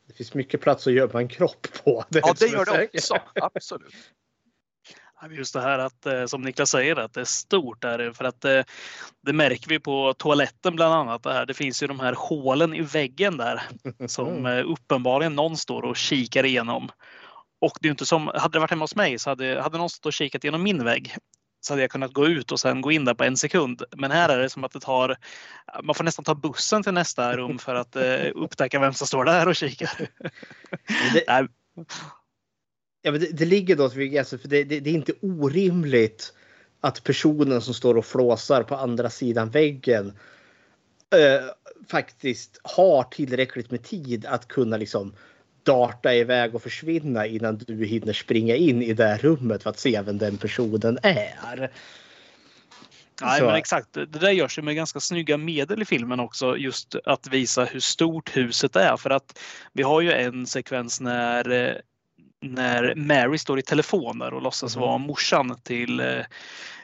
Det 0.07 0.13
finns 0.13 0.33
mycket 0.33 0.61
plats 0.61 0.87
att 0.87 0.93
gömma 0.93 1.19
en 1.19 1.29
kropp 1.29 1.67
på. 1.83 2.05
Det 2.09 2.19
ja, 2.19 2.35
det 2.39 2.47
gör 2.47 2.65
det 2.65 2.89
också. 2.93 3.15
Absolut. 3.41 3.93
Just 5.29 5.53
det 5.53 5.61
här 5.61 5.79
att, 5.79 6.05
eh, 6.05 6.25
som 6.25 6.41
Niklas 6.41 6.69
säger, 6.69 6.95
att 6.95 7.13
det 7.13 7.21
är 7.21 7.25
stort 7.25 7.81
där. 7.81 8.11
För 8.11 8.25
att 8.25 8.41
det, 8.41 8.59
eh, 8.59 8.65
det 9.25 9.33
märker 9.33 9.69
vi 9.69 9.79
på 9.79 10.13
toaletten 10.13 10.75
bland 10.75 10.93
annat. 10.93 11.23
Det, 11.23 11.33
här. 11.33 11.45
det 11.45 11.53
finns 11.53 11.83
ju 11.83 11.87
de 11.87 11.99
här 11.99 12.13
hålen 12.17 12.73
i 12.73 12.81
väggen 12.81 13.37
där 13.37 13.61
som 14.07 14.45
eh, 14.45 14.71
uppenbarligen 14.71 15.35
någon 15.35 15.57
står 15.57 15.81
och 15.81 15.97
kikar 15.97 16.45
igenom. 16.45 16.91
Och 17.61 17.77
det 17.81 17.87
är 17.87 17.89
inte 17.89 18.05
som, 18.05 18.27
hade 18.27 18.55
det 18.55 18.59
varit 18.59 18.69
hemma 18.69 18.83
hos 18.83 18.95
mig 18.95 19.19
så 19.19 19.29
hade, 19.29 19.61
hade 19.61 19.77
någon 19.77 19.89
stått 19.89 20.05
och 20.05 20.13
kikat 20.13 20.43
genom 20.43 20.63
min 20.63 20.83
vägg 20.83 21.15
så 21.61 21.73
hade 21.73 21.81
jag 21.81 21.91
kunnat 21.91 22.13
gå 22.13 22.27
ut 22.27 22.51
och 22.51 22.59
sen 22.59 22.81
gå 22.81 22.91
in 22.91 23.05
där 23.05 23.13
på 23.13 23.23
en 23.23 23.37
sekund. 23.37 23.83
Men 23.97 24.11
här 24.11 24.29
är 24.29 24.39
det 24.39 24.49
som 24.49 24.63
att 24.63 24.71
det 24.71 24.79
tar, 24.79 25.17
man 25.83 25.95
får 25.95 26.03
nästan 26.03 26.25
ta 26.25 26.35
bussen 26.35 26.83
till 26.83 26.93
nästa 26.93 27.37
rum 27.37 27.59
för 27.59 27.75
att 27.75 27.95
upptäcka 28.35 28.79
vem 28.79 28.93
som 28.93 29.07
står 29.07 29.25
där 29.25 29.47
och 29.47 29.55
kikar. 29.55 29.91
Det, 31.13 31.47
Ja, 33.01 33.11
men 33.11 33.19
det, 33.19 33.37
det 33.37 33.45
ligger 33.45 33.75
då, 33.75 33.83
alltså, 33.83 34.37
för 34.37 34.47
det, 34.47 34.63
det, 34.63 34.79
det, 34.79 34.89
är 34.89 34.93
inte 34.93 35.13
orimligt 35.21 36.33
att 36.81 37.03
personen 37.03 37.61
som 37.61 37.73
står 37.73 37.97
och 37.97 38.05
flåsar 38.05 38.63
på 38.63 38.75
andra 38.75 39.09
sidan 39.09 39.49
väggen 39.49 40.07
äh, 41.15 41.49
faktiskt 41.89 42.59
har 42.63 43.03
tillräckligt 43.03 43.71
med 43.71 43.83
tid 43.83 44.25
att 44.25 44.47
kunna 44.47 44.77
liksom 44.77 45.13
darta 45.63 46.15
iväg 46.15 46.55
och 46.55 46.61
försvinna 46.61 47.25
innan 47.25 47.57
du 47.57 47.85
hinner 47.85 48.13
springa 48.13 48.55
in 48.55 48.81
i 48.81 48.93
det 48.93 49.17
rummet 49.17 49.63
för 49.63 49.69
att 49.69 49.79
se 49.79 50.01
vem 50.01 50.17
den 50.17 50.37
personen 50.37 50.97
är. 51.03 51.71
Nej, 53.21 53.41
men 53.41 53.55
exakt. 53.55 53.93
Det 53.93 54.05
där 54.05 54.31
görs 54.31 54.57
ju 54.57 54.61
med 54.61 54.75
ganska 54.75 54.99
snygga 54.99 55.37
medel 55.37 55.81
i 55.81 55.85
filmen 55.85 56.19
också. 56.19 56.57
Just 56.57 56.95
att 57.05 57.27
visa 57.27 57.65
hur 57.65 57.79
stort 57.79 58.37
huset 58.37 58.75
är. 58.75 58.97
För 58.97 59.09
att 59.09 59.39
vi 59.73 59.83
har 59.83 60.01
ju 60.01 60.11
en 60.11 60.47
sekvens 60.47 61.01
när 61.01 61.51
eh, 61.51 61.75
när 62.41 62.95
Mary 62.95 63.37
står 63.37 63.59
i 63.59 63.61
telefon 63.61 64.19
där 64.19 64.33
och 64.33 64.41
låtsas 64.41 64.75
mm. 64.75 64.87
vara 64.87 64.97
morsan 64.97 65.59
till, 65.63 65.99
eh, 65.99 66.25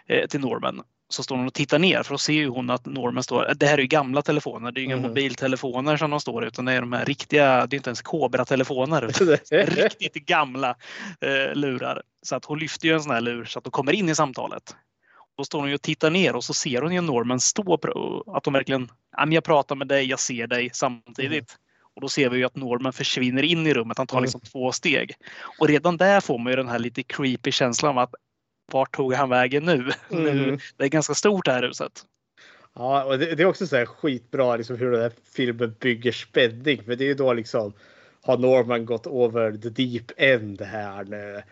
eh, 0.08 0.28
till 0.30 0.40
Norman. 0.40 0.84
Så 1.10 1.24
står 1.24 1.36
hon 1.36 1.48
och 1.48 1.54
tittar 1.54 1.80
ner 1.80 2.04
för 2.04 2.14
då 2.14 2.18
ser 2.18 2.48
hon 2.48 2.70
att 2.70 2.86
Norman 2.86 3.24
står, 3.24 3.54
det 3.56 3.66
här 3.66 3.78
är 3.78 3.82
ju 3.82 3.88
gamla 3.88 4.22
telefoner, 4.22 4.72
det 4.72 4.82
är 4.82 4.84
inga 4.84 4.98
mm. 4.98 5.10
mobiltelefoner 5.10 5.98
som 5.98 6.12
de 6.12 6.20
står 6.20 6.46
utan 6.46 6.66
det 6.66 6.74
är 6.74 6.82
de 6.82 6.94
här 6.94 7.06
riktiga, 7.06 7.68
det 7.68 7.76
är 7.76 7.78
inte 7.78 7.90
ens 7.90 8.02
Cobra-telefoner. 8.02 9.02
riktigt 10.00 10.26
gamla 10.26 10.76
eh, 11.22 11.56
lurar. 11.56 12.02
Så 12.22 12.36
att 12.36 12.46
hon 12.46 12.60
lyfter 12.60 12.88
ju 12.88 12.94
en 12.94 13.04
sån 13.04 13.12
här 13.12 13.22
lur 13.22 13.46
så 13.46 13.60
att 13.60 13.66
de 13.66 13.72
kommer 13.72 13.92
in 13.92 14.10
i 14.10 14.16
samtalet. 14.16 14.76
Då 15.38 15.44
står 15.44 15.62
hon 15.62 15.74
och 15.74 15.82
tittar 15.82 16.10
ner 16.10 16.36
och 16.36 16.44
så 16.44 16.54
ser 16.54 16.82
hon 16.82 16.94
ju 16.94 17.02
Norman 17.02 17.40
stå, 17.40 17.74
att 18.28 18.44
de 18.44 18.54
verkligen, 18.54 18.90
jag 19.30 19.44
pratar 19.44 19.76
med 19.76 19.88
dig, 19.88 20.06
jag 20.06 20.20
ser 20.20 20.48
dig 20.48 20.70
samtidigt. 20.74 21.32
Mm. 21.32 21.64
Och 21.96 22.02
då 22.02 22.10
ser 22.10 22.30
vi 22.30 22.38
ju 22.38 22.44
att 22.44 22.56
Norman 22.56 22.94
försvinner 22.94 23.44
in 23.44 23.68
i 23.68 23.74
rummet. 23.74 23.98
Han 23.98 24.08
tar 24.08 24.18
mm. 24.18 24.24
liksom 24.24 24.40
mm. 24.40 24.50
två 24.52 24.72
steg. 24.72 25.16
Och 25.60 25.68
redan 25.68 25.98
där 25.98 26.22
får 26.22 26.40
man 26.40 26.52
ju 26.52 26.56
den 26.56 26.68
här 26.68 26.80
lite 26.80 27.04
creepy 27.04 27.52
känslan 27.52 27.98
av 27.98 28.04
att 28.04 28.16
vart 28.72 28.96
tog 28.96 29.14
han 29.14 29.30
vägen 29.30 29.64
nu? 29.66 29.92
Mm. 30.12 30.60
det 30.78 30.84
är 30.84 30.90
ganska 30.90 31.14
stort 31.14 31.46
det 31.46 31.52
här 31.52 31.64
huset. 31.64 32.06
Ja, 32.76 33.04
och 33.04 33.20
det, 33.20 33.36
det 33.36 33.44
är 33.44 33.48
också 33.48 33.68
så 33.68 33.76
här 33.76 33.86
skitbra 33.86 34.56
liksom 34.56 34.78
hur 34.78 34.92
den 34.92 35.02
här 35.02 35.12
filmen 35.36 35.76
bygger 35.80 36.12
spänning. 36.12 36.84
För 36.84 36.96
det 36.96 37.04
är 37.04 37.08
ju 37.08 37.14
då 37.14 37.34
liksom 37.34 37.74
har 38.22 38.38
Norman 38.38 38.86
gått 38.86 39.08
over 39.08 39.52
the 39.52 39.70
deep 39.70 40.12
end 40.18 40.62
här 40.62 41.04
nu. 41.04 41.44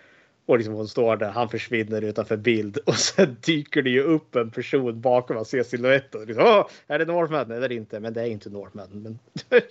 Och 0.45 0.57
liksom 0.57 0.73
hon 0.73 0.87
står 0.87 1.17
där, 1.17 1.31
han 1.31 1.49
försvinner 1.49 2.01
utanför 2.01 2.37
bild 2.37 2.77
och 2.77 2.95
sen 2.95 3.37
dyker 3.45 3.81
det 3.81 3.89
ju 3.89 4.01
upp 4.01 4.35
en 4.35 4.51
person 4.51 5.01
bakom 5.01 5.37
och 5.37 5.47
ser 5.47 5.63
siluetten. 5.63 6.25
Liksom, 6.25 6.63
är 6.87 6.99
det 6.99 7.05
Northman? 7.05 7.45
Nej, 7.47 7.59
det 7.59 7.65
är 7.65 7.69
det 7.69 7.75
inte, 7.75 7.99
men 7.99 8.13
det 8.13 8.21
är 8.21 8.25
inte 8.25 8.49
Northman. 8.49 8.89
Men, 8.91 9.19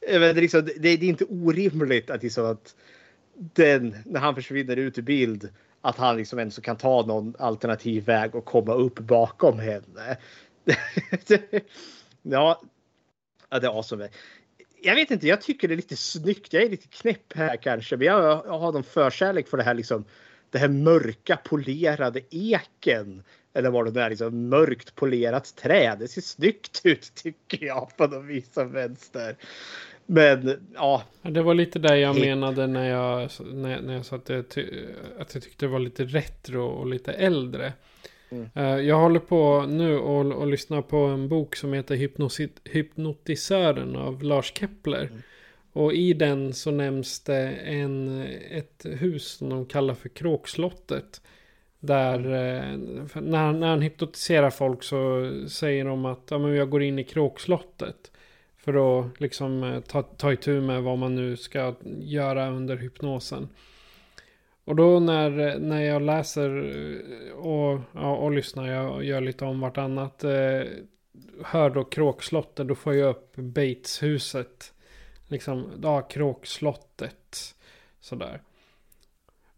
eh, 0.00 0.20
men 0.20 0.34
det, 0.34 0.40
liksom, 0.40 0.64
det, 0.64 0.72
det, 0.78 0.88
är 0.88 1.04
inte 1.04 1.24
orimligt 1.24 2.10
att, 2.10 2.22
liksom 2.22 2.46
att 2.46 2.74
den, 3.34 3.96
när 4.04 4.20
han 4.20 4.34
försvinner 4.34 4.76
ut 4.76 4.98
i 4.98 5.02
bild, 5.02 5.48
att 5.80 5.96
han 5.96 6.16
liksom 6.16 6.38
ändå 6.38 6.60
kan 6.60 6.76
ta 6.76 7.06
någon 7.06 7.34
alternativ 7.38 8.04
väg 8.04 8.34
och 8.34 8.44
komma 8.44 8.74
upp 8.74 8.98
bakom 8.98 9.58
henne. 9.58 10.16
ja, 12.22 12.62
det 13.50 13.66
är 13.66 13.78
awesome. 13.78 14.08
Jag 14.82 14.94
vet 14.94 15.10
inte, 15.10 15.26
jag 15.26 15.42
tycker 15.42 15.68
det 15.68 15.74
är 15.74 15.76
lite 15.76 15.96
snyggt. 15.96 16.52
Jag 16.52 16.62
är 16.62 16.70
lite 16.70 16.88
knäpp 16.88 17.32
här 17.34 17.56
kanske, 17.56 17.96
men 17.96 18.06
jag, 18.06 18.22
jag 18.46 18.58
har 18.58 18.72
någon 18.72 18.84
förkärlek 18.84 19.48
för 19.48 19.56
det 19.56 19.62
här 19.62 19.74
liksom 19.74 20.04
det 20.50 20.58
här 20.58 20.68
mörka 20.68 21.36
polerade 21.36 22.20
eken. 22.30 23.22
Eller 23.54 23.70
vad 23.70 23.94
det 23.94 24.02
är, 24.02 24.10
liksom 24.10 24.48
mörkt 24.48 24.94
polerat 24.94 25.56
trä. 25.56 25.96
Det 25.98 26.08
ser 26.08 26.20
snyggt 26.20 26.80
ut 26.84 27.14
tycker 27.22 27.66
jag 27.66 27.96
på 27.96 28.06
något 28.06 28.24
vis 28.24 28.52
som 28.52 28.72
vänster. 28.72 29.36
Men 30.06 30.68
ja. 30.74 31.02
Det 31.22 31.42
var 31.42 31.54
lite 31.54 31.78
det 31.78 31.98
jag 31.98 32.20
menade 32.20 32.66
när 32.66 32.88
jag, 32.88 33.30
när, 33.40 33.80
när 33.80 33.94
jag 33.94 34.04
sa 34.04 34.16
att 34.16 34.28
jag, 34.28 34.44
att 35.18 35.34
jag 35.34 35.42
tyckte 35.42 35.66
det 35.66 35.72
var 35.72 35.78
lite 35.78 36.04
retro 36.04 36.62
och 36.62 36.86
lite 36.86 37.12
äldre. 37.12 37.72
Mm. 38.30 38.48
Eh, 38.54 38.86
jag 38.86 38.98
håller 38.98 39.20
på 39.20 39.66
nu 39.68 39.98
och, 39.98 40.32
och 40.32 40.46
lyssnar 40.46 40.82
på 40.82 40.96
en 40.96 41.28
bok 41.28 41.56
som 41.56 41.72
heter 41.72 41.96
Hypnotisören 42.64 43.96
av 43.96 44.22
Lars 44.22 44.52
Kepler. 44.54 45.04
Mm. 45.04 45.22
Och 45.72 45.92
i 45.92 46.12
den 46.12 46.52
så 46.54 46.70
nämns 46.70 47.20
det 47.20 47.48
en, 47.50 48.26
ett 48.50 48.86
hus 48.88 49.28
som 49.28 49.50
de 49.50 49.66
kallar 49.66 49.94
för 49.94 50.08
Kråkslottet. 50.08 51.20
Där 51.80 52.18
eh, 52.18 52.76
när, 53.22 53.52
när 53.52 53.68
han 53.68 53.82
hypnotiserar 53.82 54.50
folk 54.50 54.82
så 54.82 55.30
säger 55.48 55.84
de 55.84 56.04
att 56.04 56.22
ja, 56.30 56.38
men 56.38 56.54
jag 56.54 56.70
går 56.70 56.82
in 56.82 56.98
i 56.98 57.04
Kråkslottet. 57.04 58.10
För 58.56 59.00
att 59.00 59.20
liksom 59.20 59.62
eh, 59.64 59.80
ta, 59.80 60.02
ta 60.02 60.32
itu 60.32 60.60
med 60.60 60.82
vad 60.82 60.98
man 60.98 61.14
nu 61.14 61.36
ska 61.36 61.74
göra 62.00 62.50
under 62.50 62.76
hypnosen. 62.76 63.48
Och 64.68 64.76
då 64.76 65.00
när, 65.00 65.58
när 65.58 65.82
jag 65.82 66.02
läser 66.02 66.50
och, 67.34 67.80
ja, 67.92 68.16
och 68.16 68.32
lyssnar, 68.32 68.68
jag 68.68 69.04
gör 69.04 69.20
lite 69.20 69.44
om 69.44 69.60
vartannat. 69.60 70.24
Eh, 70.24 70.62
hör 71.44 71.70
då 71.70 71.84
kråkslottet, 71.84 72.68
då 72.68 72.74
får 72.74 72.94
jag 72.94 73.10
upp 73.10 73.36
Bateshuset. 73.36 74.72
Liksom, 75.28 75.70
ja, 75.82 76.00
kråkslottet. 76.00 77.54
Sådär. 78.00 78.42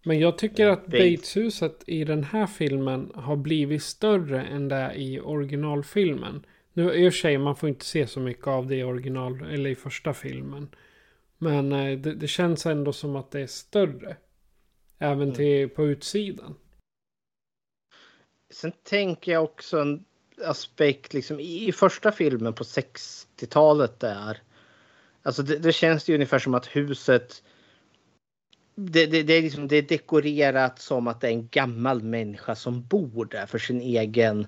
Men 0.02 0.18
jag 0.18 0.38
tycker 0.38 0.66
att 0.68 0.86
Bateshuset 0.86 1.84
i 1.86 2.04
den 2.04 2.24
här 2.24 2.46
filmen 2.46 3.12
har 3.14 3.36
blivit 3.36 3.82
större 3.82 4.42
än 4.42 4.68
det 4.68 4.92
i 4.96 5.20
originalfilmen. 5.20 6.46
Nu 6.72 6.94
i 6.94 7.08
och 7.08 7.12
för 7.12 7.20
sig, 7.20 7.38
man 7.38 7.56
får 7.56 7.68
inte 7.68 7.84
se 7.84 8.06
så 8.06 8.20
mycket 8.20 8.46
av 8.46 8.66
det 8.66 8.76
i 8.76 8.82
original, 8.82 9.46
eller 9.50 9.70
i 9.70 9.74
första 9.74 10.14
filmen. 10.14 10.68
Men 11.38 11.72
eh, 11.72 11.98
det, 11.98 12.14
det 12.14 12.28
känns 12.28 12.66
ändå 12.66 12.92
som 12.92 13.16
att 13.16 13.30
det 13.30 13.40
är 13.40 13.46
större. 13.46 14.16
Även 15.02 15.22
Mm. 15.22 15.34
till, 15.34 15.68
på 15.68 15.86
utsidan. 15.86 16.54
Sen 18.52 18.72
tänker 18.82 19.32
jag 19.32 19.44
också 19.44 19.80
en 19.80 20.04
aspekt 20.44 21.14
liksom 21.14 21.40
i 21.40 21.72
första 21.72 22.12
filmen 22.12 22.52
på 22.52 22.64
60-talet 22.64 24.00
där. 24.00 24.42
Alltså 25.22 25.42
det, 25.42 25.58
det 25.58 25.72
känns 25.72 26.08
ju 26.08 26.14
ungefär 26.14 26.38
som 26.38 26.54
att 26.54 26.66
huset. 26.66 27.42
Det, 28.74 29.06
det, 29.06 29.22
det, 29.22 29.32
är 29.32 29.42
liksom, 29.42 29.68
det 29.68 29.76
är 29.76 29.82
dekorerat 29.82 30.78
som 30.78 31.06
att 31.06 31.20
det 31.20 31.28
är 31.28 31.32
en 31.32 31.48
gammal 31.48 32.02
människa 32.02 32.54
som 32.54 32.82
bor 32.82 33.24
där 33.24 33.46
för 33.46 33.58
sin 33.58 33.80
egen 33.80 34.46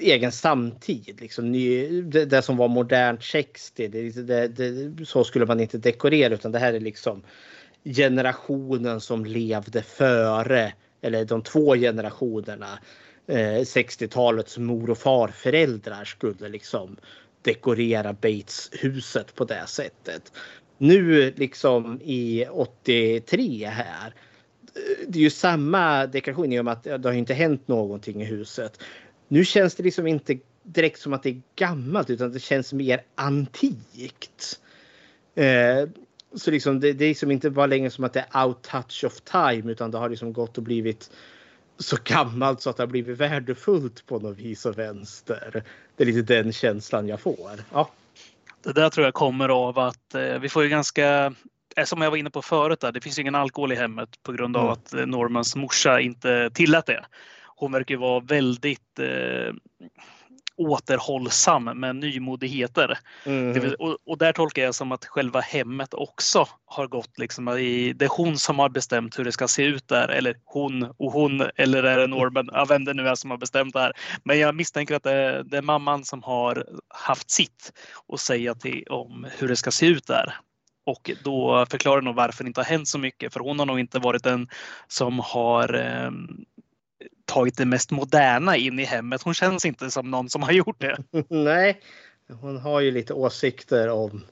egen 0.00 0.32
samtid. 0.32 1.20
Liksom, 1.20 1.52
ny, 1.52 2.02
det, 2.02 2.24
det 2.24 2.42
som 2.42 2.56
var 2.56 2.68
modernt 2.68 3.24
60. 3.24 3.88
Det, 3.88 4.10
det, 4.10 4.48
det, 4.48 5.06
så 5.06 5.24
skulle 5.24 5.46
man 5.46 5.60
inte 5.60 5.78
dekorera 5.78 6.34
utan 6.34 6.52
det 6.52 6.58
här 6.58 6.74
är 6.74 6.80
liksom 6.80 7.22
generationen 7.84 9.00
som 9.00 9.24
levde 9.24 9.82
före 9.82 10.72
eller 11.00 11.24
de 11.24 11.42
två 11.42 11.74
generationerna. 11.74 12.78
Eh, 13.26 13.60
60-talets 13.60 14.58
mor 14.58 14.90
och 14.90 14.98
farföräldrar 14.98 16.04
skulle 16.04 16.48
liksom 16.48 16.96
dekorera 17.42 18.12
Bates-huset 18.12 19.34
på 19.34 19.44
det 19.44 19.66
sättet. 19.66 20.32
Nu 20.78 21.32
liksom 21.36 22.00
i 22.04 22.46
83 22.46 23.66
här. 23.66 24.14
Det 25.08 25.18
är 25.18 25.22
ju 25.22 25.30
samma 25.30 26.06
dekoration 26.06 26.52
i 26.52 26.60
och 26.60 26.64
med 26.64 26.72
att 26.72 26.84
det 26.84 27.04
har 27.04 27.12
inte 27.12 27.34
hänt 27.34 27.68
någonting 27.68 28.22
i 28.22 28.24
huset. 28.24 28.82
Nu 29.28 29.44
känns 29.44 29.74
det 29.74 29.82
liksom 29.82 30.06
inte 30.06 30.38
direkt 30.62 31.00
som 31.00 31.12
att 31.12 31.22
det 31.22 31.28
är 31.28 31.42
gammalt 31.56 32.10
utan 32.10 32.32
det 32.32 32.40
känns 32.40 32.72
mer 32.72 33.02
antikt. 33.14 34.60
Eh, 35.34 35.88
så 36.34 36.50
liksom 36.50 36.80
det, 36.80 36.92
det 36.92 37.04
är 37.04 37.08
liksom 37.08 37.30
inte 37.30 37.50
bara 37.50 37.66
längre 37.66 37.90
som 37.90 38.04
att 38.04 38.12
det 38.12 38.24
är 38.30 38.46
out 38.46 38.62
touch 38.62 39.04
of 39.04 39.20
time 39.20 39.72
utan 39.72 39.90
det 39.90 39.98
har 39.98 40.08
liksom 40.08 40.32
gått 40.32 40.58
och 40.58 40.64
blivit 40.64 41.10
så 41.78 41.96
gammalt 42.04 42.60
så 42.60 42.70
att 42.70 42.76
det 42.76 42.82
har 42.82 42.88
blivit 42.88 43.18
värdefullt 43.18 44.06
på 44.06 44.18
något 44.18 44.38
vis 44.38 44.66
och 44.66 44.78
vänster. 44.78 45.64
Det 45.96 46.04
är 46.04 46.06
lite 46.06 46.42
den 46.42 46.52
känslan 46.52 47.08
jag 47.08 47.20
får. 47.20 47.50
Ja. 47.72 47.90
Det 48.62 48.72
där 48.72 48.90
tror 48.90 49.04
jag 49.04 49.14
kommer 49.14 49.48
av 49.48 49.78
att 49.78 50.14
eh, 50.14 50.38
vi 50.38 50.48
får 50.48 50.62
ju 50.62 50.68
ganska, 50.68 51.34
eh, 51.76 51.84
som 51.84 52.02
jag 52.02 52.10
var 52.10 52.16
inne 52.16 52.30
på 52.30 52.42
förut, 52.42 52.80
där, 52.80 52.92
det 52.92 53.00
finns 53.00 53.18
ju 53.18 53.20
ingen 53.20 53.34
alkohol 53.34 53.72
i 53.72 53.76
hemmet 53.76 54.08
på 54.22 54.32
grund 54.32 54.56
av 54.56 54.62
Mm. 54.62 54.72
att 54.72 54.94
eh, 54.94 55.06
Normans 55.06 55.56
morsa 55.56 56.00
inte 56.00 56.50
tillät 56.54 56.86
det. 56.86 57.04
Hon 57.56 57.72
verkar 57.72 57.96
vara 57.96 58.20
väldigt 58.20 58.98
eh, 58.98 59.54
återhållsam 60.66 61.64
med 61.64 61.96
nymodigheter. 61.96 62.98
Mm. 63.24 63.52
Vill, 63.52 63.74
och, 63.74 63.96
och 64.06 64.18
där 64.18 64.32
tolkar 64.32 64.62
jag 64.62 64.74
som 64.74 64.92
att 64.92 65.04
själva 65.04 65.40
hemmet 65.40 65.94
också 65.94 66.48
har 66.64 66.86
gått 66.86 67.18
liksom 67.18 67.48
i, 67.48 67.92
det 67.92 68.04
är 68.04 68.08
hon 68.16 68.36
som 68.38 68.58
har 68.58 68.68
bestämt 68.68 69.18
hur 69.18 69.24
det 69.24 69.32
ska 69.32 69.48
se 69.48 69.64
ut 69.64 69.88
där. 69.88 70.08
Eller 70.08 70.36
hon 70.44 70.82
och 70.98 71.12
hon 71.12 71.42
eller 71.56 71.82
är 71.82 71.98
det 71.98 72.06
Norman, 72.06 72.48
ja, 72.52 72.64
vem 72.68 72.84
det 72.84 72.94
nu 72.94 73.08
är 73.08 73.14
som 73.14 73.30
har 73.30 73.38
bestämt 73.38 73.72
det 73.74 73.80
här. 73.80 73.92
Men 74.24 74.38
jag 74.38 74.54
misstänker 74.54 74.94
att 74.94 75.02
det, 75.02 75.12
är- 75.12 75.42
det 75.42 75.56
är 75.56 75.62
mamman 75.62 76.04
som 76.04 76.22
har 76.22 76.66
haft 76.88 77.30
sitt 77.30 77.72
och 78.06 78.20
säga 78.20 78.54
till 78.54 78.84
om 78.90 79.26
hur 79.38 79.48
det 79.48 79.56
ska 79.56 79.70
se 79.70 79.86
ut 79.86 80.06
där. 80.06 80.34
Och 80.86 81.10
då 81.24 81.66
förklarar 81.70 82.02
nog 82.02 82.14
varför 82.14 82.44
det 82.44 82.48
inte 82.48 82.60
har 82.60 82.64
hänt 82.64 82.88
så 82.88 82.98
mycket. 82.98 83.32
För 83.32 83.40
hon 83.40 83.58
har 83.58 83.66
nog 83.66 83.80
inte 83.80 83.98
varit 83.98 84.24
den 84.24 84.48
som 84.88 85.18
har 85.18 85.74
eh, 85.74 86.10
tagit 87.24 87.56
det 87.56 87.64
mest 87.64 87.90
moderna 87.90 88.56
in 88.56 88.78
i 88.78 88.84
hemmet. 88.84 89.22
Hon 89.22 89.34
känns 89.34 89.64
inte 89.64 89.90
som 89.90 90.10
någon 90.10 90.28
som 90.28 90.42
har 90.42 90.52
gjort 90.52 90.80
det. 90.80 90.96
Nej, 91.28 91.80
hon 92.28 92.56
har 92.56 92.80
ju 92.80 92.90
lite 92.90 93.14
åsikter 93.14 93.88
om, 93.88 94.24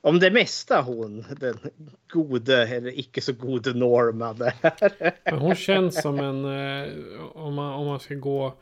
om 0.00 0.20
det 0.20 0.30
mesta 0.30 0.80
hon, 0.80 1.24
den 1.40 1.58
gode 2.08 2.66
eller 2.66 2.98
icke 2.98 3.20
så 3.20 3.32
gode 3.32 3.74
Norma 3.74 4.32
där. 4.32 4.54
Men 5.24 5.38
hon 5.38 5.54
känns 5.54 6.02
som 6.02 6.18
en, 6.18 6.44
eh, 6.44 6.88
om, 7.34 7.54
man, 7.54 7.74
om 7.74 7.86
man 7.86 8.00
ska 8.00 8.14
gå 8.14 8.54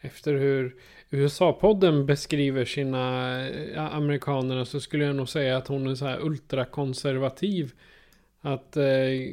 efter 0.00 0.34
hur 0.34 0.76
USA-podden 1.10 2.06
beskriver 2.06 2.64
sina 2.64 3.48
eh, 3.48 3.94
amerikanerna 3.94 4.64
så 4.64 4.80
skulle 4.80 5.04
jag 5.04 5.16
nog 5.16 5.28
säga 5.28 5.56
att 5.56 5.68
hon 5.68 5.86
är 5.86 5.94
så 5.94 6.06
här 6.06 6.24
ultrakonservativ. 6.24 7.72
Att 8.40 8.76
eh, 8.76 8.84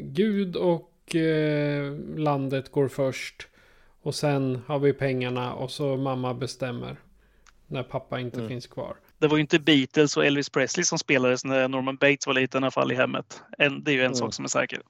Gud 0.01 0.55
och 0.55 1.15
eh, 1.15 1.93
landet 2.17 2.71
går 2.71 2.87
först. 2.87 3.47
Och 4.01 4.15
sen 4.15 4.61
har 4.67 4.79
vi 4.79 4.93
pengarna 4.93 5.53
och 5.53 5.71
så 5.71 5.97
mamma 5.97 6.33
bestämmer. 6.33 6.95
När 7.67 7.83
pappa 7.83 8.19
inte 8.19 8.47
finns 8.47 8.67
kvar. 8.67 8.95
Det 9.17 9.27
var 9.27 9.37
ju 9.37 9.41
inte 9.41 9.59
Beatles 9.59 10.17
och 10.17 10.25
Elvis 10.25 10.49
Presley 10.49 10.83
som 10.83 10.97
spelades 10.97 11.45
när 11.45 11.67
Norman 11.67 11.95
Bates 11.97 12.27
var 12.27 12.33
liten 12.33 12.63
i 12.63 12.65
alla 12.65 12.71
fall 12.71 12.91
i 12.91 12.95
hemmet. 12.95 13.41
En, 13.57 13.83
det 13.83 13.91
är 13.91 13.93
ju 13.93 13.99
en 13.99 14.05
Mm. 14.05 14.15
sak 14.15 14.33
som 14.33 14.45
är 14.45 14.49
säker. 14.49 14.81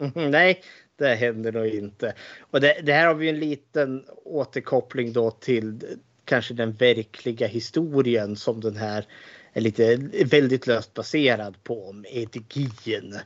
Mhm, 0.00 0.30
Nej, 0.30 0.62
det 0.98 1.14
händer 1.14 1.52
nog 1.52 1.66
inte. 1.66 2.14
Och 2.40 2.60
det, 2.60 2.80
det 2.82 2.92
här 2.92 3.06
har 3.06 3.14
vi 3.14 3.28
en 3.28 3.38
liten 3.38 4.04
återkoppling 4.24 5.12
då 5.12 5.30
till 5.30 5.84
kanske 6.24 6.54
den 6.54 6.72
verkliga 6.72 7.46
historien 7.46 8.36
som 8.36 8.60
den 8.60 8.76
här 8.76 9.06
är 9.52 9.60
lite 9.60 9.96
väldigt 10.26 10.66
löst 10.66 10.94
baserad 10.94 11.64
på 11.64 11.88
om 11.88 12.04
Gein 12.50 13.18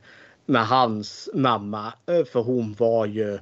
med 0.47 0.67
hans 0.67 1.29
mamma. 1.35 1.93
För 2.07 2.43
hon 2.43 2.75
var 2.79 3.07
ju 3.07 3.39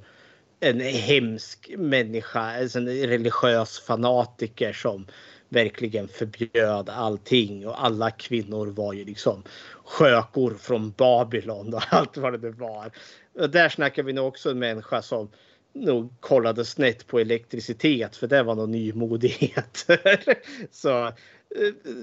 en 0.61 0.81
hemsk 0.81 1.71
människa, 1.79 2.41
alltså 2.41 2.79
en 2.79 2.89
religiös 2.89 3.81
fanatiker 3.81 4.73
som 4.73 5.07
verkligen 5.49 6.09
förbjöd 6.09 6.89
allting 6.89 7.67
och 7.67 7.85
alla 7.85 8.11
kvinnor 8.11 8.67
var 8.67 8.93
ju 8.93 9.05
liksom 9.05 9.43
skökor 9.85 10.55
från 10.55 10.91
Babylon 10.91 11.75
och 11.75 11.83
allt 11.91 12.17
vad 12.17 12.41
det 12.41 12.51
var. 12.51 12.91
Och 13.39 13.51
där 13.51 13.69
snackar 13.69 14.03
vi 14.03 14.13
nog 14.13 14.27
också 14.27 14.51
en 14.51 14.59
människa 14.59 15.03
som 15.03 15.31
nog 15.73 16.21
kollade 16.21 16.65
snett 16.65 17.07
på 17.07 17.19
elektricitet 17.19 18.17
för 18.17 18.27
det 18.27 18.43
var 18.43 18.55
någon 18.55 18.71
nymodighet. 18.71 19.87
Så 20.71 21.07
eh, 21.07 21.13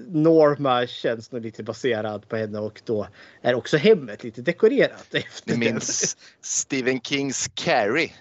Norma 0.07 0.87
känns 0.87 1.31
nog 1.31 1.41
lite 1.41 1.63
baserad 1.63 2.29
på 2.29 2.35
henne 2.35 2.59
och 2.59 2.81
då 2.85 3.07
är 3.41 3.55
också 3.55 3.77
hemmet 3.77 4.23
lite 4.23 4.41
dekorerat 4.41 5.07
efter 5.13 5.51
Ni 5.51 5.57
minns 5.57 6.17
Stephen 6.41 7.01
Kings 7.01 7.47
Carrie? 7.53 8.11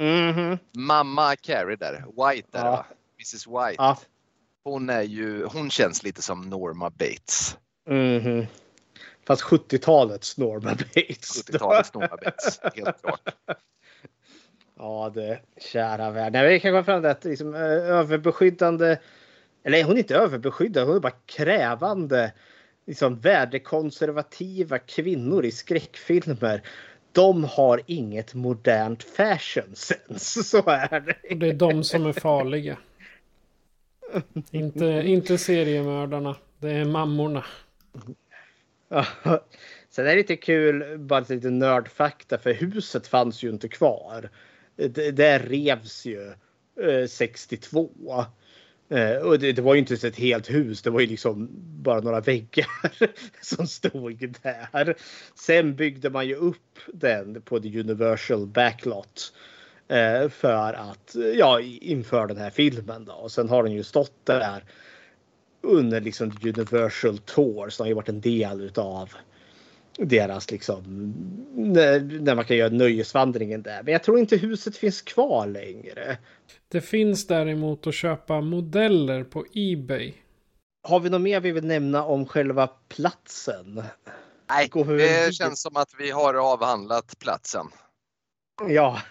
Mhm. 0.00 0.58
Mamma 0.76 1.36
Carrie 1.36 1.76
där, 1.76 1.92
White 2.06 2.48
där 2.52 2.64
Ja. 2.64 2.70
va? 2.70 2.86
Mrs 3.18 3.46
White. 3.46 3.74
Ja. 3.82 3.98
Hon 4.64 4.90
är 4.90 5.02
ju, 5.02 5.44
hon 5.44 5.70
känns 5.70 6.02
lite 6.02 6.22
som 6.22 6.40
Norma 6.50 6.90
Bates. 6.90 7.56
Mhm. 7.88 8.46
Fast 9.26 9.42
70-talets 9.42 10.38
Norma 10.38 10.70
Bates. 10.70 11.42
70-talets 11.48 11.94
Norma 11.94 12.16
Bates, 12.24 12.60
helt 12.74 13.00
klart. 13.02 13.34
Ja, 14.78 15.10
det 15.14 15.40
kära 15.72 16.10
värld. 16.10 16.32
Nej, 16.32 16.48
vi 16.48 16.60
kan 16.60 16.72
komma 16.72 16.84
fram 16.84 17.02
till 17.02 17.10
att 17.10 17.24
liksom, 17.24 17.54
eh, 17.54 17.60
överbeskyddande. 17.60 18.96
Eller 19.64 19.84
hon 19.84 19.94
är 19.94 19.98
inte 19.98 20.16
överbeskyddande, 20.16 20.88
hon 20.88 20.96
är 20.96 21.00
bara 21.00 21.12
krävande. 21.26 22.32
Liksom 22.86 23.20
värdekonservativa 23.20 24.78
kvinnor 24.78 25.44
i 25.44 25.50
skräckfilmer. 25.52 26.62
De 27.16 27.44
har 27.44 27.80
inget 27.86 28.34
modernt 28.34 29.02
fashion 29.02 29.74
sense. 29.74 30.42
Så 30.44 30.62
är 30.66 31.00
det. 31.00 31.34
Det 31.34 31.48
är 31.48 31.54
de 31.54 31.84
som 31.84 32.06
är 32.06 32.12
farliga. 32.12 32.76
inte, 34.50 34.84
inte 34.84 35.38
seriemördarna. 35.38 36.36
Det 36.58 36.70
är 36.70 36.84
mammorna. 36.84 37.44
Sen 39.90 40.06
är 40.06 40.10
det 40.10 40.16
lite 40.16 40.36
kul, 40.36 40.98
bara 40.98 41.20
lite 41.28 41.50
nördfakta, 41.50 42.38
för 42.38 42.54
huset 42.54 43.06
fanns 43.06 43.42
ju 43.42 43.50
inte 43.50 43.68
kvar. 43.68 44.30
Det, 44.76 45.10
det 45.10 45.38
revs 45.38 46.06
ju 46.06 46.32
eh, 46.80 47.06
62. 47.08 47.90
Eh, 48.88 49.16
och 49.16 49.38
det, 49.38 49.52
det 49.52 49.62
var 49.62 49.74
ju 49.74 49.80
inte 49.80 50.08
ett 50.08 50.16
helt 50.16 50.50
hus, 50.50 50.82
det 50.82 50.90
var 50.90 51.00
ju 51.00 51.06
liksom 51.06 51.48
bara 51.82 52.00
några 52.00 52.20
väggar 52.20 52.68
som 53.40 53.66
stod 53.66 54.34
där. 54.42 54.96
Sen 55.34 55.76
byggde 55.76 56.10
man 56.10 56.26
ju 56.28 56.34
upp 56.34 56.78
den 56.92 57.42
på 57.42 57.60
the 57.60 57.80
Universal 57.80 58.46
Backlot. 58.46 59.32
eh, 59.88 60.28
För 60.28 60.72
att 60.72 61.16
ja, 61.34 61.60
inför 61.60 62.26
den 62.26 62.36
här 62.36 62.50
filmen 62.50 63.04
då. 63.04 63.12
Och 63.12 63.32
sen 63.32 63.48
har 63.48 63.62
den 63.62 63.72
ju 63.72 63.82
stått 63.82 64.26
där 64.26 64.64
under 65.62 66.00
liksom 66.00 66.32
Universal 66.42 67.18
Tour. 67.18 67.68
som 67.68 67.84
har 67.84 67.88
ju 67.88 67.94
varit 67.94 68.08
en 68.08 68.20
del 68.20 68.60
utav 68.60 69.10
deras 69.98 70.50
liksom 70.50 70.82
när, 71.54 72.00
när 72.20 72.34
man 72.34 72.44
kan 72.44 72.56
göra 72.56 72.70
nöjesvandringen 72.72 73.62
där. 73.62 73.82
Men 73.82 73.92
jag 73.92 74.02
tror 74.02 74.18
inte 74.18 74.36
huset 74.36 74.76
finns 74.76 75.02
kvar 75.02 75.46
längre. 75.46 76.18
Det 76.68 76.80
finns 76.80 77.26
däremot 77.26 77.86
att 77.86 77.94
köpa 77.94 78.40
modeller 78.40 79.24
på 79.24 79.44
Ebay. 79.54 80.14
Har 80.82 81.00
vi 81.00 81.10
något 81.10 81.20
mer 81.20 81.40
vi 81.40 81.52
vill 81.52 81.66
nämna 81.66 82.04
om 82.04 82.26
själva 82.26 82.66
platsen? 82.66 83.82
Nej, 84.48 84.70
det 84.74 85.34
känns 85.34 85.62
som 85.62 85.76
att 85.76 85.90
vi 85.98 86.10
har 86.10 86.34
avhandlat 86.34 87.18
platsen. 87.18 87.66
Ja, 88.68 89.02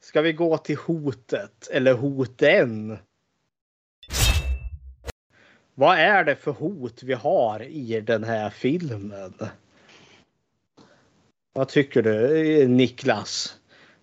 ska 0.00 0.20
vi 0.20 0.32
gå 0.32 0.58
till 0.58 0.76
hotet 0.76 1.68
eller 1.68 1.94
hoten? 1.94 2.98
Vad 5.74 5.98
är 5.98 6.24
det 6.24 6.36
för 6.36 6.50
hot 6.50 7.02
vi 7.02 7.14
har 7.14 7.62
i 7.62 8.00
den 8.00 8.24
här 8.24 8.50
filmen? 8.50 9.34
Vad 11.52 11.68
tycker 11.68 12.02
du 12.02 12.68
Niklas? 12.68 13.56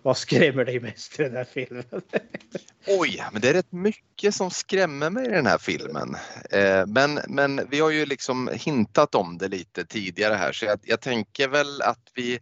Vad 0.04 0.18
skrämmer 0.18 0.66
dig 0.66 0.80
mest 0.80 1.20
i 1.20 1.24
den 1.24 1.36
här 1.36 1.44
filmen? 1.54 1.84
Oj, 2.88 3.24
men 3.32 3.42
det 3.42 3.50
är 3.50 3.54
rätt 3.54 3.72
mycket 3.72 4.36
som 4.36 4.52
skrämmer 4.52 5.10
mig 5.10 5.26
i 5.26 5.32
den 5.32 5.46
här 5.46 5.58
filmen. 5.58 6.16
Eh, 6.50 6.86
men, 6.88 7.20
men 7.28 7.68
vi 7.70 7.80
har 7.80 7.90
ju 7.90 8.06
liksom 8.06 8.50
hintat 8.54 9.16
om 9.16 9.38
det 9.38 9.48
lite 9.48 9.86
tidigare 9.86 10.34
här 10.34 10.52
så 10.52 10.66
jag, 10.66 10.80
jag 10.84 11.02
tänker 11.02 11.48
väl 11.48 11.82
att 11.82 12.12
vi 12.14 12.40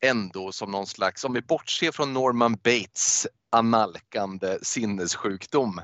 ändå 0.00 0.52
som 0.52 0.70
någon 0.70 0.86
slags, 0.86 1.24
om 1.24 1.32
vi 1.32 1.42
bortser 1.42 1.92
från 1.92 2.12
Norman 2.12 2.54
Bates 2.54 3.26
analkande 3.50 4.58
sinnessjukdom 4.62 5.80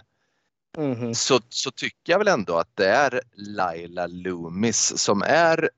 Mhm. 0.76 1.14
så, 1.14 1.40
så 1.48 1.70
tycker 1.70 2.12
jag 2.12 2.18
väl 2.18 2.28
ändå 2.28 2.56
att 2.56 2.76
det 2.76 2.88
är 2.88 3.20
Laila 3.32 4.06
Loomis 4.06 4.98
som 4.98 5.22
är 5.22 5.70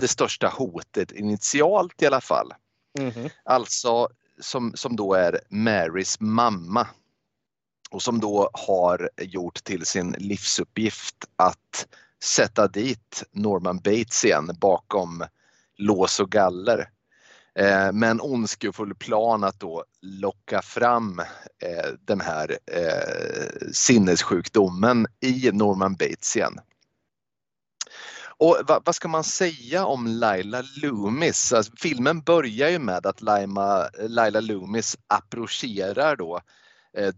det 0.00 0.08
största 0.08 0.48
hotet 0.48 1.12
initialt 1.12 2.02
i 2.02 2.06
alla 2.06 2.20
fall. 2.20 2.52
Mhm. 2.98 3.28
Alltså 3.44 4.08
som, 4.40 4.72
som 4.74 4.96
då 4.96 5.14
är 5.14 5.40
Marys 5.48 6.20
mamma 6.20 6.86
och 7.90 8.02
som 8.02 8.20
då 8.20 8.50
har 8.52 9.10
gjort 9.18 9.64
till 9.64 9.86
sin 9.86 10.14
livsuppgift 10.18 11.16
att 11.36 11.86
sätta 12.24 12.68
dit 12.68 13.22
Norman 13.32 13.78
Bates 13.78 14.24
igen 14.24 14.50
bakom 14.60 15.24
lås 15.76 16.20
och 16.20 16.30
galler. 16.30 16.90
Eh, 17.58 17.92
med 17.92 18.10
en 18.10 18.20
ondskefull 18.20 18.94
plan 18.94 19.44
att 19.44 19.60
då 19.60 19.84
locka 20.00 20.62
fram 20.62 21.18
eh, 21.58 21.90
den 22.00 22.20
här 22.20 22.58
eh, 22.66 23.68
sinnessjukdomen 23.72 25.06
i 25.20 25.50
Norman 25.52 25.94
Bates 25.94 26.36
igen. 26.36 26.60
Och 28.38 28.58
vad, 28.66 28.82
vad 28.84 28.94
ska 28.94 29.08
man 29.08 29.24
säga 29.24 29.86
om 29.86 30.06
Laila 30.06 30.62
Loomis? 30.82 31.52
Alltså, 31.52 31.72
filmen 31.76 32.20
börjar 32.20 32.68
ju 32.68 32.78
med 32.78 33.06
att 33.06 33.22
Laima, 33.22 33.88
Laila 34.08 34.40
Loomis 34.40 34.96
approcherar 35.06 36.16
då 36.16 36.36
eh, 36.36 36.42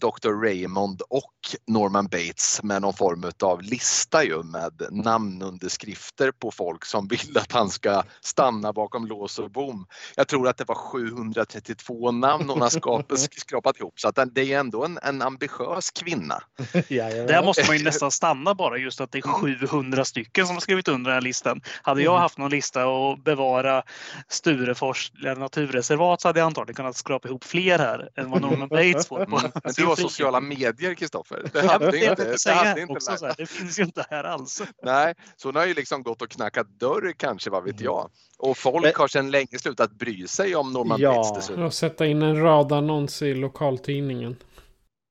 Dr. 0.00 0.42
Raymond 0.42 1.02
och 1.08 1.32
Norman 1.66 2.06
Bates 2.06 2.62
med 2.62 2.82
någon 2.82 2.94
form 2.94 3.24
av 3.42 3.62
lista 3.62 4.24
ju 4.24 4.42
med 4.42 4.82
namnunderskrifter 4.90 6.30
på 6.30 6.50
folk 6.50 6.84
som 6.84 7.08
vill 7.08 7.38
att 7.38 7.52
han 7.52 7.70
ska 7.70 8.02
stanna 8.20 8.72
bakom 8.72 9.06
lås 9.06 9.38
och 9.38 9.50
bom. 9.50 9.86
Jag 10.16 10.28
tror 10.28 10.48
att 10.48 10.56
det 10.56 10.68
var 10.68 10.74
732 10.74 12.10
namn 12.10 12.48
hon 12.48 12.60
har 12.60 12.68
skapat, 12.68 13.20
skrapat 13.36 13.80
ihop 13.80 14.00
så 14.00 14.08
att 14.08 14.18
det 14.34 14.52
är 14.52 14.58
ändå 14.58 14.84
en, 14.84 14.98
en 15.02 15.22
ambitiös 15.22 15.90
kvinna. 15.90 16.42
Där 16.88 17.44
måste 17.44 17.66
man 17.66 17.76
ju 17.76 17.84
nästan 17.84 18.10
stanna 18.10 18.54
bara 18.54 18.76
just 18.78 19.00
att 19.00 19.12
det 19.12 19.18
är 19.18 19.22
700 19.22 20.04
stycken 20.04 20.46
som 20.46 20.56
har 20.56 20.60
skrivit 20.60 20.88
under 20.88 21.10
den 21.10 21.16
här 21.16 21.20
listan. 21.20 21.60
Hade 21.82 22.02
jag 22.02 22.16
Mm. 22.16 22.22
haft 22.22 22.38
någon 22.38 22.50
lista 22.50 22.84
att 22.84 23.24
bevara 23.24 23.82
Sturefors 24.28 25.12
naturreservat 25.36 26.20
så 26.20 26.28
hade 26.28 26.40
jag 26.40 26.46
antagligen 26.46 26.74
kunnat 26.74 26.96
skrapa 26.96 27.28
ihop 27.28 27.44
fler 27.44 27.78
här 27.78 28.08
än 28.16 28.30
vad 28.30 28.42
Norman 28.42 28.68
Bates 28.68 29.06
får. 29.06 29.24
På. 29.24 29.40
Mm. 29.66 29.74
Men 29.76 29.84
du 29.84 29.88
har 30.02 30.08
sociala 30.08 30.40
medier 30.40 30.94
Kristoffer. 30.94 31.50
Det 31.52 31.58
Ja, 31.62 31.70
hade 31.70 31.98
inte, 31.98 32.36
det 32.44 32.52
hade 32.52 32.80
inte 32.80 32.92
också, 32.92 33.10
här, 33.10 33.34
det 33.38 33.46
finns 33.46 33.78
ju 33.78 33.82
inte 33.82 34.04
här 34.10 34.24
alls. 34.24 34.62
Nej, 34.82 35.14
så 35.36 35.48
hon 35.48 35.56
har 35.56 35.66
ju 35.66 35.74
liksom 35.74 36.02
gått 36.02 36.22
och 36.22 36.30
knackat 36.30 36.68
dörr 36.68 37.14
kanske, 37.16 37.50
vad 37.50 37.64
vet 37.64 37.80
jag. 37.80 38.10
Och 38.38 38.58
folk 38.58 38.96
har 38.96 39.08
sedan 39.08 39.30
länge 39.30 39.58
slutat 39.58 39.92
bry 39.92 40.26
sig 40.26 40.56
om 40.56 40.72
Norman 40.72 41.00
Bates 41.00 41.34
dessutom. 41.34 41.64
Och 41.64 41.74
sätta 41.74 42.06
in 42.06 42.22
en 42.22 42.42
radannons 42.42 43.22
i 43.22 43.34
lokaltidningen. 43.34 44.36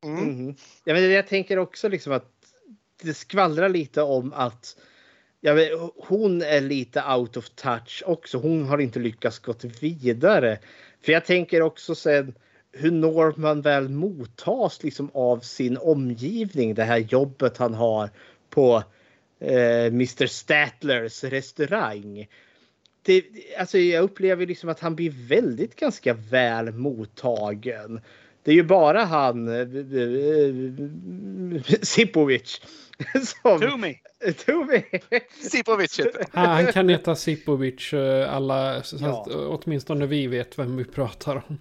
Mhm. 0.06 0.56
Ja, 0.84 0.94
men 0.94 1.12
jag 1.12 1.28
tänker 1.28 1.58
också 1.58 1.90
liksom 1.90 2.14
att 2.14 2.32
det 3.04 3.14
skvallrar 3.14 3.70
lite 3.70 4.02
om 4.02 4.34
att 4.34 4.76
ja, 5.42 5.54
hon 6.08 6.42
är 6.42 6.62
lite 6.62 7.04
out 7.04 7.38
of 7.38 7.50
touch 7.50 8.04
också. 8.06 8.38
Hon 8.38 8.66
har 8.66 8.78
inte 8.78 9.00
lyckats 9.00 9.40
gått 9.40 9.64
vidare. 9.64 10.60
För 11.06 11.12
jag 11.12 11.26
tänker 11.26 11.62
också 11.62 11.96
sen 11.96 12.36
hur 12.78 12.92
Norman 12.92 13.62
väl 13.62 13.90
mottas 13.90 14.84
liksom 14.84 15.10
av 15.14 15.40
sin 15.40 15.78
omgivning. 15.78 16.74
Det 16.74 16.84
här 16.84 16.98
jobbet 16.98 17.58
han 17.58 17.74
har 17.74 18.10
på 18.50 18.84
eh, 19.40 19.86
Mr 19.86 20.26
Statlers 20.28 21.24
restaurang. 21.24 22.28
Det, 23.02 23.24
alltså 23.60 23.78
jag 23.78 24.04
upplever 24.04 24.46
liksom 24.46 24.70
att 24.70 24.80
han 24.80 24.96
blir 24.96 25.28
väldigt 25.28 25.76
ganska 25.76 26.14
väl 26.14 26.72
mottagen. 26.72 28.02
Det 28.44 28.52
är 28.52 28.56
ju 28.56 28.64
bara 28.64 29.04
han 29.04 29.48
eh, 29.48 29.60
eh, 29.60 29.68
Sipovic 31.82 32.62
som... 33.42 33.60
Toomey! 33.62 33.96
Toomey! 34.46 34.84
Sipovic 35.52 36.00
heter 36.00 36.26
Han, 36.32 36.50
han 36.50 36.74
kan 36.74 36.90
heta 36.90 37.16
Sipovic, 37.16 37.94
eh, 37.94 38.36
alla, 38.36 38.84
Ja. 39.00 39.26
åtminstone 39.48 40.06
vi 40.06 40.28
vet 40.28 40.60
vem 40.60 40.78
vi 40.78 40.86
pratar 40.86 41.44
om. 41.48 41.58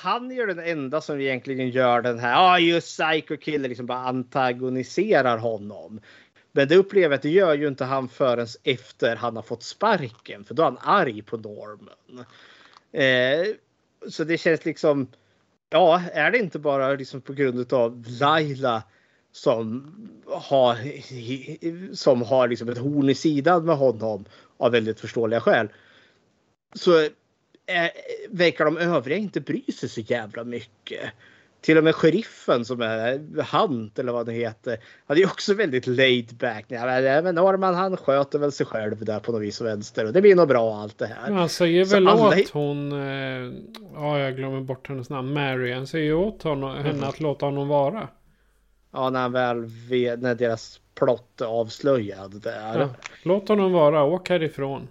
Han 0.00 0.30
är 0.30 0.34
ju 0.34 0.46
den 0.46 0.58
enda 0.58 1.00
som 1.00 1.20
egentligen 1.20 1.70
gör 1.70 2.02
den 2.02 2.18
här, 2.18 2.32
ja 2.32 2.52
ah, 2.52 2.58
just 2.58 3.00
Psycho 3.00 3.36
Killer, 3.36 3.68
liksom 3.68 3.86
bara 3.86 3.98
antagoniserar 3.98 5.38
honom. 5.38 6.00
Men 6.52 6.68
det 6.68 6.76
upplever 6.76 7.08
jag 7.08 7.14
att 7.14 7.22
det 7.22 7.28
gör 7.28 7.54
ju 7.54 7.68
inte 7.68 7.84
han 7.84 8.08
förrän 8.08 8.46
efter 8.64 9.16
han 9.16 9.36
har 9.36 9.42
fått 9.42 9.62
sparken, 9.62 10.44
för 10.44 10.54
då 10.54 10.62
är 10.62 10.64
han 10.64 10.78
arg 10.80 11.22
på 11.22 11.36
Norman. 11.36 12.24
Eh, 12.92 13.54
så 14.08 14.24
det 14.24 14.38
känns 14.38 14.64
liksom, 14.64 15.08
ja, 15.70 16.02
är 16.12 16.30
det 16.30 16.38
inte 16.38 16.58
bara 16.58 16.92
liksom 16.92 17.20
på 17.20 17.32
grund 17.32 17.72
av 17.72 18.04
Laila 18.20 18.82
som 19.32 19.92
har, 20.26 20.76
som 21.94 22.22
har 22.22 22.48
liksom 22.48 22.68
ett 22.68 22.78
horn 22.78 23.08
i 23.08 23.14
sidan 23.14 23.64
med 23.64 23.76
honom 23.76 24.24
av 24.56 24.72
väldigt 24.72 25.00
förståeliga 25.00 25.40
skäl. 25.40 25.68
Så 26.74 27.08
eh, 27.68 27.90
verkar 28.30 28.64
de 28.64 28.76
övriga 28.78 29.18
inte 29.18 29.40
bry 29.40 29.62
sig 29.72 29.88
så 29.88 30.00
jävla 30.00 30.44
mycket. 30.44 31.00
Till 31.60 31.78
och 31.78 31.84
med 31.84 31.94
sheriffen 31.94 32.64
som 32.64 32.80
är 32.82 33.20
Hunt 33.58 33.98
eller 33.98 34.12
vad 34.12 34.26
det 34.26 34.32
heter. 34.32 34.78
Han 35.06 35.18
är 35.18 35.26
också 35.26 35.54
väldigt 35.54 35.86
laid 35.86 36.36
back. 36.36 36.64
Ja, 36.68 36.84
men, 37.22 37.34
Norman 37.34 37.74
han 37.74 37.96
sköter 37.96 38.38
väl 38.38 38.52
sig 38.52 38.66
själv 38.66 39.04
där 39.04 39.20
på 39.20 39.32
något 39.32 39.42
vis 39.42 39.60
och 39.60 39.66
vänster 39.66 40.06
och 40.06 40.12
det 40.12 40.20
blir 40.20 40.36
nog 40.36 40.48
bra 40.48 40.76
allt 40.76 40.98
det 40.98 41.06
här. 41.06 41.30
Han 41.32 41.48
säger 41.48 41.84
Så 41.84 41.94
väl 41.94 42.08
alla- 42.08 42.28
åt 42.28 42.50
hon, 42.50 42.92
eh, 42.92 43.52
ja 43.94 44.18
jag 44.18 44.36
glömmer 44.36 44.60
bort 44.60 44.88
hennes 44.88 45.10
namn, 45.10 45.32
Mary. 45.32 45.72
Han 45.72 45.86
säger 45.86 46.14
åt 46.14 46.42
honom, 46.42 46.76
henne 46.76 46.88
Mm. 46.90 47.04
att 47.04 47.20
låta 47.20 47.46
honom 47.46 47.68
vara. 47.68 48.08
Ja, 48.92 49.10
när 49.10 49.20
han 49.20 49.32
väl 49.32 49.64
vet, 49.90 50.20
när 50.20 50.34
deras 50.34 50.80
plott 50.94 51.40
är 51.40 51.46
avslöjad 51.46 52.40
där. 52.42 52.78
Ja, 52.80 52.88
låt 53.22 53.48
honom 53.48 53.72
vara, 53.72 54.04
åk 54.04 54.28
härifrån. 54.28 54.88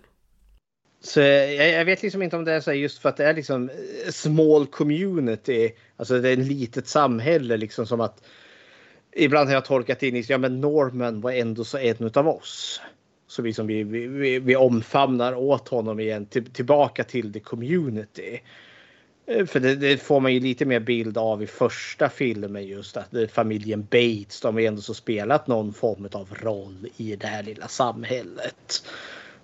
Så 1.07 1.19
jag, 1.19 1.69
jag 1.69 1.85
vet 1.85 2.03
liksom 2.03 2.21
inte 2.21 2.35
om 2.35 2.45
det 2.45 2.53
är 2.53 2.61
så 2.61 2.71
här 2.71 2.77
just 2.77 2.99
för 2.99 3.09
att 3.09 3.17
det 3.17 3.25
är 3.25 3.33
liksom 3.33 3.69
eh, 3.69 4.11
small 4.11 4.67
community. 4.67 5.71
Alltså 5.97 6.19
det 6.19 6.29
är 6.29 6.33
ett 6.33 6.47
litet 6.47 6.87
samhälle 6.87 7.57
liksom 7.57 7.87
som 7.87 8.01
att 8.01 8.23
ibland 9.15 9.47
har 9.47 9.53
jag 9.53 9.65
tolkat 9.65 10.03
in 10.03 10.15
i 10.15 10.23
ja 10.27 10.37
men 10.37 10.61
Norman 10.61 11.21
var 11.21 11.31
ändå 11.31 11.63
så 11.63 11.77
en 11.77 12.11
av 12.13 12.27
oss. 12.27 12.81
Så 13.27 13.41
vi, 13.41 13.53
som 13.53 13.67
vi, 13.67 13.83
vi, 13.83 14.07
vi, 14.07 14.39
vi 14.39 14.55
omfamnar 14.55 15.35
åt 15.35 15.67
honom 15.67 15.99
igen 15.99 16.25
till, 16.25 16.51
tillbaka 16.51 17.03
till 17.03 17.33
the 17.33 17.39
community. 17.39 18.39
Eh, 19.27 19.45
för 19.45 19.59
det, 19.59 19.75
det 19.75 19.97
får 19.97 20.19
man 20.19 20.33
ju 20.33 20.39
lite 20.39 20.65
mer 20.65 20.79
bild 20.79 21.17
av 21.17 21.43
i 21.43 21.47
första 21.47 22.09
filmen 22.09 22.67
just 22.67 22.97
att 22.97 23.07
familjen 23.31 23.83
Bates. 23.83 24.41
De 24.41 24.55
har 24.55 24.61
ju 24.61 24.67
ändå 24.67 24.81
så 24.81 24.93
spelat 24.93 25.47
någon 25.47 25.73
form 25.73 26.09
av 26.11 26.29
roll 26.41 26.87
i 26.97 27.15
det 27.15 27.27
här 27.27 27.43
lilla 27.43 27.67
samhället. 27.67 28.83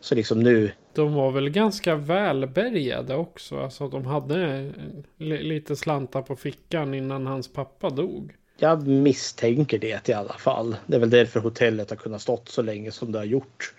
Så 0.04 0.16
liksom 0.16 0.40
nu 0.40 0.72
De 0.94 1.14
var 1.14 1.32
väl 1.32 1.50
ganska 1.50 1.96
välbärgade 1.96 3.16
också. 3.16 3.60
Alltså 3.60 3.88
de 3.88 4.06
hade 4.06 4.72
li- 5.18 5.44
lite 5.44 5.76
slantar 5.76 6.22
på 6.22 6.36
fickan 6.36 6.94
innan 6.94 7.28
hans 7.28 7.54
pappa 7.54 7.90
dog. 7.90 8.36
Jag 8.58 8.88
misstänker 8.88 9.80
det 9.80 10.10
i 10.10 10.14
alla 10.14 10.34
fall. 10.34 10.76
Det 10.88 10.96
är 10.96 11.00
väl 11.00 11.10
därför 11.10 11.40
hotellet 11.40 11.90
har 11.90 11.98
kunnat 11.98 12.22
stått 12.22 12.50
så 12.50 12.62
länge 12.62 12.92
som 12.92 13.12
det 13.12 13.18
har 13.18 13.26
gjort. 13.26 13.74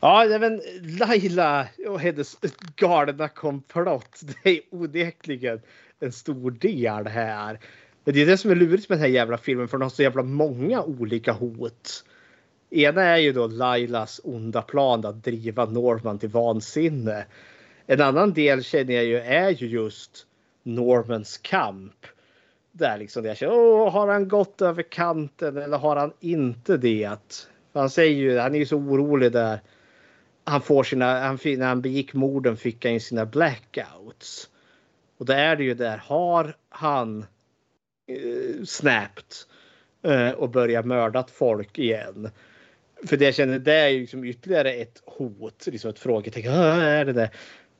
Ja, 0.00 0.38
men 0.40 0.60
Laila 1.00 1.68
och 1.88 2.00
hennes 2.00 2.36
galna 2.76 3.28
komplott. 3.28 4.20
Det 4.42 4.50
är 4.50 4.60
onekligen 4.70 5.60
en 6.00 6.12
stor 6.12 6.50
del 6.50 7.06
här. 7.06 7.60
Men 8.04 8.14
det 8.14 8.22
är 8.22 8.26
det 8.26 8.38
som 8.38 8.50
är 8.50 8.54
lurigt 8.54 8.88
med 8.88 8.98
den 8.98 9.02
här 9.02 9.14
jävla 9.14 9.38
filmen 9.38 9.68
för 9.68 9.78
den 9.78 9.82
har 9.82 9.90
så 9.90 10.02
jävla 10.02 10.22
många 10.22 10.82
olika 10.82 11.32
hot 11.32 12.04
Ena 12.74 13.02
är 13.02 13.16
ju 13.16 13.32
då 13.32 13.46
Lailas 13.46 14.20
onda 14.24 14.62
plan 14.62 15.06
att 15.06 15.24
driva 15.24 15.64
Norman 15.64 16.18
till 16.18 16.28
vansinne. 16.28 17.26
En 17.86 18.00
annan 18.00 18.32
del 18.32 18.64
känner 18.64 18.94
jag 18.94 19.04
ju 19.04 19.18
är 19.18 19.50
ju 19.50 19.66
just 19.66 20.26
Normans 20.62 21.38
kamp. 21.38 22.06
Där 22.72 22.98
liksom 22.98 23.24
jag 23.24 23.36
känner, 23.36 23.54
Åh, 23.54 23.90
har 23.92 24.08
han 24.08 24.28
gått 24.28 24.62
över 24.62 24.82
kanten 24.82 25.56
eller 25.56 25.78
har 25.78 25.96
han 25.96 26.12
inte 26.20 26.76
det? 26.76 27.18
För 27.72 27.80
han 27.80 27.90
säger 27.90 28.16
ju, 28.16 28.38
han 28.38 28.54
är 28.54 28.58
ju 28.58 28.66
så 28.66 28.76
orolig 28.76 29.32
där. 29.32 29.60
Han 30.44 30.60
får 30.60 30.82
sina, 30.82 31.20
han, 31.20 31.38
när 31.44 31.66
han 31.66 31.82
begick 31.82 32.14
morden 32.14 32.56
fick 32.56 32.84
han 32.84 32.94
ju 32.94 33.00
sina 33.00 33.26
blackouts. 33.26 34.50
Och 35.18 35.26
då 35.26 35.32
är 35.32 35.56
det 35.56 35.64
ju 35.64 35.74
där, 35.74 35.96
har 35.96 36.56
han 36.68 37.26
eh, 38.06 38.64
snappt 38.64 39.46
eh, 40.02 40.30
och 40.30 40.50
börjat 40.50 40.86
mördat 40.86 41.30
folk 41.30 41.78
igen? 41.78 42.30
För 43.06 43.16
det 43.16 43.24
jag 43.24 43.34
känner, 43.34 43.58
det 43.58 43.74
är 43.74 43.88
ju 43.88 44.00
liksom 44.00 44.24
ytterligare 44.24 44.72
ett 44.72 45.02
hot, 45.06 45.66
liksom 45.66 45.90
ett 45.90 45.98
frågetecken. 45.98 46.52
"Ah, 46.52 46.82
Är 46.82 47.04
det 47.04 47.12
det? 47.12 47.30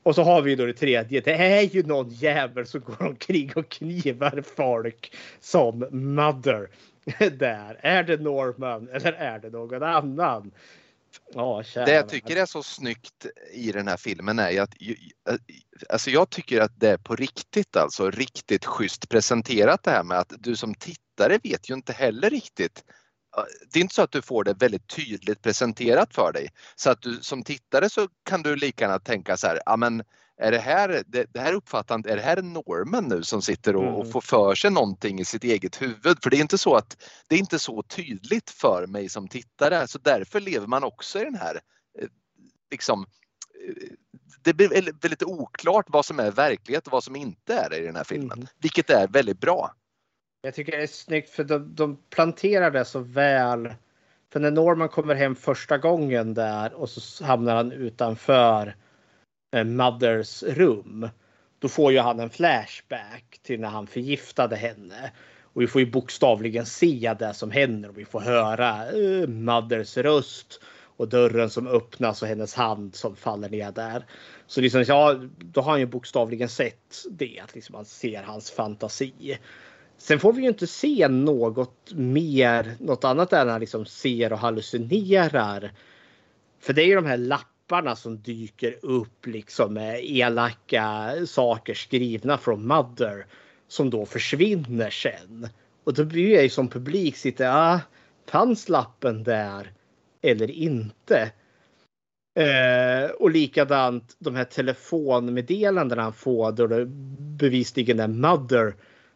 Och 0.03 0.15
så 0.15 0.23
har 0.23 0.41
vi 0.41 0.49
ju 0.49 0.55
då 0.55 0.65
det 0.65 0.73
tredje. 0.73 1.21
Det 1.21 1.33
är 1.33 1.61
ju 1.61 1.83
någon 1.83 2.09
jävel 2.09 2.67
som 2.67 2.81
går 2.81 3.01
omkring 3.03 3.51
och 3.55 3.69
knivar 3.69 4.43
folk 4.55 5.15
som 5.39 5.87
mother. 5.91 6.69
Där. 7.37 7.79
Är 7.81 8.03
det 8.03 8.17
Norman 8.17 8.89
eller 8.89 9.13
är 9.13 9.39
det 9.39 9.49
någon 9.49 9.83
annan? 9.83 10.51
Ja, 11.33 11.63
Det 11.73 11.93
jag 11.93 12.09
tycker 12.09 12.35
är 12.35 12.45
så 12.45 12.63
snyggt 12.63 13.25
i 13.53 13.71
den 13.71 13.87
här 13.87 13.97
filmen 13.97 14.39
är 14.39 14.51
ju 14.51 14.59
att 14.59 14.73
alltså 15.89 16.09
jag 16.09 16.29
tycker 16.29 16.61
att 16.61 16.79
det 16.79 16.89
är 16.89 16.97
på 16.97 17.15
riktigt 17.15 17.75
alltså 17.75 18.11
riktigt 18.11 18.65
schysst 18.65 19.09
presenterat 19.09 19.83
det 19.83 19.91
här 19.91 20.03
med 20.03 20.17
att 20.19 20.33
du 20.39 20.55
som 20.55 20.73
tittare 20.75 21.39
vet 21.43 21.69
ju 21.69 21.73
inte 21.73 21.93
heller 21.93 22.29
riktigt. 22.29 22.83
Det 23.73 23.79
är 23.79 23.81
inte 23.81 23.95
så 23.95 24.01
att 24.01 24.11
du 24.11 24.21
får 24.21 24.43
det 24.43 24.53
väldigt 24.53 24.87
tydligt 24.87 25.41
presenterat 25.41 26.13
för 26.13 26.31
dig 26.33 26.49
så 26.75 26.89
att 26.89 27.01
du 27.01 27.13
som 27.21 27.43
tittare 27.43 27.89
så 27.89 28.07
kan 28.23 28.41
du 28.43 28.55
lika 28.55 28.85
gärna 28.85 28.99
tänka 28.99 29.37
så 29.37 29.47
här, 29.47 29.59
ja 29.65 29.77
men 29.77 30.03
är 30.37 30.51
det 30.51 30.59
här, 30.59 31.03
det, 31.07 31.25
det 31.33 31.39
här 31.39 31.53
uppfattandet, 31.53 32.11
är 32.11 32.15
det 32.15 32.21
här 32.21 32.41
Norman 32.41 33.03
nu 33.03 33.23
som 33.23 33.41
sitter 33.41 33.75
och, 33.75 33.87
och 33.93 33.99
Mm. 34.01 34.11
får 34.11 34.21
för 34.21 34.55
sig 34.55 34.71
någonting 34.71 35.19
i 35.19 35.25
sitt 35.25 35.43
eget 35.43 35.81
huvud? 35.81 36.17
För 36.23 36.29
det 36.29 36.37
är 36.37 36.41
inte 36.41 36.57
så 36.57 36.75
att 36.75 36.97
det 37.27 37.35
är 37.35 37.39
inte 37.39 37.59
så 37.59 37.83
tydligt 37.83 38.49
för 38.49 38.87
mig 38.87 39.09
som 39.09 39.27
tittare 39.27 39.87
så 39.87 39.97
därför 39.97 40.39
lever 40.39 40.67
man 40.67 40.83
också 40.83 41.19
i 41.19 41.23
den 41.23 41.35
här 41.35 41.55
eh, 42.01 42.07
liksom 42.71 43.05
eh, 43.67 43.87
det 44.43 44.53
blir 44.53 44.69
väldigt, 45.01 45.23
oklart 45.23 45.85
vad 45.89 46.05
som 46.05 46.19
är 46.19 46.31
verklighet 46.31 46.87
och 46.87 46.91
vad 46.93 47.03
som 47.03 47.15
inte 47.15 47.53
är 47.53 47.69
det 47.69 47.77
i 47.77 47.85
den 47.85 47.95
här 47.95 48.03
filmen. 48.03 48.47
Vilket 48.61 48.89
är 48.89 49.07
väldigt 49.07 49.39
bra. 49.39 49.73
Jag 50.45 50.53
tycker 50.53 50.71
det 50.71 50.83
är 50.83 50.87
snyggt 50.87 51.29
för 51.29 51.43
de, 51.43 51.75
de 51.75 51.97
planterar 52.09 52.71
det 52.71 52.85
så 52.85 52.99
väl. 52.99 53.73
För 54.33 54.39
när 54.39 54.51
Norman 54.51 54.89
kommer 54.89 55.15
hem 55.15 55.35
första 55.35 55.77
gången 55.77 56.33
där 56.33 56.73
och 56.73 56.89
så 56.89 57.25
hamnar 57.25 57.55
han 57.55 57.71
utanför 57.71 58.75
eh, 59.55 59.63
Mothers 59.63 60.43
rum. 60.43 61.09
Då 61.59 61.67
får 61.67 61.91
ju 61.91 61.99
han 61.99 62.19
en 62.19 62.29
flashback 62.29 63.39
till 63.43 63.59
när 63.59 63.67
han 63.67 63.87
förgiftade 63.87 64.55
henne. 64.55 65.11
Och 65.41 65.61
vi 65.61 65.67
får 65.67 65.81
ju 65.81 65.91
bokstavligen 65.91 66.65
se 66.65 67.15
det 67.19 67.33
som 67.33 67.51
händer 67.51 67.89
och 67.89 67.97
vi 67.97 68.05
får 68.05 68.19
höra 68.19 68.89
eh, 68.89 69.27
Mothers 69.27 69.97
röst 69.97 70.61
och 70.97 71.09
dörren 71.09 71.49
som 71.49 71.67
öppnas 71.67 72.21
och 72.21 72.27
hennes 72.27 72.53
hand 72.53 72.95
som 72.95 73.15
faller 73.15 73.49
ner 73.49 73.71
där. 73.71 74.05
Så 74.47 74.61
liksom, 74.61 74.83
ja, 74.87 75.19
då 75.37 75.61
har 75.61 75.71
han 75.71 75.79
ju 75.79 75.85
bokstavligen 75.85 76.49
sett 76.49 77.03
det. 77.11 77.39
Att 77.43 77.55
liksom 77.55 77.73
man 77.73 77.85
ser 77.85 78.23
hans 78.23 78.51
fantasi. 78.51 79.37
Sen 79.97 80.19
får 80.19 80.33
vi 80.33 80.41
ju 80.41 80.47
inte 80.47 80.67
se 80.67 81.07
något 81.07 81.93
mer, 81.93 82.75
något 82.79 83.03
annat 83.03 83.33
än 83.33 83.49
han 83.49 83.59
liksom 83.59 83.85
ser 83.85 84.33
och 84.33 84.39
hallucinerar. 84.39 85.71
För 86.59 86.73
det 86.73 86.81
är 86.83 86.85
ju 86.85 86.95
de 86.95 87.05
här 87.05 87.17
lapparna 87.17 87.95
som 87.95 88.21
dyker 88.21 88.75
upp 88.81 89.25
liksom 89.25 89.73
med 89.73 89.99
elaka 90.03 91.13
saker 91.25 91.73
skrivna 91.73 92.37
från 92.37 92.67
Mother 92.67 93.25
som 93.67 93.89
då 93.89 94.05
försvinner 94.05 94.89
sen. 94.89 95.49
Och 95.83 95.93
då 95.93 96.05
blir 96.05 96.33
jag 96.33 96.43
ju 96.43 96.49
som 96.49 96.67
publik 96.67 97.15
sitter, 97.15 97.49
ah, 97.49 97.79
fanns 98.25 98.69
lappen 98.69 99.23
där 99.23 99.71
eller 100.21 100.51
inte? 100.51 101.31
Eh, 102.39 103.09
och 103.09 103.31
likadant 103.31 104.15
de 104.19 104.35
här 104.35 104.43
telefonmeddelandena 104.43 106.01
han 106.01 106.13
får 106.13 106.51
då 106.51 106.67
det 106.67 106.85
bevisligen 107.37 107.99
är 107.99 108.07
Mother 108.07 108.75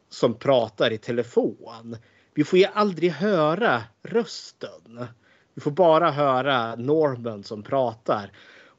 som 0.09 0.33
pratar 0.33 0.91
i 0.91 0.97
telefon. 0.97 1.97
Vi 2.33 2.43
får 2.43 2.59
ju 2.59 2.65
aldrig 2.65 3.11
höra 3.11 3.83
rösten. 4.03 5.07
Vi 5.53 5.61
får 5.61 5.71
bara 5.71 6.11
höra 6.11 6.75
Norman 6.75 7.43
som 7.43 7.63
pratar. 7.63 8.31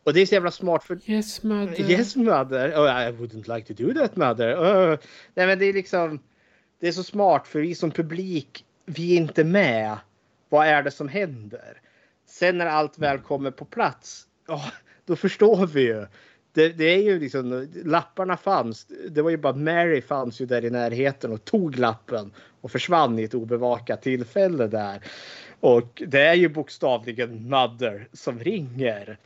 Och 0.05 0.15
det 0.15 0.21
är 0.21 0.27
så 0.27 0.35
jävla 0.35 0.51
smart 0.51 0.85
för... 0.85 1.11
Yes 1.11 1.43
mother. 1.43 1.91
Yes 1.91 2.17
mother. 2.17 2.75
Oh, 2.75 3.09
I 3.09 3.13
wouldn't 3.13 3.55
like 3.55 3.75
to 3.75 3.83
do 3.83 3.95
that 3.95 4.17
mother. 4.17 4.57
Oh. 4.57 4.99
Nej 5.35 5.47
men 5.47 5.59
det 5.59 5.65
är 5.65 5.73
liksom... 5.73 6.23
Det 6.81 6.89
är 6.89 6.93
så 6.93 7.03
smart 7.03 7.47
för 7.47 7.61
vi 7.61 7.75
som 7.75 7.91
publik, 7.91 8.65
vi 8.87 9.13
är 9.13 9.17
inte 9.17 9.45
med. 9.45 9.97
Vad 10.49 10.67
är 10.67 10.83
det 10.83 10.91
som 10.91 11.09
händer? 11.09 11.81
Sen 12.27 12.59
när 12.59 12.67
allt 12.67 12.99
väl 12.99 13.19
kommer 13.19 13.51
på 13.51 13.65
plats, 13.65 14.27
ja, 14.49 14.65
då 15.05 15.17
förstår 15.17 15.67
vi 15.67 15.81
ju. 15.81 16.07
Det, 16.53 16.69
det 16.69 16.85
är 16.85 17.03
ju 17.03 17.21
liksom, 17.21 17.69
lapparna 17.85 18.37
fanns. 18.37 18.87
Det 19.11 19.23
var 19.23 19.31
ju 19.31 19.37
bara 19.37 19.57
Mary 19.57 20.03
fanns 20.03 20.41
ju 20.41 20.47
där 20.47 20.65
i 20.65 20.71
närheten 20.71 21.33
och 21.33 21.45
tog 21.45 21.79
lappen 21.79 22.33
och 22.61 22.71
försvann 22.71 23.19
i 23.19 23.23
ett 23.23 23.35
obevakat 23.35 24.03
tillfälle 24.03 24.67
där. 24.67 25.03
Och 25.61 26.03
det 26.07 26.21
är 26.21 26.35
ju 26.35 26.49
bokstavligen 26.49 27.49
Mother 27.49 28.09
som 28.13 28.39
ringer. 28.39 29.19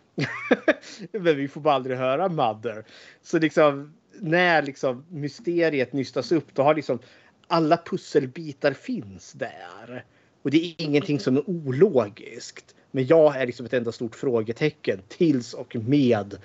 Men 1.12 1.36
vi 1.36 1.48
får 1.48 1.60
bara 1.60 1.74
aldrig 1.74 1.96
höra 1.96 2.28
Mother. 2.28 2.84
Så 3.22 3.38
liksom 3.38 3.94
när 4.20 4.62
liksom 4.62 5.04
mysteriet 5.08 5.92
nystas 5.92 6.32
upp 6.32 6.46
då 6.52 6.62
har 6.62 6.74
liksom 6.74 6.98
alla 7.46 7.76
pusselbitar 7.76 8.72
finns 8.72 9.32
där. 9.32 10.04
Och 10.42 10.50
det 10.50 10.66
är 10.66 10.74
ingenting 10.78 11.20
som 11.20 11.36
är 11.36 11.50
ologiskt. 11.50 12.74
Men 12.90 13.06
jag 13.06 13.36
är 13.36 13.46
liksom 13.46 13.66
ett 13.66 13.72
enda 13.72 13.92
stort 13.92 14.14
frågetecken 14.14 15.00
tills 15.08 15.54
och 15.54 15.76
med 15.76 16.36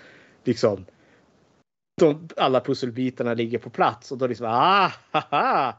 liksom 0.50 0.86
de, 2.02 2.30
alla 2.38 2.62
pusselbitarna 2.62 3.34
ligger 3.34 3.58
på 3.60 3.70
plats 3.70 4.12
och 4.12 4.18
då 4.18 4.28
liksom 4.28 4.46
ah, 4.50 4.92
haha. 5.12 5.76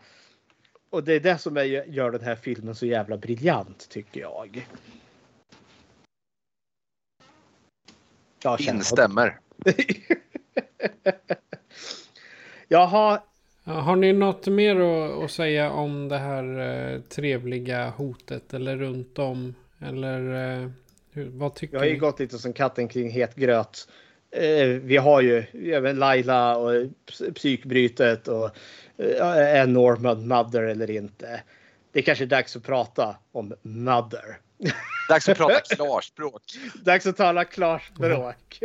Och 0.91 1.05
det 1.05 1.13
är 1.15 1.21
det 1.21 1.39
som 1.39 1.57
är, 1.57 1.65
gör 1.65 2.11
den 2.11 2.21
här 2.21 2.37
filmen 2.37 2.75
så 2.75 2.87
jävla 2.87 3.17
briljant 3.17 3.89
tycker 3.89 4.21
jag. 4.21 4.67
Ja, 8.43 8.59
känner- 8.59 8.79
Instämmer. 8.79 9.41
Jaha, 12.69 13.23
Ja, 13.65 13.73
Har 13.73 13.97
ni 13.97 14.13
något 14.13 14.47
mer 14.47 14.81
att, 14.81 15.25
att 15.25 15.31
säga 15.31 15.71
om 15.71 16.09
det 16.09 16.19
här 16.19 16.59
eh, 16.95 17.01
trevliga 17.01 17.91
hotet 17.91 18.55
eller 18.55 18.77
runt 18.77 19.19
om? 19.19 19.55
Eller 19.79 20.21
eh, 20.63 20.71
hur, 21.13 21.29
vad 21.29 21.55
tycker 21.55 21.75
Jag 21.75 21.81
har 21.81 21.87
ju 21.87 21.93
ni? 21.93 21.99
gått 21.99 22.19
lite 22.21 22.39
som 22.39 22.53
katten 22.53 22.89
kring 22.89 23.11
het 23.11 23.35
gröt. 23.35 23.89
Eh, 24.33 24.67
vi 24.69 24.97
har 24.97 25.21
ju 25.21 25.45
även 25.75 25.97
Laila 25.97 26.57
och 26.57 26.73
ps- 27.07 27.35
psykbrytet 27.35 28.29
och 28.29 28.45
eh, 28.99 29.27
är 29.37 29.67
Norman 29.67 30.29
Mother 30.29 30.63
eller 30.63 30.91
inte. 30.91 31.43
Det 31.93 31.99
är 31.99 32.03
kanske 32.03 32.27
dags 32.27 32.57
att 32.57 32.63
prata 32.63 33.17
om 33.33 33.55
Mother. 33.63 34.39
Dags 35.09 35.29
att 35.29 35.37
prata 35.39 35.61
klarspråk. 35.77 36.43
Dags 36.85 37.07
att 37.07 37.17
tala 37.17 37.45
klarspråk. 37.45 38.59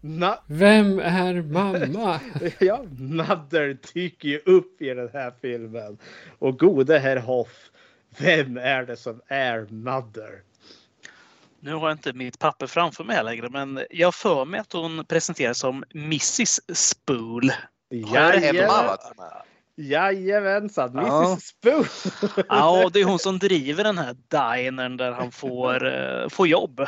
Ma- 0.00 0.38
Vem 0.46 0.98
är 0.98 1.42
mamma? 1.42 2.20
ja, 2.58 2.84
Mother 2.98 3.78
dyker 3.94 4.28
ju 4.28 4.38
upp 4.38 4.82
i 4.82 4.88
den 4.94 5.08
här 5.12 5.32
filmen. 5.40 5.98
Och 6.38 6.58
gode 6.58 6.98
herr 6.98 7.16
Hoff, 7.16 7.70
vem 8.18 8.56
är 8.58 8.82
det 8.82 8.96
som 8.96 9.20
är 9.26 9.66
Mother? 9.70 10.42
Nu 11.60 11.74
har 11.74 11.88
jag 11.88 11.94
inte 11.94 12.12
mitt 12.12 12.38
papper 12.38 12.66
framför 12.66 13.04
mig 13.04 13.24
längre, 13.24 13.48
men 13.48 13.84
jag 13.90 14.06
har 14.06 14.12
för 14.12 14.44
mig 14.44 14.60
att 14.60 14.72
hon 14.72 15.04
presenteras 15.04 15.58
som 15.58 15.84
Mrs 15.94 16.60
Spool. 16.72 17.52
Jajamensan, 19.76 20.92
Ja. 20.94 21.22
Mrs. 21.22 21.54
Ja, 22.48 22.84
och 22.84 22.92
det 22.92 23.00
är 23.00 23.04
hon 23.04 23.18
som 23.18 23.38
driver 23.38 23.84
den 23.84 23.98
här 23.98 24.16
dinern 24.28 24.96
där 24.96 25.12
han 25.12 25.32
får, 25.32 25.86
eh, 25.86 26.28
får 26.28 26.48
jobb. 26.48 26.80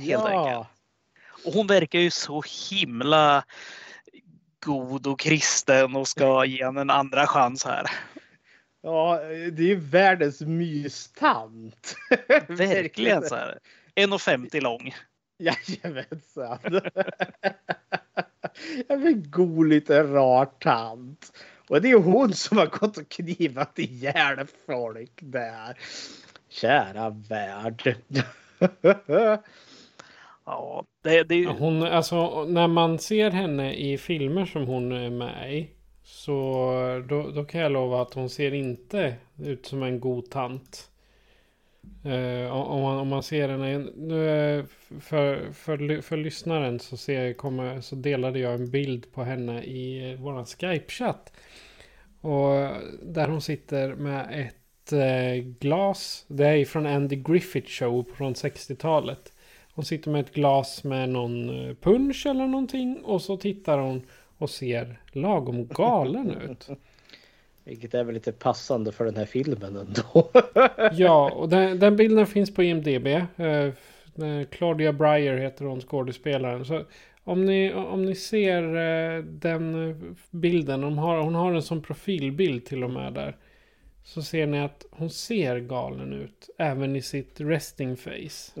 Helt 0.00 0.24
enkelt. 0.24 0.46
Ja. 0.46 0.66
Och 1.44 1.52
hon 1.52 1.66
verkar 1.66 1.98
ju 1.98 2.10
så 2.10 2.42
himla 2.70 3.44
god 4.64 5.06
och 5.06 5.20
kristen 5.20 5.96
och 5.96 6.08
ska 6.08 6.44
ge 6.44 6.64
henne 6.64 6.80
en 6.80 6.90
andra 6.90 7.26
chans 7.26 7.64
här. 7.64 7.86
Ja, 8.82 9.18
det 9.52 9.62
är 9.62 9.66
ju 9.66 9.80
världens 9.80 10.40
mystant. 10.40 11.96
Verkligen 12.48 13.22
så 13.22 13.34
här. 13.34 13.58
1,50 13.96 14.60
lång. 14.60 14.94
Jajamensan. 15.38 16.80
En 18.88 19.30
god 19.30 19.68
liten 19.68 20.12
rar 20.12 20.44
tant. 20.44 21.32
Och 21.68 21.82
det 21.82 21.88
är 21.88 21.90
ju 21.90 22.02
hon 22.02 22.32
som 22.32 22.58
har 22.58 22.66
gått 22.66 22.98
och 22.98 23.08
knivat 23.08 23.78
ihjäl 23.78 24.46
folk 24.66 25.18
där. 25.20 25.78
Kära 26.48 27.10
värld. 27.10 27.96
Ja, 30.44 30.84
det, 31.02 31.22
det... 31.22 31.46
Hon, 31.46 31.82
alltså, 31.82 32.44
när 32.44 32.68
man 32.68 32.98
ser 32.98 33.30
henne 33.30 33.74
i 33.74 33.98
filmer 33.98 34.46
som 34.46 34.66
hon 34.66 34.92
är 34.92 35.10
med 35.10 35.54
i. 35.54 35.70
Så 36.02 36.72
då, 37.08 37.30
då 37.30 37.44
kan 37.44 37.60
jag 37.60 37.72
lova 37.72 38.02
att 38.02 38.14
hon 38.14 38.30
ser 38.30 38.54
inte 38.54 39.14
ut 39.38 39.66
som 39.66 39.82
en 39.82 40.00
god 40.00 40.30
tant. 40.30 40.89
Eh, 42.04 42.52
om, 42.52 42.82
man, 42.82 42.98
om 42.98 43.08
man 43.08 43.22
ser 43.22 43.48
henne. 43.48 43.78
Nu, 43.96 44.28
eh, 44.30 44.64
för, 45.00 45.52
för, 45.52 46.00
för 46.00 46.16
lyssnaren 46.16 46.78
så, 46.80 46.96
ser, 46.96 47.32
kommer, 47.32 47.80
så 47.80 47.96
delade 47.96 48.38
jag 48.38 48.54
en 48.54 48.70
bild 48.70 49.12
på 49.12 49.22
henne 49.22 49.62
i 49.62 50.12
eh, 50.12 50.20
vår 50.20 50.44
Skype-chatt. 50.44 51.32
Och 52.20 52.54
eh, 52.54 52.76
där 53.02 53.28
hon 53.28 53.40
sitter 53.42 53.94
med 53.94 54.46
ett 54.46 54.92
eh, 54.92 55.44
glas. 55.44 56.24
Det 56.28 56.46
är 56.46 56.64
från 56.64 56.86
Andy 56.86 57.16
Griffith 57.16 57.68
Show 57.68 58.06
från 58.16 58.34
60-talet. 58.34 59.32
Hon 59.74 59.84
sitter 59.84 60.10
med 60.10 60.20
ett 60.20 60.34
glas 60.34 60.84
med 60.84 61.08
någon 61.08 61.48
punch 61.80 62.26
eller 62.26 62.46
någonting. 62.46 63.00
Och 63.04 63.22
så 63.22 63.36
tittar 63.36 63.78
hon 63.78 64.02
och 64.38 64.50
ser 64.50 65.00
lagom 65.12 65.66
galen 65.66 66.30
ut. 66.30 66.68
Vilket 67.64 67.94
är 67.94 68.04
väl 68.04 68.14
lite 68.14 68.32
passande 68.32 68.92
för 68.92 69.04
den 69.04 69.16
här 69.16 69.26
filmen 69.26 69.76
ändå. 69.76 70.30
ja, 70.92 71.30
och 71.30 71.48
den, 71.48 71.78
den, 71.78 71.96
bilden 71.96 72.26
finns 72.26 72.54
på 72.54 72.62
IMDB. 72.62 73.06
Eh, 73.06 74.46
Claudia 74.50 74.92
Breyer 74.92 75.36
heter 75.36 75.64
hon 75.64 75.80
skådespelaren. 75.80 76.64
Så 76.64 76.84
om 77.24 77.46
ni, 77.46 77.72
om 77.72 78.04
ni 78.04 78.14
ser 78.14 78.62
eh, 78.76 79.22
den 79.24 80.16
bilden, 80.30 80.82
hon 80.82 80.98
har, 80.98 81.22
hon 81.22 81.34
har 81.34 81.52
en 81.52 81.62
som 81.62 81.82
profilbild 81.82 82.66
till 82.66 82.84
och 82.84 82.90
med 82.90 83.12
där. 83.12 83.36
Så 84.04 84.22
ser 84.22 84.46
ni 84.46 84.60
att 84.60 84.84
hon 84.90 85.10
ser 85.10 85.58
galen 85.58 86.12
ut, 86.12 86.50
även 86.58 86.96
i 86.96 87.02
sitt 87.02 87.40
resting 87.40 87.96
face. 87.96 88.60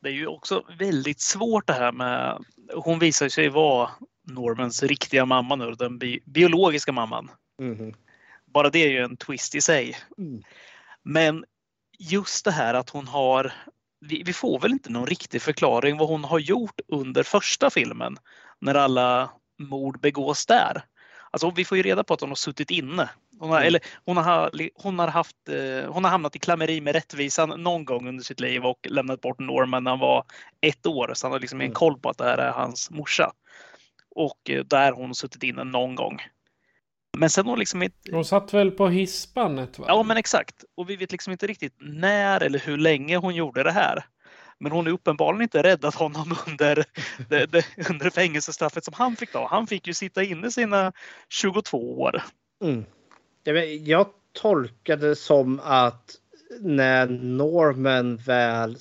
Det 0.00 0.08
är 0.08 0.12
ju 0.12 0.26
också 0.26 0.64
väldigt 0.78 1.20
svårt 1.20 1.66
det 1.66 1.72
här 1.72 1.92
med, 1.92 2.44
hon 2.74 2.98
visar 2.98 3.28
sig 3.28 3.48
vara 3.48 3.90
Normans 4.24 4.82
riktiga 4.82 5.26
mamma 5.26 5.56
nu, 5.56 5.72
den 5.72 5.98
bi 5.98 6.20
biologiska 6.24 6.92
mamman. 6.92 7.30
Mm. 7.60 7.94
Bara 8.46 8.70
det 8.70 8.78
är 8.78 8.88
ju 8.88 8.98
en 8.98 9.16
twist 9.16 9.54
i 9.54 9.60
sig. 9.60 9.96
Mm. 10.18 10.42
Men 11.02 11.44
just 11.98 12.44
det 12.44 12.50
här 12.50 12.74
att 12.74 12.90
hon 12.90 13.06
har 13.06 13.52
vi, 14.00 14.22
vi, 14.22 14.32
får 14.32 14.60
väl 14.60 14.72
inte 14.72 14.90
någon 14.90 15.06
riktig 15.06 15.42
förklaring 15.42 15.96
vad 15.96 16.08
hon 16.08 16.24
har 16.24 16.38
gjort 16.38 16.80
under 16.88 17.22
första 17.22 17.70
filmen 17.70 18.16
när 18.60 18.74
alla 18.74 19.30
mord 19.58 20.00
begås 20.00 20.46
där. 20.46 20.84
Alltså 21.30 21.50
vi 21.50 21.64
får 21.64 21.76
ju 21.76 21.82
reda 21.82 22.04
på 22.04 22.14
att 22.14 22.20
hon 22.20 22.30
har 22.30 22.36
suttit 22.36 22.70
inne. 22.70 23.10
Hon 23.38 23.50
har, 23.50 23.56
mm. 23.56 23.66
eller, 23.66 23.80
hon, 24.04 24.16
har, 24.16 24.50
hon, 24.74 24.98
har 24.98 25.08
haft, 25.08 25.36
eh, 25.48 25.92
hon 25.92 26.04
har 26.04 26.10
hamnat 26.10 26.36
i 26.36 26.38
klammeri 26.38 26.80
med 26.80 26.94
rättvisan 26.94 27.48
någon 27.48 27.84
gång 27.84 28.08
under 28.08 28.24
sitt 28.24 28.40
liv 28.40 28.64
och 28.64 28.86
lämnat 28.88 29.20
bort 29.20 29.38
Norman 29.38 29.84
när 29.84 29.90
han 29.90 30.00
var 30.00 30.24
ett 30.60 30.86
år. 30.86 31.12
Så 31.14 31.26
han 31.26 31.32
har 31.32 31.40
liksom 31.40 31.60
en 31.60 31.64
mm. 31.64 31.74
koll 31.74 31.98
på 31.98 32.08
att 32.08 32.18
det 32.18 32.24
här 32.24 32.38
är 32.38 32.50
hans 32.50 32.90
morsa. 32.90 33.32
Och 34.14 34.50
eh, 34.50 34.64
där 34.64 34.92
har 34.92 35.00
hon 35.00 35.14
suttit 35.14 35.42
inne 35.42 35.64
någon 35.64 35.94
gång. 35.94 36.20
Men 37.16 37.30
sen 37.30 37.46
har 37.46 37.56
liksom 37.56 37.82
inte... 37.82 37.96
Hon 38.12 38.24
satt 38.24 38.54
väl 38.54 38.70
på 38.70 38.88
hisspannet? 38.88 39.78
Va? 39.78 39.84
Ja, 39.88 40.02
men 40.02 40.16
exakt. 40.16 40.64
Och 40.74 40.90
vi 40.90 40.96
vet 40.96 41.12
liksom 41.12 41.32
inte 41.32 41.46
riktigt 41.46 41.74
när 41.78 42.40
eller 42.40 42.58
hur 42.58 42.76
länge 42.76 43.16
hon 43.16 43.34
gjorde 43.34 43.62
det 43.62 43.72
här. 43.72 44.04
Men 44.58 44.72
hon 44.72 44.86
är 44.86 44.90
uppenbarligen 44.90 45.42
inte 45.42 45.62
räddat 45.62 45.94
honom 45.94 46.36
under, 46.48 46.84
det, 47.28 47.46
det, 47.46 47.66
under 47.90 48.10
fängelsestraffet 48.10 48.84
som 48.84 48.94
han 48.96 49.16
fick 49.16 49.32
ta. 49.32 49.48
Han 49.50 49.66
fick 49.66 49.86
ju 49.86 49.94
sitta 49.94 50.22
inne 50.22 50.50
sina 50.50 50.92
22 51.28 52.00
år. 52.00 52.22
Mm. 52.62 52.84
Jag 53.84 54.06
tolkade 54.32 55.08
det 55.08 55.16
som 55.16 55.60
att 55.64 56.16
när 56.60 57.06
Norman 57.06 58.16
väl 58.16 58.76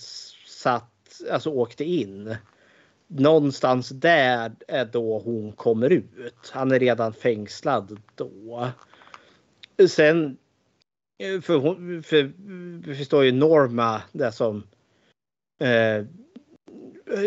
satt, 0.47 1.21
alltså 1.31 1.49
åkte 1.49 1.83
in 1.83 2.37
någonstans 3.19 3.89
där 3.89 4.51
är 4.67 4.85
då 4.85 5.19
hon 5.19 5.51
kommer 5.51 5.89
ut. 5.89 6.51
Han 6.51 6.71
är 6.71 6.79
redan 6.79 7.13
fängslad 7.13 7.99
då. 8.15 8.69
Sen, 9.89 10.37
eh, 11.23 11.41
för, 11.41 11.57
hon, 11.57 12.03
för 12.03 12.31
vi 12.87 12.95
förstår 12.95 13.23
ju 13.23 13.31
Norma, 13.31 14.01
det 14.11 14.31
som 14.31 14.63
eh, 15.59 16.05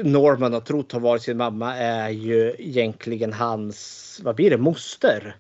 Norman 0.04 0.52
har 0.52 0.60
trott 0.60 0.92
har 0.92 1.00
varit 1.00 1.22
sin 1.22 1.36
mamma 1.36 1.76
är 1.76 2.10
ju 2.10 2.54
egentligen 2.58 3.32
hans, 3.32 4.20
vad 4.24 4.36
blir 4.36 4.50
det, 4.50 4.58
moster. 4.58 5.36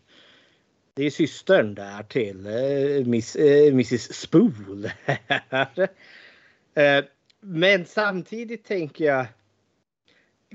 Det 0.94 1.04
är 1.04 1.10
systern 1.10 1.74
där 1.74 2.02
till 2.02 2.46
eh, 2.46 3.06
miss, 3.06 3.36
eh, 3.36 3.66
Mrs 3.66 4.14
Spool. 4.14 4.84
eh, 6.74 7.04
men 7.40 7.84
samtidigt 7.84 8.64
tänker 8.64 9.04
jag 9.04 9.26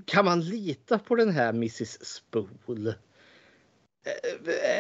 kan 0.06 0.26
man 0.26 0.42
lita 0.42 1.00
på 1.00 1.16
den 1.16 1.30
här 1.30 1.50
Mrs 1.50 2.06
Spool? 2.06 2.94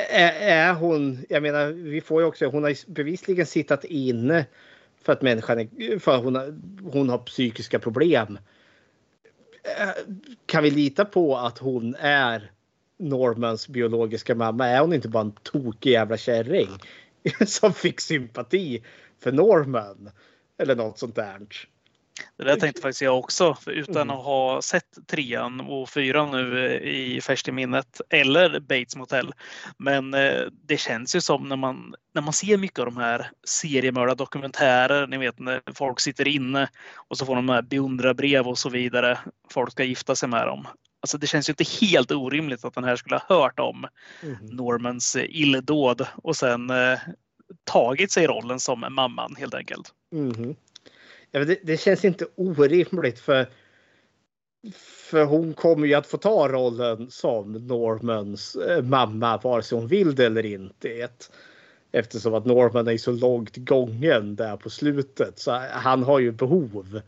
Är, 0.10 0.32
är 0.32 0.74
hon, 0.74 1.26
jag 1.30 1.44
menar, 1.44 1.68
vi 1.68 2.02
får 2.02 2.22
ju 2.22 2.28
också, 2.28 2.46
hon 2.46 2.64
har 2.64 2.92
bevisligen 2.92 3.46
sittat 3.46 3.84
inne 3.84 4.46
för 5.02 5.14
att 5.14 5.22
människan 5.22 5.60
är, 5.60 6.00
för 6.00 6.18
hon 6.18 6.36
har, 6.36 6.60
hon 6.92 7.10
har 7.10 7.18
psykiska 7.18 7.80
problem. 7.80 8.40
Kan 10.46 10.64
vi 10.64 10.72
lita 10.72 11.06
på 11.06 11.38
att 11.38 11.58
hon 11.58 11.96
är 12.00 12.52
Normans 12.98 13.68
biologiska 13.68 14.36
mamma? 14.36 14.68
Är 14.68 14.80
hon 14.80 14.94
inte 14.94 15.10
bara 15.10 15.24
en 15.24 15.32
tokig 15.32 15.92
jävla 15.92 16.18
kärring 16.18 16.70
som 17.46 17.74
fick 17.74 18.00
sympati 18.00 18.84
för 19.20 19.32
Norman? 19.32 20.10
Eller 20.58 20.76
något 20.76 21.00
sånt 21.00 21.16
där. 21.16 21.48
Det 22.38 22.44
där 22.44 22.56
tänkte 22.56 22.82
faktiskt 22.82 23.02
jag 23.02 23.20
också, 23.20 23.58
utan 23.66 24.02
mm. 24.02 24.10
att 24.10 24.26
ha 24.26 24.62
sett 24.62 25.08
trean 25.08 25.62
och 25.62 25.90
fyran 25.90 26.32
nu 26.32 26.66
eh, 26.66 26.90
i 26.90 27.22
färskt 27.22 27.48
i 27.48 27.52
minnet, 27.52 28.02
eller 28.10 28.60
Bates 28.60 28.96
Motel. 28.96 29.34
Men 29.78 30.14
eh, 30.14 30.42
det 30.66 30.78
känns 30.78 31.16
ju 31.16 31.22
som 31.22 31.50
när 31.50 31.56
man, 31.56 31.96
när 32.14 32.22
man 32.22 32.34
ser 32.34 32.58
mycket 32.58 32.80
av 32.80 32.86
de 32.86 32.98
här 32.98 33.32
seriemördardokumentärer, 33.44 35.08
ni 35.08 35.18
vet 35.18 35.40
när 35.40 35.62
folk 35.74 36.00
sitter 36.00 36.28
inne 36.28 36.70
och 36.96 37.18
så 37.18 37.26
får 37.26 37.36
de 37.36 37.50
här 37.50 37.62
beundrarbrev 37.62 38.48
och 38.48 38.58
så 38.58 38.70
vidare. 38.70 39.20
Folk 39.50 39.72
ska 39.72 39.84
gifta 39.84 40.16
sig 40.16 40.30
med 40.30 40.48
dem. 40.48 40.68
Alltså 41.00 41.18
det 41.18 41.28
känns 41.28 41.50
ju 41.50 41.52
inte 41.52 41.86
helt 41.86 42.12
orimligt 42.12 42.66
att 42.66 42.74
den 42.74 42.84
här 42.84 42.96
skulle 42.96 43.16
ha 43.16 43.36
hört 43.36 43.60
om 43.60 43.88
mm. 44.24 44.38
Normans 44.42 45.16
eh, 45.16 45.26
illdåd 45.30 46.08
och 46.16 46.36
sen 46.36 46.70
eh, 46.70 47.00
tagit 47.64 48.12
sig 48.12 48.28
rollen 48.28 48.60
som 48.60 48.86
mamman 48.90 49.36
helt 49.36 49.54
enkelt. 49.54 49.94
Mm 50.14 50.56
det, 51.32 51.60
det 51.64 51.78
känns 51.78 52.06
inte 52.06 52.28
orimligt 52.36 53.20
för 53.20 53.48
för 55.12 55.26
hon 55.26 55.54
kommer 55.54 55.88
ju 55.88 55.94
att 55.94 56.08
få 56.08 56.18
ta 56.18 56.48
rollen 56.48 57.12
som 57.12 57.52
Normans 57.52 58.56
eh, 58.56 58.84
mamma 58.84 59.38
vare 59.38 59.64
sig 59.64 59.78
hon 59.78 59.88
vill 59.88 60.16
det 60.16 60.26
eller 60.26 60.46
inte. 60.46 61.10
Eftersom 61.92 62.34
att 62.34 62.46
Norman 62.46 62.88
är 62.88 62.98
så 62.98 63.12
långt 63.12 63.58
gången 63.58 64.36
där 64.36 64.58
på 64.58 64.70
slutet 64.70 65.40
så 65.40 65.52
han 65.72 66.04
har 66.04 66.20
ju 66.20 66.32
behov 66.32 67.02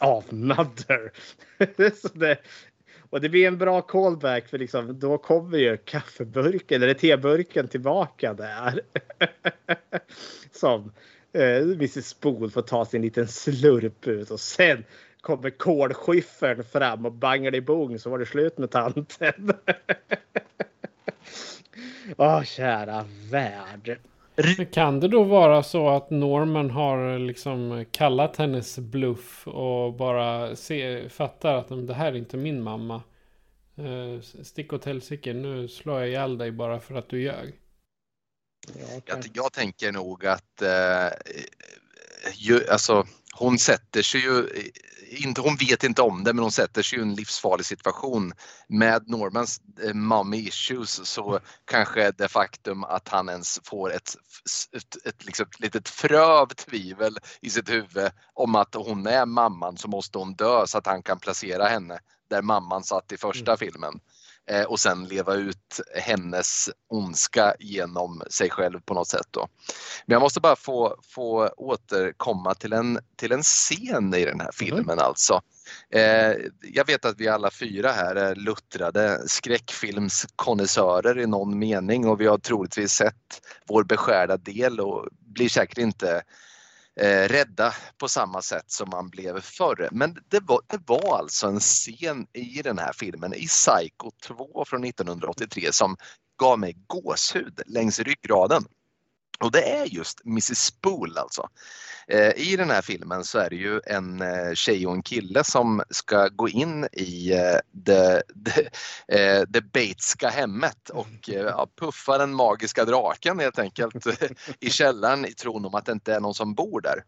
av 0.00 0.24
mother. 0.30 1.12
så 2.00 2.08
det, 2.08 2.38
och 3.10 3.20
det 3.20 3.28
blir 3.28 3.46
en 3.46 3.58
bra 3.58 3.82
callback 3.82 4.48
för 4.48 4.58
liksom, 4.58 4.98
då 4.98 5.18
kommer 5.18 5.58
ju 5.58 5.76
kaffeburken 5.76 6.82
eller 6.82 6.94
teburken 6.94 7.68
tillbaka 7.68 8.34
där. 8.34 8.80
som 10.52 10.92
eh, 11.34 11.62
Mrs 11.62 12.06
Spool 12.06 12.50
får 12.50 12.62
ta 12.62 12.84
sin 12.84 13.02
liten 13.02 13.28
slurp 13.28 14.06
ut 14.06 14.30
och 14.30 14.40
sen 14.40 14.84
kommer 15.20 15.50
kolskiffern 15.50 16.64
fram 16.64 17.06
och 17.06 17.12
bangar 17.12 17.54
i 17.54 17.60
bong 17.60 17.98
så 17.98 18.10
var 18.10 18.18
det 18.18 18.26
slut 18.26 18.58
med 18.58 18.70
tanten. 18.70 19.32
Åh, 22.16 22.42
kära 22.42 23.04
värld. 23.30 23.98
Kan 24.72 25.00
det 25.00 25.08
då 25.08 25.22
vara 25.22 25.62
så 25.62 25.88
att 25.88 26.10
Norman 26.10 26.70
har 26.70 27.18
liksom 27.18 27.84
kallat 27.90 28.36
hennes 28.36 28.78
bluff 28.78 29.48
och 29.48 29.94
bara 29.94 30.56
se, 30.56 31.08
fattar 31.08 31.54
att 31.54 31.86
det 31.86 31.94
här 31.94 32.12
är 32.12 32.16
inte 32.16 32.36
min 32.36 32.62
mamma. 32.62 33.02
Uh, 33.78 34.20
stick 34.20 34.72
åt 34.72 34.84
helsike, 34.84 35.32
nu 35.32 35.68
slår 35.68 36.00
jag 36.00 36.08
ihjäl 36.08 36.38
dig 36.38 36.50
bara 36.50 36.80
för 36.80 36.94
att 36.94 37.08
du 37.08 37.22
ljög. 37.22 37.54
Jag, 39.06 39.30
jag, 39.32 39.52
tänker 39.52 39.92
nog 39.92 40.26
att 40.26 40.62
eh, 40.62 41.08
ju, 42.34 42.68
alltså, 42.68 43.06
hon 43.34 43.58
sätter 43.58 44.02
sig 44.02 44.20
ju, 44.20 44.48
inte, 45.10 45.40
hon 45.40 45.56
vet 45.56 45.84
inte 45.84 46.02
om 46.02 46.24
det, 46.24 46.32
men 46.32 46.42
hon 46.42 46.52
sätter 46.52 46.82
sig 46.82 46.98
i 46.98 47.02
en 47.02 47.14
livsfarlig 47.14 47.66
situation. 47.66 48.32
Med 48.68 49.08
Normans 49.08 49.60
eh, 49.82 49.94
mommy 49.94 50.36
issues 50.36 51.06
så 51.08 51.40
kanske 51.64 52.10
det 52.10 52.28
faktum 52.28 52.84
att 52.84 53.08
han 53.08 53.28
ens 53.28 53.60
får 53.64 53.92
ett, 53.92 54.16
ett, 54.72 55.06
ett, 55.06 55.24
liksom, 55.24 55.46
ett 55.50 55.60
litet 55.60 55.88
frö 55.88 56.24
av 56.24 56.46
tvivel 56.46 57.18
i 57.40 57.50
sitt 57.50 57.70
huvud 57.70 58.10
om 58.34 58.54
att 58.54 58.74
hon 58.74 59.06
är 59.06 59.26
mamman 59.26 59.76
så 59.76 59.88
måste 59.88 60.18
hon 60.18 60.34
dö 60.34 60.66
så 60.66 60.78
att 60.78 60.86
han 60.86 61.02
kan 61.02 61.18
placera 61.18 61.64
henne 61.64 61.98
där 62.30 62.42
mamman 62.42 62.84
satt 62.84 63.12
i 63.12 63.16
första 63.16 63.56
filmen 63.56 63.94
eh, 63.94 64.13
och 64.68 64.80
sen 64.80 65.04
leva 65.04 65.34
ut 65.34 65.80
hennes 65.94 66.70
ondska 66.88 67.54
genom 67.58 68.22
sig 68.30 68.50
själv 68.50 68.80
på 68.80 68.94
något 68.94 69.08
sätt. 69.08 69.26
Då. 69.30 69.48
Men 70.06 70.14
jag 70.14 70.22
måste 70.22 70.40
bara 70.40 70.56
få, 70.56 70.96
få 71.02 71.48
återkomma 71.56 72.54
till 72.54 72.72
en, 72.72 72.98
till 73.16 73.32
en 73.32 73.42
scen 73.42 74.14
i 74.14 74.24
den 74.24 74.40
här 74.40 74.50
filmen 74.52 74.98
alltså. 74.98 75.40
Eh, 75.90 76.32
jag 76.62 76.86
vet 76.86 77.04
att 77.04 77.20
vi 77.20 77.28
alla 77.28 77.50
fyra 77.50 77.92
här 77.92 78.16
är 78.16 78.34
luttrade 78.34 79.22
skräckfilmskonnässörer 79.26 81.18
i 81.18 81.26
någon 81.26 81.58
mening 81.58 82.08
och 82.08 82.20
vi 82.20 82.26
har 82.26 82.38
troligtvis 82.38 82.92
sett 82.92 83.40
vår 83.68 83.84
beskärda 83.84 84.36
del 84.36 84.80
och 84.80 85.08
blir 85.20 85.48
säkert 85.48 85.78
inte 85.78 86.22
eh, 87.00 87.28
rädda 87.28 87.74
på 87.98 88.08
samma 88.08 88.42
sätt 88.42 88.70
som 88.70 88.90
man 88.90 89.08
blev 89.08 89.40
förr. 89.40 89.88
Men 89.92 90.18
det 90.28 90.40
var, 90.40 90.60
det 90.66 90.80
var 90.86 91.18
alltså 91.18 91.46
en 91.46 91.60
scen 91.60 92.26
i 92.32 92.62
den 92.62 92.78
här 92.78 92.92
filmen, 92.92 93.34
i 93.34 93.46
Psycho 93.46 94.10
2 94.22 94.64
från 94.66 94.84
1983 94.84 95.72
som 95.72 95.96
gav 96.36 96.58
mig 96.58 96.76
gåshud 96.86 97.60
längs 97.66 98.00
ryggraden. 98.00 98.64
Och 99.40 99.52
det 99.52 99.62
är 99.62 99.84
just 99.84 100.24
Mrs 100.24 100.58
Spool 100.58 101.18
alltså. 101.18 101.48
Eh, 102.08 102.32
I 102.36 102.56
den 102.56 102.70
här 102.70 102.82
filmen 102.82 103.24
så 103.24 103.38
är 103.38 103.50
det 103.50 103.56
ju 103.56 103.80
en 103.86 104.22
eh, 104.22 104.54
tjej 104.54 104.86
och 104.86 104.92
en 104.92 105.02
kille 105.02 105.44
som 105.44 105.82
ska 105.90 106.28
gå 106.28 106.48
in 106.48 106.88
i 106.92 107.32
eh, 107.32 107.58
det, 107.72 108.22
det, 108.34 108.60
eh, 109.08 109.42
det 109.48 109.60
Bateska 109.60 110.28
hemmet 110.28 110.90
och 110.90 111.28
eh, 111.28 111.34
ja, 111.34 111.68
puffa 111.80 112.18
den 112.18 112.34
magiska 112.34 112.84
draken 112.84 113.38
helt 113.38 113.58
enkelt 113.58 114.06
eh, 114.06 114.28
i 114.60 114.70
källaren 114.70 115.24
i 115.24 115.32
tron 115.32 115.64
om 115.64 115.74
att 115.74 115.86
det 115.86 115.92
inte 115.92 116.14
är 116.14 116.20
någon 116.20 116.34
som 116.34 116.54
bor 116.54 116.80
där. 116.80 117.04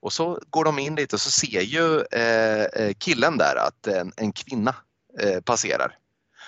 Och 0.00 0.12
så 0.12 0.40
går 0.50 0.64
de 0.64 0.78
in 0.78 0.94
dit 0.94 1.12
och 1.12 1.20
så 1.20 1.30
ser 1.30 1.60
ju 1.60 2.04
killen 2.98 3.38
där 3.38 3.56
att 3.56 3.86
en, 3.86 4.12
en 4.16 4.32
kvinna 4.32 4.74
passerar. 5.44 5.98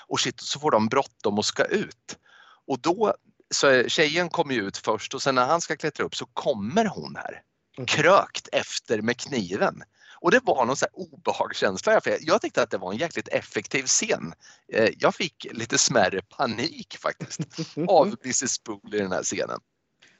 Och 0.08 0.20
shit, 0.20 0.40
så 0.40 0.60
får 0.60 0.70
de 0.70 0.88
bråttom 0.88 1.38
och 1.38 1.44
ska 1.44 1.64
ut. 1.64 2.18
Och 2.66 2.78
då 2.80 3.14
så 3.54 3.88
tjejen 3.88 4.28
kommer 4.28 4.54
ju 4.54 4.62
ut 4.62 4.76
först 4.76 5.14
och 5.14 5.22
sen 5.22 5.34
när 5.34 5.46
han 5.46 5.60
ska 5.60 5.76
klättra 5.76 6.04
upp 6.04 6.14
så 6.14 6.26
kommer 6.26 6.84
hon 6.84 7.16
här 7.16 7.42
krökt 7.86 8.48
efter 8.52 9.02
med 9.02 9.16
kniven. 9.16 9.82
Och 10.20 10.30
det 10.30 10.40
var 10.44 10.66
någon 10.66 10.76
så 10.76 10.84
här 10.84 11.04
obehagskänsla. 11.12 12.00
Jag 12.20 12.42
tyckte 12.42 12.62
att 12.62 12.70
det 12.70 12.78
var 12.78 12.92
en 12.92 12.98
jäkligt 12.98 13.28
effektiv 13.28 13.82
scen. 13.82 14.32
Eh, 14.72 14.88
jag 14.98 15.14
fick 15.14 15.46
lite 15.52 15.78
smärre 15.78 16.20
panik 16.22 16.96
faktiskt 17.00 17.40
av 17.88 18.14
Mrs 18.24 18.50
Spool 18.50 18.94
i 18.94 18.98
den 18.98 19.12
här 19.12 19.22
scenen. 19.22 19.60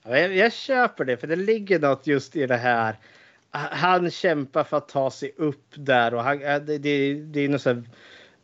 Jag, 0.04 0.36
jag 0.36 0.52
köper 0.52 1.04
det 1.04 1.16
för 1.16 1.26
det 1.26 1.36
ligger 1.36 1.78
något 1.78 2.06
just 2.06 2.36
i 2.36 2.46
det 2.46 2.56
här. 2.56 2.98
Han 3.50 4.10
kämpar 4.10 4.64
för 4.64 4.76
att 4.76 4.88
ta 4.88 5.10
sig 5.10 5.34
upp 5.36 5.74
där 5.74 6.14
och 6.14 6.22
han, 6.22 6.38
det, 6.38 6.78
det, 6.78 7.14
det 7.14 7.40
är 7.40 7.48
någon 7.48 7.60
sån 7.60 7.88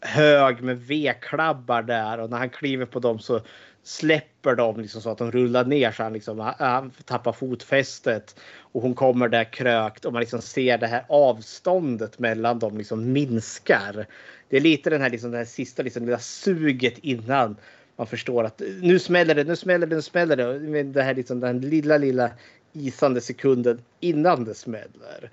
hög 0.01 0.63
med 0.63 0.81
vedklabbar 0.81 1.83
där 1.83 2.19
och 2.19 2.31
när 2.31 2.39
han 2.39 2.51
kliver 2.51 2.87
på 2.87 2.99
dem 2.99 3.19
så 3.19 3.41
släpper 3.85 4.55
dem 4.55 4.81
liksom 4.81 5.03
så 5.03 5.11
att 5.11 5.19
de 5.19 5.31
rullar 5.33 5.65
ner 5.65 5.93
så 5.93 6.03
han, 6.03 6.13
liksom, 6.13 6.53
han 6.59 6.91
tappar 7.05 7.33
fotfästet. 7.33 8.37
Och 8.59 8.83
hon 8.83 8.95
kommer 8.95 9.29
där 9.29 9.53
krökt 9.53 10.05
och 10.05 10.13
man 10.13 10.21
liksom 10.21 10.43
ser 10.43 10.79
det 10.79 10.87
här 10.87 11.05
avståndet 11.09 12.19
mellan 12.19 12.59
dem 12.59 12.79
liksom 12.79 13.13
minskar. 13.13 14.07
Det 14.49 14.57
är 14.57 14.61
lite 14.61 14.91
den 14.91 15.01
här, 15.01 15.11
liksom, 15.11 15.31
den 15.31 15.39
här 15.39 15.45
sista 15.45 15.83
liksom, 15.83 16.05
lilla 16.05 16.19
suget 16.19 16.99
innan 16.99 17.57
man 17.97 18.07
förstår 18.07 18.45
att 18.45 18.63
nu 18.81 18.99
smäller 18.99 19.35
det, 19.35 19.45
nu 19.45 19.57
smäller 19.57 19.87
det, 19.87 19.97
nu 19.97 20.03
smäller 20.03 20.37
det. 20.37 20.83
Det 20.83 21.03
här 21.03 21.15
liksom 21.15 21.41
den 21.41 21.61
lilla, 21.61 21.99
lilla 21.99 22.31
isande 22.73 23.21
sekunden 23.21 23.83
innan 24.01 24.45
det 24.45 24.55
smäller. 24.55 25.31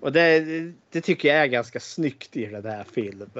Och 0.00 0.12
det, 0.12 0.40
det 0.90 1.00
tycker 1.00 1.28
jag 1.28 1.38
är 1.38 1.46
ganska 1.46 1.80
snyggt 1.80 2.36
i 2.36 2.46
den 2.46 2.64
här 2.64 2.84
filmen. 2.92 3.30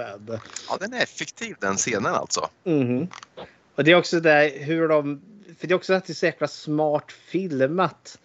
Ja, 0.69 0.77
den 0.81 0.93
är 0.93 1.03
effektiv 1.03 1.57
den 1.61 1.77
scenen 1.77 2.15
alltså. 2.15 2.49
Mm. 2.65 3.09
Och 3.75 3.85
det 3.85 3.91
är 3.91 3.97
också 3.97 4.21
det 4.21 4.53
hur 4.57 4.89
de... 4.89 5.21
För 5.59 5.67
det 5.67 5.73
är 5.73 5.77
också 5.77 5.95
att 5.95 6.07
det 6.07 6.13
är 6.13 6.15
så 6.15 6.27
jäkla 6.27 6.49
smart 6.49 7.13
filmat. 7.13 8.19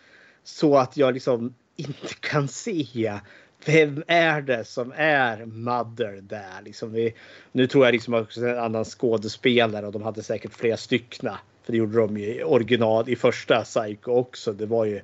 Så 0.43 0.77
att 0.77 0.97
jag 0.97 1.13
liksom 1.13 1.53
inte 1.75 2.13
kan 2.19 2.47
se 2.47 3.19
vem 3.65 4.03
är 4.07 4.41
det 4.41 4.65
som 4.65 4.93
är 4.95 5.45
Mother 5.45 6.21
där? 6.21 6.61
Liksom 6.65 6.93
vi, 6.93 7.13
nu 7.51 7.67
tror 7.67 7.85
jag 7.85 7.91
liksom 7.91 8.13
också 8.13 8.45
en 8.45 8.59
annan 8.59 8.85
skådespelare 8.85 9.85
och 9.85 9.91
de 9.91 10.01
hade 10.01 10.23
säkert 10.23 10.53
flera 10.53 10.77
styckna. 10.77 11.39
För 11.63 11.71
det 11.71 11.77
gjorde 11.77 11.97
de 11.97 12.17
i 12.17 12.43
original 12.43 13.09
i 13.09 13.15
första 13.15 13.63
Psycho 13.63 14.11
också. 14.11 14.53
Det 14.53 14.65
var 14.65 14.85
ju 14.85 15.01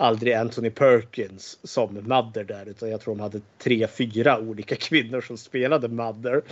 aldrig 0.00 0.34
Anthony 0.34 0.70
Perkins 0.70 1.58
som 1.62 1.94
Mother 1.94 2.44
där 2.44 2.68
utan 2.68 2.90
jag 2.90 3.00
tror 3.00 3.14
de 3.14 3.20
hade 3.20 3.40
tre, 3.58 3.86
fyra 3.86 4.38
olika 4.38 4.76
kvinnor 4.76 5.20
som 5.20 5.38
spelade 5.38 5.88
Mother. 5.88 6.42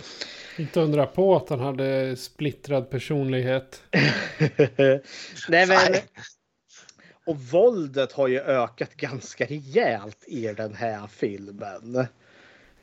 Inte 0.57 0.79
undra 0.79 1.05
på 1.05 1.35
att 1.35 1.49
han 1.49 1.59
hade 1.59 2.15
splittrad 2.15 2.89
personlighet. 2.89 3.83
Nej 5.49 5.67
men. 5.67 5.79
Och 7.25 7.39
våldet 7.39 8.11
har 8.11 8.27
ju 8.27 8.39
ökat 8.39 8.95
ganska 8.95 9.45
rejält 9.45 10.23
i 10.27 10.47
den 10.47 10.73
här 10.73 11.07
filmen. 11.07 12.05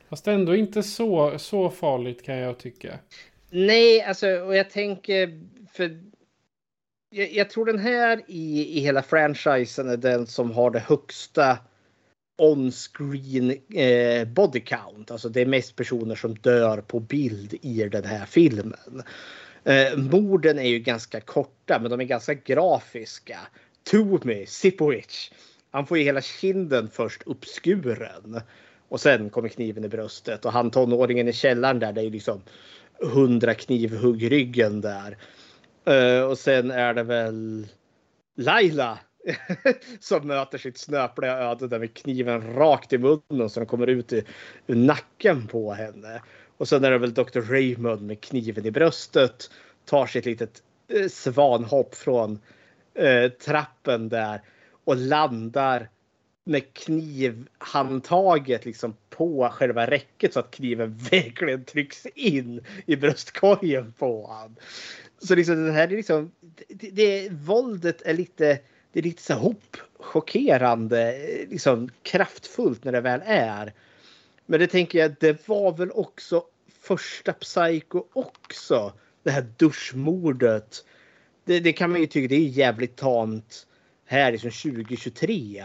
Fast 0.09 0.29
ändå 0.29 0.57
inte 0.57 0.83
så, 0.83 1.39
så 1.39 1.71
farligt 1.71 2.23
kan 2.23 2.37
jag 2.37 2.59
tycka. 2.59 2.99
Nej, 3.51 4.03
alltså 4.03 4.29
och 4.29 4.57
jag 4.57 4.71
tänker 4.71 5.41
för 5.73 6.01
jag, 7.11 7.33
jag, 7.33 7.51
tror 7.51 7.66
den 7.66 7.78
här 7.78 8.23
i, 8.27 8.78
i 8.78 8.81
hela 8.81 9.03
franchisen 9.03 9.89
är 9.89 9.97
den 9.97 10.27
som 10.27 10.51
har 10.51 10.70
det 10.70 10.78
högsta 10.78 11.59
on-screen 12.39 13.51
eh, 13.74 14.28
body 14.28 14.61
count. 14.61 15.11
Alltså 15.11 15.28
det 15.28 15.41
är 15.41 15.47
mest 15.47 15.77
personer 15.77 16.15
som 16.15 16.35
dör 16.35 16.81
på 16.81 17.01
bild 17.01 17.55
i 17.62 17.89
den 17.89 18.05
här 18.05 18.27
filmen. 18.27 19.03
Eh, 19.65 19.97
morden 19.97 20.59
är 20.59 20.69
ju 20.69 20.78
ganska 20.78 21.20
korta 21.20 21.78
men 21.81 21.91
de 21.91 22.01
är 22.01 22.05
ganska 22.05 22.35
grafiska. 22.35 23.39
Toomey, 23.91 24.47
Sipowicz. 24.47 25.31
Han 25.70 25.87
får 25.87 25.99
ju 25.99 26.05
hela 26.05 26.20
kinden 26.20 26.91
först 26.93 27.23
uppskuren. 27.27 28.41
Och 28.89 29.01
sen 29.01 29.31
kommer 29.31 29.49
kniven 29.49 29.85
i 29.85 29.89
bröstet. 29.89 30.45
Och 30.45 30.53
han 30.53 30.70
tonåringen 30.70 31.28
i 31.28 31.33
källaren 31.33 31.78
där, 31.78 31.93
det 31.93 32.01
är 32.01 32.05
ju 32.05 32.11
liksom 32.11 32.43
hundra 33.01 33.55
knivhugg 33.55 34.31
ryggen 34.33 34.81
där. 34.81 35.16
Uh, 35.91 36.23
och 36.23 36.39
sen 36.39 36.71
är 36.71 36.95
det 36.95 37.03
väl 37.03 37.67
Laila 38.37 38.99
som 40.01 40.27
möter 40.27 40.59
sitt 40.59 40.79
snöpliga 40.79 41.39
öde 41.39 41.69
där 41.69 41.79
med 41.79 41.95
kniven 41.95 42.55
rakt 42.55 42.93
i 42.93 42.99
munnen 42.99 43.51
så 43.51 43.61
den 43.61 43.67
kommer 43.67 43.87
ut 43.87 44.13
ur, 44.13 44.25
nacken 44.67 45.47
på 45.47 45.73
henne. 45.73 46.23
Och 46.57 46.69
sen 46.69 46.85
är 46.85 46.91
det 46.91 46.99
väl 46.99 47.15
Dr. 47.15 47.41
Raymond 47.41 48.03
med 48.03 48.21
kniven 48.21 48.67
i 48.67 48.71
bröstet. 48.71 49.51
Tar 49.85 50.07
sitt 50.07 50.27
litet 50.27 50.63
eh, 50.89 51.09
svanhopp 51.09 51.95
från 51.95 52.39
eh, 52.95 53.31
trappen 53.31 54.09
där 54.09 54.43
och 54.85 54.97
landar 54.97 55.89
med 56.48 56.74
knivhandtaget 56.74 58.64
liksom 58.64 58.97
på 59.10 59.48
själva 59.52 59.86
räcket 59.86 60.32
så 60.32 60.40
att 60.40 60.51
kniven 60.51 60.97
verkligen 61.10 61.64
trycks 61.64 62.06
in 62.06 62.64
i 62.86 62.97
bröstkorgen 62.97 63.93
på 63.98 64.27
honom. 64.27 64.56
Så 65.18 65.35
liksom 65.35 65.66
det 65.66 65.73
här 65.73 65.89
är 65.89 65.97
liksom, 65.97 66.32
det, 66.68 66.90
det, 66.90 67.28
våldet 67.32 68.02
är 68.02 68.14
lite, 68.14 68.59
det 68.93 68.98
är 68.98 69.02
lite 69.02 69.23
så 69.23 69.35
hopp 69.35 69.77
chockerande, 69.98 71.18
liksom 71.51 71.90
kraftfullt 72.02 72.85
när 72.85 72.93
det 72.93 73.01
väl 73.01 73.20
är. 73.24 73.73
Men 74.47 74.60
det 74.60 74.66
tänker 74.66 74.98
jag, 74.98 75.14
det 75.20 75.48
var 75.48 75.73
väl 75.73 75.90
också 75.90 76.44
första 76.81 77.32
Psycho 77.32 78.05
också. 78.12 78.93
Det 79.23 79.31
här 79.31 79.47
duschmordet. 79.56 80.85
Det, 81.44 81.60
det 81.60 81.73
kan 81.73 81.90
man 81.90 82.01
ju 82.01 82.06
tycka 82.06 82.28
det 82.28 82.35
är 82.35 82.48
jävligt 82.48 82.97
tamt 82.97 83.66
här 84.05 84.32
liksom 84.32 84.51
2023. 84.51 85.64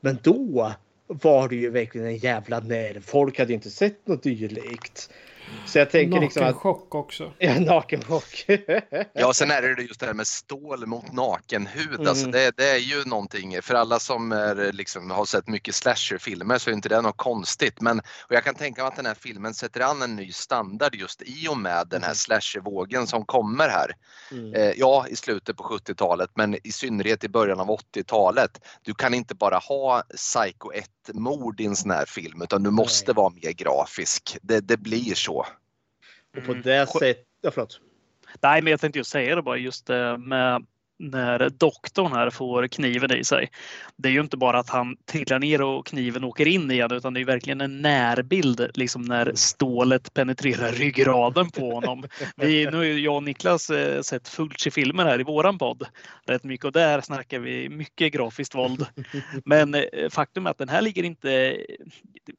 Men 0.00 0.18
då 0.22 0.74
var 1.06 1.48
det 1.48 1.56
ju 1.56 1.70
verkligen 1.70 2.06
en 2.06 2.16
jävla 2.16 2.60
nerv. 2.60 3.00
Folk 3.00 3.38
hade 3.38 3.52
inte 3.52 3.70
sett 3.70 4.06
något 4.06 4.22
dylikt. 4.22 5.10
Så 5.68 5.78
jag 5.78 5.90
tänker 5.90 6.20
liksom 6.20 6.42
att... 6.42 6.48
Nakenchock 6.48 6.94
också. 6.94 7.32
Ja, 7.38 7.60
nakenchock. 7.60 8.46
ja, 9.12 9.32
sen 9.32 9.50
är 9.50 9.62
det 9.62 9.82
just 9.82 10.00
det 10.00 10.06
här 10.06 10.14
med 10.14 10.26
stål 10.26 10.86
mot 10.86 11.12
nakenhud. 11.12 11.88
Alltså, 11.88 12.00
mm. 12.00 12.08
Alltså 12.08 12.26
det, 12.26 12.56
det, 12.56 12.70
är 12.70 12.78
ju 12.78 13.04
någonting, 13.04 13.62
för 13.62 13.74
alla 13.74 13.98
som 13.98 14.32
är, 14.32 14.72
liksom, 14.72 15.10
har 15.10 15.24
sett 15.24 15.48
mycket 15.48 15.74
slasherfilmer 15.74 16.58
så 16.58 16.70
är 16.70 16.74
inte 16.74 16.88
det 16.88 17.00
något 17.00 17.16
konstigt. 17.16 17.80
Men 17.80 17.98
och 17.98 18.34
jag 18.34 18.44
kan 18.44 18.54
tänka 18.54 18.82
mig 18.82 18.88
att 18.88 18.96
den 18.96 19.06
här 19.06 19.14
filmen 19.14 19.54
sätter 19.54 19.80
an 19.80 20.02
en 20.02 20.16
ny 20.16 20.32
standard 20.32 20.94
just 20.94 21.22
i 21.22 21.48
och 21.48 21.58
med 21.58 21.86
den 21.90 22.02
här 22.02 22.08
mm. 22.08 22.16
slashervågen 22.16 23.06
som 23.06 23.24
kommer 23.24 23.68
här. 23.68 23.92
Mm. 24.30 24.54
Eh, 24.54 24.72
ja, 24.76 25.06
i 25.08 25.16
slutet 25.16 25.56
på 25.56 25.62
70-talet 25.62 26.30
men 26.34 26.66
i 26.66 26.72
synnerhet 26.72 27.24
i 27.24 27.28
början 27.28 27.60
av 27.60 27.66
80-talet. 27.66 28.60
Du 28.82 28.94
kan 28.94 29.14
inte 29.14 29.34
bara 29.34 29.58
ha 29.58 30.02
Psycho 30.16 30.72
1 30.72 30.86
mord 31.14 31.60
i 31.60 31.66
en 31.66 31.76
sån 31.76 31.90
här 31.90 32.06
film 32.06 32.42
utan 32.42 32.62
du 32.62 32.70
måste 32.70 33.12
Nej. 33.12 33.16
vara 33.16 33.30
mer 33.30 33.52
grafisk. 33.52 34.36
Det, 34.42 34.60
det 34.60 34.76
blir 34.76 35.14
så. 35.14 35.37
Och 36.38 36.44
på 36.44 36.52
mm. 36.52 36.62
det 36.62 36.86
sättet, 36.86 37.24
ja 37.42 37.50
förlåt. 37.50 37.80
Nej 38.42 38.62
men 38.62 38.70
jag 38.70 38.80
tänkte 38.80 38.98
ju 38.98 39.04
säga 39.04 39.36
det 39.36 39.42
bara 39.42 39.56
just 39.56 39.88
med 40.18 40.66
när 40.98 41.50
doktorn 41.50 42.12
här 42.12 42.30
får 42.30 42.66
kniven 42.66 43.12
i 43.12 43.24
sig. 43.24 43.50
Det 43.96 44.08
är 44.08 44.12
ju 44.12 44.20
inte 44.20 44.36
bara 44.36 44.58
att 44.58 44.70
han 44.70 44.96
trillar 45.10 45.38
ner 45.38 45.62
och 45.62 45.86
kniven 45.86 46.24
åker 46.24 46.48
in 46.48 46.70
igen 46.70 46.92
utan 46.92 47.14
det 47.14 47.20
är 47.20 47.24
verkligen 47.24 47.60
en 47.60 47.82
närbild 47.82 48.70
liksom 48.74 49.02
när 49.02 49.32
stålet 49.34 50.14
penetrerar 50.14 50.72
ryggraden 50.72 51.50
på 51.50 51.74
honom. 51.74 52.04
Vi, 52.36 52.64
nu 52.64 52.76
har 52.76 52.84
jag 52.84 53.16
och 53.16 53.22
Niklas 53.22 53.70
eh, 53.70 54.00
sett 54.00 54.28
Fulci-filmer 54.28 55.04
här 55.04 55.20
i 55.20 55.24
våran 55.24 55.58
podd 55.58 55.86
rätt 56.26 56.44
mycket 56.44 56.64
och 56.64 56.72
där 56.72 57.00
snackar 57.00 57.38
vi 57.38 57.68
mycket 57.68 58.12
grafiskt 58.12 58.54
våld. 58.54 58.86
Men 59.44 59.74
eh, 59.74 59.82
faktum 60.10 60.46
är 60.46 60.50
att 60.50 60.58
den 60.58 60.68
här 60.68 60.82
ligger 60.82 61.02
inte, 61.02 61.56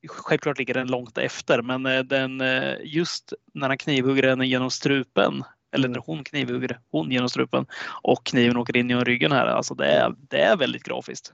självklart 0.07 0.57
ligger 0.57 0.73
den 0.73 0.88
långt 0.88 1.18
efter, 1.18 1.61
men 1.61 1.86
eh, 1.86 2.03
den 2.03 2.44
just 2.84 3.34
när 3.53 3.68
han 3.68 3.77
knivhugger 3.77 4.30
henne 4.30 4.48
genom 4.48 4.72
strupen 4.72 5.44
eller 5.72 5.88
när 5.88 6.00
hon 6.00 6.24
knivhugger 6.24 6.80
hon 6.91 7.12
genom 7.12 7.30
strupen 7.30 7.66
och 8.02 8.26
kniven 8.26 8.58
åker 8.58 8.78
in 8.78 8.90
genom 8.90 9.06
ryggen 9.06 9.32
här. 9.32 9.46
Alltså 9.46 9.74
det 9.74 9.86
är, 9.86 10.16
det 10.30 10.41
är 10.41 10.58
väldigt 10.58 10.84
grafiskt. 10.84 11.34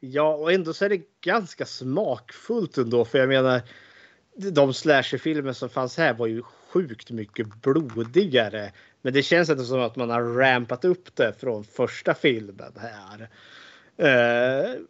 Ja, 0.00 0.34
och 0.34 0.52
ändå 0.52 0.72
så 0.72 0.84
är 0.84 0.88
det 0.88 1.20
ganska 1.20 1.66
smakfullt 1.66 2.78
ändå. 2.78 3.04
För 3.04 3.18
jag 3.18 3.28
menar, 3.28 3.60
de 4.36 4.74
slasherfilmer 4.74 5.52
som 5.52 5.68
fanns 5.68 5.96
här 5.96 6.14
var 6.14 6.26
ju 6.26 6.42
sjukt 6.42 7.10
mycket 7.10 7.46
blodigare. 7.62 8.72
Men 9.02 9.12
det 9.12 9.22
känns 9.22 9.50
inte 9.50 9.64
som 9.64 9.80
att 9.80 9.96
man 9.96 10.10
har 10.10 10.22
rampat 10.22 10.84
upp 10.84 11.16
det 11.16 11.40
från 11.40 11.64
första 11.64 12.14
filmen 12.14 12.72
här. 12.76 13.28
Uh, 14.02 14.80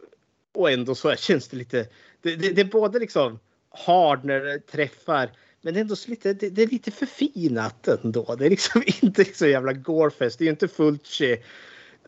och 0.53 0.71
ändå 0.71 0.95
så 0.95 1.15
känns 1.15 1.47
det 1.47 1.57
lite. 1.57 1.87
Det, 2.21 2.35
det, 2.35 2.49
det 2.49 2.61
är 2.61 2.65
både 2.65 2.99
liksom 2.99 3.39
hard 3.69 4.25
när 4.25 4.39
det 4.39 4.59
träffar 4.59 5.29
men 5.63 5.73
det 5.73 5.79
är 5.79 5.81
ändå 5.81 5.95
lite, 6.07 6.33
det, 6.33 6.49
det, 6.49 6.63
är 6.63 6.67
lite 6.67 6.91
förfinat 6.91 7.87
ändå. 7.87 8.35
Det 8.35 8.45
är 8.45 8.49
liksom 8.49 8.83
inte 9.01 9.25
så 9.25 9.47
jävla 9.47 9.73
gårfest. 9.73 10.39
Det 10.39 10.43
är 10.43 10.45
ju 10.45 10.51
inte 10.51 10.67
Fulci 10.67 11.37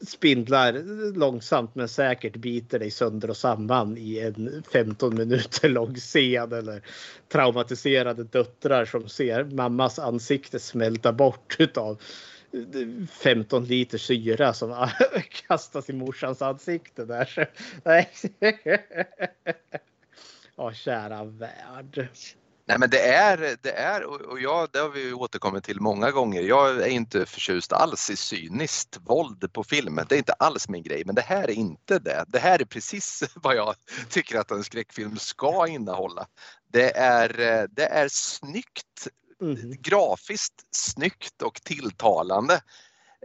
spindlar 0.01 0.73
långsamt 1.15 1.75
men 1.75 1.87
säkert 1.87 2.35
biter 2.35 2.79
dig 2.79 2.91
sönder 2.91 3.29
och 3.29 3.37
samman 3.37 3.97
i 3.97 4.19
en 4.19 4.63
15 4.71 5.15
minuter 5.15 5.69
lång 5.69 5.95
scen 5.95 6.51
eller 6.51 6.81
traumatiserade 7.27 8.23
döttrar 8.23 8.85
som 8.85 9.09
ser 9.09 9.43
mammas 9.43 9.99
ansikte 9.99 10.59
smälta 10.59 11.13
bort 11.13 11.55
utav 11.59 12.01
15 13.09 13.65
liter 13.65 13.97
syra 13.97 14.53
som 14.53 14.87
kastas 15.47 15.89
i 15.89 15.93
morsans 15.93 16.41
ansikte 16.41 17.05
där. 17.05 17.49
Ja, 20.57 20.73
kära 20.73 21.23
värld. 21.23 22.07
Nej 22.67 22.79
men 22.79 22.89
det 22.89 22.99
är, 22.99 23.57
det 23.61 23.71
är 23.71 24.03
och 24.03 24.39
jag, 24.39 24.69
det 24.71 24.79
har 24.79 24.89
vi 24.89 25.13
återkommit 25.13 25.63
till 25.63 25.81
många 25.81 26.11
gånger. 26.11 26.41
Jag 26.41 26.81
är 26.81 26.87
inte 26.87 27.25
förtjust 27.25 27.73
alls 27.73 28.09
i 28.09 28.15
cyniskt 28.15 28.97
våld 29.01 29.53
på 29.53 29.63
film. 29.63 29.99
Det 30.09 30.15
är 30.15 30.17
inte 30.17 30.33
alls 30.33 30.69
min 30.69 30.83
grej, 30.83 31.03
men 31.05 31.15
det 31.15 31.21
här 31.21 31.43
är 31.43 31.53
inte 31.53 31.99
det. 31.99 32.25
Det 32.27 32.39
här 32.39 32.61
är 32.61 32.65
precis 32.65 33.23
vad 33.35 33.55
jag 33.55 33.75
tycker 34.09 34.39
att 34.39 34.51
en 34.51 34.63
skräckfilm 34.63 35.17
ska 35.17 35.67
innehålla. 35.67 36.27
Det 36.71 36.97
är, 36.97 37.29
det 37.71 37.85
är 37.85 38.07
snyggt, 38.11 39.07
mm. 39.41 39.71
grafiskt 39.81 40.63
snyggt 40.71 41.41
och 41.41 41.61
tilltalande. 41.63 42.61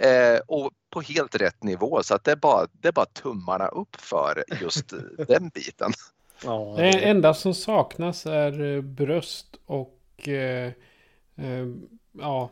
Eh, 0.00 0.38
och 0.46 0.70
på 0.90 1.00
helt 1.00 1.34
rätt 1.34 1.62
nivå 1.62 2.02
så 2.02 2.14
att 2.14 2.24
det 2.24 2.32
är 2.32 2.36
bara, 2.36 2.66
det 2.72 2.88
är 2.88 2.92
bara 2.92 3.06
tummarna 3.06 3.68
upp 3.68 3.96
för 4.00 4.44
just 4.60 4.92
den 5.28 5.48
biten. 5.48 5.92
Ja, 6.44 6.74
det... 6.76 6.82
det 6.82 6.98
enda 6.98 7.34
som 7.34 7.54
saknas 7.54 8.26
är 8.26 8.76
eh, 8.76 8.82
bröst 8.82 9.56
och 9.66 10.28
eh, 10.28 10.72
eh, 11.36 11.66
ja, 12.12 12.50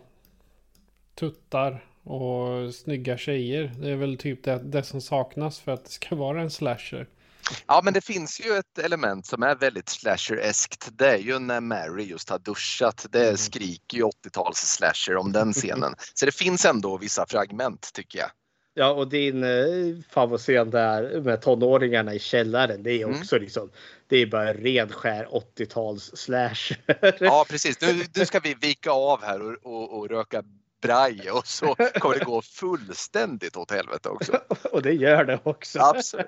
tuttar 1.15 1.85
och 2.03 2.75
snygga 2.75 3.19
tjejer. 3.19 3.73
Det 3.81 3.91
är 3.91 3.97
väl 3.97 4.19
typ 4.19 4.45
det, 4.45 4.59
det 4.59 4.83
som 4.83 5.01
saknas 5.01 5.61
för 5.61 5.73
att 5.73 5.85
det 5.85 5.91
ska 5.91 6.15
vara 6.17 6.41
en 6.41 6.51
slasher. 6.51 7.09
Ja, 7.67 7.81
men 7.85 7.95
det 7.95 8.01
finns 8.01 8.41
ju 8.41 8.59
ett 8.59 8.79
element 8.79 9.27
som 9.27 9.43
är 9.43 9.55
väldigt 9.55 9.89
slasher-eskt. 9.89 10.89
Det 10.93 11.11
är 11.11 11.19
ju 11.19 11.39
när 11.39 11.61
Mary 11.61 12.05
just 12.05 12.31
har 12.31 12.39
duschat. 12.39 13.07
Det 13.11 13.25
mm. 13.25 13.37
skriker 13.37 13.97
ju 13.97 14.05
80-tals 14.05 14.59
slasher 14.59 15.17
om 15.17 15.33
den 15.33 15.53
scenen. 15.53 15.95
Så 16.15 16.27
det 16.27 16.35
finns 16.35 16.65
ändå 16.65 16.99
vissa 16.99 17.27
fragment 17.27 17.91
tycker 17.95 18.19
jag. 18.19 18.31
Ja, 18.79 18.91
och 18.91 19.09
din 19.09 19.45
eh, 19.45 20.03
favoritscen 20.11 20.71
där 20.71 21.21
med 21.21 21.41
tonåringarna 21.41 22.15
i 22.15 22.19
källaren. 22.19 22.83
Det 22.83 22.93
är 22.93 23.05
mm. 23.05 23.21
också 23.21 23.37
mm. 23.37 23.45
liksom. 23.45 23.71
Det 24.09 24.17
är 24.17 24.27
bara 24.27 24.53
ren 24.55 24.89
skär 24.89 25.29
80-tals 25.57 26.17
slash. 26.17 26.77
Ja, 27.21 27.47
precis. 27.49 27.81
Nu, 27.81 28.05
nu 28.15 28.27
ska 28.27 28.41
vi 28.41 28.55
vika 28.61 28.91
av 28.91 29.23
här 29.23 29.43
och, 29.43 29.57
och, 29.63 29.99
och 29.99 30.09
röka 30.09 30.43
braj 30.81 31.31
och 31.31 31.47
så 31.47 31.75
kommer 31.75 32.19
det 32.19 32.25
gå 32.25 32.43
fullständigt 32.43 33.57
åt 33.57 33.71
helvete 33.71 34.09
också. 34.09 34.41
Och 34.73 34.83
det 34.83 34.93
gör 34.93 35.25
det 35.25 35.41
också. 35.43 35.79
Absolut. 35.81 36.27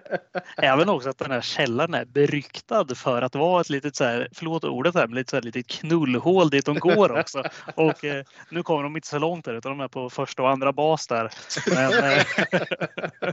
Även 0.56 0.88
också 0.88 1.08
att 1.08 1.18
den 1.18 1.30
här 1.30 1.40
källaren 1.40 1.94
är 1.94 2.04
beryktad 2.04 2.94
för 2.94 3.22
att 3.22 3.34
vara 3.34 3.60
ett 3.60 3.70
litet, 3.70 3.96
så 3.96 4.04
här, 4.04 4.28
förlåt 4.32 4.64
ordet 4.64 4.94
här, 4.94 5.06
men 5.06 5.14
lite 5.14 5.30
så 5.30 5.36
här, 5.36 5.42
litet 5.42 5.66
knullhål 5.66 6.50
dit 6.50 6.66
de 6.66 6.78
går 6.78 7.18
också. 7.18 7.42
Och 7.74 8.04
eh, 8.04 8.24
nu 8.50 8.62
kommer 8.62 8.82
de 8.82 8.96
inte 8.96 9.08
så 9.08 9.18
långt 9.18 9.44
där 9.44 9.54
utan 9.54 9.78
de 9.78 9.80
är 9.80 9.88
på 9.88 10.10
första 10.10 10.42
och 10.42 10.50
andra 10.50 10.72
bas 10.72 11.06
där. 11.06 11.30
Men, 11.74 11.92
eh... 12.04 12.24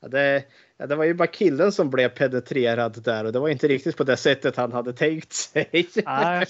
ja, 0.00 0.08
det, 0.08 0.44
ja, 0.78 0.86
det 0.86 0.96
var 0.96 1.04
ju 1.04 1.14
bara 1.14 1.26
killen 1.26 1.72
som 1.72 1.90
blev 1.90 2.08
penetrerad 2.08 3.02
där 3.02 3.24
och 3.24 3.32
det 3.32 3.38
var 3.38 3.48
inte 3.48 3.68
riktigt 3.68 3.96
på 3.96 4.04
det 4.04 4.16
sättet 4.16 4.56
han 4.56 4.72
hade 4.72 4.92
tänkt 4.92 5.32
sig. 5.32 5.88
Nej, 6.06 6.46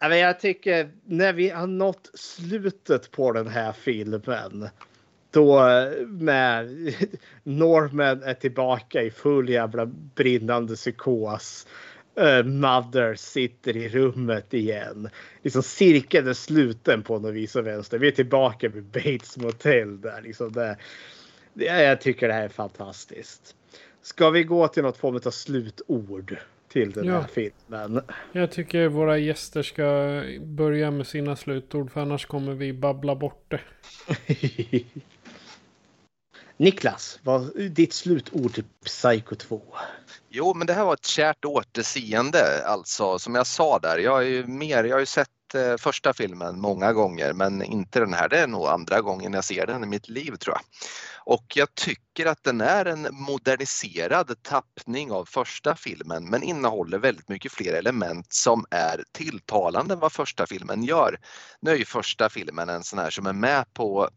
det 0.10 0.18
jag 0.18 0.40
tycker 0.40 0.90
när 1.04 1.32
vi 1.32 1.50
har 1.50 1.66
nått 1.66 2.10
slutet 2.14 3.10
på 3.10 3.32
den 3.32 3.48
här 3.48 3.72
filmen. 3.72 4.68
Då 5.30 5.60
med 6.06 6.68
Norman 7.42 8.22
är 8.22 8.34
tillbaka 8.34 9.02
i 9.02 9.10
full 9.10 9.48
jävla 9.48 9.86
brinnande 9.86 10.74
psykos. 10.74 11.66
Uh, 12.20 12.44
Mother 12.44 13.14
sitter 13.14 13.76
i 13.76 13.88
rummet 13.88 14.54
igen. 14.54 15.08
Liksom 15.42 15.62
cirkeln 15.62 16.28
är 16.28 16.32
sluten 16.32 17.02
på 17.02 17.18
något 17.18 17.34
vis 17.34 17.56
och 17.56 17.66
vänster. 17.66 17.98
Vi 17.98 18.08
är 18.08 18.12
tillbaka 18.12 18.68
vid 18.68 18.84
Bates 18.84 19.36
Motel 19.36 20.00
där. 20.00 20.22
Liksom 20.22 20.52
det, 20.52 20.76
det, 21.54 21.64
jag 21.64 22.00
tycker 22.00 22.28
det 22.28 22.34
här 22.34 22.44
är 22.44 22.48
fantastiskt. 22.48 23.54
Ska 24.02 24.30
vi 24.30 24.44
gå 24.44 24.68
till 24.68 24.82
något 24.82 24.96
form 24.96 25.20
av 25.26 25.30
slutord? 25.30 26.38
till 26.68 26.92
den 26.92 27.06
ja. 27.06 27.20
här 27.20 27.28
filmen. 27.32 28.00
Jag 28.32 28.50
tycker 28.50 28.88
våra 28.88 29.18
gäster 29.18 29.62
ska 29.62 30.22
börja 30.40 30.90
med 30.90 31.06
sina 31.06 31.36
slutord 31.36 31.90
för 31.90 32.00
annars 32.00 32.26
kommer 32.26 32.54
vi 32.54 32.72
babbla 32.72 33.16
bort 33.16 33.44
det. 33.48 33.60
Niklas, 36.56 37.20
vad 37.22 37.56
ditt 37.70 37.92
slutord 37.92 38.52
till 38.52 38.64
Psycho 38.84 39.34
2? 39.34 39.62
Jo, 40.30 40.54
men 40.54 40.66
det 40.66 40.72
här 40.72 40.84
var 40.84 40.94
ett 40.94 41.06
kärt 41.06 41.44
återseende 41.44 42.66
alltså. 42.66 43.18
Som 43.18 43.34
jag 43.34 43.46
sa 43.46 43.78
där, 43.78 43.98
jag, 43.98 44.22
är 44.22 44.26
ju 44.26 44.46
mer, 44.46 44.84
jag 44.84 44.94
har 44.94 45.00
ju 45.00 45.06
sett 45.06 45.54
eh, 45.54 45.76
första 45.76 46.12
filmen 46.12 46.60
många 46.60 46.92
gånger 46.92 47.32
men 47.32 47.62
inte 47.62 48.00
den 48.00 48.14
här. 48.14 48.28
Det 48.28 48.38
är 48.38 48.46
nog 48.46 48.66
andra 48.66 49.00
gången 49.00 49.32
jag 49.32 49.44
ser 49.44 49.66
den 49.66 49.84
i 49.84 49.86
mitt 49.86 50.08
liv 50.08 50.36
tror 50.36 50.56
jag. 50.56 50.62
Och 51.24 51.44
jag 51.54 51.74
tycker 51.74 52.26
att 52.26 52.44
den 52.44 52.60
är 52.60 52.84
en 52.84 53.08
moderniserad 53.12 54.42
tappning 54.42 55.12
av 55.12 55.24
första 55.24 55.74
filmen 55.74 56.30
men 56.30 56.42
innehåller 56.42 56.98
väldigt 56.98 57.28
mycket 57.28 57.52
fler 57.52 57.72
element 57.72 58.32
som 58.32 58.64
är 58.70 59.04
tilltalande 59.12 59.94
än 59.94 60.00
vad 60.00 60.12
första 60.12 60.46
filmen 60.46 60.82
gör. 60.82 61.18
Nu 61.60 61.70
är 61.70 61.76
ju 61.76 61.84
första 61.84 62.28
filmen 62.28 62.68
en 62.68 62.82
sån 62.82 62.98
här 62.98 63.10
som 63.10 63.26
är 63.26 63.32
med 63.32 63.74
på 63.74 64.08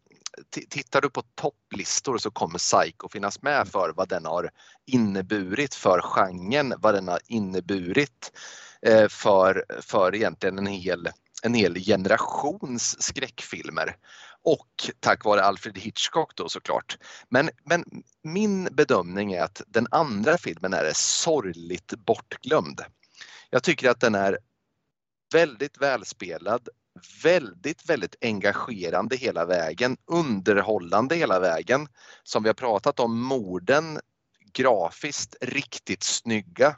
Tittar 0.70 1.00
du 1.00 1.10
på 1.10 1.22
topplistor 1.34 2.18
så 2.18 2.30
kommer 2.30 2.58
Psycho 2.58 3.08
finnas 3.08 3.42
med 3.42 3.68
för 3.68 3.92
vad 3.96 4.08
den 4.08 4.26
har 4.26 4.50
inneburit 4.86 5.74
för 5.74 6.00
genren, 6.00 6.74
vad 6.78 6.94
den 6.94 7.08
har 7.08 7.20
inneburit 7.26 8.32
eh, 8.82 9.08
för, 9.08 9.64
för 9.80 10.14
egentligen 10.14 10.58
en 10.58 10.66
hel, 10.66 11.08
en 11.42 11.54
hel 11.54 11.74
generations 11.74 13.02
skräckfilmer 13.02 13.96
och 14.44 14.90
tack 15.00 15.24
vare 15.24 15.42
Alfred 15.42 15.78
Hitchcock 15.78 16.36
då 16.36 16.48
såklart. 16.48 16.98
Men, 17.28 17.50
men 17.64 17.84
min 18.22 18.64
bedömning 18.64 19.32
är 19.32 19.42
att 19.42 19.62
den 19.66 19.86
andra 19.90 20.38
filmen 20.38 20.72
är 20.72 20.90
sorgligt 20.94 21.94
bortglömd. 22.06 22.80
Jag 23.50 23.62
tycker 23.62 23.90
att 23.90 24.00
den 24.00 24.14
är 24.14 24.38
väldigt 25.32 25.78
välspelad, 25.80 26.68
väldigt, 27.22 27.90
väldigt 27.90 28.16
engagerande 28.20 29.16
hela 29.16 29.46
vägen, 29.46 29.96
underhållande 30.06 31.16
hela 31.16 31.40
vägen. 31.40 31.88
Som 32.22 32.42
vi 32.42 32.48
har 32.48 32.54
pratat 32.54 33.00
om, 33.00 33.22
morden 33.22 34.00
grafiskt 34.52 35.36
riktigt 35.40 36.02
snygga. 36.02 36.76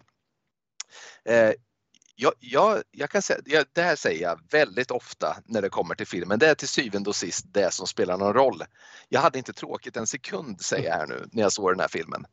Eh, 1.24 1.53
jag, 2.16 2.32
jag, 2.41 2.82
jag 2.91 3.11
kan 3.11 3.23
säga, 3.23 3.41
jag, 3.45 3.65
det 3.73 3.82
här 3.82 3.97
säger 3.97 4.23
jag 4.23 4.41
väldigt 4.51 4.91
ofta 4.91 5.36
när 5.45 5.62
det 5.62 5.69
kommer 5.69 5.95
till 5.95 6.07
filmen. 6.07 6.39
Det 6.39 6.47
är 6.47 6.55
till 6.55 6.69
syvende 6.69 7.11
och 7.11 7.16
sist 7.16 7.45
det 7.53 7.73
som 7.73 7.86
spelar 7.86 8.19
någon 8.19 8.35
roll. 8.35 8.62
Jag 9.09 9.20
hade 9.20 9.39
inte 9.39 9.53
tråkigt 9.53 9.97
en 9.97 10.07
sekund 10.07 10.61
säger 10.61 10.89
jag 10.89 10.97
här 10.97 11.07
nu 11.07 11.28
när 11.32 11.43
jag 11.43 11.53
såg 11.53 11.73
den 11.73 11.81
här 11.81 11.89
filmen. 11.89 12.27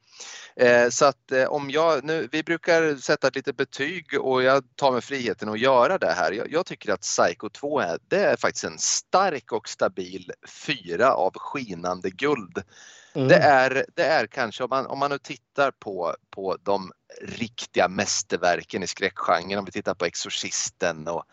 Eh, 0.55 0.89
så 0.89 1.05
att 1.05 1.31
eh, 1.31 1.45
om 1.45 1.69
jag 1.69 2.03
nu, 2.03 2.27
vi 2.31 2.43
brukar 2.43 2.95
sätta 2.95 3.27
ett 3.27 3.35
litet 3.35 3.57
betyg 3.57 4.21
och 4.21 4.43
jag 4.43 4.63
tar 4.75 4.91
mig 4.91 5.01
friheten 5.01 5.49
att 5.49 5.59
göra 5.59 5.97
det 5.97 6.11
här. 6.11 6.31
Jag, 6.31 6.51
jag 6.51 6.65
tycker 6.65 6.93
att 6.93 7.01
Psycho 7.01 7.49
2 7.49 7.79
är, 7.79 7.99
det 8.07 8.23
är 8.23 8.35
faktiskt 8.35 8.65
en 8.65 8.79
stark 8.79 9.51
och 9.51 9.69
stabil 9.69 10.31
fyra 10.47 11.13
av 11.13 11.31
skinande 11.35 12.09
guld. 12.09 12.63
Mm. 13.13 13.27
Det, 13.27 13.35
är, 13.35 13.85
det 13.95 14.03
är 14.03 14.27
kanske, 14.27 14.63
om 14.63 14.69
man, 14.69 14.85
om 14.85 14.99
man 14.99 15.11
nu 15.11 15.17
tittar 15.17 15.71
på, 15.71 16.15
på 16.29 16.57
de 16.63 16.91
riktiga 17.21 17.87
mästerverken 17.87 18.83
i 18.83 18.87
skräckgenren, 18.87 19.59
om 19.59 19.65
vi 19.65 19.71
tittar 19.71 19.93
på 19.93 20.05
Exorcisten 20.05 21.07
och 21.07 21.25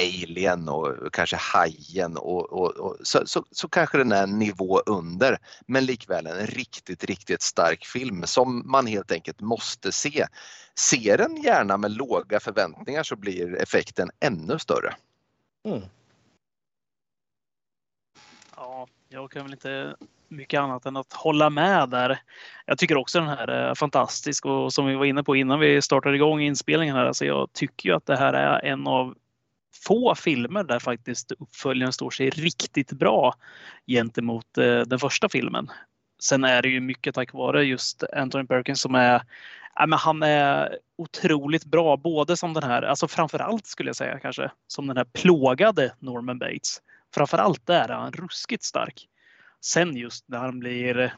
Alien 0.00 0.68
och 0.68 1.12
kanske 1.12 1.36
Hajen 1.36 2.16
och, 2.16 2.52
och, 2.52 2.76
och 2.76 2.96
så, 3.02 3.26
så, 3.26 3.44
så, 3.50 3.68
kanske 3.68 3.98
den 3.98 4.12
är 4.12 4.22
en 4.22 4.38
nivå 4.38 4.80
under 4.86 5.38
men 5.66 5.86
likväl 5.86 6.26
en 6.26 6.46
riktigt, 6.46 7.04
riktigt 7.04 7.42
stark 7.42 7.86
film 7.86 8.22
som 8.26 8.70
man 8.70 8.86
helt 8.86 9.12
enkelt 9.12 9.40
måste 9.40 9.92
se. 9.92 10.26
Se 10.74 11.16
den 11.16 11.36
gärna 11.36 11.76
med 11.76 11.90
låga 11.90 12.40
förväntningar 12.40 13.02
så 13.02 13.16
blir 13.16 13.62
effekten 13.62 14.10
ännu 14.20 14.58
större. 14.58 14.94
Mm. 15.64 15.82
Ja, 18.56 18.86
jag 19.16 19.30
kan 19.30 19.42
väl 19.42 19.52
inte 19.52 19.96
mycket 20.28 20.60
annat 20.60 20.86
än 20.86 20.96
att 20.96 21.12
hålla 21.12 21.50
med 21.50 21.88
där. 21.88 22.18
Jag 22.66 22.78
tycker 22.78 22.96
också 22.96 23.20
den 23.20 23.28
här 23.28 23.48
är 23.48 23.74
fantastisk 23.74 24.46
och 24.46 24.72
som 24.72 24.86
vi 24.86 24.94
var 24.94 25.04
inne 25.04 25.22
på 25.22 25.36
innan 25.36 25.60
vi 25.60 25.82
startade 25.82 26.16
igång 26.16 26.40
inspelningen 26.40 26.96
här, 26.96 27.06
alltså 27.06 27.24
jag 27.24 27.52
tycker 27.52 27.88
ju 27.88 27.94
att 27.94 28.06
det 28.06 28.16
här 28.16 28.32
är 28.32 28.64
en 28.64 28.86
av 28.86 29.14
få 29.86 30.14
filmer 30.14 30.64
där 30.64 30.78
faktiskt 30.78 31.32
uppföljaren 31.32 31.92
står 31.92 32.10
sig 32.10 32.30
riktigt 32.30 32.92
bra 32.92 33.34
gentemot 33.86 34.58
eh, 34.58 34.80
den 34.80 34.98
första 34.98 35.28
filmen. 35.28 35.70
Sen 36.22 36.44
är 36.44 36.62
det 36.62 36.68
ju 36.68 36.80
mycket 36.80 37.14
tack 37.14 37.32
vare 37.32 37.64
just 37.64 38.04
Anthony 38.12 38.46
Perkins 38.46 38.80
som 38.80 38.94
är 38.94 39.22
Ja, 39.78 39.86
men 39.86 39.98
han 39.98 40.22
är 40.22 40.78
otroligt 40.98 41.64
bra, 41.64 41.96
både 41.96 42.36
som 42.36 42.54
den 42.54 42.62
här, 42.62 42.82
alltså 42.82 43.08
framförallt 43.08 43.66
skulle 43.66 43.88
jag 43.88 43.96
säga 43.96 44.18
kanske, 44.18 44.50
som 44.66 44.86
den 44.86 44.96
här 44.96 45.04
plågade 45.04 45.94
Norman 45.98 46.38
Bates. 46.38 46.80
Framförallt 47.16 47.66
där 47.66 47.88
är 47.88 47.94
han 47.94 48.12
ruskigt 48.12 48.64
stark. 48.64 49.06
Sen 49.64 49.96
just 49.96 50.28
när 50.28 50.38
han 50.38 50.58
blir 50.58 51.14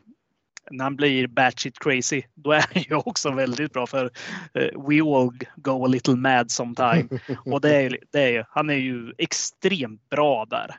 när 0.70 0.84
han 0.84 0.96
blir 0.96 1.26
batshit 1.26 1.78
crazy, 1.78 2.22
då 2.34 2.52
är 2.52 2.64
han 2.74 2.82
ju 2.82 2.94
också 2.94 3.30
väldigt 3.30 3.72
bra 3.72 3.86
för 3.86 4.04
uh, 4.04 4.88
we 4.88 5.02
all 5.02 5.30
go 5.56 5.84
a 5.84 5.88
little 5.88 6.16
mad 6.16 6.50
sometime. 6.50 7.08
Och 7.44 7.60
det 7.60 7.76
är, 7.76 7.98
det 8.12 8.36
är, 8.36 8.46
han 8.50 8.70
är 8.70 8.74
ju 8.74 9.12
extremt 9.18 10.08
bra 10.10 10.44
där. 10.44 10.74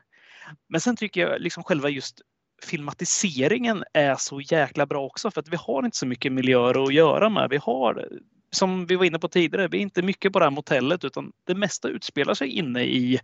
Men 0.70 0.82
sen 0.82 0.96
tycker 0.96 1.22
jag 1.22 1.42
liksom 1.42 1.64
själva 1.64 1.90
just 1.90 2.22
filmatiseringen 2.64 3.84
är 3.94 4.16
så 4.16 4.42
jäkla 4.42 4.86
bra 4.86 5.06
också 5.06 5.32
för 5.32 5.42
att 5.42 5.50
vi 5.50 5.58
har 5.60 5.86
inte 5.86 5.98
så 5.98 6.08
mycket 6.08 6.32
miljöer 6.32 6.84
att 6.84 6.94
göra 6.94 7.30
med. 7.30 7.50
Vi 7.50 7.58
har, 7.58 8.08
som 8.52 8.86
vi 8.86 8.96
var 8.96 9.06
inne 9.06 9.20
på 9.20 9.28
tidigare, 9.28 9.68
vi 9.68 9.78
är 9.78 9.82
inte 9.82 10.02
mycket 10.02 10.34
på 10.34 10.40
det 10.40 10.46
här 10.46 10.52
motellet 10.52 11.04
utan 11.04 11.32
det 11.44 11.56
mesta 11.56 11.88
utspelar 11.88 12.34
sig 12.34 12.48
inne 12.48 12.84
i 12.84 13.20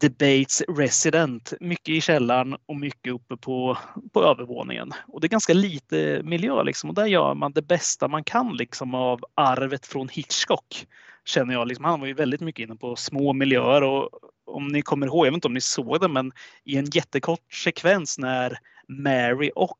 Debates 0.00 0.62
Resident. 0.68 1.52
Mycket 1.60 1.88
i 1.88 2.00
källaren 2.00 2.56
och 2.66 2.76
mycket 2.76 3.12
uppe 3.12 3.36
på, 3.36 3.78
på 4.12 4.24
övervåningen. 4.24 4.92
Och 5.08 5.20
det 5.20 5.26
är 5.26 5.28
ganska 5.28 5.54
lite 5.54 6.20
miljö 6.24 6.62
liksom 6.62 6.90
och 6.90 6.94
där 6.94 7.06
gör 7.06 7.34
man 7.34 7.52
det 7.52 7.62
bästa 7.62 8.08
man 8.08 8.24
kan 8.24 8.56
liksom 8.56 8.94
av 8.94 9.20
arvet 9.34 9.86
från 9.86 10.08
Hitchcock. 10.08 10.86
Känner 11.24 11.54
jag. 11.54 11.68
Liksom, 11.68 11.84
han 11.84 12.00
var 12.00 12.06
ju 12.06 12.14
väldigt 12.14 12.40
mycket 12.40 12.62
inne 12.62 12.76
på 12.76 12.96
små 12.96 13.32
miljöer 13.32 13.82
och 13.82 14.08
om 14.46 14.68
ni 14.68 14.82
kommer 14.82 15.06
ihåg, 15.06 15.26
jag 15.26 15.30
vet 15.30 15.36
inte 15.36 15.48
om 15.48 15.54
ni 15.54 15.60
såg 15.60 16.00
det, 16.00 16.08
men 16.08 16.32
i 16.64 16.76
en 16.76 16.86
jättekort 16.92 17.52
sekvens 17.52 18.18
när 18.18 18.58
Mary 18.88 19.50
och 19.54 19.78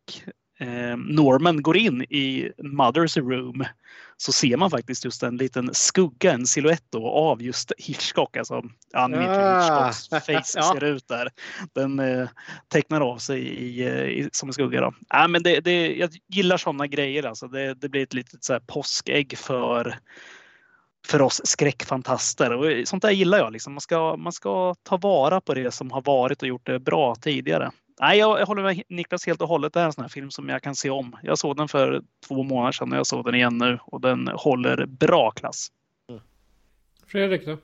Norman 0.96 1.62
går 1.62 1.76
in 1.76 2.02
i 2.02 2.50
Mothers 2.58 3.16
room 3.16 3.64
så 4.16 4.32
ser 4.32 4.56
man 4.56 4.70
faktiskt 4.70 5.04
just 5.04 5.22
en 5.22 5.36
liten 5.36 5.74
skugga, 5.74 6.32
en 6.32 6.46
silhuett 6.46 6.94
av 6.94 7.42
just 7.42 7.72
Hitchcock. 7.78 8.36
Alltså, 8.36 8.62
ja, 8.92 9.06
ni 9.08 9.16
vet 9.18 9.28
hur 9.28 9.34
Ah. 9.34 9.86
Hitchcocks 9.86 10.26
face 10.26 10.58
Ja. 10.58 10.72
ser 10.74 10.84
ut 10.84 11.08
där. 11.08 11.28
Den 11.72 11.98
eh, 11.98 12.28
tecknar 12.68 13.00
av 13.00 13.18
sig 13.18 13.40
i, 13.40 13.86
eh, 13.86 14.04
i, 14.04 14.28
som 14.32 14.48
en 14.48 14.52
skugga. 14.52 14.80
Då. 14.80 14.94
Ja, 15.08 15.28
men 15.28 15.42
det, 15.42 15.60
det, 15.60 15.96
jag 15.96 16.10
gillar 16.28 16.56
sådana 16.56 16.86
grejer. 16.86 17.26
Alltså. 17.26 17.48
Det, 17.48 17.74
det 17.74 17.88
blir 17.88 18.02
ett 18.02 18.14
litet 18.14 18.44
så 18.44 18.52
här, 18.52 18.60
påskägg 18.60 19.38
för 19.38 19.98
för 21.06 21.22
oss 21.22 21.40
skräckfantaster. 21.44 22.52
Och 22.52 22.88
sånt 22.88 23.02
där 23.02 23.10
gillar 23.10 23.38
jag. 23.38 23.52
Liksom. 23.52 23.72
Man, 23.72 23.80
ska, 23.80 24.16
man 24.16 24.32
ska 24.32 24.74
ta 24.82 24.96
vara 24.96 25.40
på 25.40 25.54
det 25.54 25.70
som 25.70 25.90
har 25.90 26.02
varit 26.02 26.42
och 26.42 26.48
gjort 26.48 26.66
det 26.66 26.78
bra 26.78 27.14
tidigare. 27.14 27.70
Nej, 28.00 28.18
jag, 28.18 28.46
håller 28.46 28.62
med 28.62 28.82
Niklas 28.88 29.26
helt 29.26 29.42
och 29.42 29.48
hållet. 29.48 29.72
Det 29.72 29.80
här 29.80 29.84
är 29.84 29.88
en 29.88 29.92
sån 29.92 30.04
här 30.04 30.08
film 30.08 30.30
som 30.30 30.48
jag 30.48 30.62
kan 30.62 30.74
se 30.74 30.90
om. 30.90 31.16
Jag 31.22 31.38
såg 31.38 31.56
den 31.56 31.68
för 31.68 32.02
två 32.28 32.42
månader 32.42 32.72
sedan 32.72 32.92
och 32.92 32.98
jag 32.98 33.06
såg 33.06 33.24
den 33.24 33.34
igen 33.34 33.58
nu 33.58 33.78
och 33.82 34.00
den 34.00 34.28
håller 34.28 34.86
bra 34.86 35.30
klass. 35.30 35.72
Fredrik 37.06 37.46
då? 37.46 37.58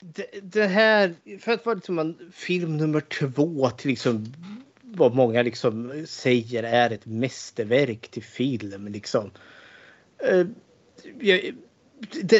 Det, 0.00 0.26
det 0.42 0.66
här, 0.66 1.14
för 1.40 1.52
att 1.52 1.66
vara 1.66 1.74
liksom 1.74 1.98
en 1.98 2.32
film 2.32 2.76
nummer 2.76 3.00
två 3.00 3.70
till 3.70 3.90
liksom 3.90 4.32
vad 4.82 5.14
många 5.14 5.42
liksom 5.42 6.04
säger 6.06 6.62
är 6.62 6.90
ett 6.90 7.06
mästerverk 7.06 8.08
till 8.08 8.22
film. 8.22 8.88
Liksom. 8.88 9.30
Eh, 10.18 10.46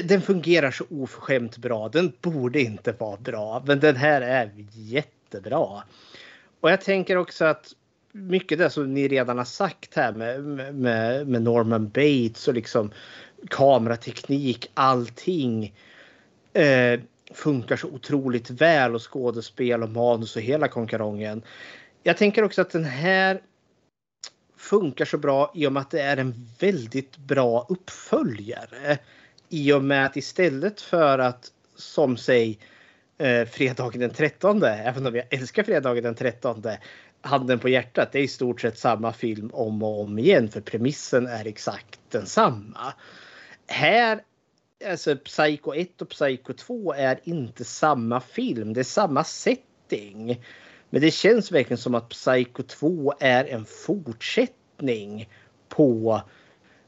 den 0.05 0.23
fungerar 0.23 0.71
så 0.71 0.85
oförskämt 0.91 1.57
bra. 1.57 1.89
Den 1.89 2.13
borde 2.21 2.61
inte 2.61 2.93
vara 2.93 3.17
bra, 3.17 3.63
men 3.67 3.81
den 3.81 3.97
här 3.97 4.21
är 4.21 4.51
jättebra. 4.73 5.83
Och 6.61 6.71
jag 6.71 6.81
tänker 6.81 7.17
också 7.17 7.45
att 7.45 7.73
mycket 8.13 8.59
det 8.59 8.71
som 8.71 8.95
ni 8.95 9.09
redan 9.09 9.39
har 9.39 9.45
sagt 9.45 9.95
här 9.95 10.13
med, 10.13 10.45
med, 10.75 11.29
med 11.29 11.43
Norman 11.43 11.89
Bates 11.89 12.49
och 12.49 12.55
liksom 12.55 12.91
kamerateknik, 13.49 14.71
allting 14.75 15.75
eh, 16.53 17.01
funkar 17.35 17.77
så 17.77 17.89
otroligt 17.89 18.51
väl 18.51 18.95
och 18.95 19.13
skådespel 19.13 19.83
och 19.83 19.91
manus 19.91 20.37
och 20.37 20.43
hela 20.43 20.69
konkarongen. 20.69 21.43
Jag 22.03 22.17
tänker 22.17 22.43
också 22.43 22.63
att 22.63 22.71
den 22.71 22.85
här 22.85 23.41
funkar 24.57 25.05
så 25.05 25.19
bra 25.19 25.53
i 25.55 25.67
och 25.67 25.73
med 25.73 25.81
att 25.81 25.91
det 25.91 26.01
är 26.01 26.17
en 26.17 26.49
väldigt 26.61 27.17
bra 27.17 27.67
uppföljare. 27.69 28.99
I 29.49 29.73
och 29.73 29.85
med 29.85 30.07
att 30.07 30.17
istället 30.17 30.81
för 30.81 31.19
att 31.19 31.53
som 31.77 32.17
säg 32.17 32.59
eh, 33.21 33.47
fredagen 33.47 34.01
den 34.01 34.11
13, 34.11 34.63
även 34.63 35.07
om 35.07 35.15
jag 35.15 35.25
älskar 35.31 35.63
fredagen 35.63 36.05
den 36.05 36.15
13, 36.15 36.63
handen 37.21 37.59
på 37.59 37.69
hjärtat, 37.69 38.13
det 38.13 38.19
är 38.19 38.23
i 38.23 38.29
stort 38.29 38.61
sett 38.61 38.79
samma 38.79 39.13
film 39.13 39.51
om 39.53 39.83
och 39.83 40.01
om 40.01 40.19
igen 40.19 40.49
för 40.49 40.61
premissen 40.61 41.27
är 41.27 41.47
exakt 41.47 42.01
densamma. 42.09 42.95
Här, 43.67 44.21
alltså 44.87 45.17
Psycho 45.17 45.75
1 45.75 46.03
och 46.03 46.09
Psycho 46.09 46.53
2 46.53 46.93
är 46.93 47.21
inte 47.25 47.65
samma 47.65 48.21
film, 48.21 48.73
det 48.73 48.81
är 48.81 48.85
samma 48.85 49.25
setting. 49.25 50.45
Men 50.91 51.01
det 51.01 51.11
känns 51.11 51.53
verkligen 51.53 51.79
som 51.79 51.95
att 51.95 52.09
Psycho 52.09 52.63
2 52.63 53.15
är 53.21 53.45
en 53.45 53.65
fortsättning 53.65 55.29
på, 55.69 56.21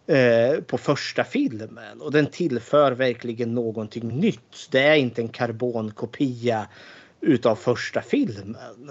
eh, 0.06 0.60
på 0.60 0.78
första 0.78 1.24
filmen. 1.24 2.00
Och 2.00 2.12
den 2.12 2.26
tillför 2.26 2.92
verkligen 2.92 3.54
någonting 3.54 4.08
nytt. 4.08 4.68
Det 4.70 4.80
är 4.80 4.96
inte 4.96 5.22
en 5.22 5.28
karbonkopia 5.28 6.68
utav 7.20 7.56
första 7.56 8.02
filmen. 8.02 8.90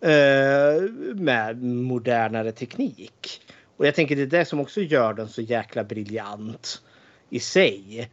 Eh, 0.00 0.82
med 1.14 1.62
modernare 1.62 2.52
teknik. 2.52 3.40
Och 3.76 3.86
jag 3.86 3.94
tänker 3.94 4.16
det 4.16 4.22
är 4.22 4.26
det 4.26 4.44
som 4.44 4.60
också 4.60 4.80
gör 4.80 5.14
den 5.14 5.28
så 5.28 5.42
jäkla 5.42 5.84
briljant 5.84 6.82
i 7.30 7.40
sig. 7.40 8.10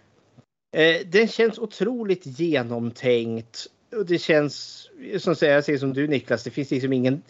Eh, 0.76 1.07
den 1.07 1.27
känns 1.27 1.60
otroligt 1.60 2.26
genomtänkt. 2.26 3.68
Och 3.95 4.06
det 4.06 4.18
känns, 4.18 4.84
som 5.19 5.30
jag 5.30 5.38
säger, 5.38 5.61
säger 5.61 5.80
som 5.80 5.93
du 5.93 6.07
Niklas, 6.07 6.43
det 6.43 6.49
finns 6.49 6.72
liksom 6.72 6.93
ingen... 6.93 7.22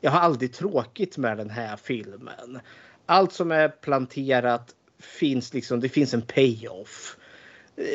Jag 0.00 0.10
har 0.10 0.20
aldrig 0.20 0.52
tråkigt 0.52 1.16
med 1.16 1.36
den 1.36 1.50
här 1.50 1.76
filmen. 1.76 2.60
Allt 3.06 3.32
som 3.32 3.50
är 3.50 3.68
planterat 3.68 4.74
finns 4.98 5.54
liksom, 5.54 5.80
det 5.80 5.88
finns 5.88 6.14
en 6.14 6.22
payoff. 6.22 7.16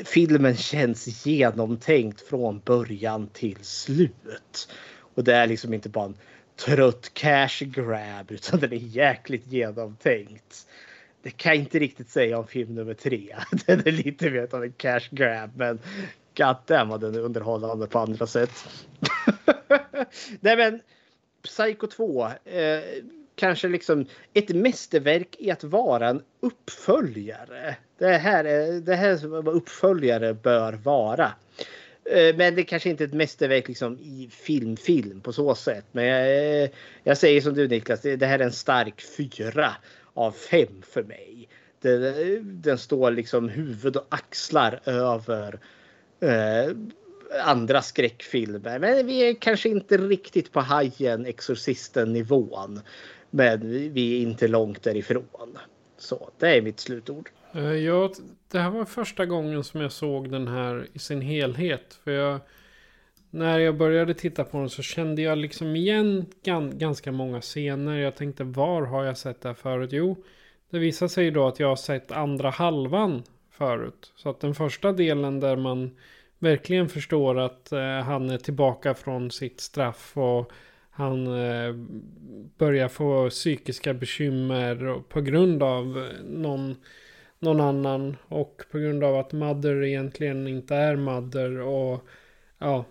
Filmen 0.06 0.56
känns 0.56 1.26
genomtänkt 1.26 2.22
från 2.22 2.60
början 2.60 3.28
till 3.28 3.58
slut. 3.62 4.70
Och 5.16 5.24
det 5.24 5.36
är 5.36 5.48
liksom 5.48 5.74
inte 5.74 5.90
bara 5.90 6.06
en 6.06 6.18
trött 6.56 7.14
cash 7.14 7.66
grab 7.66 8.32
utan 8.32 8.60
den 8.60 8.74
är 8.74 8.78
jäkligt 8.78 9.48
genomtänkt. 9.48 10.68
Det 11.22 11.30
kan 11.30 11.52
jag 11.52 11.60
inte 11.60 11.80
riktigt 11.80 12.10
säga 12.10 12.40
om 12.40 12.48
film 12.48 12.76
nummer 12.76 12.94
tre. 12.94 13.36
Den 13.66 13.80
är 13.80 13.92
lite 13.92 14.30
mer 14.30 14.56
av 14.56 14.64
en 14.64 14.72
cash 14.72 15.10
grab 15.12 15.52
men 15.56 15.80
goddamn 16.38 16.90
vad 16.90 17.02
den 17.02 17.16
är 17.16 17.20
underhållande 17.20 17.88
på 17.88 18.00
andra 18.00 18.28
sätt. 18.28 18.52
Nej 20.40 20.58
men 20.58 20.82
Psycho 21.44 21.88
2. 21.88 22.26
Eh, 22.28 22.84
kanske 23.40 23.68
liksom 23.68 24.06
ett 24.34 24.50
mästerverk 24.50 25.36
i 25.40 25.52
att 25.52 25.64
vara 25.64 26.10
en 26.10 26.22
uppföljare. 26.40 27.76
Det 27.98 28.18
här 28.18 28.46
är 28.46 28.82
det 28.82 28.96
här 28.96 29.18
som 29.18 29.32
vad 29.32 29.48
uppföljare 29.48 30.34
bör 30.34 30.74
vara. 30.74 31.32
Eh, 32.06 32.36
men 32.36 32.56
det 32.56 32.64
kanske 32.64 32.90
inte 32.90 33.04
är 33.04 33.08
ett 33.08 33.14
mästerverk 33.14 33.68
liksom 33.68 34.00
i 34.00 34.30
film, 34.32 34.78
film 34.78 35.22
på 35.22 35.34
så 35.34 35.56
sätt. 35.56 35.86
Men 35.92 36.06
jag, 36.06 36.64
eh, 36.64 36.70
jag 37.04 37.18
säger 37.18 37.42
som 37.42 37.54
du 37.54 37.68
Niklas, 37.68 38.02
det, 38.02 38.16
det 38.16 38.26
här 38.26 38.40
är 38.40 38.44
en 38.44 38.52
stark 38.52 39.02
fyra 39.18 39.72
av 40.14 40.32
fem 40.32 40.82
för 40.82 41.04
mig. 41.04 41.50
Den, 41.82 42.62
den 42.62 42.78
står 42.78 43.12
liksom 43.12 43.50
huvud 43.50 43.96
och 43.96 44.06
axlar 44.10 44.80
över 44.86 45.60
eh, 46.20 46.76
andra 47.44 47.82
skräckfilmer. 47.82 48.80
Men 48.80 49.08
vi 49.08 49.30
är 49.30 49.34
kanske 49.34 49.70
inte 49.70 49.98
riktigt 49.98 50.52
på 50.52 50.60
Hajen, 50.60 51.26
Exorcisten 51.26 52.14
nivån. 52.14 52.82
Men 53.30 53.72
vi- 53.94 54.18
är 54.18 54.22
inte 54.22 54.48
långt 54.48 54.84
därifrån. 54.84 55.58
Så 55.98 56.30
det 56.40 56.58
är 56.58 56.62
mitt 56.62 56.80
slutord. 56.80 57.30
Eh, 57.54 57.62
ja, 57.74 58.12
det 58.52 58.60
här 58.60 58.70
var 58.70 58.86
första 58.86 59.26
gången 59.26 59.64
som 59.64 59.82
jag 59.82 59.92
såg 59.92 60.32
den 60.32 60.48
här 60.48 60.88
i 60.94 61.00
sin 61.00 61.22
helhet. 61.22 62.00
För 62.04 62.12
jag, 62.12 62.40
när 63.30 63.60
jag 63.60 63.78
började 63.78 64.14
titta 64.14 64.44
på 64.44 64.58
den 64.58 64.70
så 64.70 64.82
kände 64.82 65.22
jag 65.22 65.38
liksom 65.38 65.76
igen 65.76 66.26
gan, 66.44 66.78
ganska 66.78 67.12
många 67.12 67.42
scener. 67.42 67.98
Jag 67.98 68.16
tänkte 68.16 68.44
var 68.44 68.82
har 68.82 69.04
jag 69.04 69.18
sett 69.18 69.42
det 69.42 69.50
här 69.50 69.54
förut? 69.54 69.90
Jo, 69.94 70.24
det 70.70 70.80
visar 70.80 71.08
sig 71.08 71.32
då 71.32 71.48
att 71.48 71.60
jag 71.60 71.68
har 71.68 71.76
sett 71.76 72.12
andra 72.12 72.50
halvan 72.50 73.24
förut. 73.52 74.12
Så 74.16 74.30
att 74.30 74.40
den 74.40 74.56
första 74.56 74.92
delen 74.92 75.40
där 75.40 75.56
man 75.56 75.96
verkligen 76.40 76.90
förstår 76.90 77.40
att 77.40 77.72
eh, 77.72 77.80
han 78.00 78.30
är 78.30 78.38
tillbaka 78.38 78.94
från 78.94 79.32
sitt 79.32 79.60
straff 79.62 80.18
och 80.18 80.52
han 81.00 81.28
eh, 81.28 81.74
börjar 82.58 82.88
få 82.88 83.30
psykiska 83.30 83.94
bekymmer 83.94 85.02
på 85.10 85.22
grund 85.22 85.64
av 85.64 85.98
eh, 85.98 86.24
någon, 86.26 86.76
någon 87.40 87.62
annan 87.62 88.18
och 88.28 88.62
på 88.72 88.80
grund 88.80 89.04
av 89.04 89.16
att 89.16 89.32
Mother 89.32 89.84
egentligen 89.84 90.48
inte 90.48 90.76
är 90.76 90.96
Mother 90.96 91.60
och 91.60 92.08
ja. 92.58 92.86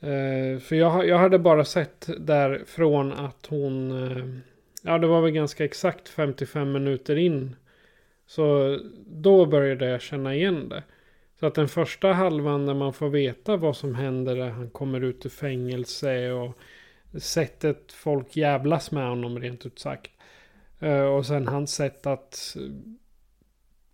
Eh, 0.00 0.60
för 0.60 0.74
jag, 0.74 1.08
jag 1.08 1.18
hade 1.18 1.38
bara 1.38 1.64
sett 1.64 2.08
därifrån 2.18 3.12
att 3.12 3.46
hon, 3.48 4.42
ja 4.82 4.98
det 4.98 5.06
var 5.06 5.22
väl 5.22 5.30
ganska 5.30 5.64
exakt 5.64 6.08
55 6.08 6.72
minuter 6.72 7.16
in. 7.16 7.56
Så 8.26 8.78
då 9.06 9.46
började 9.46 9.86
jag 9.86 10.00
känna 10.00 10.34
igen 10.34 10.68
det. 10.68 10.82
Så 11.40 11.46
att 11.46 11.54
den 11.54 11.68
första 11.68 12.12
halvan 12.12 12.64
när 12.64 12.74
man 12.74 12.92
får 12.92 13.08
veta 13.08 13.56
vad 13.56 13.76
som 13.76 13.94
händer 13.94 14.36
när 14.36 14.50
han 14.50 14.70
kommer 14.70 15.00
ut 15.00 15.26
ur 15.26 15.30
fängelse 15.30 16.30
och 16.30 16.58
sättet 17.14 17.92
folk 17.92 18.36
jävlas 18.36 18.90
med 18.90 19.08
honom 19.08 19.38
rent 19.38 19.66
ut 19.66 19.78
sagt. 19.78 20.10
Eh, 20.80 21.04
och 21.04 21.26
sen 21.26 21.48
hans 21.48 21.74
sätt 21.74 22.06
att 22.06 22.56
eh, 22.56 22.62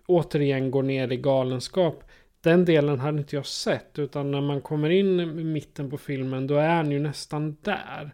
återigen 0.06 0.70
gå 0.70 0.82
ner 0.82 1.12
i 1.12 1.16
galenskap. 1.16 2.04
Den 2.40 2.64
delen 2.64 3.00
hade 3.00 3.18
inte 3.18 3.36
jag 3.36 3.46
sett. 3.46 3.98
Utan 3.98 4.30
när 4.30 4.40
man 4.40 4.60
kommer 4.60 4.90
in 4.90 5.20
i 5.20 5.44
mitten 5.44 5.90
på 5.90 5.98
filmen 5.98 6.46
då 6.46 6.56
är 6.56 6.74
han 6.74 6.90
ju 6.90 6.98
nästan 6.98 7.56
där. 7.62 8.10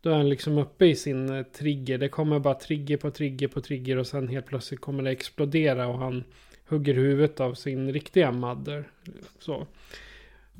Då 0.00 0.10
är 0.10 0.14
han 0.14 0.28
liksom 0.28 0.58
uppe 0.58 0.86
i 0.86 0.96
sin 0.96 1.34
eh, 1.34 1.42
trigger. 1.42 1.98
Det 1.98 2.08
kommer 2.08 2.38
bara 2.38 2.54
trigger 2.54 2.96
på 2.96 3.10
trigger 3.10 3.48
på 3.48 3.60
trigger. 3.60 3.96
Och 3.96 4.06
sen 4.06 4.28
helt 4.28 4.46
plötsligt 4.46 4.80
kommer 4.80 5.02
det 5.02 5.10
explodera. 5.10 5.86
Och 5.86 5.98
han 5.98 6.24
hugger 6.68 6.94
huvudet 6.94 7.40
av 7.40 7.54
sin 7.54 7.92
riktiga 7.92 8.32
madder. 8.32 8.90
Så. 9.38 9.66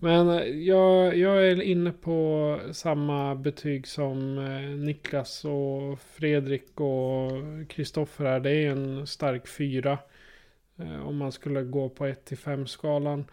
Men 0.01 0.29
eh, 0.29 0.47
jag, 0.47 1.17
jag 1.17 1.47
är 1.49 1.63
inne 1.63 1.93
på 1.93 2.61
samma 2.73 3.35
betyg 3.35 3.87
som 3.87 4.39
eh, 4.39 4.77
Niklas 4.77 5.45
och 5.45 6.01
Fredrik 6.01 6.81
och 6.81 7.31
Kristoffer 7.69 8.25
här. 8.25 8.41
Det 8.41 8.51
är 8.51 8.71
en 8.71 9.07
stark 9.07 9.49
fyra. 9.49 9.99
Eh, 10.77 11.07
om 11.07 11.17
man 11.17 11.33
skulle 11.33 11.63
gå 11.63 11.89
på 11.89 12.07
1-5-skalan. 12.07 13.25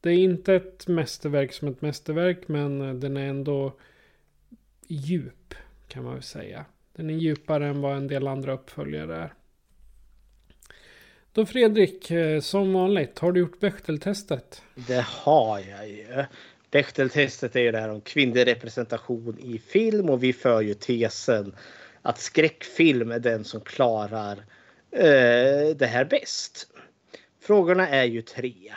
Det 0.00 0.10
är 0.10 0.18
inte 0.18 0.54
ett 0.54 0.88
mästerverk 0.88 1.52
som 1.52 1.68
ett 1.68 1.82
mästerverk 1.82 2.48
men 2.48 3.00
den 3.00 3.16
är 3.16 3.28
ändå 3.28 3.72
djup 4.86 5.54
kan 5.88 6.04
man 6.04 6.14
väl 6.14 6.22
säga. 6.22 6.64
Den 6.92 7.10
är 7.10 7.14
djupare 7.14 7.66
än 7.66 7.80
vad 7.80 7.96
en 7.96 8.08
del 8.08 8.26
andra 8.28 8.52
uppföljare 8.52 9.16
är. 9.16 9.32
Då 11.34 11.46
Fredrik, 11.46 12.10
eh, 12.10 12.40
som 12.40 12.72
vanligt, 12.72 13.18
har 13.18 13.32
du 13.32 13.40
gjort 13.40 13.60
Bechteltestet? 13.60 14.62
Det 14.74 15.06
har 15.08 15.58
jag 15.58 15.88
ju. 15.88 16.24
Bechteltestet 16.70 17.56
är 17.56 17.60
ju 17.60 17.72
det 17.72 17.80
här 17.80 17.88
om 17.88 18.00
kvinnlig 18.00 18.46
representation 18.46 19.38
i 19.38 19.58
film 19.58 20.10
och 20.10 20.22
vi 20.22 20.32
för 20.32 20.60
ju 20.60 20.74
tesen 20.74 21.54
att 22.02 22.20
skräckfilm 22.20 23.12
är 23.12 23.18
den 23.18 23.44
som 23.44 23.60
klarar 23.60 24.36
eh, 24.90 25.76
det 25.76 25.86
här 25.86 26.04
bäst. 26.04 26.66
Frågorna 27.40 27.88
är 27.88 28.04
ju 28.04 28.22
tre. 28.22 28.72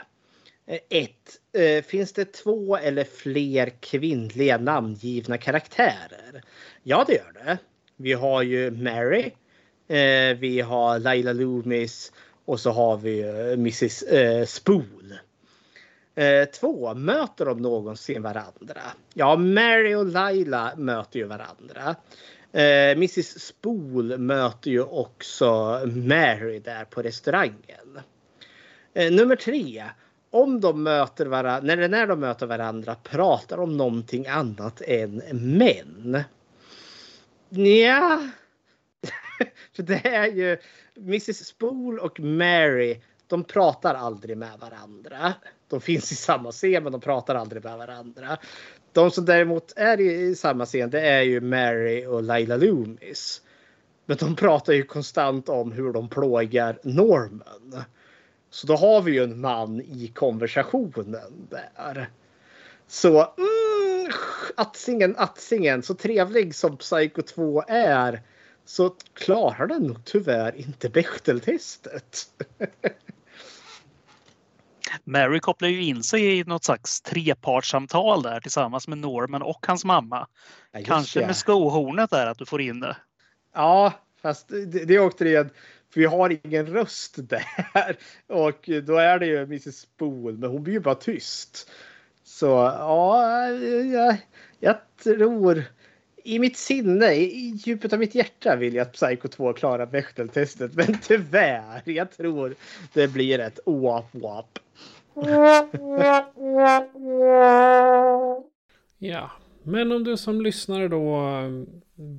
Eh, 0.67 0.79
ett, 0.89 1.39
eh, 1.53 1.83
finns 1.83 2.13
det 2.13 2.33
två 2.33 2.77
eller 2.77 3.03
fler 3.03 3.69
kvinnliga 3.79 4.57
namngivna 4.57 5.37
karaktärer? 5.37 6.41
Ja, 6.83 7.05
det 7.07 7.13
gör 7.13 7.31
det. 7.45 7.57
Vi 7.97 8.13
har 8.13 8.41
ju 8.41 8.71
Mary. 8.71 9.31
Eh, 9.87 10.37
vi 10.37 10.61
har 10.61 10.99
Laila 10.99 11.33
Loomis 11.33 12.11
och 12.45 12.59
så 12.59 12.71
har 12.71 12.97
vi 12.97 13.21
eh, 13.21 13.53
Mrs 13.53 14.03
eh, 14.03 14.45
Spool. 14.45 15.13
Eh, 16.15 16.45
två, 16.45 16.93
möter 16.93 17.45
de 17.45 17.61
någonsin 17.61 18.21
varandra? 18.21 18.81
Ja, 19.13 19.35
Mary 19.35 19.95
och 19.95 20.05
Laila 20.05 20.73
möter 20.77 21.19
ju 21.19 21.25
varandra. 21.25 21.95
Eh, 22.51 22.91
Mrs 22.91 23.41
Spool 23.41 24.17
möter 24.17 24.71
ju 24.71 24.81
också 24.81 25.45
Mary 25.85 26.59
där 26.59 26.85
på 26.85 27.01
restaurangen. 27.01 27.99
Eh, 28.93 29.11
nummer 29.11 29.35
tre. 29.35 29.83
Om 30.29 30.61
de 30.61 30.83
möter 30.83 31.25
varandra, 31.25 31.75
när, 31.75 31.87
när 31.87 32.07
de 32.07 32.19
möter 32.19 32.45
varandra 32.45 32.95
pratar 33.03 33.57
de 33.57 33.63
om 33.63 33.77
någonting 33.77 34.27
annat 34.27 34.81
än 34.81 35.21
män. 35.31 36.23
Ja. 37.49 38.29
För 39.75 39.83
det 39.83 40.07
är 40.07 40.27
ju 40.27 40.57
Mrs 40.97 41.47
Spool 41.47 41.99
och 41.99 42.19
Mary. 42.19 43.01
De 43.27 43.43
pratar 43.43 43.95
aldrig 43.95 44.37
med 44.37 44.59
varandra. 44.59 45.33
De 45.69 45.81
finns 45.81 46.11
i 46.11 46.15
samma 46.15 46.51
scen 46.51 46.83
men 46.83 46.91
de 46.91 47.01
pratar 47.01 47.35
aldrig 47.35 47.63
med 47.63 47.77
varandra. 47.77 48.37
De 48.93 49.11
som 49.11 49.25
däremot 49.25 49.73
är 49.75 50.01
i 50.01 50.35
samma 50.35 50.65
scen 50.65 50.89
det 50.89 51.01
är 51.01 51.21
ju 51.21 51.41
Mary 51.41 52.05
och 52.05 52.23
Laila 52.23 52.57
Loomis. 52.57 53.41
Men 54.05 54.17
de 54.17 54.35
pratar 54.35 54.73
ju 54.73 54.83
konstant 54.83 55.49
om 55.49 55.71
hur 55.71 55.93
de 55.93 56.09
plågar 56.09 56.79
Norman. 56.83 57.83
Så 58.49 58.67
då 58.67 58.75
har 58.75 59.01
vi 59.01 59.11
ju 59.11 59.23
en 59.23 59.39
man 59.39 59.81
i 59.81 60.11
konversationen 60.15 61.47
där. 61.49 62.09
Så 62.87 63.09
mm, 63.17 64.11
Atsingen, 64.55 65.15
Atsingen, 65.17 65.83
så 65.83 65.93
trevlig 65.93 66.55
som 66.55 66.77
Psycho 66.77 67.21
2 67.21 67.63
är 67.67 68.21
så 68.65 68.95
klarar 69.13 69.67
den 69.67 69.83
nog 69.83 70.05
tyvärr 70.05 70.55
inte 70.55 70.89
Bechteltestet. 70.89 72.29
Mary 75.03 75.39
kopplar 75.39 75.69
ju 75.69 75.83
in 75.83 76.03
sig 76.03 76.39
i 76.39 76.43
något 76.43 76.63
slags 76.63 77.01
trepartssamtal 77.01 78.23
där 78.23 78.39
tillsammans 78.39 78.87
med 78.87 78.97
Norman 78.97 79.41
och 79.41 79.65
hans 79.67 79.85
mamma. 79.85 80.27
just 80.73 80.87
Kanske 80.87 81.19
det. 81.19 81.25
med 81.25 81.35
skohornet 81.35 82.09
där 82.09 82.27
att 82.27 82.37
du 82.37 82.45
får 82.45 82.61
in 82.61 82.79
det. 82.79 82.97
Ja, 83.53 83.93
fast 84.21 84.47
det, 84.47 84.65
det 84.65 84.95
är 84.95 85.07
återigen, 85.07 85.49
för 85.93 85.99
vi 85.99 86.05
har 86.05 86.39
ingen 86.45 86.67
röst 86.67 87.15
där. 87.17 87.97
Och 88.27 88.69
då 88.83 88.97
är 88.97 89.19
det 89.19 89.25
ju 89.25 89.43
Mrs 89.43 89.79
Spool, 89.79 90.37
men 90.37 90.49
hon 90.49 90.63
blir 90.63 90.73
ju 90.73 90.79
bara 90.79 90.95
tyst. 90.95 91.71
Så 92.23 92.45
ja, 92.79 93.49
jag, 93.49 94.17
jag 94.59 94.77
tror 95.03 95.63
i 96.25 96.39
mitt 96.39 96.57
sinne, 96.57 97.13
i 97.13 97.53
djupet 97.65 97.93
av 97.93 97.99
mitt 97.99 98.15
hjärta 98.15 98.55
vill 98.55 98.75
jag 98.75 98.81
att 98.81 98.93
Psycho 98.93 99.27
2 99.27 99.53
klarar 99.53 99.85
Bechteltestet. 99.85 100.73
Men 100.75 100.97
tyvärr, 101.01 101.81
jag 101.85 102.11
tror 102.11 102.55
det 102.93 103.07
blir 103.07 103.39
ett 103.39 103.59
wap-wap. 103.65 104.59
Ja, 108.97 109.31
men 109.63 109.91
om 109.91 110.03
du 110.03 110.17
som 110.17 110.41
lyssnare 110.41 110.87
då 110.87 111.15
eh, 111.15 111.49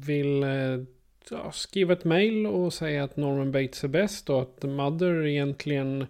vill 0.06 0.42
eh, 0.42 0.82
ja, 1.30 1.52
skriva 1.52 1.92
ett 1.92 2.04
mail 2.04 2.46
och 2.46 2.72
säga 2.72 3.04
att 3.04 3.16
Norman 3.16 3.52
Bates 3.52 3.84
är 3.84 3.88
bäst 3.88 4.30
och 4.30 4.42
att 4.42 4.62
Mother 4.62 5.26
egentligen 5.26 6.06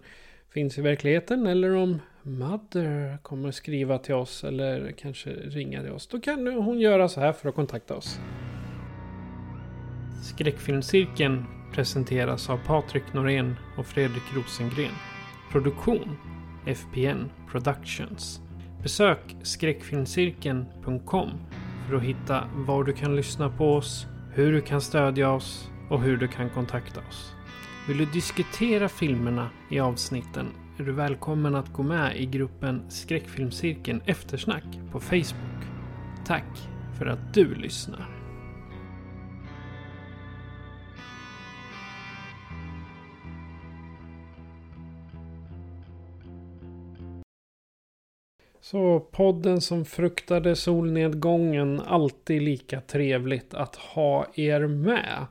finns 0.53 0.77
i 0.77 0.81
verkligheten 0.81 1.47
eller 1.47 1.75
om 1.75 1.99
Mother 2.27 3.17
kommer 3.21 3.51
skriva 3.51 3.97
till 3.97 4.15
oss 4.15 4.43
eller 4.43 4.91
kanske 4.91 5.29
ringa 5.29 5.81
till 5.81 5.91
oss. 5.91 6.07
Då 6.07 6.19
kan 6.19 6.47
hon 6.47 6.79
göra 6.79 7.07
så 7.09 7.19
här 7.21 7.33
för 7.33 7.49
att 7.49 7.55
kontakta 7.55 7.95
oss. 7.95 8.19
Skräckfilmscirkeln 10.23 11.45
presenteras 11.73 12.49
av 12.49 12.57
Patrik 12.57 13.13
Norén 13.13 13.55
och 13.77 13.85
Fredrik 13.85 14.23
Rosengren. 14.35 14.93
Produktion 15.51 16.17
FPN 16.65 17.29
Productions. 17.51 18.41
Besök 18.83 19.35
skräckfilmscirkeln.com 19.43 21.29
för 21.87 21.95
att 21.95 22.03
hitta 22.03 22.49
var 22.53 22.83
du 22.83 22.93
kan 22.93 23.15
lyssna 23.15 23.49
på 23.49 23.73
oss, 23.73 24.07
hur 24.33 24.51
du 24.51 24.61
kan 24.61 24.81
stödja 24.81 25.31
oss 25.31 25.69
och 25.89 26.01
hur 26.01 26.17
du 26.17 26.27
kan 26.27 26.49
kontakta 26.49 26.99
oss. 27.09 27.33
Vill 27.87 27.97
du 27.97 28.05
diskutera 28.05 28.89
filmerna 28.89 29.49
i 29.69 29.79
avsnitten 29.79 30.47
är 30.79 30.83
du 30.83 30.91
välkommen 30.91 31.55
att 31.55 31.73
gå 31.73 31.83
med 31.83 32.17
i 32.17 32.25
gruppen 32.25 32.81
Skräckfilmscirkeln 32.89 34.01
Eftersnack 34.05 34.63
på 34.91 34.99
Facebook. 34.99 35.63
Tack 36.25 36.69
för 36.97 37.05
att 37.05 37.33
du 37.33 37.55
lyssnar. 37.55 38.09
Så 48.59 48.99
podden 48.99 49.61
som 49.61 49.85
fruktade 49.85 50.55
solnedgången, 50.55 51.79
alltid 51.79 52.41
lika 52.41 52.81
trevligt 52.81 53.53
att 53.53 53.75
ha 53.75 54.27
er 54.33 54.67
med. 54.67 55.25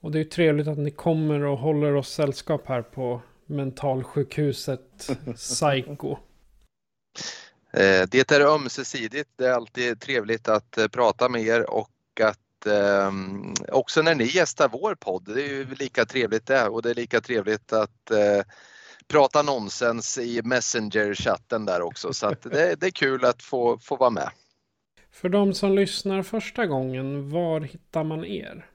Och 0.00 0.12
det 0.12 0.20
är 0.20 0.24
trevligt 0.24 0.68
att 0.68 0.78
ni 0.78 0.90
kommer 0.90 1.44
och 1.44 1.58
håller 1.58 1.94
oss 1.94 2.08
sällskap 2.08 2.66
här 2.66 2.82
på 2.82 3.20
mentalsjukhuset 3.48 5.10
Psycho. 5.36 6.16
Eh, 7.72 8.06
Det 8.10 8.32
är 8.32 8.40
ömsesidigt. 8.40 9.30
Det 9.36 9.46
är 9.46 9.52
alltid 9.52 10.00
trevligt 10.00 10.48
att 10.48 10.78
eh, 10.78 10.88
prata 10.88 11.28
med 11.28 11.42
er 11.42 11.70
och 11.70 11.90
att 12.20 12.66
eh, 12.66 13.12
också 13.68 14.02
när 14.02 14.14
ni 14.14 14.24
gästar 14.24 14.68
vår 14.68 14.94
podd, 14.94 15.24
det 15.24 15.42
är 15.42 15.48
ju 15.48 15.74
lika 15.74 16.04
trevligt 16.04 16.46
det 16.46 16.68
och 16.68 16.82
det 16.82 16.90
är 16.90 16.94
lika 16.94 17.20
trevligt 17.20 17.72
att 17.72 18.10
eh, 18.10 18.42
prata 19.08 19.42
nonsens 19.42 20.18
i 20.18 20.42
Messenger-chatten 20.42 21.64
där 21.64 21.82
också 21.82 22.12
så 22.12 22.26
att 22.26 22.42
det, 22.42 22.80
det 22.80 22.86
är 22.86 22.90
kul 22.90 23.24
att 23.24 23.42
få, 23.42 23.78
få 23.78 23.96
vara 23.96 24.10
med. 24.10 24.30
För 25.10 25.28
de 25.28 25.54
som 25.54 25.74
lyssnar 25.74 26.22
första 26.22 26.66
gången, 26.66 27.30
var 27.30 27.60
hittar 27.60 28.04
man 28.04 28.24
er? 28.24 28.66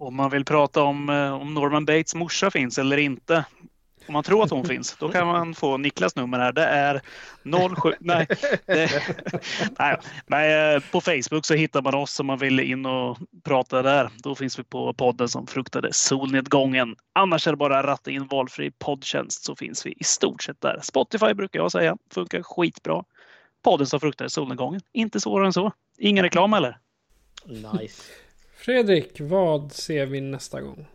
Om 0.00 0.16
man 0.16 0.30
vill 0.30 0.44
prata 0.44 0.82
om 0.82 1.08
eh, 1.08 1.32
om 1.32 1.54
Norman 1.54 1.84
Bates 1.84 2.14
morsa 2.14 2.50
finns 2.50 2.78
eller 2.78 2.96
inte. 2.96 3.44
Om 4.06 4.12
man 4.12 4.24
tror 4.24 4.44
att 4.44 4.50
hon 4.50 4.64
finns, 4.64 4.96
då 4.96 5.08
kan 5.08 5.26
man 5.26 5.54
få 5.54 5.76
Niklas 5.76 6.16
nummer 6.16 6.38
här. 6.38 6.52
Det 6.52 6.64
är 6.64 7.00
07... 7.76 7.92
Nej, 8.00 8.26
det, 8.66 9.02
nej, 9.78 9.96
nej, 10.26 10.74
eh, 10.74 10.82
på 10.92 11.00
Facebook 11.00 11.46
så 11.46 11.54
hittar 11.54 11.82
man 11.82 11.94
oss 11.94 12.20
om 12.20 12.26
man 12.26 12.38
vill 12.38 12.60
in 12.60 12.86
och 12.86 13.18
prata 13.44 13.82
där. 13.82 14.10
Då 14.16 14.34
finns 14.34 14.58
vi 14.58 14.62
på 14.62 14.94
podden 14.94 15.28
som 15.28 15.46
fruktade 15.46 15.92
solnedgången. 15.92 16.96
Annars 17.12 17.46
är 17.46 17.50
det 17.50 17.56
bara 17.56 17.78
att 17.78 17.84
ratta 17.84 18.10
in 18.10 18.26
valfri 18.26 18.70
poddtjänst 18.70 19.44
så 19.44 19.56
finns 19.56 19.86
vi 19.86 19.94
i 19.98 20.04
stort 20.04 20.42
sett 20.42 20.60
där. 20.60 20.80
Spotify 20.82 21.34
brukar 21.34 21.60
jag 21.60 21.72
säga 21.72 21.96
funkar 22.14 22.42
skitbra. 22.42 23.04
Podden 23.62 23.86
som 23.86 24.00
fruktade 24.00 24.30
solnedgången. 24.30 24.80
Inte 24.92 25.20
svårare 25.20 25.46
än 25.46 25.52
så. 25.52 25.72
Ingen 25.98 26.24
reklam 26.24 26.54
eller? 26.54 26.78
Nice. 27.46 28.02
Fredrik, 28.60 29.20
vad 29.20 29.72
ser 29.72 30.06
vi 30.06 30.20
nästa 30.20 30.60
gång? 30.60 30.86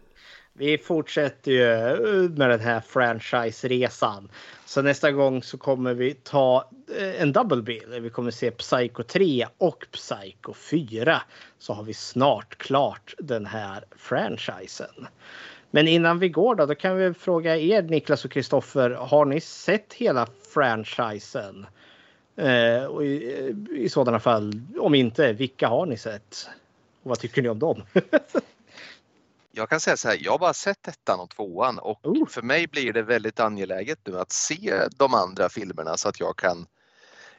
Vi 0.53 0.77
fortsätter 0.77 1.51
ju 1.51 1.71
eh, 1.71 2.29
med 2.29 2.49
den 2.49 2.59
här 2.59 2.79
franchise-resan. 2.79 4.29
Så 4.65 4.81
nästa 4.81 5.11
gång 5.11 5.43
så 5.43 5.57
kommer 5.57 5.93
vi 5.93 6.13
ta 6.13 6.69
eh, 6.99 7.21
en 7.21 7.31
double 7.31 7.61
bill. 7.61 7.99
Vi 8.01 8.09
kommer 8.09 8.31
se 8.31 8.51
Psycho 8.51 9.03
3 9.03 9.47
och 9.57 9.85
Psycho 9.91 10.53
4. 10.53 11.21
Så 11.59 11.73
har 11.73 11.83
vi 11.83 11.93
snart 11.93 12.57
klart 12.57 13.13
den 13.17 13.45
här 13.45 13.83
franchisen. 13.95 15.07
Men 15.71 15.87
innan 15.87 16.19
vi 16.19 16.29
går 16.29 16.55
då, 16.55 16.65
då 16.65 16.75
kan 16.75 16.97
vi 16.97 17.13
fråga 17.13 17.57
er 17.57 17.81
Niklas 17.81 18.25
och 18.25 18.31
Kristoffer. 18.31 18.89
Har 18.89 19.25
ni 19.25 19.41
sett 19.41 19.93
hela 19.93 20.27
franchisen? 20.53 21.65
Eh, 22.35 22.85
och 22.85 23.05
i, 23.05 23.39
eh, 23.39 23.81
I 23.81 23.89
sådana 23.89 24.19
fall, 24.19 24.61
om 24.79 24.95
inte, 24.95 25.33
vilka 25.33 25.67
har 25.67 25.85
ni 25.85 25.97
sett? 25.97 26.49
Och 27.05 27.09
vad 27.09 27.19
tycker 27.19 27.41
ni 27.41 27.49
om 27.49 27.59
dem? 27.59 27.83
Jag 29.51 29.69
kan 29.69 29.79
säga 29.79 29.97
så 29.97 30.07
här, 30.07 30.17
jag 30.21 30.31
har 30.31 30.39
bara 30.39 30.53
sett 30.53 30.87
ettan 30.87 31.19
och 31.19 31.29
tvåan 31.29 31.79
och 31.79 31.99
för 32.29 32.41
mig 32.41 32.67
blir 32.67 32.93
det 32.93 33.01
väldigt 33.01 33.39
angeläget 33.39 33.99
nu 34.03 34.19
att 34.19 34.31
se 34.31 34.87
de 34.97 35.13
andra 35.13 35.49
filmerna 35.49 35.97
så 35.97 36.09
att 36.09 36.19
jag 36.19 36.37
kan 36.37 36.67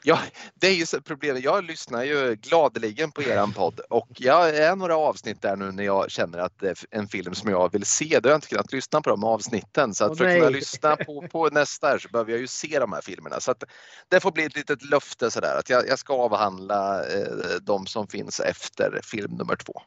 Ja, 0.02 0.18
det 0.55 0.66
är 0.66 0.74
ju 0.74 1.01
problemet. 1.01 1.43
Jag 1.43 1.64
lyssnar 1.64 2.05
ju 2.05 2.35
gladeligen 2.35 3.12
på 3.12 3.23
eran 3.23 3.52
podd 3.52 3.81
och 3.81 4.09
jag 4.16 4.56
är 4.56 4.77
några 4.77 4.97
avsnitt 4.97 5.43
där 5.43 5.56
nu 5.56 5.73
när 5.73 5.85
jag 5.85 6.10
känner 6.10 6.39
att 6.39 6.59
det 6.59 6.68
är 6.68 6.77
en 6.90 7.09
film 7.09 7.35
som 7.35 7.51
jag 7.51 7.73
vill 7.73 7.86
se. 7.86 8.20
Då 8.20 8.28
har 8.28 8.32
jag 8.32 8.36
inte 8.36 8.48
kunnat 8.48 8.73
lyssna 8.73 9.01
på 9.01 9.10
de 9.10 9.24
avsnitten 9.24 9.94
så 9.94 10.05
att 10.05 10.10
Åh, 10.10 10.16
för 10.16 10.24
att 10.27 10.35
kunna 10.35 10.48
lyssna 10.48 10.97
på, 10.97 11.28
på 11.32 11.48
nästa 11.48 11.98
så 11.98 12.09
behöver 12.09 12.31
jag 12.32 12.40
ju 12.40 12.47
se 12.47 12.78
de 12.78 12.93
här 12.93 13.01
filmerna. 13.01 13.40
Så 13.40 13.51
att 13.51 13.64
det 14.09 14.20
får 14.20 14.32
bli 14.32 14.44
ett 14.44 14.56
litet 14.56 14.85
löfte 14.85 15.31
sådär 15.31 15.59
att 15.59 15.70
jag, 15.70 15.89
jag 15.89 15.98
ska 15.98 16.14
avhandla 16.14 17.05
eh, 17.05 17.27
de 17.62 17.86
som 17.86 18.06
finns 18.06 18.40
efter 18.40 19.01
film 19.02 19.32
nummer 19.32 19.56
två. 19.56 19.82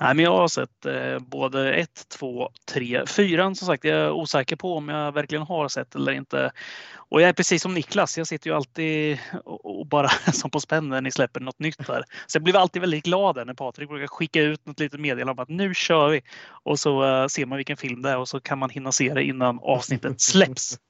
Nej, 0.00 0.14
men 0.14 0.24
jag 0.24 0.36
har 0.36 0.48
sett 0.48 0.86
eh, 0.86 1.18
både 1.18 1.74
ett, 1.74 2.06
två, 2.18 2.50
tre, 2.72 3.06
fyran 3.06 3.54
som 3.54 3.66
sagt. 3.66 3.84
Jag 3.84 3.96
är 3.96 4.10
osäker 4.10 4.56
på 4.56 4.76
om 4.76 4.88
jag 4.88 5.12
verkligen 5.12 5.42
har 5.42 5.68
sett 5.68 5.94
eller 5.94 6.12
inte. 6.12 6.52
Och 6.94 7.22
jag 7.22 7.28
är 7.28 7.32
precis 7.32 7.62
som 7.62 7.74
Niklas. 7.74 8.18
Jag 8.18 8.26
sitter 8.26 8.50
ju 8.50 8.56
alltid 8.56 9.18
och, 9.44 9.80
och 9.80 9.86
bara 9.86 10.08
som 10.32 10.50
på 10.50 10.60
spänn 10.60 10.88
när 10.88 11.00
ni 11.00 11.10
släpper 11.10 11.40
något 11.40 11.58
nytt 11.58 11.86
där. 11.86 12.04
Så 12.26 12.36
jag 12.36 12.42
blir 12.42 12.56
alltid 12.56 12.80
väldigt 12.80 13.04
glad 13.04 13.46
när 13.46 13.54
Patrik 13.54 13.88
brukar 13.88 14.06
skicka 14.06 14.42
ut 14.42 14.66
något 14.66 14.80
litet 14.80 15.00
meddelande 15.00 15.32
om 15.32 15.38
att 15.38 15.48
nu 15.48 15.74
kör 15.74 16.08
vi. 16.08 16.22
Och 16.46 16.78
så 16.78 17.04
eh, 17.04 17.26
ser 17.26 17.46
man 17.46 17.56
vilken 17.56 17.76
film 17.76 18.02
det 18.02 18.10
är 18.10 18.18
och 18.18 18.28
så 18.28 18.40
kan 18.40 18.58
man 18.58 18.70
hinna 18.70 18.92
se 18.92 19.14
det 19.14 19.22
innan 19.22 19.58
avsnittet 19.62 20.20
släpps. 20.20 20.78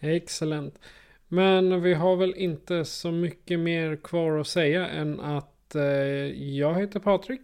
Excellent. 0.00 0.78
Men 1.28 1.82
vi 1.82 1.94
har 1.94 2.16
väl 2.16 2.34
inte 2.34 2.84
så 2.84 3.10
mycket 3.10 3.60
mer 3.60 3.96
kvar 3.96 4.38
att 4.38 4.46
säga 4.46 4.88
än 4.88 5.20
att 5.20 5.51
jag 6.56 6.74
heter 6.80 7.00
Patrik. 7.00 7.40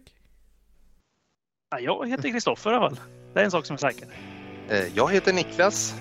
Ja, 1.71 1.79
jag 1.79 2.09
heter 2.09 2.29
Kristoffer 2.29 2.71
i 2.71 2.75
alla 2.75 2.89
fall. 2.89 2.99
Det 3.33 3.39
är 3.39 3.43
en 3.43 3.51
sak 3.51 3.65
som 3.65 3.73
är 3.73 3.77
säker. 3.77 4.07
Eh, 4.69 4.83
Jag 4.95 5.11
heter 5.11 5.33
Niklas. 5.33 5.95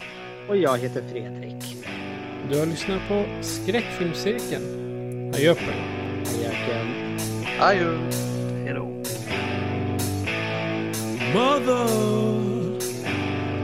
Och 0.48 0.56
jag 0.56 0.78
heter 0.78 1.02
Fredrik. 1.08 1.76
Du 2.50 2.58
har 2.58 2.66
lyssnat 2.66 3.08
på 3.08 3.24
Skräckfilmscirkeln. 3.42 4.64
Adjö 5.34 5.54
på 5.54 5.60
er. 5.60 5.84
Adjöken. 6.26 7.18
Adjö. 7.60 7.98
Hej 8.64 8.74
då. 8.74 8.84
Mother, 11.34 11.88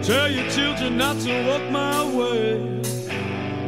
tell 0.02 0.30
your 0.30 0.50
children 0.50 0.98
not 0.98 1.20
to 1.24 1.30
walk 1.46 1.62
my 1.70 2.18
way. 2.18 2.83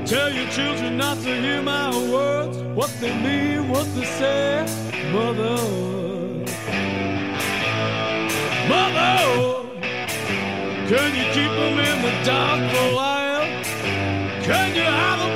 Tell 0.07 0.33
your 0.33 0.49
children 0.51 0.97
not 0.97 1.16
to 1.24 1.35
hear 1.41 1.61
my 1.61 1.91
words, 2.09 2.59
what 2.77 2.95
they 3.01 3.12
mean, 3.12 3.69
what 3.69 3.93
they 3.97 4.05
say. 4.05 4.65
Mother, 5.11 5.57
Mother, 8.69 9.66
can 10.87 11.11
you 11.19 11.24
keep 11.35 11.51
them 11.51 11.78
in 11.81 12.03
the 12.03 12.24
dark 12.24 12.70
for 12.70 12.89
a 12.89 12.95
while? 12.95 13.47
Can 14.45 14.77
you 14.77 14.83
have 14.83 15.19
them 15.19 15.36